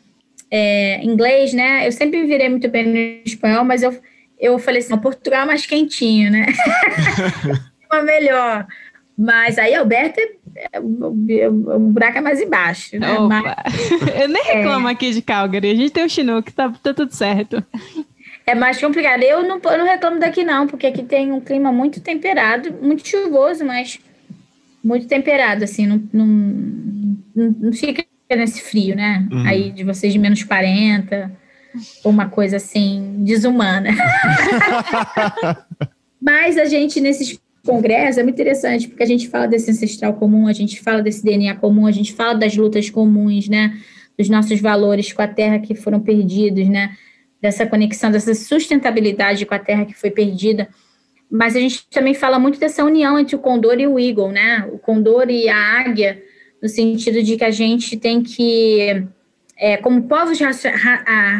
é, 0.51 1.05
inglês, 1.05 1.53
né? 1.53 1.87
Eu 1.87 1.93
sempre 1.93 2.25
virei 2.25 2.49
muito 2.49 2.67
bem 2.67 2.87
no 2.87 2.97
espanhol, 3.27 3.63
mas 3.63 3.83
eu, 3.83 3.95
eu 4.41 4.59
falei 4.59 4.81
assim, 4.81 4.97
Portugal 4.99 5.43
é 5.43 5.47
mais 5.47 5.67
quentinho, 5.67 6.31
né? 6.31 6.47
Uma 7.93 8.03
melhor. 8.03 8.67
Mas 9.17 9.59
aí 9.59 9.75
Alberta, 9.75 10.21
é, 10.73 10.81
o, 10.81 10.85
o- 10.85 11.77
o 11.77 11.79
buraco 11.79 12.19
é 12.19 12.21
mais 12.21 12.41
embaixo, 12.41 12.99
né? 12.99 13.07
Mas-. 13.19 13.91
Eu 14.21 14.29
nem 14.29 14.43
reclamo 14.43 14.89
aqui 14.89 15.13
de 15.13 15.21
Calgary. 15.21 15.71
A 15.71 15.75
gente 15.75 15.91
tem 15.93 16.05
o 16.05 16.09
Chinook, 16.09 16.53
tá, 16.53 16.73
tá 16.83 16.95
tudo 16.95 17.13
certo. 17.15 17.63
É 18.47 18.55
mais 18.55 18.81
complicado. 18.81 19.23
Eu 19.23 19.43
não, 19.43 19.61
eu 19.63 19.79
não 19.79 19.85
reclamo 19.87 20.19
daqui, 20.19 20.43
não, 20.43 20.67
porque 20.67 20.87
aqui 20.87 21.03
tem 21.03 21.31
um 21.33 21.41
clima 21.41 21.71
muito 21.71 22.01
temperado, 22.01 22.73
muito 22.81 23.07
chuvoso, 23.07 23.65
mas 23.65 23.99
muito 24.83 25.07
temperado, 25.07 25.63
assim, 25.65 25.87
não, 25.87 26.03
não, 26.13 26.27
não, 27.37 27.57
não 27.61 27.73
fica 27.73 28.03
nesse 28.31 28.63
frio, 28.63 28.97
né? 28.97 29.29
Uhum. 29.31 29.47
Aí 29.47 29.71
de 29.71 29.85
vocês 29.85 30.13
de 30.13 30.19
menos 30.19 30.43
40, 30.43 31.27
ou 31.27 31.31
uma 32.05 32.29
coisa 32.29 32.57
assim, 32.57 33.17
desumana. 33.19 33.91
mas 36.21 36.59
a 36.59 36.65
gente, 36.65 37.01
nesses 37.01 37.41
congressos, 37.65 38.19
é 38.19 38.23
muito 38.23 38.37
interessante, 38.37 38.89
porque 38.89 39.03
a 39.03 39.07
gente 39.07 39.29
fala 39.29 39.47
desse 39.47 39.71
ancestral 39.71 40.15
comum, 40.15 40.47
a 40.47 40.53
gente 40.53 40.81
fala 40.81 41.03
desse 41.03 41.25
DNA 41.25 41.55
comum, 41.57 41.87
a 41.87 41.93
gente 41.93 42.13
fala 42.13 42.35
das 42.35 42.57
lutas 42.57 42.89
comuns, 42.91 43.49
né? 43.49 43.79
Dos 44.19 44.29
nossos 44.29 44.61
valores 44.61 45.13
com 45.13 45.23
a 45.23 45.29
terra 45.29 45.59
que 45.59 45.75
foram 45.75 46.01
perdidos, 46.01 46.69
né? 46.69 46.97
dessa 47.41 47.67
conexão, 47.67 48.11
dessa 48.11 48.35
sustentabilidade 48.35 49.47
com 49.47 49.55
a 49.55 49.59
terra 49.59 49.87
que 49.87 49.95
foi 49.95 50.11
perdida. 50.11 50.69
Mas 51.31 51.57
a 51.57 51.61
gente 51.61 51.87
também 51.89 52.13
fala 52.13 52.39
muito 52.39 52.59
dessa 52.59 52.85
união 52.85 53.19
entre 53.19 53.35
o 53.35 53.39
condor 53.39 53.79
e 53.81 53.87
o 53.87 53.99
eagle, 53.99 54.31
né? 54.31 54.69
O 54.73 54.79
condor 54.79 55.31
e 55.31 55.49
a 55.49 55.57
águia, 55.57 56.23
no 56.63 56.69
sentido 56.69 57.23
de 57.23 57.37
que 57.37 57.45
a 57.45 57.51
gente 57.51 57.97
tem 57.97 58.23
que, 58.23 59.05
é, 59.61 59.77
como 59.77 60.05
povos 60.05 60.39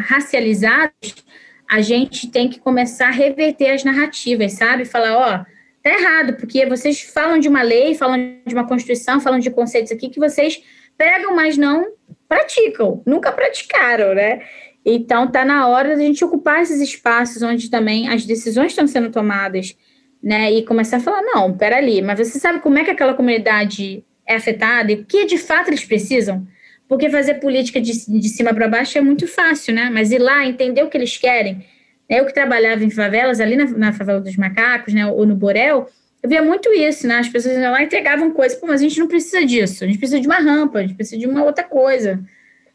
racializados, 0.05 1.25
a 1.67 1.81
gente 1.81 2.29
tem 2.29 2.47
que 2.47 2.59
começar 2.59 3.07
a 3.07 3.11
reverter 3.11 3.71
as 3.71 3.83
narrativas, 3.83 4.53
sabe? 4.53 4.85
Falar, 4.85 5.17
ó, 5.17 5.45
tá 5.81 5.89
errado, 5.89 6.35
porque 6.35 6.67
vocês 6.67 7.01
falam 7.01 7.39
de 7.39 7.47
uma 7.47 7.63
lei, 7.63 7.95
falam 7.95 8.37
de 8.45 8.53
uma 8.53 8.67
constituição, 8.67 9.19
falam 9.19 9.39
de 9.39 9.49
conceitos 9.49 9.91
aqui 9.91 10.07
que 10.07 10.19
vocês 10.19 10.61
pegam, 10.95 11.35
mas 11.35 11.57
não 11.57 11.93
praticam, 12.29 13.01
nunca 13.07 13.31
praticaram, 13.31 14.13
né? 14.13 14.41
Então, 14.85 15.25
está 15.25 15.43
na 15.43 15.67
hora 15.67 15.95
da 15.95 16.01
gente 16.01 16.23
ocupar 16.23 16.61
esses 16.61 16.79
espaços 16.79 17.41
onde 17.41 17.71
também 17.71 18.07
as 18.07 18.23
decisões 18.23 18.71
estão 18.71 18.85
sendo 18.85 19.09
tomadas, 19.09 19.75
né? 20.21 20.51
E 20.51 20.63
começar 20.63 20.97
a 20.97 20.99
falar, 20.99 21.23
não, 21.23 21.57
peraí, 21.57 22.03
mas 22.03 22.19
você 22.19 22.37
sabe 22.37 22.59
como 22.59 22.77
é 22.77 22.83
que 22.83 22.91
aquela 22.91 23.15
comunidade 23.15 24.05
é 24.27 24.35
afetada 24.35 24.91
e 24.91 24.95
o 24.95 25.05
que 25.05 25.25
de 25.25 25.39
fato 25.39 25.69
eles 25.69 25.83
precisam? 25.83 26.45
Porque 26.91 27.09
fazer 27.09 27.35
política 27.35 27.79
de, 27.79 27.93
de 28.19 28.27
cima 28.27 28.53
para 28.53 28.67
baixo 28.67 28.97
é 28.97 29.01
muito 29.01 29.25
fácil, 29.25 29.73
né? 29.73 29.89
Mas 29.89 30.11
ir 30.11 30.17
lá, 30.17 30.45
entender 30.45 30.83
o 30.83 30.89
que 30.89 30.97
eles 30.97 31.15
querem. 31.15 31.65
Eu 32.09 32.25
que 32.25 32.33
trabalhava 32.33 32.83
em 32.83 32.89
favelas, 32.89 33.39
ali 33.39 33.55
na, 33.55 33.63
na 33.63 33.93
favela 33.93 34.19
dos 34.19 34.35
macacos, 34.35 34.93
né? 34.93 35.07
Ou 35.07 35.25
no 35.25 35.33
Borel, 35.33 35.87
eu 36.21 36.29
via 36.29 36.43
muito 36.43 36.67
isso, 36.73 37.07
né? 37.07 37.19
As 37.19 37.29
pessoas 37.29 37.55
iam 37.55 37.71
lá 37.71 37.81
e 37.81 37.85
entregavam 37.85 38.31
coisas. 38.31 38.59
Pô, 38.59 38.67
mas 38.67 38.81
a 38.81 38.83
gente 38.83 38.99
não 38.99 39.07
precisa 39.07 39.45
disso. 39.45 39.85
A 39.85 39.87
gente 39.87 39.99
precisa 39.99 40.19
de 40.19 40.27
uma 40.27 40.39
rampa, 40.39 40.79
a 40.79 40.81
gente 40.81 40.95
precisa 40.95 41.17
de 41.17 41.25
uma 41.25 41.45
outra 41.45 41.63
coisa. 41.63 42.21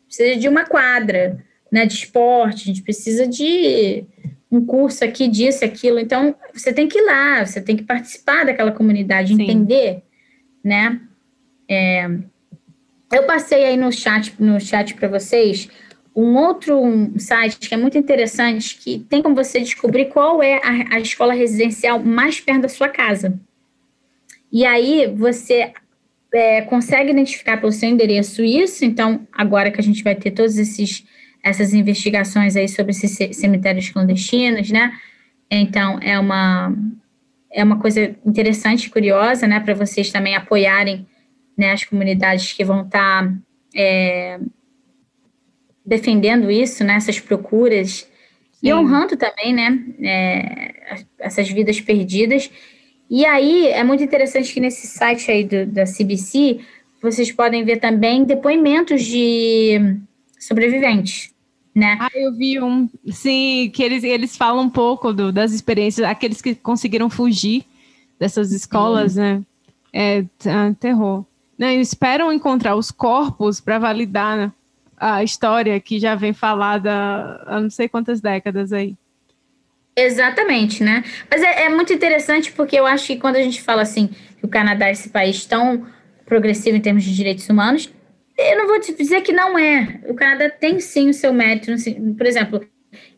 Precisa 0.07 0.41
de 0.41 0.49
uma 0.49 0.65
quadra 0.65 1.45
né, 1.71 1.85
de 1.85 1.93
esporte, 1.93 2.63
a 2.63 2.67
gente 2.73 2.81
precisa 2.81 3.27
de 3.27 4.03
um 4.51 4.65
curso 4.65 5.05
aqui 5.05 5.29
disso, 5.29 5.63
aquilo. 5.63 5.99
Então, 5.99 6.35
você 6.55 6.73
tem 6.73 6.89
que 6.89 6.99
ir 6.99 7.05
lá, 7.05 7.45
você 7.45 7.61
tem 7.61 7.77
que 7.77 7.85
participar 7.85 8.47
daquela 8.47 8.73
comunidade, 8.73 9.37
Sim. 9.37 9.43
entender, 9.43 10.05
né? 10.65 11.03
É, 11.69 12.09
eu 13.13 13.23
passei 13.25 13.65
aí 13.65 13.77
no 13.77 13.93
chat, 13.93 14.35
no 14.39 14.61
chat 14.61 14.95
para 14.95 15.09
vocês 15.09 15.69
um 16.15 16.35
outro 16.35 16.81
site 17.19 17.69
que 17.69 17.75
é 17.75 17.77
muito 17.77 17.99
interessante, 17.99 18.79
que 18.79 19.01
tem 19.01 19.23
como 19.23 19.35
você 19.35 19.61
descobrir 19.61 20.07
qual 20.07 20.43
é 20.43 20.57
a, 20.65 20.97
a 20.97 21.01
escola 21.01 21.35
residencial 21.35 22.03
mais 22.03 22.41
perto 22.41 22.63
da 22.63 22.69
sua 22.69 22.89
casa. 22.89 23.39
E 24.51 24.65
aí 24.65 25.07
você 25.15 25.73
é, 26.33 26.63
consegue 26.63 27.11
identificar 27.11 27.59
pelo 27.59 27.71
seu 27.71 27.89
endereço 27.89 28.43
isso. 28.43 28.83
Então, 28.83 29.27
agora 29.31 29.71
que 29.71 29.81
a 29.81 29.85
gente 29.85 30.03
vai 30.03 30.15
ter 30.15 30.33
esses 30.41 31.05
essas 31.43 31.73
investigações 31.73 32.57
aí 32.57 32.69
sobre 32.69 32.91
esses 32.91 33.37
cemitérios 33.37 33.91
clandestinos, 33.91 34.69
né? 34.71 34.93
Então, 35.49 36.01
é 36.03 36.19
uma 36.19 36.75
é 37.53 37.63
uma 37.63 37.79
coisa 37.79 38.17
interessante, 38.25 38.91
curiosa, 38.91 39.47
né, 39.47 39.61
para 39.61 39.73
vocês 39.73 40.11
também 40.11 40.35
apoiarem 40.35 41.07
né, 41.57 41.73
as 41.73 41.85
comunidades 41.85 42.53
que 42.53 42.65
vão 42.65 42.83
estar 42.83 43.25
tá, 43.25 43.35
é, 43.75 44.39
defendendo 45.85 46.51
isso, 46.51 46.85
né, 46.85 46.97
essas 46.97 47.19
procuras, 47.19 48.09
Sim. 48.53 48.69
e 48.69 48.75
honrando 48.75 49.17
também, 49.17 49.55
né, 49.55 49.85
é, 50.01 51.05
essas 51.19 51.49
vidas 51.49 51.81
perdidas. 51.81 52.51
E 53.09 53.25
aí, 53.25 53.69
é 53.69 53.85
muito 53.85 54.03
interessante 54.03 54.53
que 54.53 54.61
nesse 54.61 54.87
site 54.87 55.31
aí 55.31 55.45
do, 55.45 55.67
da 55.67 55.85
CBC, 55.85 56.61
vocês 57.01 57.31
podem 57.31 57.65
ver 57.65 57.79
também 57.79 58.25
depoimentos 58.25 59.05
de 59.05 59.97
sobreviventes, 60.39 61.33
né? 61.75 61.97
Ah, 62.01 62.11
eu 62.15 62.35
vi 62.35 62.61
um, 62.61 62.89
sim, 63.13 63.71
que 63.73 63.83
eles, 63.83 64.03
eles 64.03 64.37
falam 64.37 64.65
um 64.65 64.71
pouco 64.71 65.13
do, 65.13 65.31
das 65.31 65.53
experiências, 65.53 66.09
aqueles 66.09 66.43
que 66.43 66.55
conseguiram 66.55 67.09
fugir 67.09 67.65
dessas 68.19 68.51
escolas, 68.51 69.13
sim. 69.13 69.21
né? 69.21 69.43
É, 69.93 70.19
é 70.19 70.75
terror. 70.81 71.25
Não, 71.59 71.69
esperam 71.69 72.33
encontrar 72.33 72.77
os 72.77 72.91
corpos 72.91 73.61
para 73.61 73.79
validar 73.79 74.37
né, 74.37 74.53
a 74.97 75.23
história 75.23 75.79
que 75.81 75.99
já 75.99 76.15
vem 76.15 76.33
falada 76.33 76.91
há 77.47 77.61
não 77.61 77.71
sei 77.71 77.89
quantas 77.89 78.21
décadas 78.21 78.73
aí. 78.73 78.97
Exatamente, 79.97 80.85
né? 80.85 81.03
Mas 81.31 81.43
é, 81.43 81.65
é, 81.65 81.69
muito 81.71 81.93
interessante 81.93 82.53
porque 82.53 82.79
eu 82.79 82.87
acho 82.87 83.07
que 83.07 83.17
quando 83.17 83.37
a 83.37 83.43
gente 83.43 83.63
fala 83.63 83.83
assim 83.83 84.09
que 84.39 84.45
o 84.45 84.49
Canadá 84.49 84.89
é 84.89 84.93
esse 84.93 85.09
país 85.09 85.47
tão 85.47 85.87
progressivo 86.27 86.77
em 86.77 86.81
termos 86.81 87.03
de 87.03 87.15
direitos 87.15 87.49
humanos, 87.49 87.91
eu 88.37 88.59
não 88.59 88.67
vou 88.67 88.79
te 88.79 88.95
dizer 88.95 89.23
que 89.23 89.33
não 89.33 89.59
é. 89.59 90.01
O 90.07 90.15
Canadá 90.15 90.51
tem 90.51 90.81
sim 90.81 91.09
o 91.09 91.15
seu 91.15 91.33
mérito. 91.33 91.73
Por 92.17 92.27
exemplo, 92.27 92.63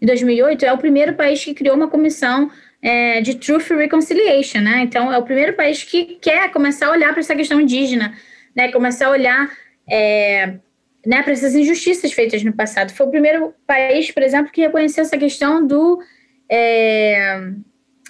em 0.00 0.06
2008 0.06 0.64
é 0.64 0.72
o 0.72 0.78
primeiro 0.78 1.14
país 1.14 1.44
que 1.44 1.54
criou 1.54 1.74
uma 1.74 1.88
comissão 1.88 2.48
é, 2.80 3.20
de 3.20 3.34
Truth 3.34 3.70
Reconciliation, 3.70 4.60
né? 4.60 4.82
Então 4.82 5.12
é 5.12 5.18
o 5.18 5.22
primeiro 5.24 5.54
país 5.54 5.82
que 5.82 6.18
quer 6.20 6.50
começar 6.52 6.86
a 6.86 6.90
olhar 6.92 7.10
para 7.10 7.20
essa 7.20 7.34
questão 7.34 7.60
indígena, 7.60 8.14
né? 8.58 8.72
Começar 8.72 9.06
a 9.06 9.10
olhar 9.10 9.48
é, 9.88 10.58
né, 11.06 11.22
para 11.22 11.32
essas 11.32 11.54
injustiças 11.54 12.10
feitas 12.12 12.42
no 12.42 12.52
passado. 12.52 12.92
Foi 12.92 13.06
o 13.06 13.10
primeiro 13.10 13.54
país, 13.64 14.10
por 14.10 14.20
exemplo, 14.24 14.50
que 14.50 14.60
reconheceu 14.60 15.02
essa 15.02 15.16
questão 15.16 15.64
do 15.64 16.02
é, 16.50 17.40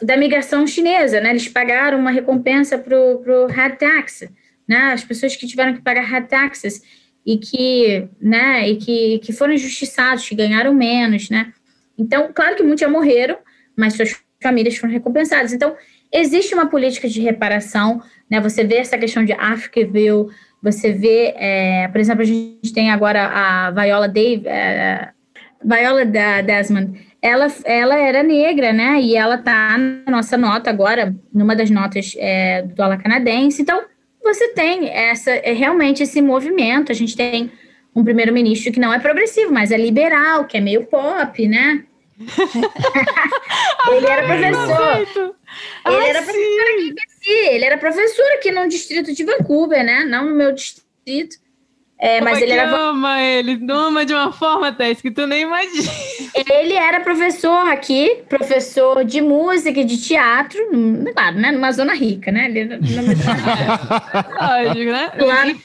da 0.01 0.17
migração 0.17 0.67
chinesa, 0.67 1.21
né? 1.21 1.31
Eles 1.31 1.49
pagaram 1.49 1.99
uma 1.99 2.11
recompensa 2.11 2.79
para 2.79 2.97
o 2.99 3.47
hard 3.47 3.77
tax, 3.77 4.27
né? 4.67 4.93
As 4.93 5.05
pessoas 5.05 5.37
que 5.37 5.47
tiveram 5.47 5.75
que 5.75 5.83
pagar 5.83 6.03
hard 6.03 6.27
taxes 6.29 6.81
e 7.27 7.37
que, 7.37 8.09
né? 8.19 8.67
E 8.71 8.77
que, 8.77 9.19
que 9.19 9.33
foram 9.35 9.53
injustiçados, 9.53 10.27
que 10.27 10.35
ganharam 10.35 10.73
menos, 10.73 11.29
né? 11.29 11.53
Então, 11.99 12.31
claro 12.33 12.57
que 12.57 12.63
muitos 12.63 12.81
já 12.81 12.89
morreram, 12.89 13.37
mas 13.77 13.95
suas 13.95 14.17
famílias 14.43 14.79
foram 14.79 14.95
recompensadas. 14.95 15.53
Então, 15.53 15.77
existe 16.13 16.55
uma 16.55 16.67
política 16.67 17.09
de 17.09 17.21
reparação, 17.21 18.03
né? 18.31 18.41
Você 18.41 18.65
vê 18.65 18.77
essa 18.77 18.99
questão 18.99 19.25
de 19.25 19.33
Africville, 19.33 20.27
você 20.63 20.93
vê, 20.93 21.35
é, 21.37 21.89
por 21.89 22.01
exemplo, 22.01 22.23
a 22.23 22.27
gente 22.27 22.73
tem 22.73 22.91
agora 22.91 23.27
a 23.27 23.71
Viola 23.71 24.09
Dave, 24.09 24.47
é, 24.47 25.11
Viola 25.65 26.05
Desmond, 26.05 27.01
ela, 27.21 27.47
ela 27.65 27.97
era 27.97 28.23
negra, 28.23 28.73
né? 28.73 29.01
E 29.01 29.17
ela 29.17 29.39
tá 29.39 29.77
na 29.79 30.11
nossa 30.11 30.37
nota 30.37 30.71
agora, 30.71 31.15
numa 31.33 31.55
das 31.55 31.71
notas 31.71 32.15
é, 32.17 32.63
do 32.63 32.75
dólar 32.75 33.03
canadense. 33.03 33.63
Então, 33.63 33.83
você 34.23 34.49
tem 34.49 34.89
essa 34.89 35.31
é, 35.31 35.53
realmente 35.53 36.03
esse 36.03 36.21
movimento. 36.23 36.93
A 36.93 36.95
gente 36.95 37.17
tem 37.17 37.51
um 37.95 38.05
primeiro-ministro 38.05 38.73
que 38.73 38.81
não 38.81 38.93
é 38.93 38.99
progressivo, 38.99 39.53
mas 39.53 39.73
é 39.73 39.77
liberal, 39.77 40.45
que 40.45 40.57
é 40.57 40.61
meio 40.61 40.85
pop, 40.87 41.49
né? 41.49 41.85
Ele 43.91 44.07
era 44.07 44.27
professor. 44.27 45.37
Ele 45.87 46.07
era 46.07 46.23
professor 46.23 46.63
aqui 46.73 46.95
em 47.27 47.55
Ele 47.55 47.65
era 47.65 47.79
professor 47.79 48.33
aqui 48.35 48.51
no 48.51 48.69
distrito 48.69 49.15
de 49.15 49.25
Vancouver, 49.25 49.85
né? 49.85 50.05
Não 50.05 50.27
no 50.29 50.35
meu 50.35 50.53
distrito. 50.53 51.37
É, 52.01 52.21
mas 52.21 52.41
ele 52.41 52.53
era. 52.53 52.71
ama 52.71 53.21
ele, 53.21 53.59
ama 53.69 54.07
de 54.07 54.15
uma 54.15 54.33
forma, 54.33 54.73
Tess, 54.73 55.03
que 55.03 55.11
tu 55.11 55.27
nem 55.27 55.43
imagina. 55.43 55.91
Ele 56.49 56.75
era 56.75 57.01
professor 57.01 57.69
aqui, 57.69 58.23
professor 58.29 59.05
de 59.05 59.21
música 59.21 59.81
e 59.81 59.85
de 59.85 60.01
teatro, 60.01 60.61
claro, 61.13 61.37
né? 61.37 61.51
Numa 61.51 61.73
zona 61.73 61.95
rica, 61.95 62.31
né? 62.31 62.45
Ele, 62.47 62.79
Lógico, 64.41 64.93
né? 64.93 65.11
Claro. 65.19 65.61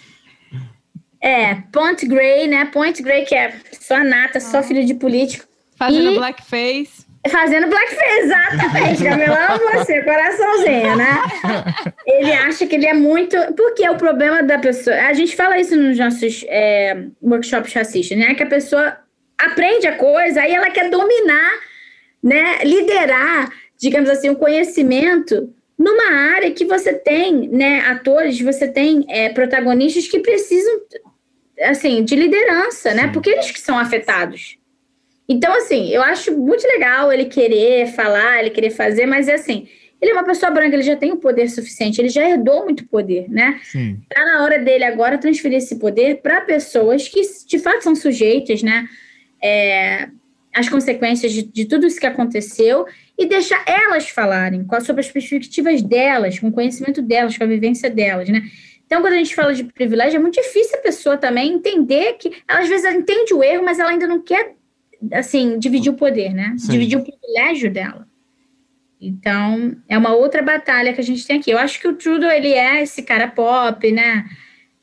É, 1.22 1.56
Point 1.72 2.08
Grey, 2.08 2.48
né? 2.48 2.66
Point 2.66 3.04
Grey, 3.04 3.26
que 3.26 3.36
é 3.36 3.54
só 3.80 4.04
nata, 4.04 4.40
só 4.40 4.58
ah. 4.58 4.64
filho 4.64 4.84
de 4.84 4.96
político. 4.96 5.46
Fazendo 5.78 6.12
e... 6.12 6.16
blackface. 6.16 7.14
Fazendo 7.30 7.68
blackface, 7.68 8.20
exatamente. 8.20 9.04
Camila 9.04 9.46
ama 9.46 9.78
você, 9.78 10.02
coraçãozinho, 10.02 10.96
né? 10.98 11.22
Ele 12.06 12.34
acha 12.34 12.68
que 12.68 12.76
ele 12.76 12.86
é 12.86 12.94
muito. 12.94 13.38
Porque 13.56 13.86
é 13.86 13.90
o 13.90 13.96
problema 13.96 14.44
da 14.44 14.60
pessoa. 14.60 14.96
A 14.96 15.14
gente 15.14 15.34
fala 15.34 15.58
isso 15.58 15.76
nos 15.76 15.98
nossos 15.98 16.44
é, 16.50 17.06
workshops 17.22 17.74
racistas, 17.74 18.18
né? 18.18 18.36
Que 18.36 18.44
a 18.44 18.48
pessoa 18.48 18.98
aprende 19.38 19.88
a 19.88 19.96
coisa, 19.96 20.42
aí 20.42 20.54
ela 20.54 20.70
quer 20.70 20.90
dominar, 20.90 21.52
né? 22.22 22.60
Liderar, 22.66 23.50
digamos 23.80 24.10
assim, 24.10 24.30
o 24.30 24.36
conhecimento 24.36 25.54
numa 25.78 26.36
área 26.36 26.52
que 26.52 26.66
você 26.66 26.94
tem, 26.94 27.48
né? 27.48 27.80
Atores, 27.88 28.40
você 28.42 28.68
tem 28.68 29.06
é, 29.08 29.30
protagonistas 29.30 30.08
que 30.10 30.20
precisam, 30.20 30.82
assim, 31.62 32.04
de 32.04 32.18
liderança, 32.18 32.94
né? 32.94 33.10
Porque 33.14 33.30
eles 33.30 33.50
que 33.50 33.62
são 33.62 33.80
afetados. 33.80 34.58
Então, 35.28 35.54
assim, 35.56 35.90
eu 35.90 36.02
acho 36.02 36.38
muito 36.38 36.66
legal 36.68 37.12
ele 37.12 37.26
querer 37.26 37.88
falar, 37.88 38.40
ele 38.40 38.50
querer 38.50 38.72
fazer, 38.72 39.06
mas 39.06 39.28
é 39.28 39.36
assim, 39.36 39.68
ele 40.02 40.12
é 40.12 40.14
uma 40.14 40.26
pessoa 40.26 40.52
branca, 40.52 40.76
ele 40.76 40.84
já 40.84 40.98
tem 40.98 41.14
o 41.14 41.18
poder 41.18 41.50
suficiente, 41.50 42.02
ele 42.02 42.10
já 42.10 42.28
herdou 42.28 42.66
muito 42.66 42.86
poder, 42.88 43.30
né? 43.30 43.60
Sim. 43.64 44.02
Tá 44.10 44.26
na 44.26 44.44
hora 44.44 44.60
dele 44.60 44.84
agora 44.84 45.18
transferir 45.18 45.60
esse 45.60 45.78
poder 45.78 46.22
para 46.22 46.42
pessoas 46.42 47.08
que 47.08 47.22
de 47.48 47.58
fato 47.58 47.84
são 47.84 47.96
sujeitas, 47.96 48.62
né? 48.62 48.88
É, 49.42 50.10
as 50.54 50.68
consequências 50.68 51.32
de, 51.32 51.42
de, 51.42 51.66
tudo 51.66 51.88
isso 51.88 52.00
que 52.00 52.06
aconteceu 52.06 52.86
e 53.18 53.26
deixar 53.26 53.64
elas 53.66 54.10
falarem 54.10 54.64
quais 54.66 54.86
sobre 54.86 55.00
as 55.00 55.10
perspectivas 55.10 55.82
delas, 55.82 56.38
com 56.38 56.50
o 56.50 56.52
conhecimento 56.52 57.02
delas, 57.02 57.38
com 57.38 57.44
a 57.46 57.48
vivência 57.48 57.90
delas, 57.90 58.28
né? 58.28 58.44
Então, 58.86 59.02
quando 59.02 59.14
a 59.14 59.18
gente 59.18 59.34
fala 59.34 59.54
de 59.54 59.64
privilégio, 59.64 60.18
é 60.18 60.20
muito 60.20 60.36
difícil 60.36 60.78
a 60.78 60.82
pessoa 60.82 61.18
também 61.18 61.54
entender 61.54 62.14
que 62.20 62.32
ela 62.48 62.60
às 62.60 62.68
vezes 62.68 62.86
ela 62.86 62.96
entende 62.96 63.34
o 63.34 63.42
erro, 63.42 63.64
mas 63.64 63.80
ela 63.80 63.90
ainda 63.90 64.06
não 64.06 64.22
quer 64.22 64.54
assim, 65.12 65.60
dividir 65.60 65.92
o 65.92 65.96
poder, 65.96 66.34
né? 66.34 66.56
Sim. 66.58 66.72
Dividir 66.72 67.00
o 67.00 67.04
privilégio 67.04 67.72
dela. 67.72 68.08
Então, 69.00 69.76
é 69.90 69.98
uma 69.98 70.14
outra 70.14 70.42
batalha 70.42 70.94
que 70.94 71.02
a 71.02 71.04
gente 71.04 71.28
tem 71.28 71.40
aqui. 71.40 71.52
Eu 71.52 71.58
acho 71.58 71.80
que 71.80 71.88
o 71.88 71.96
Trudeau, 71.96 72.32
ele 72.32 72.54
é 72.54 72.82
esse 72.84 73.04
cara 73.04 73.28
pop, 73.28 73.92
né? 73.92 74.26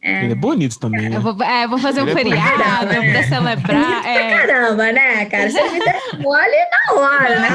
É... 0.02 0.24
Ele 0.24 0.32
é 0.32 0.36
bonito 0.36 0.78
também, 0.78 1.08
né? 1.08 1.16
Eu 1.16 1.20
vou, 1.20 1.42
é, 1.42 1.66
vou 1.66 1.78
fazer 1.78 2.00
ele 2.00 2.10
um 2.10 2.12
é 2.12 2.16
feriado 2.16 2.92
é 2.92 3.12
pra 3.12 3.22
celebrar. 3.22 4.06
É 4.06 4.28
pra 4.28 4.46
caramba, 4.46 4.92
né, 4.92 5.24
cara? 5.26 5.50
Você 5.50 5.70
me 5.70 5.78
der 5.78 6.00
mole 6.18 6.56
na 6.70 6.94
hora, 6.94 7.40
né? 7.40 7.48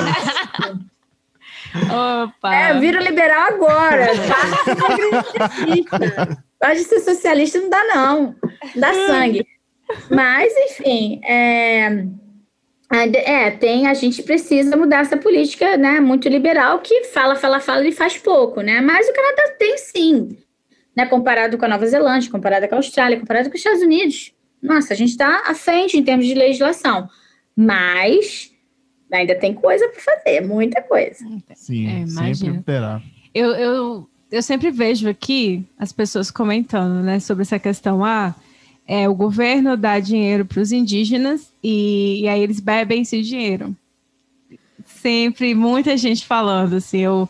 Opa! 2.24 2.56
É, 2.56 2.80
vira 2.80 3.02
liberal 3.02 3.48
agora. 3.48 4.08
Pode 6.60 6.84
ser 6.84 7.00
socialista, 7.02 7.60
não 7.60 7.70
dá, 7.70 7.84
não. 7.94 8.36
Não 8.76 8.82
dá 8.82 8.94
sangue. 8.94 9.46
Mas, 10.10 10.54
enfim, 10.56 11.22
é... 11.24 12.08
É, 12.91 13.49
tem, 13.52 13.88
a 13.88 13.94
gente 13.94 14.22
precisa 14.22 14.78
mudar 14.78 14.99
essa 14.99 15.18
política, 15.18 15.76
né, 15.76 15.99
muito 15.99 16.30
liberal, 16.30 16.80
que 16.80 17.06
fala, 17.06 17.36
fala, 17.36 17.60
fala 17.60 17.86
e 17.88 17.91
faz 17.91 18.18
pouco, 18.18 18.62
né, 18.62 18.80
mas 18.80 19.07
o 19.10 19.14
Canadá 19.14 19.56
tem 19.57 19.78
sim, 19.78 20.38
né, 20.95 21.06
comparado 21.07 21.57
com 21.57 21.66
a 21.66 21.68
Nova 21.68 21.86
Zelândia, 21.88 22.32
comparado 22.32 22.68
com 22.68 22.76
a 22.76 22.78
Austrália, 22.78 23.20
comparado 23.20 23.49
com 23.49 23.56
os 23.56 23.60
Estados 23.60 23.82
Unidos. 23.82 24.32
Nossa, 24.62 24.94
a 24.94 24.95
gente 24.95 25.10
está 25.10 25.44
à 25.48 25.56
frente 25.56 25.98
em 25.98 26.03
termos 26.03 26.28
de 26.28 26.36
legislação, 26.36 27.10
mas 27.56 28.52
ainda 29.12 29.36
tem 29.36 29.53
coisa 29.53 29.88
para 29.90 30.02
fazer, 30.02 30.41
muita 30.41 30.82
coisa. 30.82 31.26
Sim, 31.56 32.03
é, 32.03 32.07
sempre 32.36 32.62
terá. 32.62 33.02
Eu, 33.34 33.52
eu, 33.56 34.10
eu 34.32 34.41
sempre 34.44 34.70
vejo 34.70 35.10
aqui 35.10 35.66
as 35.78 35.91
pessoas 35.91 36.30
comentando, 36.30 37.03
né, 37.03 37.20
sobre 37.20 37.41
essa 37.41 37.57
questão, 37.57 38.06
ah, 38.06 38.36
é, 38.88 39.10
o 39.10 39.16
governo 39.16 39.76
dá 39.76 39.99
dinheiro 39.99 40.45
para 40.45 40.62
os 40.62 40.72
indígenas 40.72 41.52
e, 41.64 42.22
e, 42.22 42.28
aí 42.28 42.41
eles 42.41 42.60
bebem 42.60 43.02
esse 43.02 43.22
dinheiro. 43.22 43.76
sempre, 44.86 45.56
muita 45.56 45.98
gente 45.98 46.26
falando, 46.26 46.76
assim, 46.76 46.99
eu... 46.99 47.30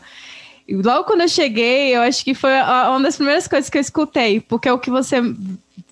Logo 0.68 1.04
quando 1.04 1.20
eu 1.20 1.28
cheguei, 1.28 1.94
eu 1.94 2.02
acho 2.02 2.24
que 2.24 2.34
foi 2.34 2.50
uma 2.50 3.00
das 3.00 3.16
primeiras 3.16 3.46
coisas 3.46 3.70
que 3.70 3.78
eu 3.78 3.80
escutei, 3.80 4.40
porque 4.40 4.68
o 4.68 4.78
que 4.78 4.90
você 4.90 5.20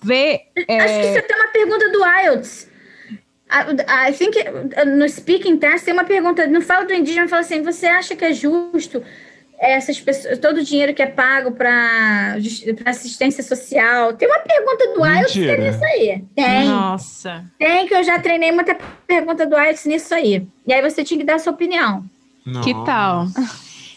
vê... 0.03 0.41
É... 0.67 0.79
Acho 0.79 0.99
que 0.99 1.13
você 1.13 1.21
tem 1.21 1.37
uma 1.37 1.47
pergunta 1.47 1.91
do 1.91 2.05
IELTS. 2.05 2.67
I, 3.49 4.09
I 4.09 4.13
think 4.13 4.37
no 4.85 5.07
speaking 5.07 5.57
test 5.57 5.85
tem 5.85 5.93
uma 5.93 6.03
pergunta, 6.03 6.45
não 6.47 6.61
fala 6.61 6.85
do 6.85 6.93
indígena, 6.93 7.27
fala 7.27 7.41
assim, 7.41 7.61
você 7.61 7.85
acha 7.85 8.15
que 8.15 8.25
é 8.25 8.33
justo 8.33 9.01
essas 9.57 9.99
pessoas, 9.99 10.37
todo 10.39 10.57
o 10.57 10.63
dinheiro 10.63 10.93
que 10.93 11.01
é 11.01 11.07
pago 11.07 11.51
para 11.51 12.37
assistência 12.85 13.43
social. 13.43 14.13
Tem 14.13 14.27
uma 14.27 14.39
pergunta 14.39 14.93
do 14.93 15.05
IELTS 15.05 15.35
nisso 15.35 15.85
aí. 15.85 16.23
Tem. 16.35 16.67
Nossa. 16.67 17.45
Tem, 17.57 17.87
que 17.87 17.93
eu 17.93 18.03
já 18.03 18.19
treinei 18.19 18.51
muita 18.51 18.77
pergunta 19.07 19.45
do 19.45 19.55
IELTS 19.55 19.85
nisso 19.85 20.13
aí. 20.13 20.45
E 20.67 20.73
aí 20.73 20.81
você 20.81 21.03
tinha 21.03 21.19
que 21.19 21.25
dar 21.25 21.35
a 21.35 21.39
sua 21.39 21.53
opinião. 21.53 22.03
Nossa. 22.45 22.63
Que 22.63 22.73
tal? 22.85 23.27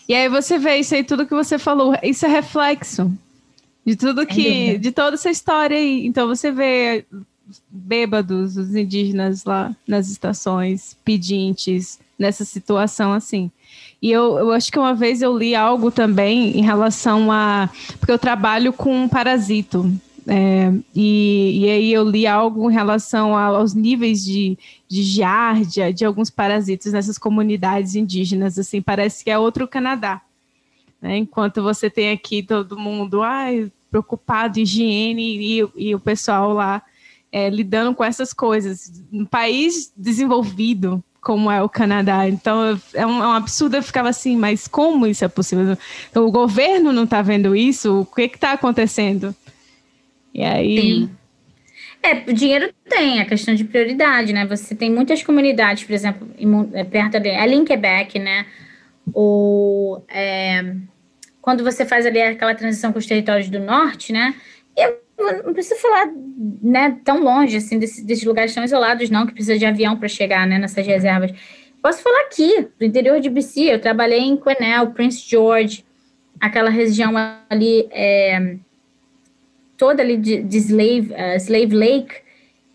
E 0.09 0.15
aí 0.15 0.29
você 0.29 0.59
vê 0.59 0.77
isso 0.77 0.95
aí, 0.95 1.05
tudo 1.05 1.27
que 1.27 1.35
você 1.35 1.59
falou, 1.59 1.95
isso 2.03 2.25
é 2.25 2.29
reflexo 2.29 3.13
de 3.85 3.97
tudo 3.97 4.27
que, 4.27 4.79
de 4.79 4.93
toda 4.93 5.15
essa 5.15 5.31
história 5.31 5.77
aí. 5.77 6.07
Então 6.07 6.27
você 6.27 6.53
vê 6.53 7.05
bêbados, 7.71 8.57
os 8.57 8.75
indígenas 8.75 9.45
lá 9.45 9.75
nas 9.87 10.09
estações, 10.09 10.97
pedintes, 11.05 11.99
nessa 12.19 12.45
situação 12.45 13.13
assim. 13.13 13.51
E 14.01 14.13
eu, 14.13 14.39
eu 14.39 14.53
acho 14.53 14.71
que 14.71 14.79
uma 14.79 14.95
vez 14.95 15.23
eu 15.23 15.37
li 15.37 15.55
algo 15.55 15.91
também 15.91 16.57
em 16.57 16.63
relação 16.63 17.33
a. 17.33 17.69
Porque 17.99 18.13
eu 18.13 18.19
trabalho 18.19 18.73
com 18.73 19.05
um 19.05 19.09
parasito. 19.09 19.91
É, 20.31 20.71
e, 20.95 21.61
e 21.61 21.71
aí 21.71 21.93
eu 21.93 22.09
li 22.09 22.27
algo 22.27 22.71
em 22.71 22.75
relação 22.75 23.35
aos 23.35 23.73
níveis 23.73 24.23
de, 24.23 24.59
de 24.87 25.03
giardia 25.03 25.91
de 25.91 26.05
alguns 26.05 26.29
parasitas 26.29 26.93
nessas 26.93 27.19
comunidades 27.19 27.95
indígenas. 27.95 28.59
Assim, 28.59 28.81
parece 28.81 29.25
que 29.25 29.31
é 29.31 29.39
outro 29.39 29.67
Canadá. 29.67 30.21
Né? 31.01 31.19
Enquanto 31.19 31.63
você 31.63 31.89
tem 31.89 32.11
aqui 32.11 32.43
todo 32.43 32.79
mundo 32.79 33.23
ai, 33.23 33.73
preocupado, 33.91 34.61
higiene, 34.61 35.39
e, 35.39 35.69
e 35.77 35.95
o 35.95 36.01
pessoal 36.01 36.53
lá 36.53 36.83
é, 37.33 37.49
lidando 37.49 37.95
com 37.95 38.05
essas 38.05 38.33
coisas. 38.33 39.03
Um 39.13 39.25
país 39.25 39.93
desenvolvido 39.97 41.03
como 41.29 41.51
é 41.51 41.63
o 41.63 41.69
Canadá. 41.69 42.27
Então 42.27 42.81
é 42.95 43.07
um, 43.07 43.23
é 43.23 43.27
um 43.27 43.33
absurdo. 43.33 43.77
Eu 43.77 43.83
ficava 43.83 44.09
assim, 44.09 44.35
mas 44.35 44.67
como 44.67 45.07
isso 45.07 45.23
é 45.27 45.29
possível? 45.29 45.77
Então, 46.09 46.27
o 46.27 46.31
governo 46.31 46.91
não 46.91 47.05
está 47.05 47.21
vendo 47.21 47.55
isso? 47.55 48.01
O 48.01 48.07
que 48.07 48.23
está 48.23 48.53
acontecendo? 48.53 49.37
E 50.33 50.43
aí. 50.43 50.81
Sim. 50.81 51.11
É, 52.03 52.31
o 52.31 52.33
dinheiro 52.33 52.73
tem, 52.89 53.21
a 53.21 53.27
questão 53.27 53.55
de 53.55 53.63
prioridade, 53.63 54.33
né? 54.33 54.47
Você 54.47 54.75
tem 54.75 54.91
muitas 54.91 55.23
comunidades, 55.23 55.85
por 55.85 55.93
exemplo, 55.93 56.27
é, 56.73 56.83
perto 56.83 57.19
ali, 57.19 57.29
ali 57.29 57.57
em 57.57 57.65
Quebec, 57.65 58.19
né? 58.19 58.47
Ou 59.13 60.03
é, 60.09 60.77
quando 61.43 61.63
você 61.63 61.85
faz 61.85 62.07
ali 62.07 62.23
aquela 62.23 62.55
transição 62.55 62.91
com 62.91 62.99
os 62.99 63.07
territórios 63.07 63.51
do 63.51 63.59
norte, 63.59 64.15
né? 64.15 64.35
Não 65.19 65.53
precisa 65.53 65.77
falar 65.77 66.11
né, 66.63 66.99
tão 67.05 67.23
longe, 67.23 67.57
assim, 67.57 67.79
desse, 67.79 68.05
desses 68.05 68.25
lugares 68.25 68.55
tão 68.55 68.63
isolados, 68.65 69.11
não, 69.11 69.27
que 69.27 69.33
precisa 69.33 69.59
de 69.59 69.67
avião 69.67 69.97
para 69.97 70.09
chegar 70.09 70.47
né, 70.47 70.59
nessas 70.59 70.87
reservas. 70.87 71.33
Posso 71.83 72.03
falar 72.03 72.21
aqui, 72.23 72.69
do 72.79 72.85
interior 72.85 73.21
de 73.21 73.29
BC, 73.29 73.63
eu 73.63 73.81
trabalhei 73.81 74.21
em 74.21 74.37
Quesnel, 74.37 74.91
Prince 74.91 75.29
George, 75.29 75.85
aquela 76.41 76.71
região 76.71 77.13
ali, 77.49 77.89
é, 77.91 78.57
toda 79.77 80.03
ali 80.03 80.17
de, 80.17 80.43
de 80.43 80.59
Slave, 80.59 81.13
uh, 81.13 81.37
Slave 81.37 81.75
Lake, 81.75 82.15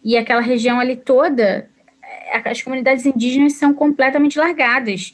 e 0.03 0.17
aquela 0.17 0.41
região 0.41 0.79
ali 0.79 0.95
toda, 0.95 1.69
é, 2.01 2.49
as 2.49 2.61
comunidades 2.61 3.05
indígenas 3.05 3.53
são 3.53 3.73
completamente 3.73 4.37
largadas. 4.37 5.13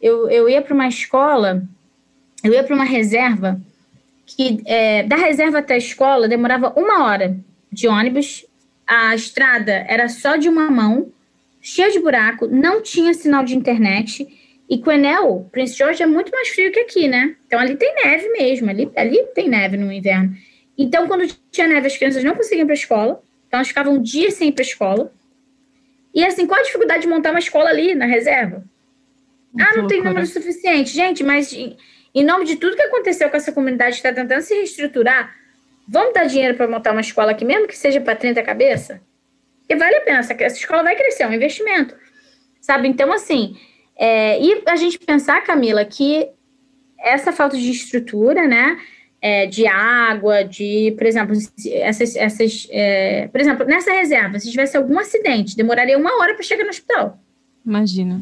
Eu, 0.00 0.28
eu 0.30 0.48
ia 0.48 0.62
para 0.62 0.74
uma 0.74 0.88
escola, 0.88 1.62
eu 2.44 2.52
ia 2.52 2.62
para 2.62 2.74
uma 2.74 2.84
reserva, 2.84 3.60
que 4.28 4.62
é, 4.66 5.02
da 5.04 5.16
reserva 5.16 5.58
até 5.58 5.74
a 5.74 5.78
escola 5.78 6.28
demorava 6.28 6.72
uma 6.76 7.04
hora 7.04 7.36
de 7.72 7.88
ônibus, 7.88 8.44
a 8.86 9.14
estrada 9.14 9.86
era 9.88 10.08
só 10.08 10.36
de 10.36 10.48
uma 10.48 10.70
mão, 10.70 11.10
cheia 11.60 11.90
de 11.90 11.98
buraco, 11.98 12.46
não 12.46 12.82
tinha 12.82 13.14
sinal 13.14 13.42
de 13.42 13.56
internet. 13.56 14.28
E 14.68 14.76
Quesnel, 14.76 15.48
Prince 15.50 15.76
George, 15.76 16.02
é 16.02 16.06
muito 16.06 16.30
mais 16.30 16.48
frio 16.48 16.70
que 16.70 16.80
aqui, 16.80 17.08
né? 17.08 17.36
Então 17.46 17.58
ali 17.58 17.74
tem 17.76 17.94
neve 18.04 18.28
mesmo, 18.30 18.68
ali, 18.68 18.90
ali 18.94 19.26
tem 19.34 19.48
neve 19.48 19.78
no 19.78 19.90
inverno. 19.90 20.36
Então, 20.76 21.08
quando 21.08 21.26
tinha 21.50 21.66
neve, 21.66 21.86
as 21.86 21.96
crianças 21.96 22.22
não 22.22 22.34
conseguiam 22.34 22.62
ir 22.62 22.66
para 22.66 22.74
a 22.74 22.76
escola, 22.76 23.22
então 23.46 23.58
elas 23.58 23.68
ficavam 23.68 23.94
um 23.94 24.02
dia 24.02 24.30
sem 24.30 24.48
ir 24.48 24.52
para 24.52 24.62
a 24.62 24.66
escola. 24.66 25.12
E 26.14 26.24
assim, 26.24 26.46
qual 26.46 26.60
a 26.60 26.62
dificuldade 26.62 27.02
de 27.02 27.08
montar 27.08 27.30
uma 27.30 27.38
escola 27.38 27.70
ali 27.70 27.94
na 27.94 28.04
reserva? 28.04 28.62
Muito 29.52 29.70
ah, 29.72 29.76
não 29.76 29.86
tem 29.86 30.02
número 30.02 30.26
suficiente. 30.26 30.90
Gente, 30.90 31.24
mas 31.24 31.50
em 32.20 32.24
nome 32.24 32.44
de 32.44 32.56
tudo 32.56 32.76
que 32.76 32.82
aconteceu 32.82 33.28
com 33.30 33.36
essa 33.36 33.52
comunidade 33.52 34.00
que 34.00 34.06
está 34.06 34.12
tentando 34.12 34.42
se 34.42 34.54
reestruturar, 34.54 35.34
vamos 35.86 36.14
dar 36.14 36.24
dinheiro 36.24 36.54
para 36.56 36.68
montar 36.68 36.92
uma 36.92 37.00
escola 37.00 37.32
aqui, 37.32 37.44
mesmo 37.44 37.66
que 37.66 37.76
seja 37.76 38.00
para 38.00 38.16
30 38.16 38.42
cabeça? 38.42 39.00
E 39.68 39.76
vale 39.76 39.96
a 39.96 40.00
pena, 40.00 40.18
essa, 40.18 40.32
essa 40.32 40.56
escola 40.56 40.82
vai 40.82 40.96
crescer, 40.96 41.24
é 41.24 41.28
um 41.28 41.32
investimento. 41.32 41.94
Sabe? 42.60 42.88
Então, 42.88 43.12
assim, 43.12 43.56
é, 43.96 44.40
e 44.40 44.62
a 44.66 44.76
gente 44.76 44.98
pensar, 44.98 45.42
Camila, 45.42 45.84
que 45.84 46.28
essa 46.98 47.32
falta 47.32 47.56
de 47.56 47.70
estrutura, 47.70 48.46
né? 48.46 48.78
É, 49.20 49.46
de 49.46 49.66
água, 49.66 50.44
de, 50.44 50.94
por 50.96 51.04
exemplo, 51.04 51.36
essas, 51.72 52.14
essas 52.14 52.68
é, 52.70 53.26
por 53.26 53.40
exemplo, 53.40 53.66
nessa 53.66 53.92
reserva, 53.92 54.38
se 54.38 54.48
tivesse 54.48 54.76
algum 54.76 54.96
acidente, 54.96 55.56
demoraria 55.56 55.98
uma 55.98 56.20
hora 56.20 56.34
para 56.34 56.44
chegar 56.44 56.62
no 56.62 56.70
hospital. 56.70 57.18
Imagina 57.66 58.20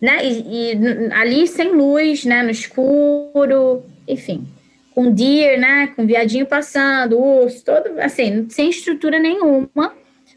né? 0.00 0.24
E, 0.24 0.72
e, 0.72 1.12
ali 1.12 1.46
sem 1.46 1.72
luz, 1.72 2.24
né? 2.24 2.42
No 2.42 2.50
escuro, 2.50 3.84
enfim, 4.06 4.46
com 4.94 5.10
deer, 5.12 5.58
né? 5.58 5.88
Com 5.88 6.06
viadinho 6.06 6.46
passando, 6.46 7.18
urso, 7.18 7.64
todo 7.64 8.00
assim, 8.00 8.48
sem 8.48 8.70
estrutura 8.70 9.18
nenhuma 9.18 9.94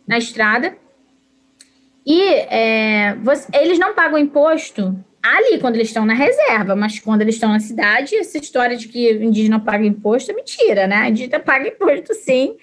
na 0.07 0.17
estrada. 0.17 0.75
E 2.05 2.21
é, 2.21 3.15
você, 3.21 3.47
eles 3.53 3.77
não 3.77 3.93
pagam 3.93 4.17
imposto 4.17 4.97
ali 5.21 5.59
quando 5.59 5.75
eles 5.75 5.89
estão 5.89 6.05
na 6.05 6.15
reserva, 6.15 6.75
mas 6.75 6.99
quando 6.99 7.21
eles 7.21 7.35
estão 7.35 7.49
na 7.49 7.59
cidade, 7.59 8.15
essa 8.15 8.39
história 8.39 8.75
de 8.75 8.87
que 8.87 9.11
indígena 9.13 9.59
paga 9.59 9.85
imposto 9.85 10.31
é 10.31 10.33
mentira, 10.33 10.87
né? 10.87 10.95
A 10.95 11.09
indígena 11.09 11.39
paga 11.39 11.67
imposto 11.67 12.13
sim 12.15 12.57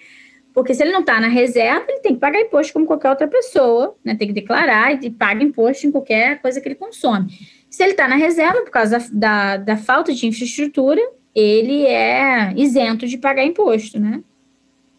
porque 0.59 0.73
se 0.73 0.83
ele 0.83 0.91
não 0.91 0.99
está 0.99 1.21
na 1.21 1.29
reserva, 1.29 1.85
ele 1.87 2.01
tem 2.01 2.15
que 2.15 2.19
pagar 2.19 2.41
imposto 2.41 2.73
como 2.73 2.85
qualquer 2.85 3.11
outra 3.11 3.29
pessoa, 3.29 3.95
né? 4.03 4.13
Tem 4.13 4.27
que 4.27 4.33
declarar 4.33 5.01
e 5.01 5.09
paga 5.09 5.41
imposto 5.41 5.87
em 5.87 5.91
qualquer 5.91 6.41
coisa 6.41 6.59
que 6.59 6.67
ele 6.67 6.75
consome. 6.75 7.31
Se 7.69 7.81
ele 7.81 7.93
está 7.93 8.09
na 8.09 8.17
reserva, 8.17 8.59
por 8.59 8.69
causa 8.69 8.99
da, 8.99 9.07
da, 9.13 9.57
da, 9.57 9.77
falta 9.77 10.11
de 10.11 10.27
infraestrutura, 10.27 10.99
ele 11.33 11.85
é 11.85 12.53
isento 12.57 13.07
de 13.07 13.17
pagar 13.17 13.45
imposto, 13.45 13.97
né? 14.01 14.21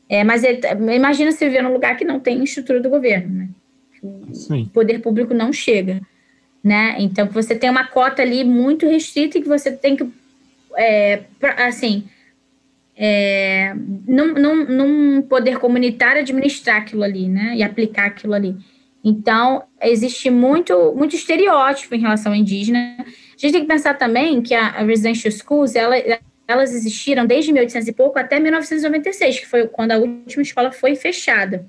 É, 0.09 0.25
mas 0.25 0.45
ele, 0.45 0.63
imagina 0.97 1.31
se 1.31 1.45
viver 1.45 1.63
num 1.63 1.75
lugar 1.75 1.95
que 1.95 2.07
não 2.07 2.19
tem 2.19 2.43
estrutura 2.43 2.81
do 2.81 2.89
governo, 2.89 3.41
né? 3.41 3.49
Sim. 4.33 4.63
O 4.63 4.71
poder 4.71 5.01
público 5.01 5.35
não 5.35 5.53
chega, 5.53 6.01
né? 6.65 6.97
Então, 7.01 7.27
você 7.27 7.55
tem 7.55 7.69
uma 7.69 7.87
cota 7.87 8.23
ali 8.23 8.45
muito 8.45 8.87
restrita 8.87 9.37
e 9.37 9.43
que 9.43 9.49
você 9.49 9.71
tem 9.71 9.95
que, 9.95 10.11
é, 10.75 11.25
assim, 11.59 12.09
é, 13.03 13.73
num, 14.07 14.35
num, 14.35 14.65
num, 14.67 15.23
poder 15.23 15.59
comunitário 15.59 16.21
administrar 16.21 16.83
aquilo 16.83 17.03
ali, 17.03 17.31
né? 17.31 17.55
E 17.57 17.63
aplicar 17.63 18.09
aquilo 18.09 18.35
ali. 18.35 18.55
Então, 19.03 19.63
existe 19.81 20.29
muito, 20.29 20.95
muito 20.95 21.17
estereótipo 21.17 21.95
em 21.95 22.01
relação 22.01 22.33
ao 22.33 22.37
indígena. 22.37 22.97
A 22.99 23.39
gente 23.39 23.53
tem 23.53 23.63
que 23.63 23.67
pensar 23.67 23.95
também 23.95 24.43
que 24.43 24.55
a, 24.55 24.67
a 24.67 24.83
residential 24.83 25.33
schools, 25.33 25.75
ela, 25.75 25.95
elas 26.47 26.75
existiram 26.75 27.25
desde 27.25 27.51
1800 27.55 27.89
e 27.89 27.93
pouco 27.93 28.19
até 28.19 28.39
1996, 28.39 29.41
que 29.41 29.47
foi 29.47 29.67
quando 29.67 29.93
a 29.93 29.97
última 29.97 30.43
escola 30.43 30.71
foi 30.71 30.95
fechada, 30.95 31.65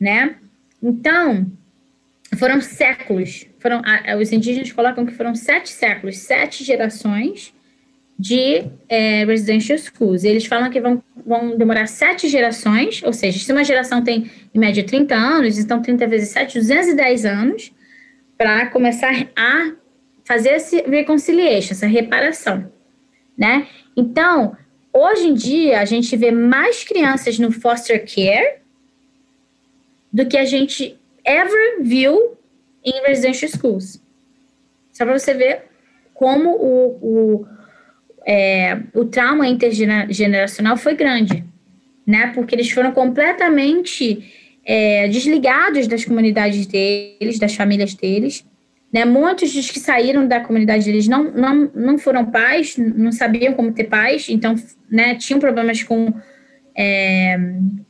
né? 0.00 0.36
Então, 0.82 1.52
foram 2.38 2.62
séculos, 2.62 3.46
foram, 3.58 3.82
os 4.18 4.32
indígenas 4.32 4.72
colocam 4.72 5.04
que 5.04 5.12
foram 5.12 5.34
sete 5.34 5.68
séculos, 5.68 6.16
sete 6.16 6.64
gerações 6.64 7.52
de 8.20 8.64
é, 8.86 9.24
residential 9.24 9.78
schools. 9.78 10.24
Eles 10.24 10.44
falam 10.44 10.70
que 10.70 10.78
vão, 10.78 11.02
vão 11.24 11.56
demorar 11.56 11.86
sete 11.86 12.28
gerações, 12.28 13.02
ou 13.02 13.12
seja, 13.14 13.38
se 13.38 13.50
uma 13.50 13.64
geração 13.64 14.04
tem, 14.04 14.30
em 14.54 14.58
média, 14.58 14.84
30 14.84 15.14
anos, 15.14 15.58
então 15.58 15.80
30 15.80 16.06
vezes 16.06 16.28
7, 16.28 16.58
210 16.58 17.24
anos, 17.24 17.72
para 18.36 18.66
começar 18.66 19.10
a 19.34 19.72
fazer 20.24 20.50
esse 20.50 20.82
reconciliation, 20.82 21.72
essa 21.72 21.86
reparação, 21.86 22.70
né? 23.36 23.66
Então, 23.96 24.54
hoje 24.92 25.28
em 25.28 25.34
dia, 25.34 25.80
a 25.80 25.84
gente 25.86 26.14
vê 26.14 26.30
mais 26.30 26.84
crianças 26.84 27.38
no 27.38 27.50
foster 27.50 28.04
care 28.04 28.60
do 30.12 30.26
que 30.26 30.36
a 30.36 30.44
gente 30.44 30.98
ever 31.24 31.82
viu 31.82 32.36
em 32.84 33.02
residential 33.06 33.50
schools. 33.50 34.00
Só 34.92 35.04
para 35.04 35.18
você 35.18 35.32
ver 35.32 35.62
como 36.14 36.50
o, 36.50 36.98
o 37.02 37.59
é, 38.26 38.78
o 38.94 39.04
trauma 39.04 39.46
intergeneracional 39.46 40.76
foi 40.76 40.94
grande, 40.94 41.44
né? 42.06 42.32
Porque 42.34 42.54
eles 42.54 42.70
foram 42.70 42.92
completamente 42.92 44.24
é, 44.64 45.08
desligados 45.08 45.86
das 45.86 46.04
comunidades 46.04 46.66
deles, 46.66 47.38
das 47.38 47.54
famílias 47.54 47.94
deles, 47.94 48.44
Né? 48.92 49.04
Muitos 49.04 49.52
dos 49.54 49.70
que 49.70 49.78
saíram 49.78 50.26
da 50.26 50.40
comunidade 50.40 50.84
deles 50.84 51.06
não, 51.06 51.30
não, 51.30 51.70
não 51.74 51.98
foram 51.98 52.26
pais, 52.26 52.76
não 52.76 53.12
sabiam 53.12 53.54
como 53.54 53.72
ter 53.72 53.84
pais, 53.84 54.28
então 54.28 54.54
né, 54.90 55.14
tinham 55.14 55.38
problemas 55.38 55.82
com 55.82 56.12
é, 56.76 57.38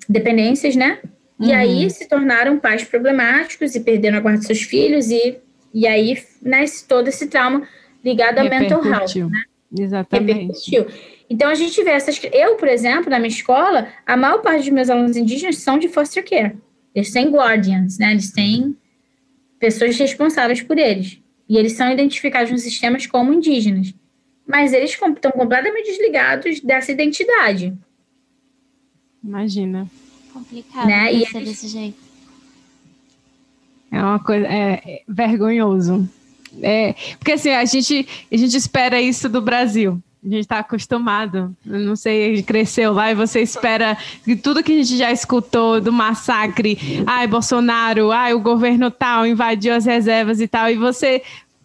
dependências, 0.09 0.77
né? 0.77 0.99
E 1.39 1.47
uhum. 1.47 1.55
aí 1.55 1.91
se 1.91 2.07
tornaram 2.07 2.59
pais 2.59 2.85
problemáticos 2.85 3.75
e 3.75 3.81
perderam 3.81 4.19
a 4.19 4.21
guarda 4.21 4.39
dos 4.39 4.47
seus 4.47 4.63
filhos, 4.63 5.11
e, 5.11 5.39
e 5.73 5.87
aí 5.87 6.19
nasce 6.43 6.87
todo 6.87 7.09
esse 7.09 7.29
trauma 7.29 7.67
ligado 8.05 8.39
a 8.39 8.45
mental 8.45 8.85
health. 8.85 9.15
Né? 9.17 9.43
Exatamente. 9.79 10.33
Repercutiu. 10.33 10.87
Então 11.29 11.49
a 11.49 11.55
gente 11.55 11.83
vê 11.83 11.91
essas. 11.91 12.21
Eu, 12.33 12.57
por 12.57 12.69
exemplo, 12.69 13.11
na 13.11 13.19
minha 13.19 13.29
escola, 13.29 13.89
a 14.05 14.17
maior 14.17 14.39
parte 14.43 14.65
dos 14.65 14.71
meus 14.71 14.91
alunos 14.91 15.17
indígenas 15.17 15.59
são 15.59 15.79
de 15.79 15.89
foster 15.89 16.29
care. 16.29 16.57
Eles 16.95 17.13
têm 17.13 17.31
guardians, 17.31 17.99
né? 17.99 18.11
Eles 18.11 18.33
têm 18.33 18.77
pessoas 19.59 19.97
responsáveis 19.97 20.61
por 20.61 20.77
eles. 20.77 21.21
E 21.49 21.57
eles 21.57 21.73
são 21.73 21.91
identificados 21.91 22.51
nos 22.51 22.63
sistemas 22.63 23.07
como 23.07 23.33
indígenas. 23.33 23.95
Mas 24.47 24.73
eles 24.73 24.91
estão 24.91 25.33
completamente 25.33 25.87
desligados 25.87 26.61
dessa 26.61 26.91
identidade. 26.91 27.77
Imagina. 29.23 29.89
Complicado 30.33 30.87
né? 30.89 31.13
e 31.13 31.23
eles... 31.23 31.33
desse 31.33 31.69
jeito. 31.69 31.99
É 33.93 34.01
uma 34.01 34.19
coisa 34.19 34.47
é, 34.47 34.81
é 34.85 35.03
vergonhoso. 35.09 36.09
É, 36.63 36.95
porque 37.19 37.33
assim, 37.33 37.51
a 37.51 37.65
gente, 37.65 38.09
a 38.31 38.37
gente 38.37 38.57
espera 38.57 39.01
isso 39.01 39.29
do 39.29 39.41
Brasil. 39.41 40.01
A 40.23 40.29
gente 40.29 40.41
está 40.41 40.59
acostumado. 40.59 41.57
Eu 41.67 41.79
não 41.79 41.97
sei, 41.97 42.43
cresceu 42.43 42.93
lá 42.93 43.11
e 43.11 43.15
você 43.15 43.41
espera 43.41 43.97
que 44.23 44.37
tudo 44.37 44.63
que 44.63 44.73
a 44.73 44.77
gente 44.77 44.97
já 44.97 45.11
escutou 45.11 45.81
do 45.81 45.91
massacre, 45.91 47.03
ai, 47.07 47.27
Bolsonaro, 47.27 48.13
ai, 48.13 48.35
o 48.35 48.41
governo 48.41 48.91
tal 48.91 49.27
invadiu 49.27 49.75
as 49.75 49.87
reservas 49.87 50.41
e 50.41 50.47
tal, 50.47 50.69
e 50.69 50.77
você 50.77 51.23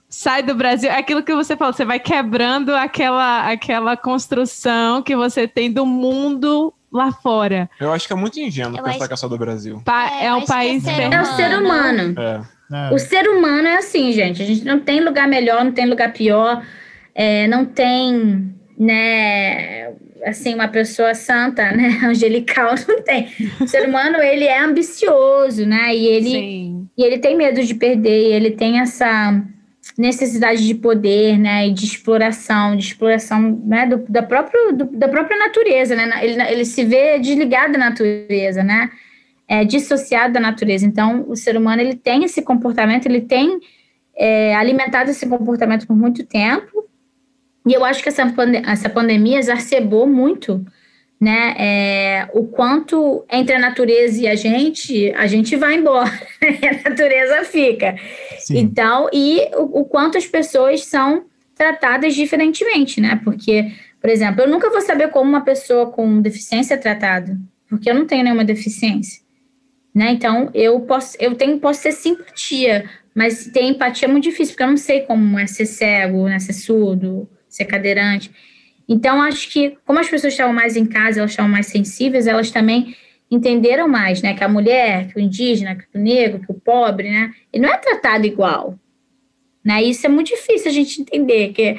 sai 0.08 0.42
do 0.42 0.56
Brasil, 0.56 0.90
é 0.90 0.98
aquilo 0.98 1.22
que 1.22 1.36
você 1.36 1.58
falou, 1.58 1.74
você 1.74 1.84
vai 1.84 2.00
quebrando 2.00 2.74
aquela, 2.74 3.52
aquela 3.52 3.98
construção 3.98 5.02
que 5.02 5.14
você 5.14 5.46
tem 5.46 5.70
do 5.70 5.86
mundo 5.86 6.74
lá 6.90 7.12
fora. 7.12 7.70
Eu 7.78 7.92
acho 7.92 8.08
que 8.08 8.14
é 8.14 8.16
muito 8.16 8.40
ingênuo 8.40 8.78
eu 8.78 8.84
pensar 8.84 9.00
acho... 9.00 9.08
que 9.08 9.14
é 9.14 9.18
só 9.18 9.28
do 9.28 9.38
Brasil. 9.38 9.82
Pa 9.84 10.10
é, 10.10 10.28
é 10.28 10.34
um 10.34 10.46
país... 10.46 10.88
É, 10.88 11.04
é 11.04 11.22
o 11.22 11.26
ser 11.26 11.60
humano. 11.60 12.18
É. 12.18 12.55
É. 12.72 12.94
O 12.94 12.98
ser 12.98 13.28
humano 13.28 13.68
é 13.68 13.78
assim, 13.78 14.12
gente. 14.12 14.42
A 14.42 14.46
gente 14.46 14.66
não 14.66 14.80
tem 14.80 15.02
lugar 15.02 15.28
melhor, 15.28 15.64
não 15.64 15.72
tem 15.72 15.86
lugar 15.86 16.12
pior 16.14 16.64
é, 17.16 17.48
não 17.48 17.64
tem, 17.64 18.54
né, 18.78 19.94
assim, 20.26 20.54
uma 20.54 20.68
pessoa 20.68 21.16
santa, 21.16 21.72
né, 21.72 22.02
angelical, 22.04 22.76
não 22.86 23.02
tem. 23.02 23.30
O 23.62 23.68
ser 23.68 23.88
humano, 23.88 24.18
ele 24.18 24.44
é 24.44 24.60
ambicioso, 24.60 25.66
né, 25.66 25.96
e 25.96 26.06
ele, 26.06 26.88
e 26.98 27.04
ele 27.04 27.18
tem 27.18 27.38
medo 27.38 27.64
de 27.64 27.74
perder, 27.74 28.34
ele 28.34 28.52
tem 28.52 28.82
essa 28.82 29.42
necessidade 29.98 30.66
de 30.66 30.76
poder, 30.76 31.38
né, 31.38 31.68
e 31.68 31.72
de 31.72 31.86
exploração, 31.86 32.76
de 32.76 32.86
exploração, 32.88 33.62
né, 33.66 33.86
do, 33.86 34.04
da, 34.10 34.22
própria, 34.22 34.74
do, 34.74 34.86
da 34.86 35.08
própria 35.08 35.38
natureza, 35.38 35.96
né, 35.96 36.10
ele, 36.22 36.42
ele 36.42 36.66
se 36.66 36.84
vê 36.84 37.18
desligado 37.18 37.74
da 37.74 37.80
natureza, 37.80 38.62
né, 38.62 38.90
é, 39.48 39.64
dissociado 39.64 40.34
da 40.34 40.40
natureza. 40.40 40.86
Então, 40.86 41.26
o 41.28 41.36
ser 41.36 41.58
humano, 41.58 41.82
ele 41.82 41.96
tem 41.96 42.24
esse 42.24 42.42
comportamento, 42.42 43.06
ele 43.06 43.22
tem 43.22 43.60
é, 44.16 44.56
alimentado 44.56 45.10
esse 45.12 45.28
comportamento 45.28 45.86
por 45.86 45.96
muito 45.96 46.26
tempo, 46.26 46.86
e 47.68 47.74
eu 47.74 47.84
acho 47.84 48.02
que 48.04 48.10
essa, 48.10 48.26
pande 48.28 48.58
essa 48.58 48.90
pandemia 48.90 49.40
exacerbou 49.40 50.06
muito 50.06 50.64
né, 51.20 51.56
é, 51.58 52.30
o 52.34 52.46
quanto 52.46 53.26
entre 53.32 53.56
a 53.56 53.60
natureza 53.60 54.22
e 54.22 54.28
a 54.28 54.36
gente, 54.36 55.12
a 55.14 55.26
gente 55.26 55.56
vai 55.56 55.76
embora, 55.76 56.12
e 56.42 56.68
a 56.68 56.90
natureza 56.90 57.44
fica. 57.44 57.96
Sim. 58.38 58.60
Então, 58.60 59.10
e 59.12 59.42
o, 59.56 59.82
o, 59.82 59.86
quanto 59.86 60.18
as 60.18 60.26
pessoas 60.28 60.86
são 60.86 61.26
tratadas 61.56 62.14
diferentemente, 62.14 63.00
né? 63.00 63.20
Porque, 63.24 63.72
por 64.00 64.10
exemplo, 64.10 64.42
eu 64.42 64.48
nunca 64.48 64.70
vou 64.70 64.82
saber 64.82 65.08
como 65.08 65.30
uma 65.30 65.42
pessoa 65.42 65.90
com 65.90 66.22
deficiência 66.22 66.76
é 66.76 66.78
tratada, 66.78 67.38
porque 67.68 67.90
eu 67.90 67.96
não 67.96 68.06
tenho 68.06 68.24
nenhuma 68.24 68.44
deficiência. 68.44 69.25
Né? 69.96 70.12
Então, 70.12 70.52
eu 70.54 70.82
posso, 70.82 71.16
eu 71.22 71.36
tenho, 71.36 71.58
posso 71.58 71.84
ter 71.84 71.94
simpatia, 71.94 72.90
mas 73.16 73.48
ter 73.48 73.64
empatia 73.64 74.10
é 74.10 74.12
muito 74.12 74.26
difícil, 74.26 74.54
porque 74.54 74.64
eu 74.64 74.68
não 74.68 74.76
sei 74.76 75.02
como 75.02 75.40
é 75.40 75.48
ser 75.48 75.66
cego, 75.66 76.28
né, 76.28 76.38
ser 76.38 76.52
surdo, 76.52 77.30
ser 77.48 77.64
cadeirante. 77.64 78.30
Então, 78.90 79.22
acho 79.22 79.50
que, 79.50 79.78
como 79.86 79.98
as 79.98 80.10
pessoas 80.10 80.34
estavam 80.34 80.54
mais 80.54 80.76
em 80.76 80.86
casa, 80.86 81.20
elas 81.20 81.32
estavam 81.32 81.50
mais 81.50 81.68
sensíveis, 81.68 82.28
elas 82.28 82.52
também 82.52 82.94
entenderam 83.32 83.88
mais, 83.88 84.22
né? 84.22 84.36
Que 84.36 84.44
a 84.44 84.48
mulher, 84.48 85.08
que 85.08 85.18
o 85.18 85.20
indígena, 85.20 85.76
que 85.76 85.86
o 85.96 86.00
negro, 86.00 86.42
que 86.42 86.52
o 86.52 86.54
pobre, 86.54 87.10
né? 87.10 87.34
Ele 87.52 87.66
não 87.66 87.74
é 87.74 87.78
tratado 87.78 88.28
igual. 88.28 88.78
Né? 89.64 89.82
Isso 89.82 90.06
é 90.06 90.10
muito 90.10 90.28
difícil 90.28 90.70
a 90.70 90.74
gente 90.74 91.02
entender, 91.02 91.52
que 91.54 91.74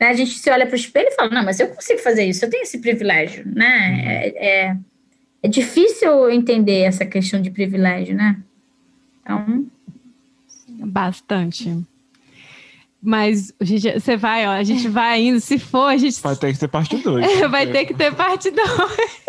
né, 0.00 0.08
a 0.08 0.14
gente 0.14 0.30
se 0.30 0.50
olha 0.50 0.64
para 0.64 0.72
o 0.72 0.76
espelho 0.78 1.08
e 1.08 1.14
fala, 1.14 1.30
não, 1.30 1.44
mas 1.44 1.60
eu 1.60 1.68
consigo 1.68 1.98
fazer 1.98 2.24
isso, 2.24 2.42
eu 2.44 2.48
tenho 2.48 2.62
esse 2.62 2.78
privilégio, 2.78 3.44
né? 3.46 4.02
É, 4.06 4.46
é, 4.46 4.76
é 5.46 5.48
difícil 5.48 6.28
entender 6.28 6.80
essa 6.80 7.06
questão 7.06 7.40
de 7.40 7.50
privilégio, 7.50 8.16
né? 8.16 8.36
Então... 9.22 9.64
Bastante. 10.68 11.72
Mas 13.00 13.54
gente, 13.60 13.92
você 13.92 14.16
vai, 14.16 14.44
ó, 14.48 14.50
a 14.50 14.64
gente 14.64 14.88
vai 14.88 15.22
indo. 15.22 15.38
Se 15.38 15.56
for, 15.58 15.86
a 15.86 15.96
gente. 15.96 16.20
Vai 16.20 16.34
ter 16.34 16.52
que 16.52 16.58
ter 16.58 16.68
parte 16.68 16.96
2. 16.96 17.24
É, 17.24 17.46
vai 17.48 17.66
ter 17.68 17.84
que 17.84 17.94
ter 17.94 18.12
parte 18.12 18.50
2. 18.50 18.68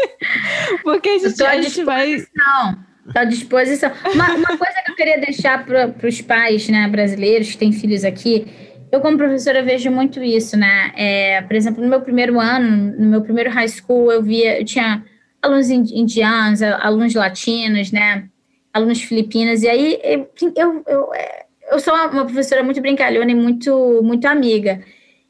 Porque 0.83 1.09
a 1.09 1.19
gente, 1.19 1.43
a 1.43 1.61
gente 1.61 1.83
vai. 1.83 2.13
Estou 2.13 3.21
à 3.21 3.23
disposição. 3.23 3.91
Uma, 4.13 4.33
uma 4.33 4.57
coisa 4.57 4.81
que 4.83 4.91
eu 4.91 4.95
queria 4.95 5.19
deixar 5.19 5.63
para 5.63 6.07
os 6.07 6.21
pais 6.21 6.67
né, 6.67 6.87
brasileiros 6.87 7.51
que 7.51 7.57
têm 7.57 7.71
filhos 7.71 8.03
aqui. 8.03 8.47
Eu, 8.91 8.99
como 9.01 9.17
professora, 9.17 9.61
vejo 9.61 9.91
muito 9.91 10.23
isso, 10.23 10.57
né? 10.57 10.91
É, 10.95 11.41
por 11.43 11.55
exemplo, 11.55 11.83
no 11.83 11.89
meu 11.89 12.01
primeiro 12.01 12.39
ano, 12.39 12.95
no 12.97 13.05
meu 13.05 13.21
primeiro 13.21 13.51
high 13.51 13.67
school, 13.67 14.11
eu 14.11 14.23
via, 14.23 14.59
eu 14.59 14.65
tinha 14.65 15.03
alunos 15.41 15.69
indianos, 15.69 16.61
alunos 16.61 17.13
latinos, 17.13 17.91
né? 17.91 18.27
Alunos 18.73 19.01
filipinos, 19.01 19.63
e 19.63 19.67
aí 19.67 19.99
eu, 20.03 20.29
eu, 20.55 20.83
eu 20.85 21.13
é, 21.13 21.45
eu 21.71 21.79
sou 21.79 21.93
uma, 21.93 22.09
professora 22.09 22.63
muito 22.63 22.81
brincalhona 22.81 23.31
e 23.31 23.35
muito, 23.35 24.01
muito 24.03 24.25
amiga. 24.25 24.83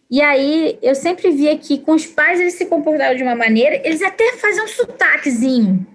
E 0.09 0.21
aí 0.21 0.77
eu 0.81 0.95
sempre 0.95 1.31
via 1.31 1.57
que 1.57 1.79
com 1.79 1.93
os 1.93 2.05
pais 2.05 2.39
eles 2.39 2.53
se 2.53 2.65
comportavam 2.65 3.15
de 3.15 3.23
uma 3.23 3.35
maneira, 3.35 3.81
eles 3.83 4.01
até 4.01 4.33
faziam 4.33 4.65
um 4.65 4.67
sotaquezinho. 4.67 5.85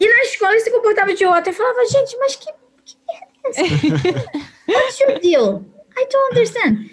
E 0.00 0.08
na 0.08 0.22
escola 0.22 0.52
eles 0.52 0.64
se 0.64 0.70
comportavam 0.70 1.14
de 1.14 1.24
outra. 1.24 1.50
Eu 1.50 1.54
falava, 1.54 1.84
gente, 1.86 2.16
mas 2.18 2.36
que, 2.36 2.46
que 2.84 2.96
merda 3.08 3.26
é 3.44 3.62
essa? 3.62 4.42
What's 4.68 5.00
your 5.00 5.18
deal? 5.20 5.64
I 5.96 6.06
don't 6.10 6.30
understand. 6.32 6.90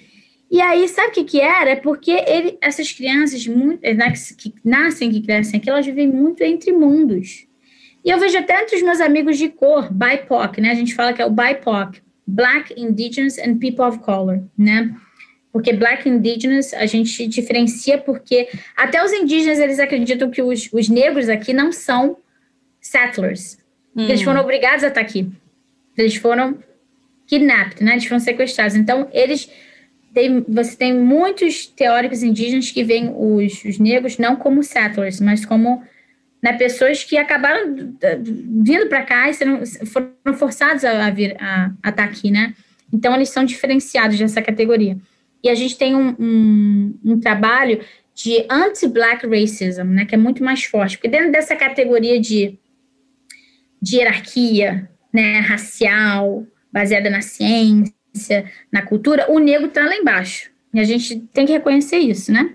E 0.51 0.61
aí, 0.61 0.87
sabe 0.87 1.09
o 1.09 1.11
que, 1.11 1.23
que 1.23 1.39
era? 1.39 1.71
É 1.71 1.75
porque 1.75 2.11
ele, 2.11 2.57
essas 2.59 2.91
crianças 2.91 3.45
muito, 3.45 3.81
né, 3.81 4.11
que, 4.11 4.49
que 4.49 4.55
nascem, 4.65 5.11
que 5.11 5.21
crescem 5.21 5.59
aqui, 5.59 5.69
elas 5.69 5.85
vivem 5.85 6.07
muito 6.07 6.43
entre 6.43 6.71
mundos. 6.71 7.47
E 8.03 8.09
eu 8.09 8.17
vejo 8.17 8.37
até 8.37 8.63
entre 8.63 8.77
os 8.77 8.81
meus 8.81 8.99
amigos 8.99 9.37
de 9.37 9.49
cor, 9.49 9.93
BIPOC, 9.93 10.61
né? 10.61 10.71
A 10.71 10.75
gente 10.75 10.95
fala 10.95 11.13
que 11.13 11.21
é 11.21 11.25
o 11.25 11.29
BIPOC, 11.29 12.01
Black, 12.25 12.73
Indigenous 12.79 13.37
and 13.37 13.57
People 13.59 13.85
of 13.85 13.99
Color, 13.99 14.41
né? 14.57 14.95
Porque 15.51 15.73
Black 15.73 16.07
Indigenous 16.07 16.73
a 16.73 16.85
gente 16.85 17.27
diferencia 17.27 17.97
porque 17.97 18.47
até 18.75 19.03
os 19.03 19.11
indígenas 19.11 19.59
eles 19.59 19.79
acreditam 19.79 20.29
que 20.31 20.41
os, 20.41 20.69
os 20.71 20.87
negros 20.89 21.27
aqui 21.27 21.53
não 21.53 21.71
são 21.71 22.17
settlers. 22.79 23.57
Hum. 23.95 24.03
Eles 24.07 24.21
foram 24.21 24.41
obrigados 24.41 24.83
a 24.83 24.87
estar 24.87 25.01
aqui. 25.01 25.29
Eles 25.97 26.15
foram 26.15 26.57
kidnapped, 27.27 27.83
né? 27.83 27.93
Eles 27.93 28.05
foram 28.05 28.19
sequestrados. 28.19 28.75
Então, 28.75 29.09
eles 29.11 29.49
tem, 30.13 30.43
você 30.47 30.75
tem 30.75 30.93
muitos 30.93 31.67
teóricos 31.67 32.23
indígenas 32.23 32.71
que 32.71 32.83
veem 32.83 33.13
os, 33.15 33.63
os 33.63 33.77
negros 33.79 34.17
não 34.17 34.35
como 34.35 34.63
settlers, 34.63 35.19
mas 35.19 35.45
como 35.45 35.83
né, 36.41 36.53
pessoas 36.53 37.03
que 37.03 37.17
acabaram 37.17 37.75
vindo 38.63 38.87
para 38.87 39.03
cá 39.03 39.29
e 39.29 39.33
sendo, 39.33 39.65
foram 39.87 40.33
forçados 40.35 40.83
a, 40.85 41.09
vir 41.09 41.35
a, 41.39 41.71
a 41.83 41.89
estar 41.89 41.91
tá 41.91 42.03
aqui, 42.03 42.31
né? 42.31 42.53
Então, 42.91 43.13
eles 43.13 43.29
são 43.29 43.45
diferenciados 43.45 44.17
dessa 44.17 44.41
categoria. 44.41 44.97
E 45.43 45.49
a 45.49 45.55
gente 45.55 45.77
tem 45.77 45.95
um, 45.95 46.15
um, 46.19 46.99
um 47.05 47.19
trabalho 47.19 47.81
de 48.13 48.45
anti-black 48.49 49.25
racism, 49.27 49.83
né, 49.83 50.05
que 50.05 50.15
é 50.15 50.17
muito 50.17 50.43
mais 50.43 50.63
forte, 50.65 50.97
porque 50.97 51.07
dentro 51.07 51.31
dessa 51.31 51.55
categoria 51.55 52.19
de, 52.19 52.59
de 53.81 53.97
hierarquia, 53.97 54.89
né, 55.13 55.39
racial, 55.39 56.45
baseada 56.71 57.09
na 57.09 57.21
ciência, 57.21 57.93
na 58.71 58.81
cultura, 58.81 59.31
o 59.31 59.39
negro 59.39 59.67
está 59.67 59.85
lá 59.85 59.95
embaixo. 59.95 60.49
E 60.73 60.79
a 60.79 60.83
gente 60.83 61.19
tem 61.33 61.45
que 61.45 61.53
reconhecer 61.53 61.97
isso, 61.97 62.31
né? 62.31 62.53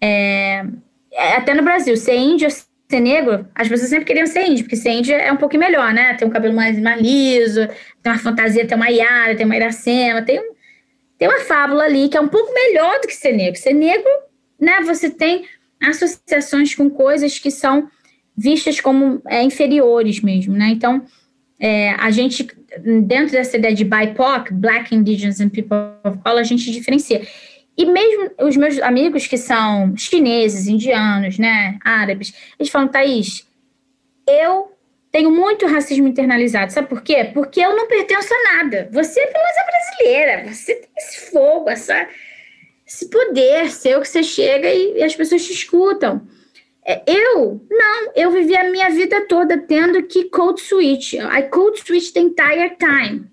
É, 0.00 0.64
é 1.12 1.36
até 1.36 1.54
no 1.54 1.62
Brasil, 1.62 1.96
ser 1.96 2.16
índio 2.16 2.48
ser 2.88 3.00
negro, 3.00 3.48
as 3.54 3.68
pessoas 3.68 3.90
sempre 3.90 4.04
queriam 4.04 4.26
ser 4.26 4.46
índio, 4.46 4.64
porque 4.64 4.76
ser 4.76 4.90
índio 4.90 5.14
é 5.14 5.32
um 5.32 5.36
pouco 5.36 5.56
melhor, 5.56 5.92
né? 5.92 6.14
Tem 6.14 6.28
um 6.28 6.30
cabelo 6.30 6.54
mais, 6.54 6.78
mais 6.78 7.00
liso, 7.00 7.66
tem 8.02 8.12
uma 8.12 8.18
fantasia, 8.18 8.66
tem 8.66 8.76
uma 8.76 8.88
Yara, 8.88 9.34
tem 9.34 9.46
uma 9.46 9.56
Iracema, 9.56 10.22
tem, 10.22 10.40
tem 11.18 11.28
uma 11.28 11.40
fábula 11.40 11.84
ali 11.84 12.08
que 12.08 12.16
é 12.16 12.20
um 12.20 12.28
pouco 12.28 12.52
melhor 12.52 13.00
do 13.00 13.08
que 13.08 13.14
ser 13.14 13.32
negro. 13.32 13.58
Ser 13.58 13.72
negro, 13.72 14.10
né? 14.60 14.80
Você 14.82 15.10
tem 15.10 15.44
associações 15.82 16.74
com 16.74 16.88
coisas 16.90 17.38
que 17.38 17.50
são 17.50 17.88
vistas 18.36 18.80
como 18.80 19.22
é, 19.26 19.42
inferiores 19.42 20.20
mesmo, 20.20 20.54
né? 20.54 20.68
Então, 20.68 21.04
é, 21.58 21.90
a 21.92 22.10
gente, 22.10 22.46
dentro 22.80 23.32
dessa 23.32 23.56
ideia 23.56 23.74
de 23.74 23.84
BIPOC, 23.84 24.52
Black, 24.52 24.94
Indigenous 24.94 25.40
and 25.40 25.50
People 25.50 25.76
of 26.04 26.18
Color, 26.18 26.40
a 26.40 26.44
gente 26.44 26.70
diferencia. 26.70 27.26
E 27.76 27.84
mesmo 27.86 28.30
os 28.40 28.56
meus 28.56 28.78
amigos 28.80 29.26
que 29.26 29.36
são 29.36 29.96
chineses, 29.96 30.68
indianos, 30.68 31.38
né, 31.38 31.78
árabes, 31.84 32.32
eles 32.58 32.70
falam, 32.70 32.88
Thaís, 32.88 33.46
eu 34.28 34.72
tenho 35.10 35.30
muito 35.30 35.66
racismo 35.66 36.08
internalizado. 36.08 36.72
Sabe 36.72 36.88
por 36.88 37.02
quê? 37.02 37.30
Porque 37.32 37.60
eu 37.60 37.76
não 37.76 37.86
pertenço 37.86 38.32
a 38.32 38.56
nada. 38.56 38.88
Você 38.92 39.20
é 39.20 39.32
beleza 39.32 39.64
brasileira, 39.66 40.52
você 40.52 40.74
tem 40.74 40.90
esse 40.96 41.30
fogo, 41.30 41.68
essa, 41.68 42.08
esse 42.86 43.08
poder 43.10 43.70
seu 43.70 44.00
que 44.00 44.08
você 44.08 44.22
chega 44.22 44.68
e, 44.68 44.98
e 44.98 45.02
as 45.02 45.14
pessoas 45.14 45.44
te 45.44 45.52
escutam. 45.52 46.26
É, 46.86 47.02
eu, 47.06 47.64
não, 47.70 48.12
eu 48.14 48.30
vivi 48.30 48.54
a 48.56 48.70
minha 48.70 48.90
vida 48.90 49.26
toda 49.26 49.56
tendo 49.56 50.02
que 50.02 50.24
code 50.24 50.60
switch. 50.60 51.14
I 51.14 51.42
code 51.50 51.80
switch 51.80 52.12
the 52.12 52.20
entire 52.20 52.76
time, 52.76 53.26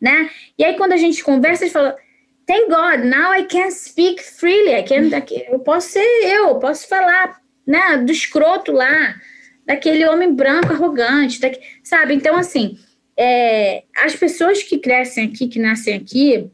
né? 0.00 0.30
E 0.58 0.64
aí 0.64 0.76
quando 0.76 0.92
a 0.92 0.96
gente 0.96 1.22
conversa, 1.22 1.64
a 1.64 1.66
gente 1.66 1.74
fala, 1.74 1.96
thank 2.44 2.66
God, 2.66 3.04
now 3.04 3.32
I 3.32 3.44
can 3.44 3.70
speak 3.70 4.22
freely. 4.22 4.74
I 4.74 4.82
can, 4.82 5.10
eu 5.48 5.60
posso 5.60 5.90
ser 5.90 6.04
eu, 6.24 6.56
posso 6.56 6.88
falar, 6.88 7.40
né, 7.66 7.98
do 7.98 8.10
escroto 8.10 8.72
lá, 8.72 9.14
daquele 9.64 10.04
homem 10.06 10.32
branco 10.32 10.72
arrogante, 10.72 11.38
sabe? 11.84 12.14
Então, 12.14 12.36
assim, 12.36 12.78
é, 13.16 13.84
as 13.96 14.16
pessoas 14.16 14.62
que 14.62 14.78
crescem 14.78 15.26
aqui, 15.26 15.46
que 15.46 15.58
nascem 15.58 15.94
aqui, 15.94 16.50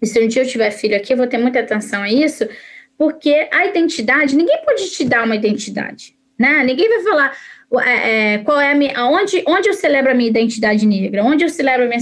e 0.00 0.06
se 0.06 0.22
um 0.22 0.28
dia 0.28 0.42
eu 0.42 0.48
tiver 0.48 0.70
filho 0.70 0.96
aqui, 0.96 1.12
eu 1.12 1.16
vou 1.16 1.26
ter 1.26 1.38
muita 1.38 1.60
atenção 1.60 2.02
a 2.02 2.10
isso, 2.10 2.48
porque 2.98 3.48
a 3.52 3.66
identidade, 3.66 4.36
ninguém 4.36 4.58
pode 4.64 4.90
te 4.90 5.04
dar 5.04 5.24
uma 5.24 5.36
identidade, 5.36 6.14
né? 6.38 6.64
Ninguém 6.64 6.88
vai 6.88 7.02
falar 7.02 7.36
é, 7.84 8.34
é, 8.34 8.38
qual 8.38 8.60
é 8.60 8.72
a 8.72 8.74
minha, 8.74 9.04
onde, 9.06 9.42
onde 9.46 9.68
eu 9.68 9.74
celebro 9.74 10.10
a 10.10 10.14
minha 10.14 10.30
identidade 10.30 10.86
negra, 10.86 11.24
onde 11.24 11.44
eu 11.44 11.48
celebro 11.48 11.84
a 11.84 11.88
minha 11.88 12.00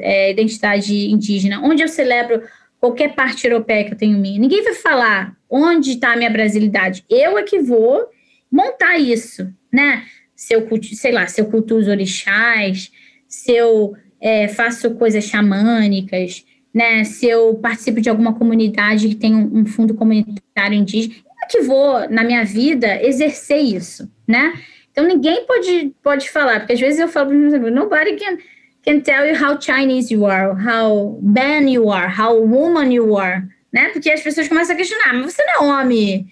é, 0.00 0.30
identidade 0.30 1.10
indígena, 1.10 1.60
onde 1.60 1.82
eu 1.82 1.88
celebro 1.88 2.42
qualquer 2.80 3.14
parte 3.14 3.46
europeia 3.46 3.84
que 3.84 3.94
eu 3.94 3.98
tenho 3.98 4.18
minha. 4.18 4.38
Ninguém 4.38 4.62
vai 4.62 4.74
falar 4.74 5.34
onde 5.50 5.92
está 5.92 6.12
a 6.12 6.16
minha 6.16 6.30
brasilidade. 6.30 7.04
Eu 7.08 7.36
é 7.38 7.42
que 7.42 7.58
vou 7.58 8.08
montar 8.50 8.98
isso, 8.98 9.52
né? 9.72 10.04
Se 10.36 10.54
eu, 10.54 10.68
sei 10.82 11.10
lá, 11.10 11.26
se 11.26 11.40
eu 11.40 11.46
cultuo 11.46 11.78
os 11.78 11.88
orixás, 11.88 12.92
se 13.26 13.52
eu 13.52 13.94
é, 14.20 14.48
faço 14.48 14.94
coisas 14.94 15.24
xamânicas, 15.24 16.44
né, 16.74 17.04
se 17.04 17.26
eu 17.26 17.54
participo 17.54 18.00
de 18.00 18.10
alguma 18.10 18.34
comunidade 18.34 19.08
que 19.08 19.14
tem 19.14 19.32
um, 19.32 19.60
um 19.60 19.66
fundo 19.66 19.94
comunitário 19.94 20.76
indígena, 20.76 21.14
eu 21.14 21.48
que 21.48 21.60
vou, 21.60 22.08
na 22.10 22.24
minha 22.24 22.44
vida, 22.44 23.00
exercer 23.00 23.60
isso, 23.60 24.10
né? 24.26 24.52
Então, 24.90 25.06
ninguém 25.06 25.44
pode, 25.46 25.92
pode 26.02 26.30
falar, 26.30 26.60
porque 26.60 26.72
às 26.72 26.80
vezes 26.80 26.98
eu 26.98 27.08
falo 27.08 27.28
para 27.28 27.36
os 27.36 27.42
meus 27.42 27.54
amigos, 27.54 27.74
nobody 27.74 28.16
can, 28.16 28.38
can 28.84 29.00
tell 29.00 29.24
you 29.24 29.34
how 29.34 29.60
Chinese 29.60 30.12
you 30.12 30.26
are, 30.26 30.52
how 30.52 31.20
man 31.22 31.68
you 31.68 31.92
are, 31.92 32.12
how 32.12 32.40
woman 32.40 32.92
you 32.92 33.16
are, 33.16 33.44
né? 33.72 33.90
Porque 33.90 34.10
as 34.10 34.20
pessoas 34.20 34.48
começam 34.48 34.74
a 34.74 34.76
questionar, 34.76 35.14
mas 35.14 35.32
você 35.32 35.44
não 35.44 35.54
é 35.54 35.58
homem 35.58 36.28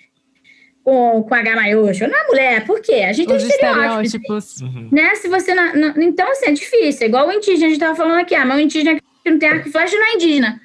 com, 0.83 1.23
com 1.23 1.35
H 1.35 1.55
maiúsculo, 1.55 2.11
não 2.11 2.19
é 2.19 2.27
mulher, 2.27 2.67
por 2.67 2.81
quê? 2.81 2.95
A 2.95 3.13
gente 3.13 3.33
Os 3.33 3.43
tem 3.43 3.51
estereótipos, 3.51 4.15
estereótipos. 4.15 4.61
Uhum. 4.61 4.89
né? 4.91 5.15
Se 5.15 5.29
você 5.29 5.55
não, 5.55 5.73
não, 5.75 6.03
então, 6.03 6.31
assim, 6.31 6.47
é 6.47 6.53
difícil, 6.53 7.05
é 7.05 7.09
igual 7.09 7.29
o 7.29 7.33
indígena, 7.33 7.67
a 7.67 7.69
gente 7.69 7.73
estava 7.73 7.95
falando 7.95 8.21
aqui, 8.21 8.35
ah, 8.35 8.45
mas 8.45 8.59
o 8.59 8.61
indígena 8.61 9.02
que 9.23 9.31
não 9.31 9.39
tem 9.39 9.49
arco 9.49 9.69
e 9.69 9.73
flecha 9.73 9.97
não 9.97 10.07
é 10.07 10.15
indígena. 10.15 10.61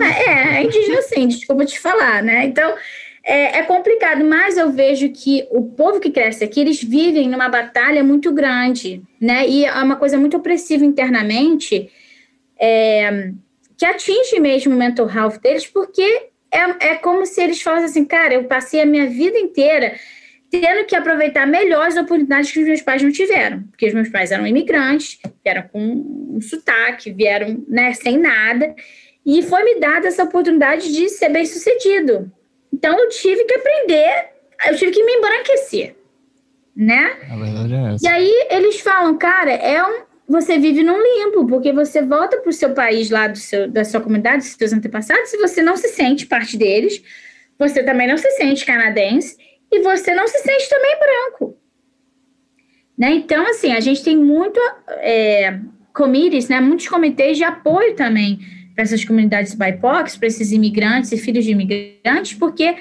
É, 0.00 0.58
é 0.58 0.62
indígena 0.62 1.02
sim, 1.02 1.28
desculpa 1.28 1.64
te 1.64 1.78
falar, 1.78 2.22
né? 2.22 2.46
Então, 2.46 2.74
é, 3.24 3.58
é, 3.58 3.62
complicado, 3.62 4.24
mas 4.24 4.56
eu 4.56 4.70
vejo 4.70 5.10
que 5.10 5.46
o 5.50 5.64
povo 5.64 6.00
que 6.00 6.10
cresce 6.10 6.42
aqui, 6.42 6.60
eles 6.60 6.82
vivem 6.82 7.28
numa 7.28 7.48
batalha 7.48 8.02
muito 8.02 8.32
grande, 8.32 9.02
né? 9.20 9.46
E 9.46 9.66
é 9.66 9.82
uma 9.82 9.96
coisa 9.96 10.16
muito 10.16 10.36
opressiva 10.38 10.84
internamente, 10.84 11.90
é, 12.58 13.32
que 13.76 13.84
atinge 13.84 14.40
mesmo 14.40 14.74
o 14.74 14.78
mental 14.78 15.08
health 15.10 15.38
deles, 15.42 15.66
porque 15.66 16.28
é, 16.50 16.92
é 16.92 16.94
como 16.94 17.26
se 17.26 17.42
eles 17.42 17.60
falassem 17.60 17.84
assim, 17.84 18.04
cara, 18.04 18.34
eu 18.34 18.44
passei 18.44 18.80
a 18.80 18.86
minha 18.86 19.06
vida 19.06 19.38
inteira 19.38 19.94
tendo 20.50 20.86
que 20.86 20.96
aproveitar 20.96 21.46
melhor 21.46 21.86
as 21.86 21.96
oportunidades 21.96 22.50
que 22.50 22.60
os 22.60 22.66
meus 22.66 22.80
pais 22.80 23.02
não 23.02 23.12
tiveram, 23.12 23.62
porque 23.64 23.86
os 23.86 23.94
meus 23.94 24.08
pais 24.08 24.32
eram 24.32 24.46
imigrantes, 24.46 25.18
vieram 25.44 25.68
com 25.68 25.80
um 25.80 26.40
sotaque, 26.40 27.10
vieram 27.10 27.64
né, 27.68 27.92
sem 27.92 28.18
nada, 28.18 28.74
e 29.24 29.42
foi 29.42 29.62
me 29.62 29.78
dada 29.78 30.08
essa 30.08 30.24
oportunidade 30.24 30.92
de 30.92 31.08
ser 31.10 31.28
bem 31.28 31.44
sucedido. 31.44 32.32
Então 32.72 32.98
eu 32.98 33.08
tive 33.10 33.44
que 33.44 33.54
aprender, 33.54 34.28
eu 34.68 34.76
tive 34.76 34.92
que 34.92 35.04
me 35.04 35.12
embranquecer, 35.12 35.96
né? 36.74 37.16
A 37.30 37.36
verdade 37.36 37.74
é 37.74 37.94
essa. 37.94 38.06
E 38.06 38.08
aí 38.08 38.46
eles 38.50 38.80
falam, 38.80 39.18
cara, 39.18 39.50
é 39.50 39.84
um, 39.84 40.02
você 40.26 40.58
vive 40.58 40.82
num 40.82 40.98
limbo, 40.98 41.46
porque 41.46 41.72
você 41.72 42.00
volta 42.00 42.38
para 42.38 42.48
o 42.48 42.52
seu 42.52 42.72
país 42.72 43.10
lá 43.10 43.28
do 43.28 43.36
seu, 43.36 43.68
da 43.68 43.84
sua 43.84 44.00
comunidade, 44.00 44.44
dos 44.44 44.52
seus 44.52 44.72
antepassados, 44.72 45.32
e 45.34 45.38
você 45.38 45.62
não 45.62 45.76
se 45.76 45.88
sente 45.88 46.26
parte 46.26 46.56
deles, 46.56 47.02
você 47.58 47.82
também 47.82 48.06
não 48.06 48.16
se 48.16 48.30
sente 48.30 48.64
canadense, 48.64 49.36
e 49.70 49.80
você 49.80 50.14
não 50.14 50.26
se 50.26 50.38
sente 50.38 50.68
também 50.68 50.98
branco. 50.98 51.58
Né? 52.96 53.12
Então, 53.12 53.46
assim, 53.46 53.72
a 53.72 53.80
gente 53.80 54.02
tem 54.02 54.16
muito 54.16 54.58
é, 54.88 55.60
committees, 55.94 56.48
né, 56.48 56.60
muitos 56.60 56.88
comitês 56.88 57.36
de 57.36 57.44
apoio 57.44 57.94
também 57.94 58.40
para 58.74 58.84
essas 58.84 59.04
comunidades 59.04 59.54
BIPOCs, 59.54 60.16
para 60.16 60.28
esses 60.28 60.52
imigrantes 60.52 61.10
e 61.12 61.18
filhos 61.18 61.44
de 61.44 61.50
imigrantes, 61.50 62.34
porque 62.34 62.76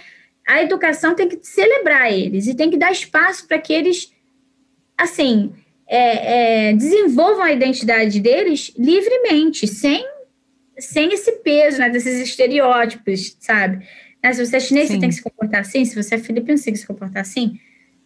a 0.47 0.61
educação 0.61 1.15
tem 1.15 1.27
que 1.27 1.39
celebrar 1.41 2.11
eles 2.11 2.47
e 2.47 2.55
tem 2.55 2.69
que 2.69 2.77
dar 2.77 2.91
espaço 2.91 3.47
para 3.47 3.59
que 3.59 3.73
eles, 3.73 4.11
assim, 4.97 5.53
é, 5.87 6.69
é, 6.69 6.73
desenvolvam 6.73 7.43
a 7.43 7.51
identidade 7.51 8.19
deles 8.19 8.73
livremente, 8.77 9.67
sem, 9.67 10.05
sem 10.77 11.13
esse 11.13 11.31
peso, 11.43 11.79
né, 11.79 11.89
desses 11.89 12.21
estereótipos, 12.21 13.35
sabe? 13.39 13.85
Né? 14.23 14.33
Se 14.33 14.45
você 14.45 14.57
é 14.57 14.59
chinês, 14.59 14.87
Sim. 14.87 14.95
você 14.95 14.99
tem 14.99 15.09
que 15.09 15.15
se 15.15 15.23
comportar 15.23 15.61
assim. 15.61 15.85
Se 15.85 16.01
você 16.01 16.15
é 16.15 16.17
filipino, 16.17 16.57
você 16.57 16.65
tem 16.65 16.73
que 16.73 16.79
se 16.79 16.87
comportar 16.87 17.21
assim. 17.21 17.59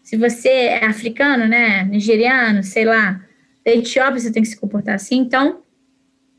Se 0.03 0.17
você 0.17 0.49
é 0.49 0.85
africano, 0.85 1.47
né, 1.47 1.83
nigeriano, 1.83 2.63
sei 2.63 2.85
lá, 2.85 3.23
da 3.63 3.71
Etiópia, 3.71 4.19
você 4.19 4.31
tem 4.31 4.41
que 4.41 4.49
se 4.49 4.59
comportar 4.59 4.95
assim. 4.95 5.17
Então, 5.17 5.61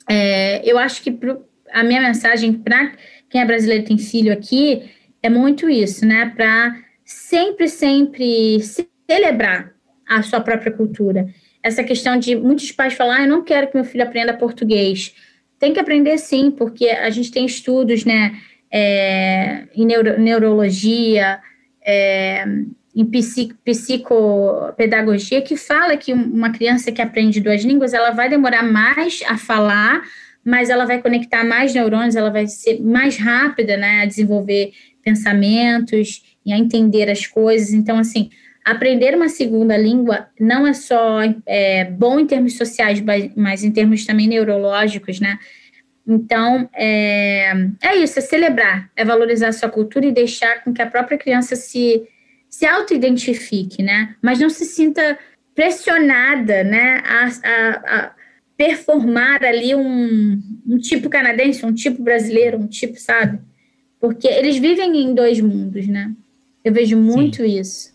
é, 0.09 0.61
eu 0.69 0.78
acho 0.78 1.03
que 1.03 1.12
pro, 1.12 1.44
a 1.73 1.85
minha 1.85 2.01
mensagem 2.01 2.53
para 2.53 2.93
quem 3.31 3.40
é 3.40 3.44
brasileiro 3.44 3.85
e 3.85 3.86
tem 3.86 3.99
filho 3.99 4.32
aqui 4.32 4.90
é 5.23 5.31
muito 5.31 5.70
isso, 5.70 6.05
né? 6.05 6.32
Para 6.36 6.77
sempre, 7.05 7.69
sempre 7.69 8.61
celebrar 9.09 9.73
a 10.09 10.23
sua 10.23 10.40
própria 10.40 10.73
cultura. 10.73 11.28
Essa 11.62 11.85
questão 11.85 12.19
de 12.19 12.35
muitos 12.35 12.73
pais 12.73 12.94
falar, 12.94 13.19
ah, 13.19 13.23
eu 13.23 13.28
não 13.28 13.44
quero 13.44 13.69
que 13.69 13.77
meu 13.77 13.85
filho 13.85 14.03
aprenda 14.03 14.35
português. 14.35 15.15
Tem 15.59 15.73
que 15.73 15.78
aprender 15.78 16.19
sim, 16.19 16.51
porque 16.51 16.89
a 16.89 17.09
gente 17.09 17.31
tem 17.31 17.47
estudos, 17.47 18.05
né? 18.05 18.36
É, 18.73 19.65
em 19.74 19.85
neuro, 19.85 20.19
neurologia, 20.19 21.39
é, 21.85 22.44
em 22.94 23.05
psico, 23.05 23.55
psicopedagogia, 23.65 25.43
que 25.43 25.57
fala 25.57 25.97
que 25.97 26.12
uma 26.12 26.51
criança 26.51 26.90
que 26.90 27.03
aprende 27.03 27.40
duas 27.40 27.62
línguas, 27.62 27.93
ela 27.93 28.11
vai 28.11 28.28
demorar 28.28 28.62
mais 28.62 29.23
a 29.27 29.36
falar, 29.36 30.03
mas 30.44 30.70
ela 30.70 30.85
vai 30.86 31.01
conectar 31.01 31.44
mais 31.44 31.74
neurônios, 31.74 32.16
ela 32.16 32.31
vai 32.31 32.47
ser 32.47 32.81
mais 32.81 33.16
rápida, 33.16 33.77
né, 33.77 34.03
a 34.03 34.07
desenvolver 34.07 34.73
pensamentos 35.03 36.23
e 36.44 36.53
a 36.53 36.59
entender 36.59 37.11
as 37.11 37.27
coisas. 37.27 37.73
Então, 37.73 37.99
assim, 37.99 38.31
aprender 38.65 39.15
uma 39.15 39.28
segunda 39.28 39.77
língua 39.77 40.28
não 40.39 40.66
é 40.66 40.73
só 40.73 41.20
é, 41.47 41.85
bom 41.85 42.19
em 42.19 42.27
termos 42.27 42.57
sociais, 42.57 43.03
mas 43.36 43.65
em 43.65 43.70
termos 43.70 44.05
também 44.05 44.28
neurológicos, 44.28 45.20
né? 45.20 45.39
Então, 46.06 46.68
é, 46.74 47.52
é 47.80 47.96
isso, 47.96 48.18
é 48.18 48.22
celebrar, 48.22 48.90
é 48.96 49.04
valorizar 49.04 49.48
a 49.48 49.52
sua 49.52 49.68
cultura 49.68 50.06
e 50.06 50.12
deixar 50.12 50.62
com 50.64 50.72
que 50.72 50.82
a 50.82 50.90
própria 50.90 51.16
criança 51.16 51.54
se, 51.54 52.02
se 52.48 52.66
auto-identifique, 52.66 53.82
né? 53.82 54.16
Mas 54.20 54.40
não 54.40 54.50
se 54.50 54.64
sinta 54.64 55.18
pressionada, 55.54 56.64
né, 56.64 57.02
a, 57.04 57.26
a, 57.26 57.96
a 57.98 58.12
performar 58.56 59.44
ali 59.44 59.74
um, 59.74 60.42
um 60.66 60.78
tipo 60.78 61.08
canadense, 61.08 61.64
um 61.64 61.74
tipo 61.74 62.02
brasileiro, 62.02 62.58
um 62.58 62.66
tipo, 62.66 62.98
sabe? 62.98 63.38
Porque 64.00 64.26
eles 64.26 64.56
vivem 64.56 64.96
em 64.96 65.14
dois 65.14 65.40
mundos, 65.40 65.86
né? 65.86 66.12
Eu 66.64 66.72
vejo 66.72 66.96
muito 66.96 67.42
Sim. 67.42 67.60
isso. 67.60 67.92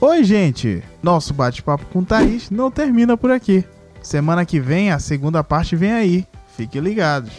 Oi, 0.00 0.24
gente! 0.24 0.82
Nosso 1.02 1.34
bate-papo 1.34 1.84
com 1.86 2.02
Thaís 2.02 2.50
não 2.50 2.70
termina 2.70 3.16
por 3.16 3.30
aqui. 3.30 3.64
Semana 4.02 4.46
que 4.46 4.58
vem 4.58 4.90
a 4.90 4.98
segunda 4.98 5.44
parte 5.44 5.76
vem 5.76 5.92
aí. 5.92 6.26
Fiquem 6.60 6.82
ligados. 6.82 7.32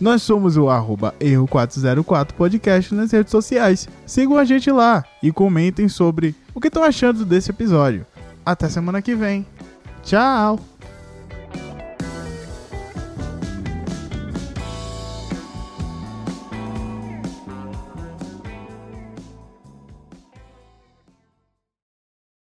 Nós 0.00 0.22
somos 0.22 0.56
o 0.56 0.70
arroba 0.70 1.14
erro404 1.20 2.32
podcast 2.32 2.94
nas 2.94 3.12
redes 3.12 3.30
sociais. 3.30 3.86
Sigam 4.06 4.38
a 4.38 4.44
gente 4.46 4.70
lá 4.70 5.04
e 5.22 5.30
comentem 5.30 5.86
sobre 5.86 6.34
o 6.54 6.60
que 6.60 6.68
estão 6.68 6.82
achando 6.82 7.26
desse 7.26 7.50
episódio. 7.50 8.06
Até 8.44 8.70
semana 8.70 9.02
que 9.02 9.14
vem. 9.14 9.44
Tchau! 10.02 10.73